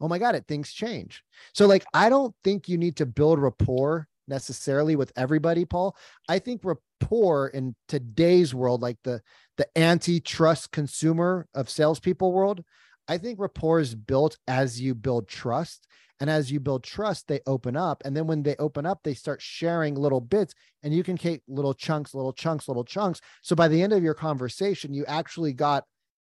oh 0.00 0.08
my 0.08 0.18
God, 0.18 0.34
it 0.34 0.46
things 0.46 0.72
change. 0.72 1.22
So 1.54 1.66
like, 1.66 1.84
I 1.94 2.08
don't 2.08 2.34
think 2.44 2.68
you 2.68 2.76
need 2.76 2.96
to 2.96 3.06
build 3.06 3.38
rapport 3.38 4.08
necessarily 4.28 4.96
with 4.96 5.12
everybody, 5.16 5.64
Paul. 5.64 5.96
I 6.28 6.38
think 6.38 6.62
rapport 6.64 7.48
in 7.48 7.74
today's 7.88 8.54
world, 8.54 8.82
like 8.82 8.98
the, 9.04 9.22
the 9.56 9.66
antitrust 9.76 10.70
consumer 10.72 11.48
of 11.54 11.70
salespeople 11.70 12.32
world, 12.32 12.62
I 13.08 13.18
think 13.18 13.38
rapport 13.38 13.80
is 13.80 13.94
built 13.94 14.38
as 14.46 14.80
you 14.80 14.94
build 14.94 15.28
trust 15.28 15.86
and 16.20 16.28
as 16.28 16.50
you 16.50 16.60
build 16.60 16.82
trust, 16.82 17.28
they 17.28 17.40
open 17.46 17.76
up. 17.76 18.02
And 18.04 18.16
then 18.16 18.26
when 18.26 18.42
they 18.42 18.56
open 18.58 18.86
up, 18.86 19.00
they 19.02 19.14
start 19.14 19.40
sharing 19.40 19.94
little 19.94 20.20
bits 20.20 20.54
and 20.82 20.92
you 20.92 21.02
can 21.04 21.16
take 21.16 21.42
little 21.46 21.74
chunks, 21.74 22.14
little 22.14 22.32
chunks, 22.32 22.68
little 22.68 22.84
chunks. 22.84 23.20
So 23.42 23.54
by 23.54 23.68
the 23.68 23.82
end 23.82 23.92
of 23.92 24.02
your 24.02 24.14
conversation, 24.14 24.92
you 24.92 25.04
actually 25.06 25.52
got 25.52 25.84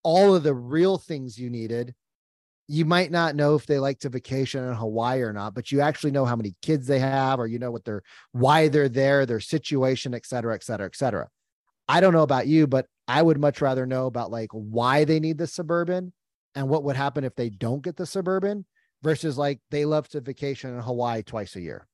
all 0.03 0.35
of 0.35 0.43
the 0.43 0.53
real 0.53 0.97
things 0.97 1.37
you 1.37 1.49
needed. 1.49 1.93
You 2.67 2.85
might 2.85 3.11
not 3.11 3.35
know 3.35 3.55
if 3.55 3.67
they 3.67 3.77
like 3.77 3.99
to 3.99 4.09
vacation 4.09 4.63
in 4.63 4.73
Hawaii 4.73 5.21
or 5.21 5.31
not, 5.31 5.53
but 5.53 5.71
you 5.71 5.81
actually 5.81 6.11
know 6.11 6.25
how 6.25 6.35
many 6.35 6.55
kids 6.61 6.87
they 6.87 6.99
have, 6.99 7.39
or 7.39 7.45
you 7.45 7.59
know 7.59 7.71
what 7.71 7.85
they're 7.85 8.01
why 8.31 8.67
they're 8.67 8.89
there, 8.89 9.25
their 9.25 9.39
situation, 9.39 10.13
et 10.13 10.25
cetera, 10.25 10.55
et 10.55 10.63
cetera, 10.63 10.87
et 10.87 10.95
cetera. 10.95 11.27
I 11.87 12.01
don't 12.01 12.13
know 12.13 12.23
about 12.23 12.47
you, 12.47 12.65
but 12.65 12.87
I 13.07 13.21
would 13.21 13.39
much 13.39 13.61
rather 13.61 13.85
know 13.85 14.07
about 14.07 14.31
like 14.31 14.49
why 14.51 15.05
they 15.05 15.19
need 15.19 15.37
the 15.37 15.45
suburban 15.45 16.11
and 16.55 16.67
what 16.67 16.83
would 16.83 16.95
happen 16.95 17.23
if 17.23 17.35
they 17.35 17.49
don't 17.49 17.83
get 17.83 17.95
the 17.95 18.05
suburban 18.05 18.65
versus 19.03 19.37
like 19.37 19.59
they 19.69 19.85
love 19.85 20.07
to 20.09 20.21
vacation 20.21 20.73
in 20.73 20.81
Hawaii 20.81 21.21
twice 21.21 21.55
a 21.55 21.61
year. 21.61 21.85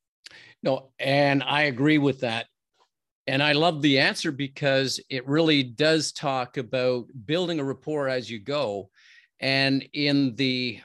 No, 0.64 0.92
and 1.00 1.44
I 1.44 1.64
agree 1.64 1.98
with 1.98 2.22
that. 2.22 2.46
And 3.28 3.44
I 3.44 3.52
love 3.52 3.82
the 3.82 4.00
answer 4.00 4.32
because 4.32 5.00
it 5.10 5.28
really 5.28 5.64
does 5.64 6.12
talk 6.12 6.58
about 6.58 7.06
building 7.26 7.60
a 7.60 7.64
rapport 7.64 8.08
as 8.08 8.30
you 8.30 8.40
go. 8.40 8.90
And 9.42 9.88
in 9.94 10.36
the 10.36 10.80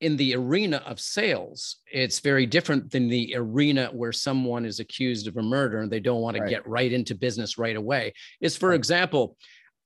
in 0.00 0.16
the 0.16 0.34
arena 0.34 0.82
of 0.86 0.98
sales, 0.98 1.76
it's 1.92 2.20
very 2.20 2.46
different 2.46 2.90
than 2.90 3.08
the 3.08 3.34
arena 3.36 3.90
where 3.92 4.12
someone 4.12 4.64
is 4.64 4.80
accused 4.80 5.28
of 5.28 5.36
a 5.36 5.42
murder 5.42 5.80
and 5.80 5.92
they 5.92 6.00
don't 6.00 6.22
want 6.22 6.38
to 6.38 6.48
get 6.48 6.66
right 6.66 6.90
into 6.90 7.14
business 7.14 7.58
right 7.58 7.76
away. 7.76 8.14
Is 8.40 8.56
for 8.56 8.70
right. 8.70 8.76
example, 8.76 9.36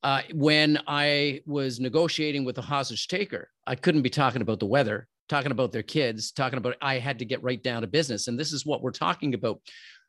uh, 0.03 0.21
when 0.33 0.79
I 0.87 1.41
was 1.45 1.81
negotiating 1.81 2.45
with 2.45 2.57
a 2.59 2.61
hostage 2.61 3.09
taker, 3.09 3.49
I 3.67 3.75
couldn't 3.75 4.03
be 4.03 4.09
talking 4.09 4.41
about 4.41 4.61
the 4.61 4.67
weather 4.67 5.09
talking 5.27 5.51
about 5.51 5.71
their 5.71 5.83
kids, 5.83 6.31
talking 6.31 6.57
about 6.57 6.75
I 6.81 6.99
had 6.99 7.19
to 7.19 7.25
get 7.25 7.43
right 7.43 7.61
down 7.61 7.81
to 7.81 7.87
business. 7.87 8.27
And 8.27 8.39
this 8.39 8.53
is 8.53 8.65
what 8.65 8.81
we're 8.81 8.91
talking 8.91 9.33
about. 9.33 9.61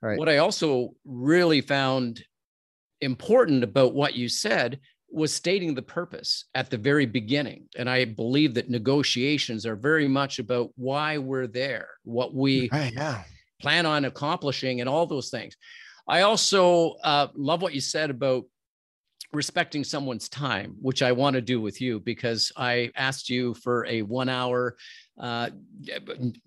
Right. 0.02 0.18
What 0.18 0.28
I 0.28 0.38
also 0.38 0.94
really 1.04 1.60
found 1.60 2.22
important 3.00 3.64
about 3.64 3.94
what 3.94 4.14
you 4.14 4.28
said 4.28 4.80
was 5.08 5.32
stating 5.32 5.74
the 5.74 5.82
purpose 5.82 6.44
at 6.54 6.70
the 6.70 6.76
very 6.76 7.06
beginning. 7.06 7.68
And 7.76 7.88
I 7.88 8.04
believe 8.04 8.54
that 8.54 8.68
negotiations 8.68 9.64
are 9.64 9.76
very 9.76 10.08
much 10.08 10.38
about 10.38 10.70
why 10.76 11.18
we're 11.18 11.46
there, 11.46 11.88
what 12.04 12.34
we 12.34 12.68
right, 12.72 12.92
yeah. 12.92 13.22
plan 13.60 13.86
on 13.86 14.04
accomplishing, 14.04 14.80
and 14.80 14.88
all 14.88 15.06
those 15.06 15.30
things. 15.30 15.56
I 16.08 16.22
also 16.22 16.96
uh, 17.02 17.28
love 17.34 17.62
what 17.62 17.74
you 17.74 17.80
said 17.80 18.10
about 18.10 18.44
respecting 19.32 19.84
someone's 19.84 20.28
time, 20.28 20.76
which 20.80 21.02
I 21.02 21.12
want 21.12 21.34
to 21.34 21.40
do 21.40 21.60
with 21.60 21.80
you 21.80 22.00
because 22.00 22.52
I 22.56 22.90
asked 22.96 23.28
you 23.28 23.54
for 23.54 23.86
a 23.86 24.02
one 24.02 24.28
hour 24.28 24.76
uh, 25.18 25.50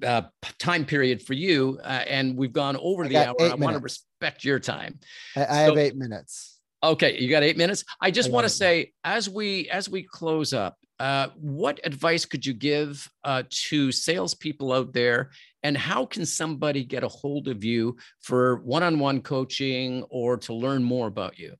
uh, 0.05 0.23
time 0.59 0.85
period 0.85 1.21
for 1.21 1.33
you, 1.33 1.79
uh, 1.83 2.03
and 2.07 2.37
we've 2.37 2.53
gone 2.53 2.77
over 2.77 3.07
the 3.07 3.17
hour. 3.17 3.35
I 3.39 3.55
want 3.55 3.75
to 3.75 3.81
respect 3.81 4.43
your 4.43 4.59
time. 4.59 4.99
I, 5.35 5.41
I 5.41 5.45
so, 5.45 5.53
have 5.53 5.77
eight 5.77 5.95
minutes. 5.95 6.58
Okay, 6.81 7.19
you 7.19 7.29
got 7.29 7.43
eight 7.43 7.57
minutes. 7.57 7.83
I 7.99 8.09
just 8.09 8.29
I 8.29 8.31
want 8.31 8.45
to 8.45 8.49
say, 8.49 8.93
as 9.03 9.29
we 9.29 9.69
as 9.69 9.89
we 9.89 10.03
close 10.03 10.53
up, 10.53 10.77
uh, 10.99 11.27
what 11.35 11.79
advice 11.83 12.25
could 12.25 12.45
you 12.45 12.53
give 12.53 13.09
uh, 13.23 13.43
to 13.49 13.91
salespeople 13.91 14.71
out 14.71 14.93
there, 14.93 15.31
and 15.63 15.75
how 15.77 16.05
can 16.05 16.25
somebody 16.25 16.85
get 16.85 17.03
a 17.03 17.07
hold 17.09 17.49
of 17.49 17.63
you 17.63 17.97
for 18.21 18.57
one-on-one 18.57 19.21
coaching 19.21 20.03
or 20.09 20.37
to 20.37 20.53
learn 20.53 20.83
more 20.83 21.07
about 21.07 21.37
you? 21.37 21.55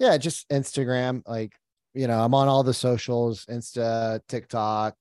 Yeah, 0.00 0.16
just 0.16 0.48
Instagram. 0.48 1.22
Like, 1.26 1.52
you 1.94 2.08
know, 2.08 2.20
I'm 2.20 2.34
on 2.34 2.48
all 2.48 2.64
the 2.64 2.74
socials, 2.74 3.44
Insta, 3.46 4.20
TikTok, 4.28 4.96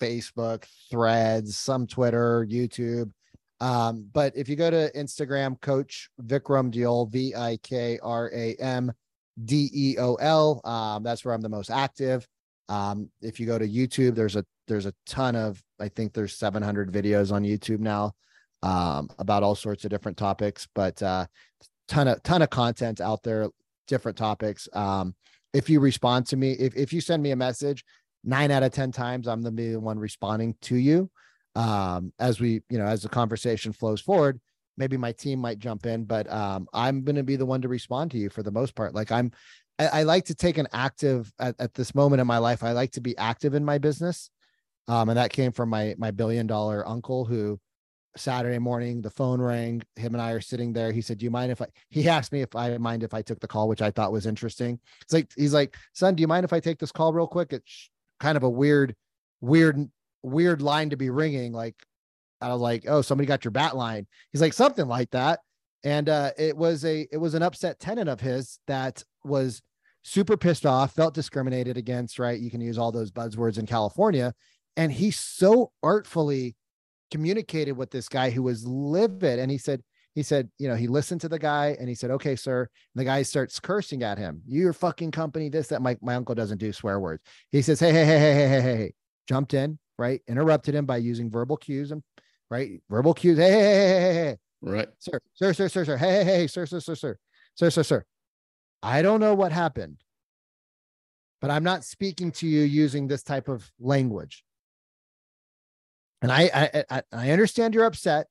Facebook, 0.00 0.64
Threads, 0.90 1.58
some 1.58 1.86
Twitter, 1.86 2.46
YouTube. 2.48 3.10
Um, 3.62 4.08
but 4.12 4.36
if 4.36 4.48
you 4.48 4.56
go 4.56 4.70
to 4.70 4.90
Instagram, 4.96 5.60
Coach 5.60 6.10
Vikram 6.20 6.72
Deol, 6.72 7.08
V 7.08 7.32
I 7.36 7.58
K 7.62 7.96
R 8.02 8.28
A 8.34 8.56
M 8.56 8.92
D 9.44 9.70
E 9.72 9.96
O 10.00 10.16
L, 10.16 10.60
um, 10.64 11.04
that's 11.04 11.24
where 11.24 11.32
I'm 11.32 11.40
the 11.40 11.48
most 11.48 11.70
active. 11.70 12.26
Um, 12.68 13.08
if 13.20 13.38
you 13.38 13.46
go 13.46 13.58
to 13.58 13.68
YouTube, 13.68 14.16
there's 14.16 14.34
a 14.34 14.44
there's 14.66 14.86
a 14.86 14.94
ton 15.06 15.36
of 15.36 15.62
I 15.78 15.88
think 15.88 16.12
there's 16.12 16.34
700 16.34 16.90
videos 16.90 17.30
on 17.30 17.44
YouTube 17.44 17.78
now 17.78 18.14
um, 18.64 19.08
about 19.20 19.44
all 19.44 19.54
sorts 19.54 19.84
of 19.84 19.90
different 19.90 20.18
topics, 20.18 20.66
but 20.74 21.00
uh, 21.00 21.26
ton 21.86 22.08
of 22.08 22.20
ton 22.24 22.42
of 22.42 22.50
content 22.50 23.00
out 23.00 23.22
there, 23.22 23.48
different 23.86 24.18
topics. 24.18 24.68
Um, 24.72 25.14
if 25.52 25.70
you 25.70 25.78
respond 25.78 26.26
to 26.26 26.36
me, 26.36 26.52
if 26.52 26.74
if 26.74 26.92
you 26.92 27.00
send 27.00 27.22
me 27.22 27.30
a 27.30 27.36
message, 27.36 27.84
nine 28.24 28.50
out 28.50 28.64
of 28.64 28.72
10 28.72 28.90
times 28.90 29.28
I'm 29.28 29.42
the 29.42 29.76
one 29.76 30.00
responding 30.00 30.56
to 30.62 30.74
you. 30.74 31.10
Um, 31.54 32.12
as 32.18 32.40
we, 32.40 32.62
you 32.70 32.78
know, 32.78 32.86
as 32.86 33.02
the 33.02 33.08
conversation 33.08 33.72
flows 33.72 34.00
forward, 34.00 34.40
maybe 34.76 34.96
my 34.96 35.12
team 35.12 35.38
might 35.38 35.58
jump 35.58 35.86
in, 35.86 36.04
but 36.04 36.30
um, 36.32 36.66
I'm 36.72 37.04
going 37.04 37.16
to 37.16 37.22
be 37.22 37.36
the 37.36 37.46
one 37.46 37.60
to 37.62 37.68
respond 37.68 38.10
to 38.12 38.18
you 38.18 38.30
for 38.30 38.42
the 38.42 38.50
most 38.50 38.74
part. 38.74 38.94
Like 38.94 39.12
I'm, 39.12 39.30
I, 39.78 39.86
I 39.86 40.02
like 40.04 40.24
to 40.26 40.34
take 40.34 40.58
an 40.58 40.68
active 40.72 41.30
at, 41.38 41.54
at, 41.58 41.74
this 41.74 41.94
moment 41.94 42.20
in 42.20 42.26
my 42.26 42.38
life. 42.38 42.62
I 42.62 42.72
like 42.72 42.92
to 42.92 43.00
be 43.00 43.16
active 43.18 43.54
in 43.54 43.64
my 43.64 43.78
business. 43.78 44.30
Um, 44.88 45.10
and 45.10 45.18
that 45.18 45.32
came 45.32 45.52
from 45.52 45.68
my, 45.68 45.94
my 45.98 46.10
billion 46.10 46.46
dollar 46.46 46.88
uncle 46.88 47.24
who 47.24 47.60
Saturday 48.16 48.58
morning, 48.58 49.00
the 49.00 49.10
phone 49.10 49.40
rang. 49.40 49.82
Him 49.96 50.14
and 50.14 50.22
I 50.22 50.32
are 50.32 50.40
sitting 50.40 50.72
there. 50.72 50.92
He 50.92 51.00
said, 51.00 51.18
"Do 51.18 51.24
you 51.24 51.30
mind 51.30 51.52
if 51.52 51.62
I?" 51.62 51.66
He 51.88 52.08
asked 52.08 52.32
me 52.32 52.42
if 52.42 52.54
I 52.54 52.76
mind 52.78 53.02
if 53.02 53.14
I 53.14 53.22
took 53.22 53.40
the 53.40 53.48
call, 53.48 53.68
which 53.68 53.82
I 53.82 53.90
thought 53.90 54.12
was 54.12 54.26
interesting. 54.26 54.78
It's 55.02 55.12
like 55.12 55.30
he's 55.36 55.54
like, 55.54 55.76
"Son, 55.94 56.14
do 56.14 56.20
you 56.20 56.28
mind 56.28 56.44
if 56.44 56.52
I 56.52 56.60
take 56.60 56.78
this 56.78 56.92
call 56.92 57.12
real 57.12 57.26
quick?" 57.26 57.52
It's 57.52 57.90
kind 58.20 58.36
of 58.36 58.42
a 58.42 58.50
weird, 58.50 58.94
weird, 59.40 59.88
weird 60.22 60.62
line 60.62 60.90
to 60.90 60.96
be 60.96 61.10
ringing. 61.10 61.52
Like, 61.52 61.76
I 62.40 62.48
was 62.48 62.60
like, 62.60 62.84
oh, 62.88 63.02
somebody 63.02 63.26
got 63.26 63.44
your 63.44 63.52
bat 63.52 63.76
line. 63.76 64.06
He's 64.32 64.40
like, 64.40 64.52
something 64.52 64.86
like 64.86 65.10
that. 65.10 65.40
And 65.84 66.08
uh, 66.08 66.30
it 66.38 66.56
was 66.56 66.84
a 66.84 67.06
it 67.12 67.16
was 67.18 67.34
an 67.34 67.42
upset 67.42 67.80
tenant 67.80 68.08
of 68.08 68.20
his 68.20 68.58
that 68.66 69.02
was 69.24 69.62
super 70.02 70.36
pissed 70.36 70.66
off, 70.66 70.94
felt 70.94 71.14
discriminated 71.14 71.76
against, 71.76 72.18
right? 72.18 72.38
You 72.38 72.50
can 72.50 72.60
use 72.60 72.78
all 72.78 72.92
those 72.92 73.10
buzzwords 73.10 73.58
in 73.58 73.66
California. 73.66 74.34
And 74.76 74.92
he 74.92 75.10
so 75.10 75.70
artfully 75.82 76.56
communicated 77.10 77.72
with 77.72 77.90
this 77.90 78.08
guy 78.08 78.30
who 78.30 78.42
was 78.42 78.66
livid. 78.66 79.38
And 79.38 79.50
he 79.50 79.58
said, 79.58 79.82
he 80.14 80.22
said, 80.22 80.50
you 80.58 80.68
know, 80.68 80.74
he 80.74 80.88
listened 80.88 81.20
to 81.22 81.28
the 81.28 81.38
guy 81.38 81.76
and 81.78 81.88
he 81.88 81.94
said, 81.94 82.10
okay, 82.10 82.36
sir. 82.36 82.62
And 82.62 83.00
the 83.00 83.04
guy 83.04 83.22
starts 83.22 83.60
cursing 83.60 84.02
at 84.02 84.18
him. 84.18 84.42
Your 84.46 84.72
fucking 84.72 85.10
company, 85.10 85.48
this, 85.48 85.68
that. 85.68 85.82
My, 85.82 85.96
my 86.02 86.14
uncle 86.14 86.34
doesn't 86.34 86.58
do 86.58 86.72
swear 86.72 87.00
words. 87.00 87.22
He 87.50 87.62
says, 87.62 87.80
hey, 87.80 87.92
hey, 87.92 88.06
hey, 88.06 88.18
hey, 88.18 88.34
hey, 88.34 88.48
hey, 88.48 88.60
hey. 88.62 88.94
Jumped 89.28 89.54
in, 89.54 89.78
right? 90.02 90.20
Interrupted 90.26 90.74
him 90.74 90.84
by 90.84 90.96
using 90.96 91.30
verbal 91.30 91.56
cues 91.56 91.92
and 91.92 92.02
right? 92.50 92.82
Verbal 92.90 93.14
cues. 93.14 93.38
Hey, 93.38 93.52
hey, 93.52 93.60
hey, 93.60 93.88
hey, 93.88 94.00
hey, 94.00 94.14
hey. 94.14 94.36
Right. 94.60 94.88
Sir, 94.98 95.20
sir, 95.34 95.52
sir, 95.52 95.68
sir, 95.68 95.84
sir. 95.84 95.96
Hey, 95.96 96.24
hey, 96.24 96.24
hey, 96.24 96.46
sir, 96.48 96.66
sir, 96.66 96.80
sir, 96.80 96.96
sir, 96.96 97.16
sir, 97.54 97.70
sir, 97.70 97.82
sir. 97.84 98.04
I 98.82 99.00
don't 99.02 99.20
know 99.20 99.34
what 99.34 99.52
happened, 99.52 99.98
but 101.40 101.52
I'm 101.52 101.62
not 101.62 101.84
speaking 101.84 102.32
to 102.32 102.48
you 102.48 102.62
using 102.62 103.06
this 103.06 103.22
type 103.22 103.48
of 103.48 103.70
language. 103.78 104.44
And 106.20 106.32
I, 106.32 106.84
I, 106.90 107.02
I 107.12 107.30
understand 107.30 107.74
you're 107.74 107.84
upset. 107.84 108.26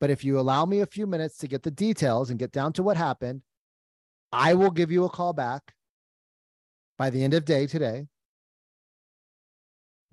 But 0.00 0.10
if 0.10 0.24
you 0.24 0.40
allow 0.40 0.66
me 0.66 0.80
a 0.80 0.86
few 0.86 1.06
minutes 1.06 1.38
to 1.38 1.48
get 1.48 1.62
the 1.62 1.70
details 1.70 2.30
and 2.30 2.38
get 2.38 2.50
down 2.50 2.72
to 2.74 2.82
what 2.82 2.96
happened, 2.96 3.42
I 4.32 4.54
will 4.54 4.72
give 4.72 4.90
you 4.90 5.04
a 5.04 5.08
call 5.08 5.32
back 5.32 5.72
by 6.98 7.10
the 7.10 7.22
end 7.22 7.34
of 7.34 7.44
day 7.44 7.66
today, 7.66 8.08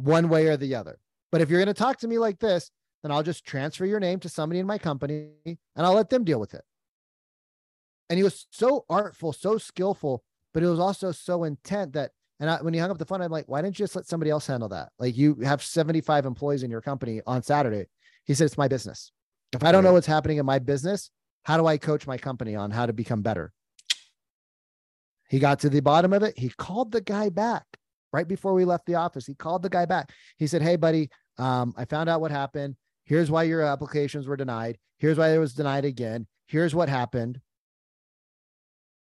one 0.03 0.29
way 0.29 0.47
or 0.47 0.57
the 0.57 0.75
other. 0.75 0.99
But 1.31 1.41
if 1.41 1.49
you're 1.49 1.59
going 1.59 1.73
to 1.73 1.73
talk 1.73 1.97
to 1.99 2.07
me 2.07 2.17
like 2.19 2.39
this, 2.39 2.71
then 3.03 3.11
I'll 3.11 3.23
just 3.23 3.45
transfer 3.45 3.85
your 3.85 3.99
name 3.99 4.19
to 4.19 4.29
somebody 4.29 4.59
in 4.59 4.67
my 4.67 4.77
company 4.77 5.31
and 5.45 5.57
I'll 5.77 5.93
let 5.93 6.09
them 6.09 6.23
deal 6.23 6.39
with 6.39 6.53
it. 6.53 6.63
And 8.09 8.17
he 8.17 8.23
was 8.23 8.47
so 8.51 8.85
artful, 8.89 9.33
so 9.33 9.57
skillful, 9.57 10.23
but 10.53 10.63
it 10.63 10.67
was 10.67 10.79
also 10.79 11.11
so 11.11 11.45
intent 11.45 11.93
that 11.93 12.11
and 12.41 12.49
I, 12.49 12.61
when 12.61 12.73
he 12.73 12.79
hung 12.79 12.89
up 12.89 12.97
the 12.97 13.05
phone, 13.05 13.21
I'm 13.21 13.31
like, 13.31 13.47
why 13.47 13.61
didn't 13.61 13.77
you 13.77 13.83
just 13.83 13.95
let 13.95 14.07
somebody 14.07 14.31
else 14.31 14.47
handle 14.47 14.69
that? 14.69 14.89
Like 14.97 15.15
you 15.15 15.35
have 15.43 15.63
75 15.63 16.25
employees 16.25 16.63
in 16.63 16.71
your 16.71 16.81
company 16.81 17.21
on 17.27 17.43
Saturday. 17.43 17.85
He 18.25 18.33
said, 18.33 18.45
it's 18.45 18.57
my 18.57 18.67
business. 18.67 19.11
If 19.53 19.63
I 19.63 19.71
don't 19.71 19.83
know 19.83 19.93
what's 19.93 20.07
happening 20.07 20.37
in 20.37 20.45
my 20.45 20.57
business, 20.57 21.11
how 21.43 21.57
do 21.57 21.67
I 21.67 21.77
coach 21.77 22.07
my 22.07 22.17
company 22.17 22.55
on 22.55 22.71
how 22.71 22.87
to 22.87 22.93
become 22.93 23.21
better? 23.21 23.53
He 25.29 25.37
got 25.37 25.59
to 25.59 25.69
the 25.69 25.81
bottom 25.81 26.13
of 26.13 26.23
it. 26.23 26.37
He 26.37 26.49
called 26.49 26.91
the 26.91 27.01
guy 27.01 27.29
back 27.29 27.65
right 28.13 28.27
before 28.27 28.53
we 28.53 28.65
left 28.65 28.85
the 28.85 28.95
office. 28.95 29.25
He 29.25 29.33
called 29.33 29.63
the 29.63 29.69
guy 29.69 29.85
back. 29.85 30.11
He 30.37 30.47
said, 30.47 30.61
Hey, 30.61 30.75
buddy, 30.75 31.09
um, 31.37 31.73
I 31.77 31.85
found 31.85 32.09
out 32.09 32.21
what 32.21 32.31
happened. 32.31 32.75
Here's 33.05 33.31
why 33.31 33.43
your 33.43 33.61
applications 33.61 34.27
were 34.27 34.37
denied. 34.37 34.77
Here's 34.99 35.17
why 35.17 35.33
it 35.33 35.37
was 35.37 35.53
denied 35.53 35.85
again. 35.85 36.27
Here's 36.47 36.75
what 36.75 36.89
happened. 36.89 37.39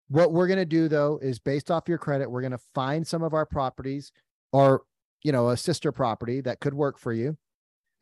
What 0.09 0.32
we're 0.32 0.47
going 0.47 0.59
to 0.59 0.64
do 0.64 0.89
though 0.89 1.19
is 1.23 1.39
based 1.39 1.70
off 1.70 1.89
your 1.89 1.98
credit, 1.98 2.31
we're 2.31 2.43
going 2.43 2.52
to 2.52 2.59
find 2.74 3.06
some 3.06 3.23
of 3.23 3.35
our 3.35 3.47
properties 3.47 4.12
or, 4.52 4.82
you 5.23 5.32
know, 5.32 5.48
a 5.48 5.56
sister 5.56 5.90
property 5.90 6.40
that 6.43 6.60
could 6.60 6.74
work 6.74 6.98
for 6.98 7.12
you. 7.12 7.36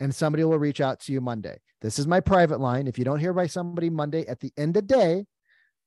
And 0.01 0.15
somebody 0.15 0.45
will 0.45 0.59
reach 0.59 0.81
out 0.81 1.01
to 1.01 1.13
you 1.13 1.21
Monday. 1.21 1.59
This 1.83 1.99
is 1.99 2.07
my 2.07 2.21
private 2.21 2.59
line. 2.59 2.87
If 2.87 2.99
you 2.99 3.05
don't 3.05 3.21
hear 3.21 3.33
by 3.33 3.47
somebody 3.47 3.91
Monday 3.91 4.27
at 4.27 4.41
the 4.41 4.53
end 4.57 4.77
of 4.77 4.89
the 4.89 4.95
day, 4.95 5.27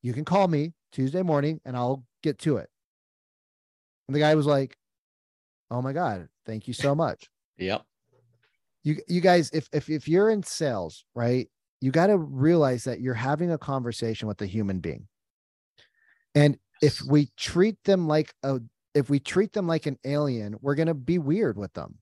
you 0.01 0.13
can 0.13 0.23
call 0.23 0.47
me 0.47 0.73
Tuesday 0.91 1.23
morning 1.23 1.59
and 1.65 1.75
I'll 1.75 2.03
get 2.21 2.37
to 2.39 2.57
it. 2.57 2.69
And 4.07 4.15
the 4.15 4.19
guy 4.19 4.35
was 4.35 4.45
like, 4.45 4.77
Oh 5.73 5.81
my 5.81 5.91
God, 5.91 6.27
thank 6.45 6.67
you 6.67 6.73
so 6.73 6.93
much. 6.93 7.29
Yep. 7.57 7.83
You 8.83 8.97
you 9.07 9.21
guys, 9.21 9.49
if 9.51 9.67
if 9.73 9.89
if 9.89 10.07
you're 10.07 10.29
in 10.29 10.43
sales, 10.43 11.05
right, 11.15 11.49
you 11.81 11.91
got 11.91 12.07
to 12.07 12.17
realize 12.17 12.83
that 12.83 13.01
you're 13.01 13.13
having 13.13 13.51
a 13.51 13.57
conversation 13.57 14.27
with 14.27 14.41
a 14.41 14.45
human 14.45 14.79
being. 14.79 15.07
And 16.35 16.57
if 16.81 17.01
we 17.01 17.29
treat 17.37 17.83
them 17.85 18.07
like 18.07 18.33
a 18.43 18.59
if 18.93 19.09
we 19.09 19.19
treat 19.19 19.53
them 19.53 19.67
like 19.67 19.85
an 19.85 19.97
alien, 20.05 20.57
we're 20.61 20.75
gonna 20.75 20.93
be 20.93 21.17
weird 21.17 21.57
with 21.57 21.73
them. 21.73 21.97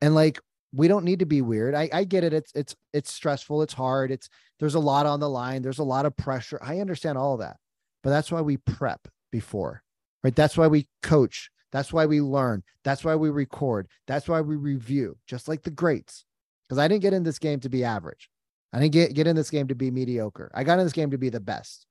And 0.00 0.14
like 0.14 0.40
we 0.74 0.88
don't 0.88 1.04
need 1.04 1.20
to 1.20 1.26
be 1.26 1.42
weird. 1.42 1.74
I, 1.74 1.88
I 1.92 2.04
get 2.04 2.24
it. 2.24 2.32
It's 2.32 2.50
it's 2.54 2.74
it's 2.92 3.12
stressful. 3.12 3.62
It's 3.62 3.74
hard. 3.74 4.10
It's 4.10 4.28
there's 4.58 4.74
a 4.74 4.80
lot 4.80 5.06
on 5.06 5.20
the 5.20 5.30
line. 5.30 5.62
There's 5.62 5.78
a 5.78 5.84
lot 5.84 6.06
of 6.06 6.16
pressure. 6.16 6.58
I 6.60 6.80
understand 6.80 7.16
all 7.16 7.34
of 7.34 7.40
that, 7.40 7.56
but 8.02 8.10
that's 8.10 8.32
why 8.32 8.40
we 8.40 8.56
prep 8.56 9.06
before, 9.30 9.82
right? 10.24 10.34
That's 10.34 10.56
why 10.56 10.66
we 10.66 10.88
coach. 11.02 11.50
That's 11.74 11.92
why 11.92 12.06
we 12.06 12.20
learn. 12.20 12.62
That's 12.84 13.04
why 13.04 13.16
we 13.16 13.30
record. 13.30 13.88
That's 14.06 14.28
why 14.28 14.40
we 14.40 14.54
review, 14.54 15.18
just 15.26 15.48
like 15.48 15.62
the 15.64 15.72
greats. 15.72 16.24
Because 16.68 16.78
I 16.78 16.86
didn't 16.86 17.02
get 17.02 17.12
in 17.12 17.24
this 17.24 17.40
game 17.40 17.58
to 17.60 17.68
be 17.68 17.82
average. 17.82 18.30
I 18.72 18.78
didn't 18.78 18.92
get 18.92 19.12
get 19.12 19.26
in 19.26 19.34
this 19.34 19.50
game 19.50 19.66
to 19.66 19.74
be 19.74 19.90
mediocre. 19.90 20.52
I 20.54 20.62
got 20.62 20.78
in 20.78 20.86
this 20.86 20.92
game 20.92 21.10
to 21.10 21.18
be 21.18 21.30
the 21.30 21.40
best, 21.40 21.86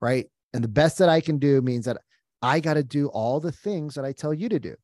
right? 0.00 0.26
And 0.52 0.62
the 0.62 0.68
best 0.68 0.98
that 0.98 1.08
I 1.08 1.20
can 1.20 1.38
do 1.38 1.60
means 1.60 1.84
that 1.86 1.98
I 2.42 2.60
got 2.60 2.74
to 2.74 2.84
do 2.84 3.08
all 3.08 3.40
the 3.40 3.50
things 3.50 3.94
that 3.96 4.04
I 4.04 4.12
tell 4.12 4.32
you 4.32 4.48
to 4.48 4.60
do. 4.60 4.76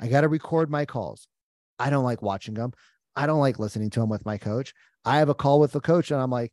I 0.00 0.08
got 0.08 0.22
to 0.22 0.28
record 0.28 0.70
my 0.70 0.86
calls. 0.86 1.28
I 1.78 1.90
don't 1.90 2.04
like 2.04 2.22
watching 2.22 2.54
them. 2.54 2.72
I 3.14 3.26
don't 3.26 3.40
like 3.40 3.58
listening 3.58 3.90
to 3.90 4.00
them 4.00 4.08
with 4.08 4.24
my 4.24 4.38
coach. 4.38 4.72
I 5.04 5.18
have 5.18 5.28
a 5.28 5.34
call 5.34 5.60
with 5.60 5.72
the 5.72 5.80
coach 5.80 6.10
and 6.10 6.20
I'm 6.20 6.30
like, 6.30 6.52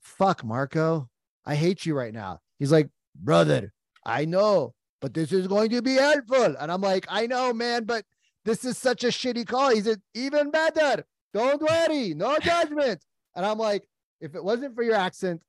fuck, 0.00 0.44
Marco, 0.44 1.08
I 1.46 1.54
hate 1.54 1.86
you 1.86 1.96
right 1.96 2.12
now. 2.12 2.40
He's 2.58 2.72
like, 2.72 2.88
brother, 3.14 3.72
I 4.04 4.24
know, 4.24 4.74
but 5.00 5.14
this 5.14 5.32
is 5.32 5.46
going 5.46 5.70
to 5.70 5.82
be 5.82 5.94
helpful. 5.94 6.56
And 6.58 6.70
I'm 6.70 6.80
like, 6.80 7.06
I 7.08 7.26
know, 7.26 7.52
man, 7.52 7.84
but 7.84 8.04
this 8.44 8.64
is 8.64 8.78
such 8.78 9.04
a 9.04 9.08
shitty 9.08 9.46
call. 9.46 9.70
He 9.70 9.80
said, 9.80 10.00
even 10.14 10.50
better. 10.50 11.04
Don't 11.34 11.60
worry, 11.60 12.14
no 12.14 12.38
judgment. 12.42 13.04
and 13.34 13.44
I'm 13.44 13.58
like, 13.58 13.86
if 14.20 14.34
it 14.34 14.42
wasn't 14.42 14.74
for 14.74 14.82
your 14.82 14.96
accent, 14.96 15.42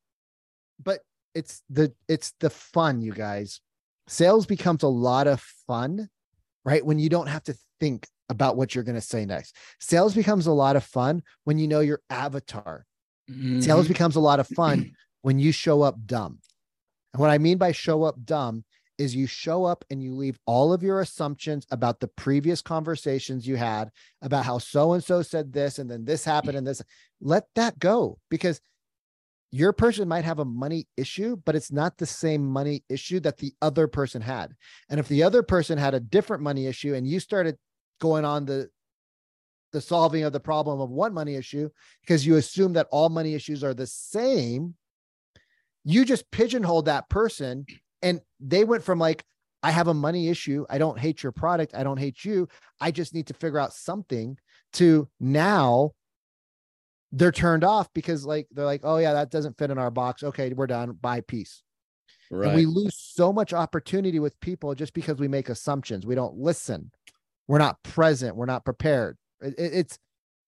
but 0.84 1.00
it's 1.34 1.62
the 1.70 1.94
it's 2.08 2.34
the 2.40 2.50
fun, 2.50 3.02
you 3.02 3.14
guys. 3.14 3.62
Sales 4.08 4.46
becomes 4.46 4.84
a 4.84 4.88
lot 4.88 5.28
of 5.28 5.40
fun, 5.68 6.10
right? 6.66 6.86
When 6.86 7.00
you 7.00 7.10
don't 7.10 7.28
have 7.28 7.44
to 7.44 7.56
think 7.80 8.08
about 8.30 8.58
what 8.58 8.74
you're 8.74 8.84
going 8.84 8.96
to 8.96 9.02
say 9.02 9.26
next. 9.26 9.56
Sales 9.80 10.14
becomes 10.14 10.46
a 10.48 10.52
lot 10.52 10.76
of 10.76 10.84
fun 10.84 11.24
when 11.44 11.58
you 11.58 11.68
know 11.68 11.80
your 11.80 12.02
avatar. 12.10 12.86
Mm-hmm. 13.30 13.62
Sales 13.62 13.88
becomes 13.88 14.16
a 14.16 14.20
lot 14.20 14.40
of 14.40 14.48
fun 14.48 14.92
when 15.22 15.40
you 15.40 15.52
show 15.52 15.82
up 15.82 15.96
dumb. 16.06 16.40
And 17.14 17.22
what 17.22 17.32
I 17.32 17.40
mean 17.40 17.58
by 17.58 17.72
show 17.72 18.04
up 18.04 18.24
dumb 18.24 18.64
is 19.00 19.16
you 19.16 19.26
show 19.26 19.64
up 19.64 19.84
and 19.90 20.04
you 20.04 20.14
leave 20.14 20.38
all 20.46 20.74
of 20.74 20.84
your 20.84 21.00
assumptions 21.00 21.66
about 21.72 22.00
the 22.00 22.08
previous 22.10 22.62
conversations 22.62 23.48
you 23.48 23.56
had 23.56 23.90
about 24.22 24.46
how 24.46 24.58
so 24.58 24.94
and 24.94 25.04
so 25.04 25.22
said 25.22 25.52
this 25.52 25.80
and 25.80 25.90
then 25.90 26.06
this 26.06 26.26
happened 26.26 26.58
and 26.58 26.68
this. 26.68 26.84
Let 27.22 27.46
that 27.56 27.80
go 27.80 28.20
because 28.30 28.62
your 29.52 29.74
person 29.74 30.08
might 30.08 30.26
have 30.26 30.40
a 30.40 30.46
money 30.46 30.88
issue, 30.98 31.38
but 31.46 31.56
it's 31.56 31.72
not 31.72 31.98
the 31.98 32.06
same 32.06 32.46
money 32.46 32.84
issue 32.90 33.20
that 33.22 33.38
the 33.38 33.54
other 33.62 33.88
person 33.88 34.22
had. 34.22 34.54
And 34.90 35.00
if 35.00 35.08
the 35.08 35.24
other 35.24 35.42
person 35.42 35.78
had 35.78 35.94
a 35.94 36.00
different 36.00 36.44
money 36.44 36.68
issue 36.68 36.94
and 36.94 37.08
you 37.08 37.20
started 37.20 37.58
going 38.00 38.26
on 38.26 38.46
the 38.46 38.70
the 39.72 39.82
solving 39.82 40.24
of 40.24 40.34
the 40.34 40.40
problem 40.40 40.82
of 40.82 40.90
one 40.90 41.14
money 41.14 41.36
issue 41.36 41.70
because 42.02 42.26
you 42.26 42.38
assume 42.38 42.74
that 42.74 42.88
all 42.92 43.08
money 43.08 43.36
issues 43.36 43.64
are 43.64 43.76
the 43.76 43.86
same, 43.86 44.74
you 45.84 46.04
just 46.04 46.30
pigeonhole 46.32 46.82
that 46.82 47.08
person 47.08 47.66
and 48.02 48.22
they 48.40 48.64
went 48.64 48.84
from 48.84 49.00
like 49.00 49.24
I 49.62 49.72
have 49.72 49.88
a 49.88 49.94
money 49.94 50.30
issue, 50.30 50.66
I 50.70 50.78
don't 50.78 50.98
hate 50.98 51.22
your 51.22 51.32
product, 51.32 51.76
I 51.76 51.84
don't 51.84 51.98
hate 51.98 52.24
you, 52.24 52.48
I 52.80 52.92
just 52.92 53.14
need 53.14 53.28
to 53.28 53.34
figure 53.34 53.60
out 53.60 53.74
something 53.74 54.38
to 54.74 55.08
now 55.20 55.92
they're 57.12 57.32
turned 57.32 57.64
off 57.64 57.92
because 57.94 58.26
like 58.26 58.48
they're 58.52 58.66
like, 58.66 58.82
oh 58.84 58.98
yeah, 58.98 59.14
that 59.14 59.32
doesn't 59.32 59.58
fit 59.58 59.72
in 59.72 59.78
our 59.78 59.92
box. 59.92 60.24
Okay, 60.24 60.54
we're 60.54 60.68
done. 60.68 60.92
Bye, 60.94 61.22
peace. 61.22 61.64
Right. 62.32 62.48
And 62.50 62.56
we 62.56 62.66
lose 62.66 62.96
so 62.96 63.34
much 63.34 63.54
opportunity 63.54 64.20
with 64.20 64.40
people 64.40 64.76
just 64.76 64.94
because 64.94 65.20
we 65.20 65.28
make 65.28 65.50
assumptions. 65.50 66.06
We 66.06 66.16
don't 66.16 66.38
listen. 66.38 66.92
We're 67.48 67.58
not 67.58 67.82
present. 67.82 68.36
We're 68.36 68.46
not 68.46 68.64
prepared. 68.64 69.18
It, 69.42 69.56
it, 69.58 69.74
it's 69.74 70.00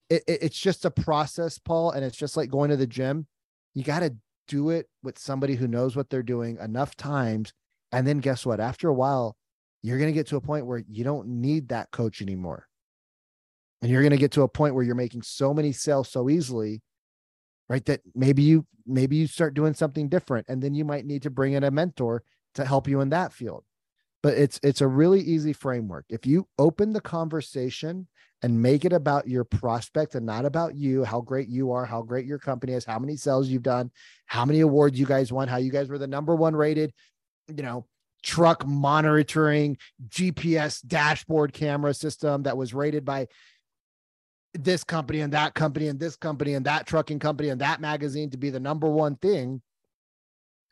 it, 0.10 0.24
it's 0.28 0.58
just 0.60 0.86
a 0.86 0.92
process, 0.92 1.58
Paul, 1.58 1.92
and 1.92 2.06
it's 2.06 2.18
just 2.18 2.38
like 2.38 2.50
going 2.50 2.70
to 2.70 2.78
the 2.78 2.86
gym. 2.86 3.26
You 3.74 3.84
got 3.84 4.02
to 4.02 4.14
do 4.48 4.70
it 4.70 4.88
with 5.04 5.20
somebody 5.20 5.56
who 5.56 5.68
knows 5.68 5.96
what 5.96 6.10
they're 6.10 6.24
doing 6.24 6.58
enough 6.58 6.96
times, 6.96 7.54
and 7.92 8.08
then 8.08 8.20
guess 8.20 8.46
what? 8.46 8.60
After 8.60 8.88
a 8.88 8.94
while, 8.94 9.36
you're 9.82 9.98
going 9.98 10.10
to 10.10 10.18
get 10.18 10.28
to 10.28 10.36
a 10.36 10.42
point 10.42 10.66
where 10.66 10.84
you 10.88 11.04
don't 11.04 11.28
need 11.28 11.70
that 11.70 11.92
coach 11.92 12.22
anymore. 12.22 12.68
And 13.82 13.90
you're 13.90 14.02
going 14.02 14.12
to 14.12 14.18
get 14.18 14.32
to 14.34 14.44
a 14.44 14.48
point 14.48 14.76
where 14.76 14.84
you're 14.84 14.96
making 14.96 15.24
so 15.24 15.54
many 15.54 15.72
sales 15.72 16.10
so 16.10 16.30
easily 16.30 16.82
right 17.68 17.84
that 17.86 18.02
maybe 18.14 18.44
you 18.44 18.66
maybe 18.86 19.16
you 19.16 19.28
start 19.28 19.54
doing 19.54 19.74
something 19.74 20.08
different. 20.08 20.46
And 20.50 20.62
then 20.62 20.76
you 20.76 20.86
might 20.86 21.06
need 21.06 21.24
to 21.24 21.32
bring 21.32 21.54
in 21.54 21.64
a 21.64 21.72
mentor 21.72 22.24
to 22.56 22.66
help 22.66 22.88
you 22.88 23.02
in 23.02 23.10
that 23.10 23.34
field 23.34 23.64
but 24.24 24.38
it's 24.38 24.60
it's 24.64 24.82
a 24.82 24.88
really 24.88 25.22
easy 25.22 25.54
framework. 25.54 26.06
If 26.10 26.26
you 26.26 26.48
open 26.60 26.94
the 26.94 27.02
conversation 27.02 28.08
and 28.44 28.62
make 28.62 28.86
it 28.86 28.94
about 28.94 29.28
your 29.28 29.44
prospect 29.44 30.16
and 30.16 30.26
not 30.26 30.46
about 30.46 30.76
you 30.76 31.04
how 31.04 31.22
great 31.22 31.48
you 31.48 31.72
are 31.72 31.86
how 31.86 32.02
great 32.02 32.26
your 32.26 32.40
company 32.40 32.74
is 32.74 32.84
how 32.84 32.98
many 32.98 33.16
sales 33.16 33.48
you've 33.48 33.62
done 33.62 33.92
how 34.26 34.44
many 34.44 34.62
awards 34.62 35.00
you 35.00 35.06
guys 35.06 35.32
won 35.32 35.48
how 35.48 35.58
you 35.58 35.72
guys 35.72 35.90
were 35.90 36.00
the 36.00 36.08
number 36.08 36.36
one 36.36 36.56
rated 36.56 36.92
you 37.56 37.62
know 37.62 37.86
truck 38.24 38.66
monitoring 38.66 39.78
gps 40.10 40.84
dashboard 40.88 41.54
camera 41.54 41.94
system 41.94 42.42
that 42.42 42.58
was 42.58 42.74
rated 42.74 43.06
by 43.06 43.28
this 44.54 44.84
company 44.84 45.22
and 45.22 45.34
that 45.34 45.54
company 45.54 45.88
and 45.88 46.00
this 46.00 46.16
company 46.16 46.54
and 46.54 46.66
that 46.66 46.86
trucking 46.86 47.20
company 47.20 47.50
and 47.50 47.62
that 47.62 47.80
magazine 47.80 48.30
to 48.30 48.38
be 48.38 48.50
the 48.50 48.60
number 48.60 48.90
one 48.90 49.16
thing. 49.16 49.62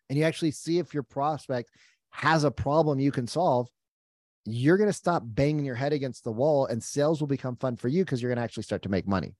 And 0.10 0.18
you 0.18 0.26
actually 0.26 0.52
see 0.52 0.80
if 0.80 0.94
your 0.94 1.04
prospect 1.04 1.70
has 2.12 2.44
a 2.44 2.52
problem 2.52 3.00
you 3.00 3.12
can 3.12 3.28
solve 3.28 3.68
you're 4.46 4.78
going 4.78 4.90
to 4.90 4.94
stop 4.94 5.22
banging 5.26 5.66
your 5.66 5.76
head 5.76 5.94
against 5.94 6.24
the 6.24 6.32
wall 6.32 6.66
and 6.66 6.84
sales 6.84 7.20
will 7.20 7.28
become 7.28 7.56
fun 7.56 7.76
for 7.76 7.88
you 7.88 8.04
because 8.04 8.22
you're 8.22 8.30
going 8.30 8.38
to 8.38 8.44
actually 8.44 8.64
start 8.64 8.82
to 8.82 8.90
make 8.90 9.08
money 9.08 9.36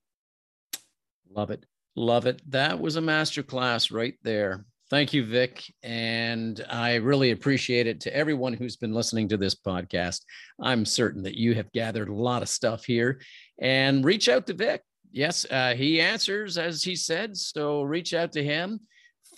love 1.32 1.52
it 1.52 1.66
love 1.96 2.26
it 2.26 2.42
that 2.50 2.80
was 2.80 2.96
a 2.96 3.02
master 3.02 3.44
class 3.44 3.92
right 3.92 4.16
there 4.24 4.66
Thank 4.90 5.14
you, 5.14 5.24
Vic. 5.24 5.72
And 5.84 6.66
I 6.68 6.96
really 6.96 7.30
appreciate 7.30 7.86
it 7.86 8.02
to 8.02 8.16
everyone 8.16 8.54
who's 8.54 8.76
been 8.76 8.94
listening 8.94 9.28
to 9.28 9.38
this 9.38 9.54
podcast. 9.54 10.22
I'm 10.60 10.84
certain 10.84 11.22
that 11.24 11.38
you 11.38 11.54
have 11.54 11.72
gathered 11.72 12.10
a 12.10 12.16
lot 12.16 12.42
of 12.42 12.50
stuff 12.50 12.86
here 12.86 13.22
and 13.60 14.04
reach 14.04 14.28
out 14.30 14.48
to 14.48 14.56
Vic. 14.56 14.82
Yes, 15.12 15.46
uh, 15.52 15.76
he 15.76 16.02
answers 16.02 16.58
as 16.58 16.84
he 16.84 16.96
said. 16.96 17.38
So 17.38 17.84
reach 17.84 18.16
out 18.16 18.32
to 18.32 18.44
him, 18.44 18.80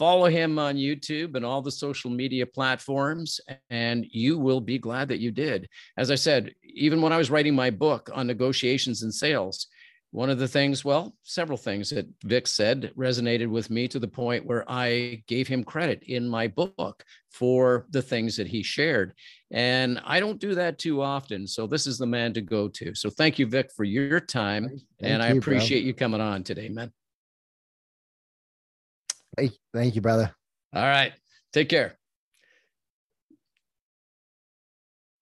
follow 0.01 0.25
him 0.25 0.57
on 0.57 0.77
YouTube 0.77 1.35
and 1.35 1.45
all 1.45 1.61
the 1.61 1.69
social 1.69 2.09
media 2.09 2.43
platforms, 2.43 3.39
and 3.69 4.03
you 4.09 4.35
will 4.35 4.59
be 4.59 4.79
glad 4.79 5.07
that 5.07 5.19
you 5.19 5.29
did. 5.29 5.69
As 5.95 6.09
I 6.09 6.15
said, 6.15 6.55
even 6.63 7.03
when 7.03 7.13
I 7.13 7.17
was 7.17 7.29
writing 7.29 7.53
my 7.53 7.69
book 7.69 8.09
on 8.11 8.25
negotiations 8.25 9.03
and 9.03 9.13
sales, 9.13 9.67
one 10.09 10.31
of 10.31 10.39
the 10.39 10.47
things, 10.47 10.83
well, 10.83 11.15
several 11.21 11.55
things 11.55 11.91
that 11.91 12.07
Vic 12.23 12.47
said 12.47 12.91
resonated 12.97 13.47
with 13.47 13.69
me 13.69 13.87
to 13.89 13.99
the 13.99 14.07
point 14.07 14.43
where 14.43 14.65
I 14.67 15.21
gave 15.27 15.47
him 15.47 15.63
credit 15.63 16.01
in 16.07 16.27
my 16.27 16.47
book 16.47 17.03
for 17.29 17.85
the 17.91 18.01
things 18.01 18.35
that 18.37 18.47
he 18.47 18.63
shared. 18.63 19.13
And 19.51 20.01
I 20.03 20.19
don't 20.19 20.39
do 20.39 20.55
that 20.55 20.79
too 20.79 21.03
often. 21.03 21.45
So 21.45 21.67
this 21.67 21.85
is 21.85 21.99
the 21.99 22.07
man 22.07 22.33
to 22.33 22.41
go 22.41 22.67
to. 22.69 22.95
So 22.95 23.11
thank 23.11 23.37
you, 23.37 23.45
Vic, 23.45 23.69
for 23.71 23.83
your 23.83 24.19
time. 24.19 24.67
Thank 24.67 24.81
and 25.01 25.21
I 25.21 25.27
appreciate 25.27 25.81
bro. 25.81 25.87
you 25.89 25.93
coming 25.93 26.21
on 26.21 26.43
today, 26.43 26.69
man. 26.69 26.91
Hey, 29.37 29.51
thank 29.73 29.95
you, 29.95 30.01
brother. 30.01 30.33
All 30.73 30.83
right. 30.83 31.13
Take 31.53 31.69
care. 31.69 31.97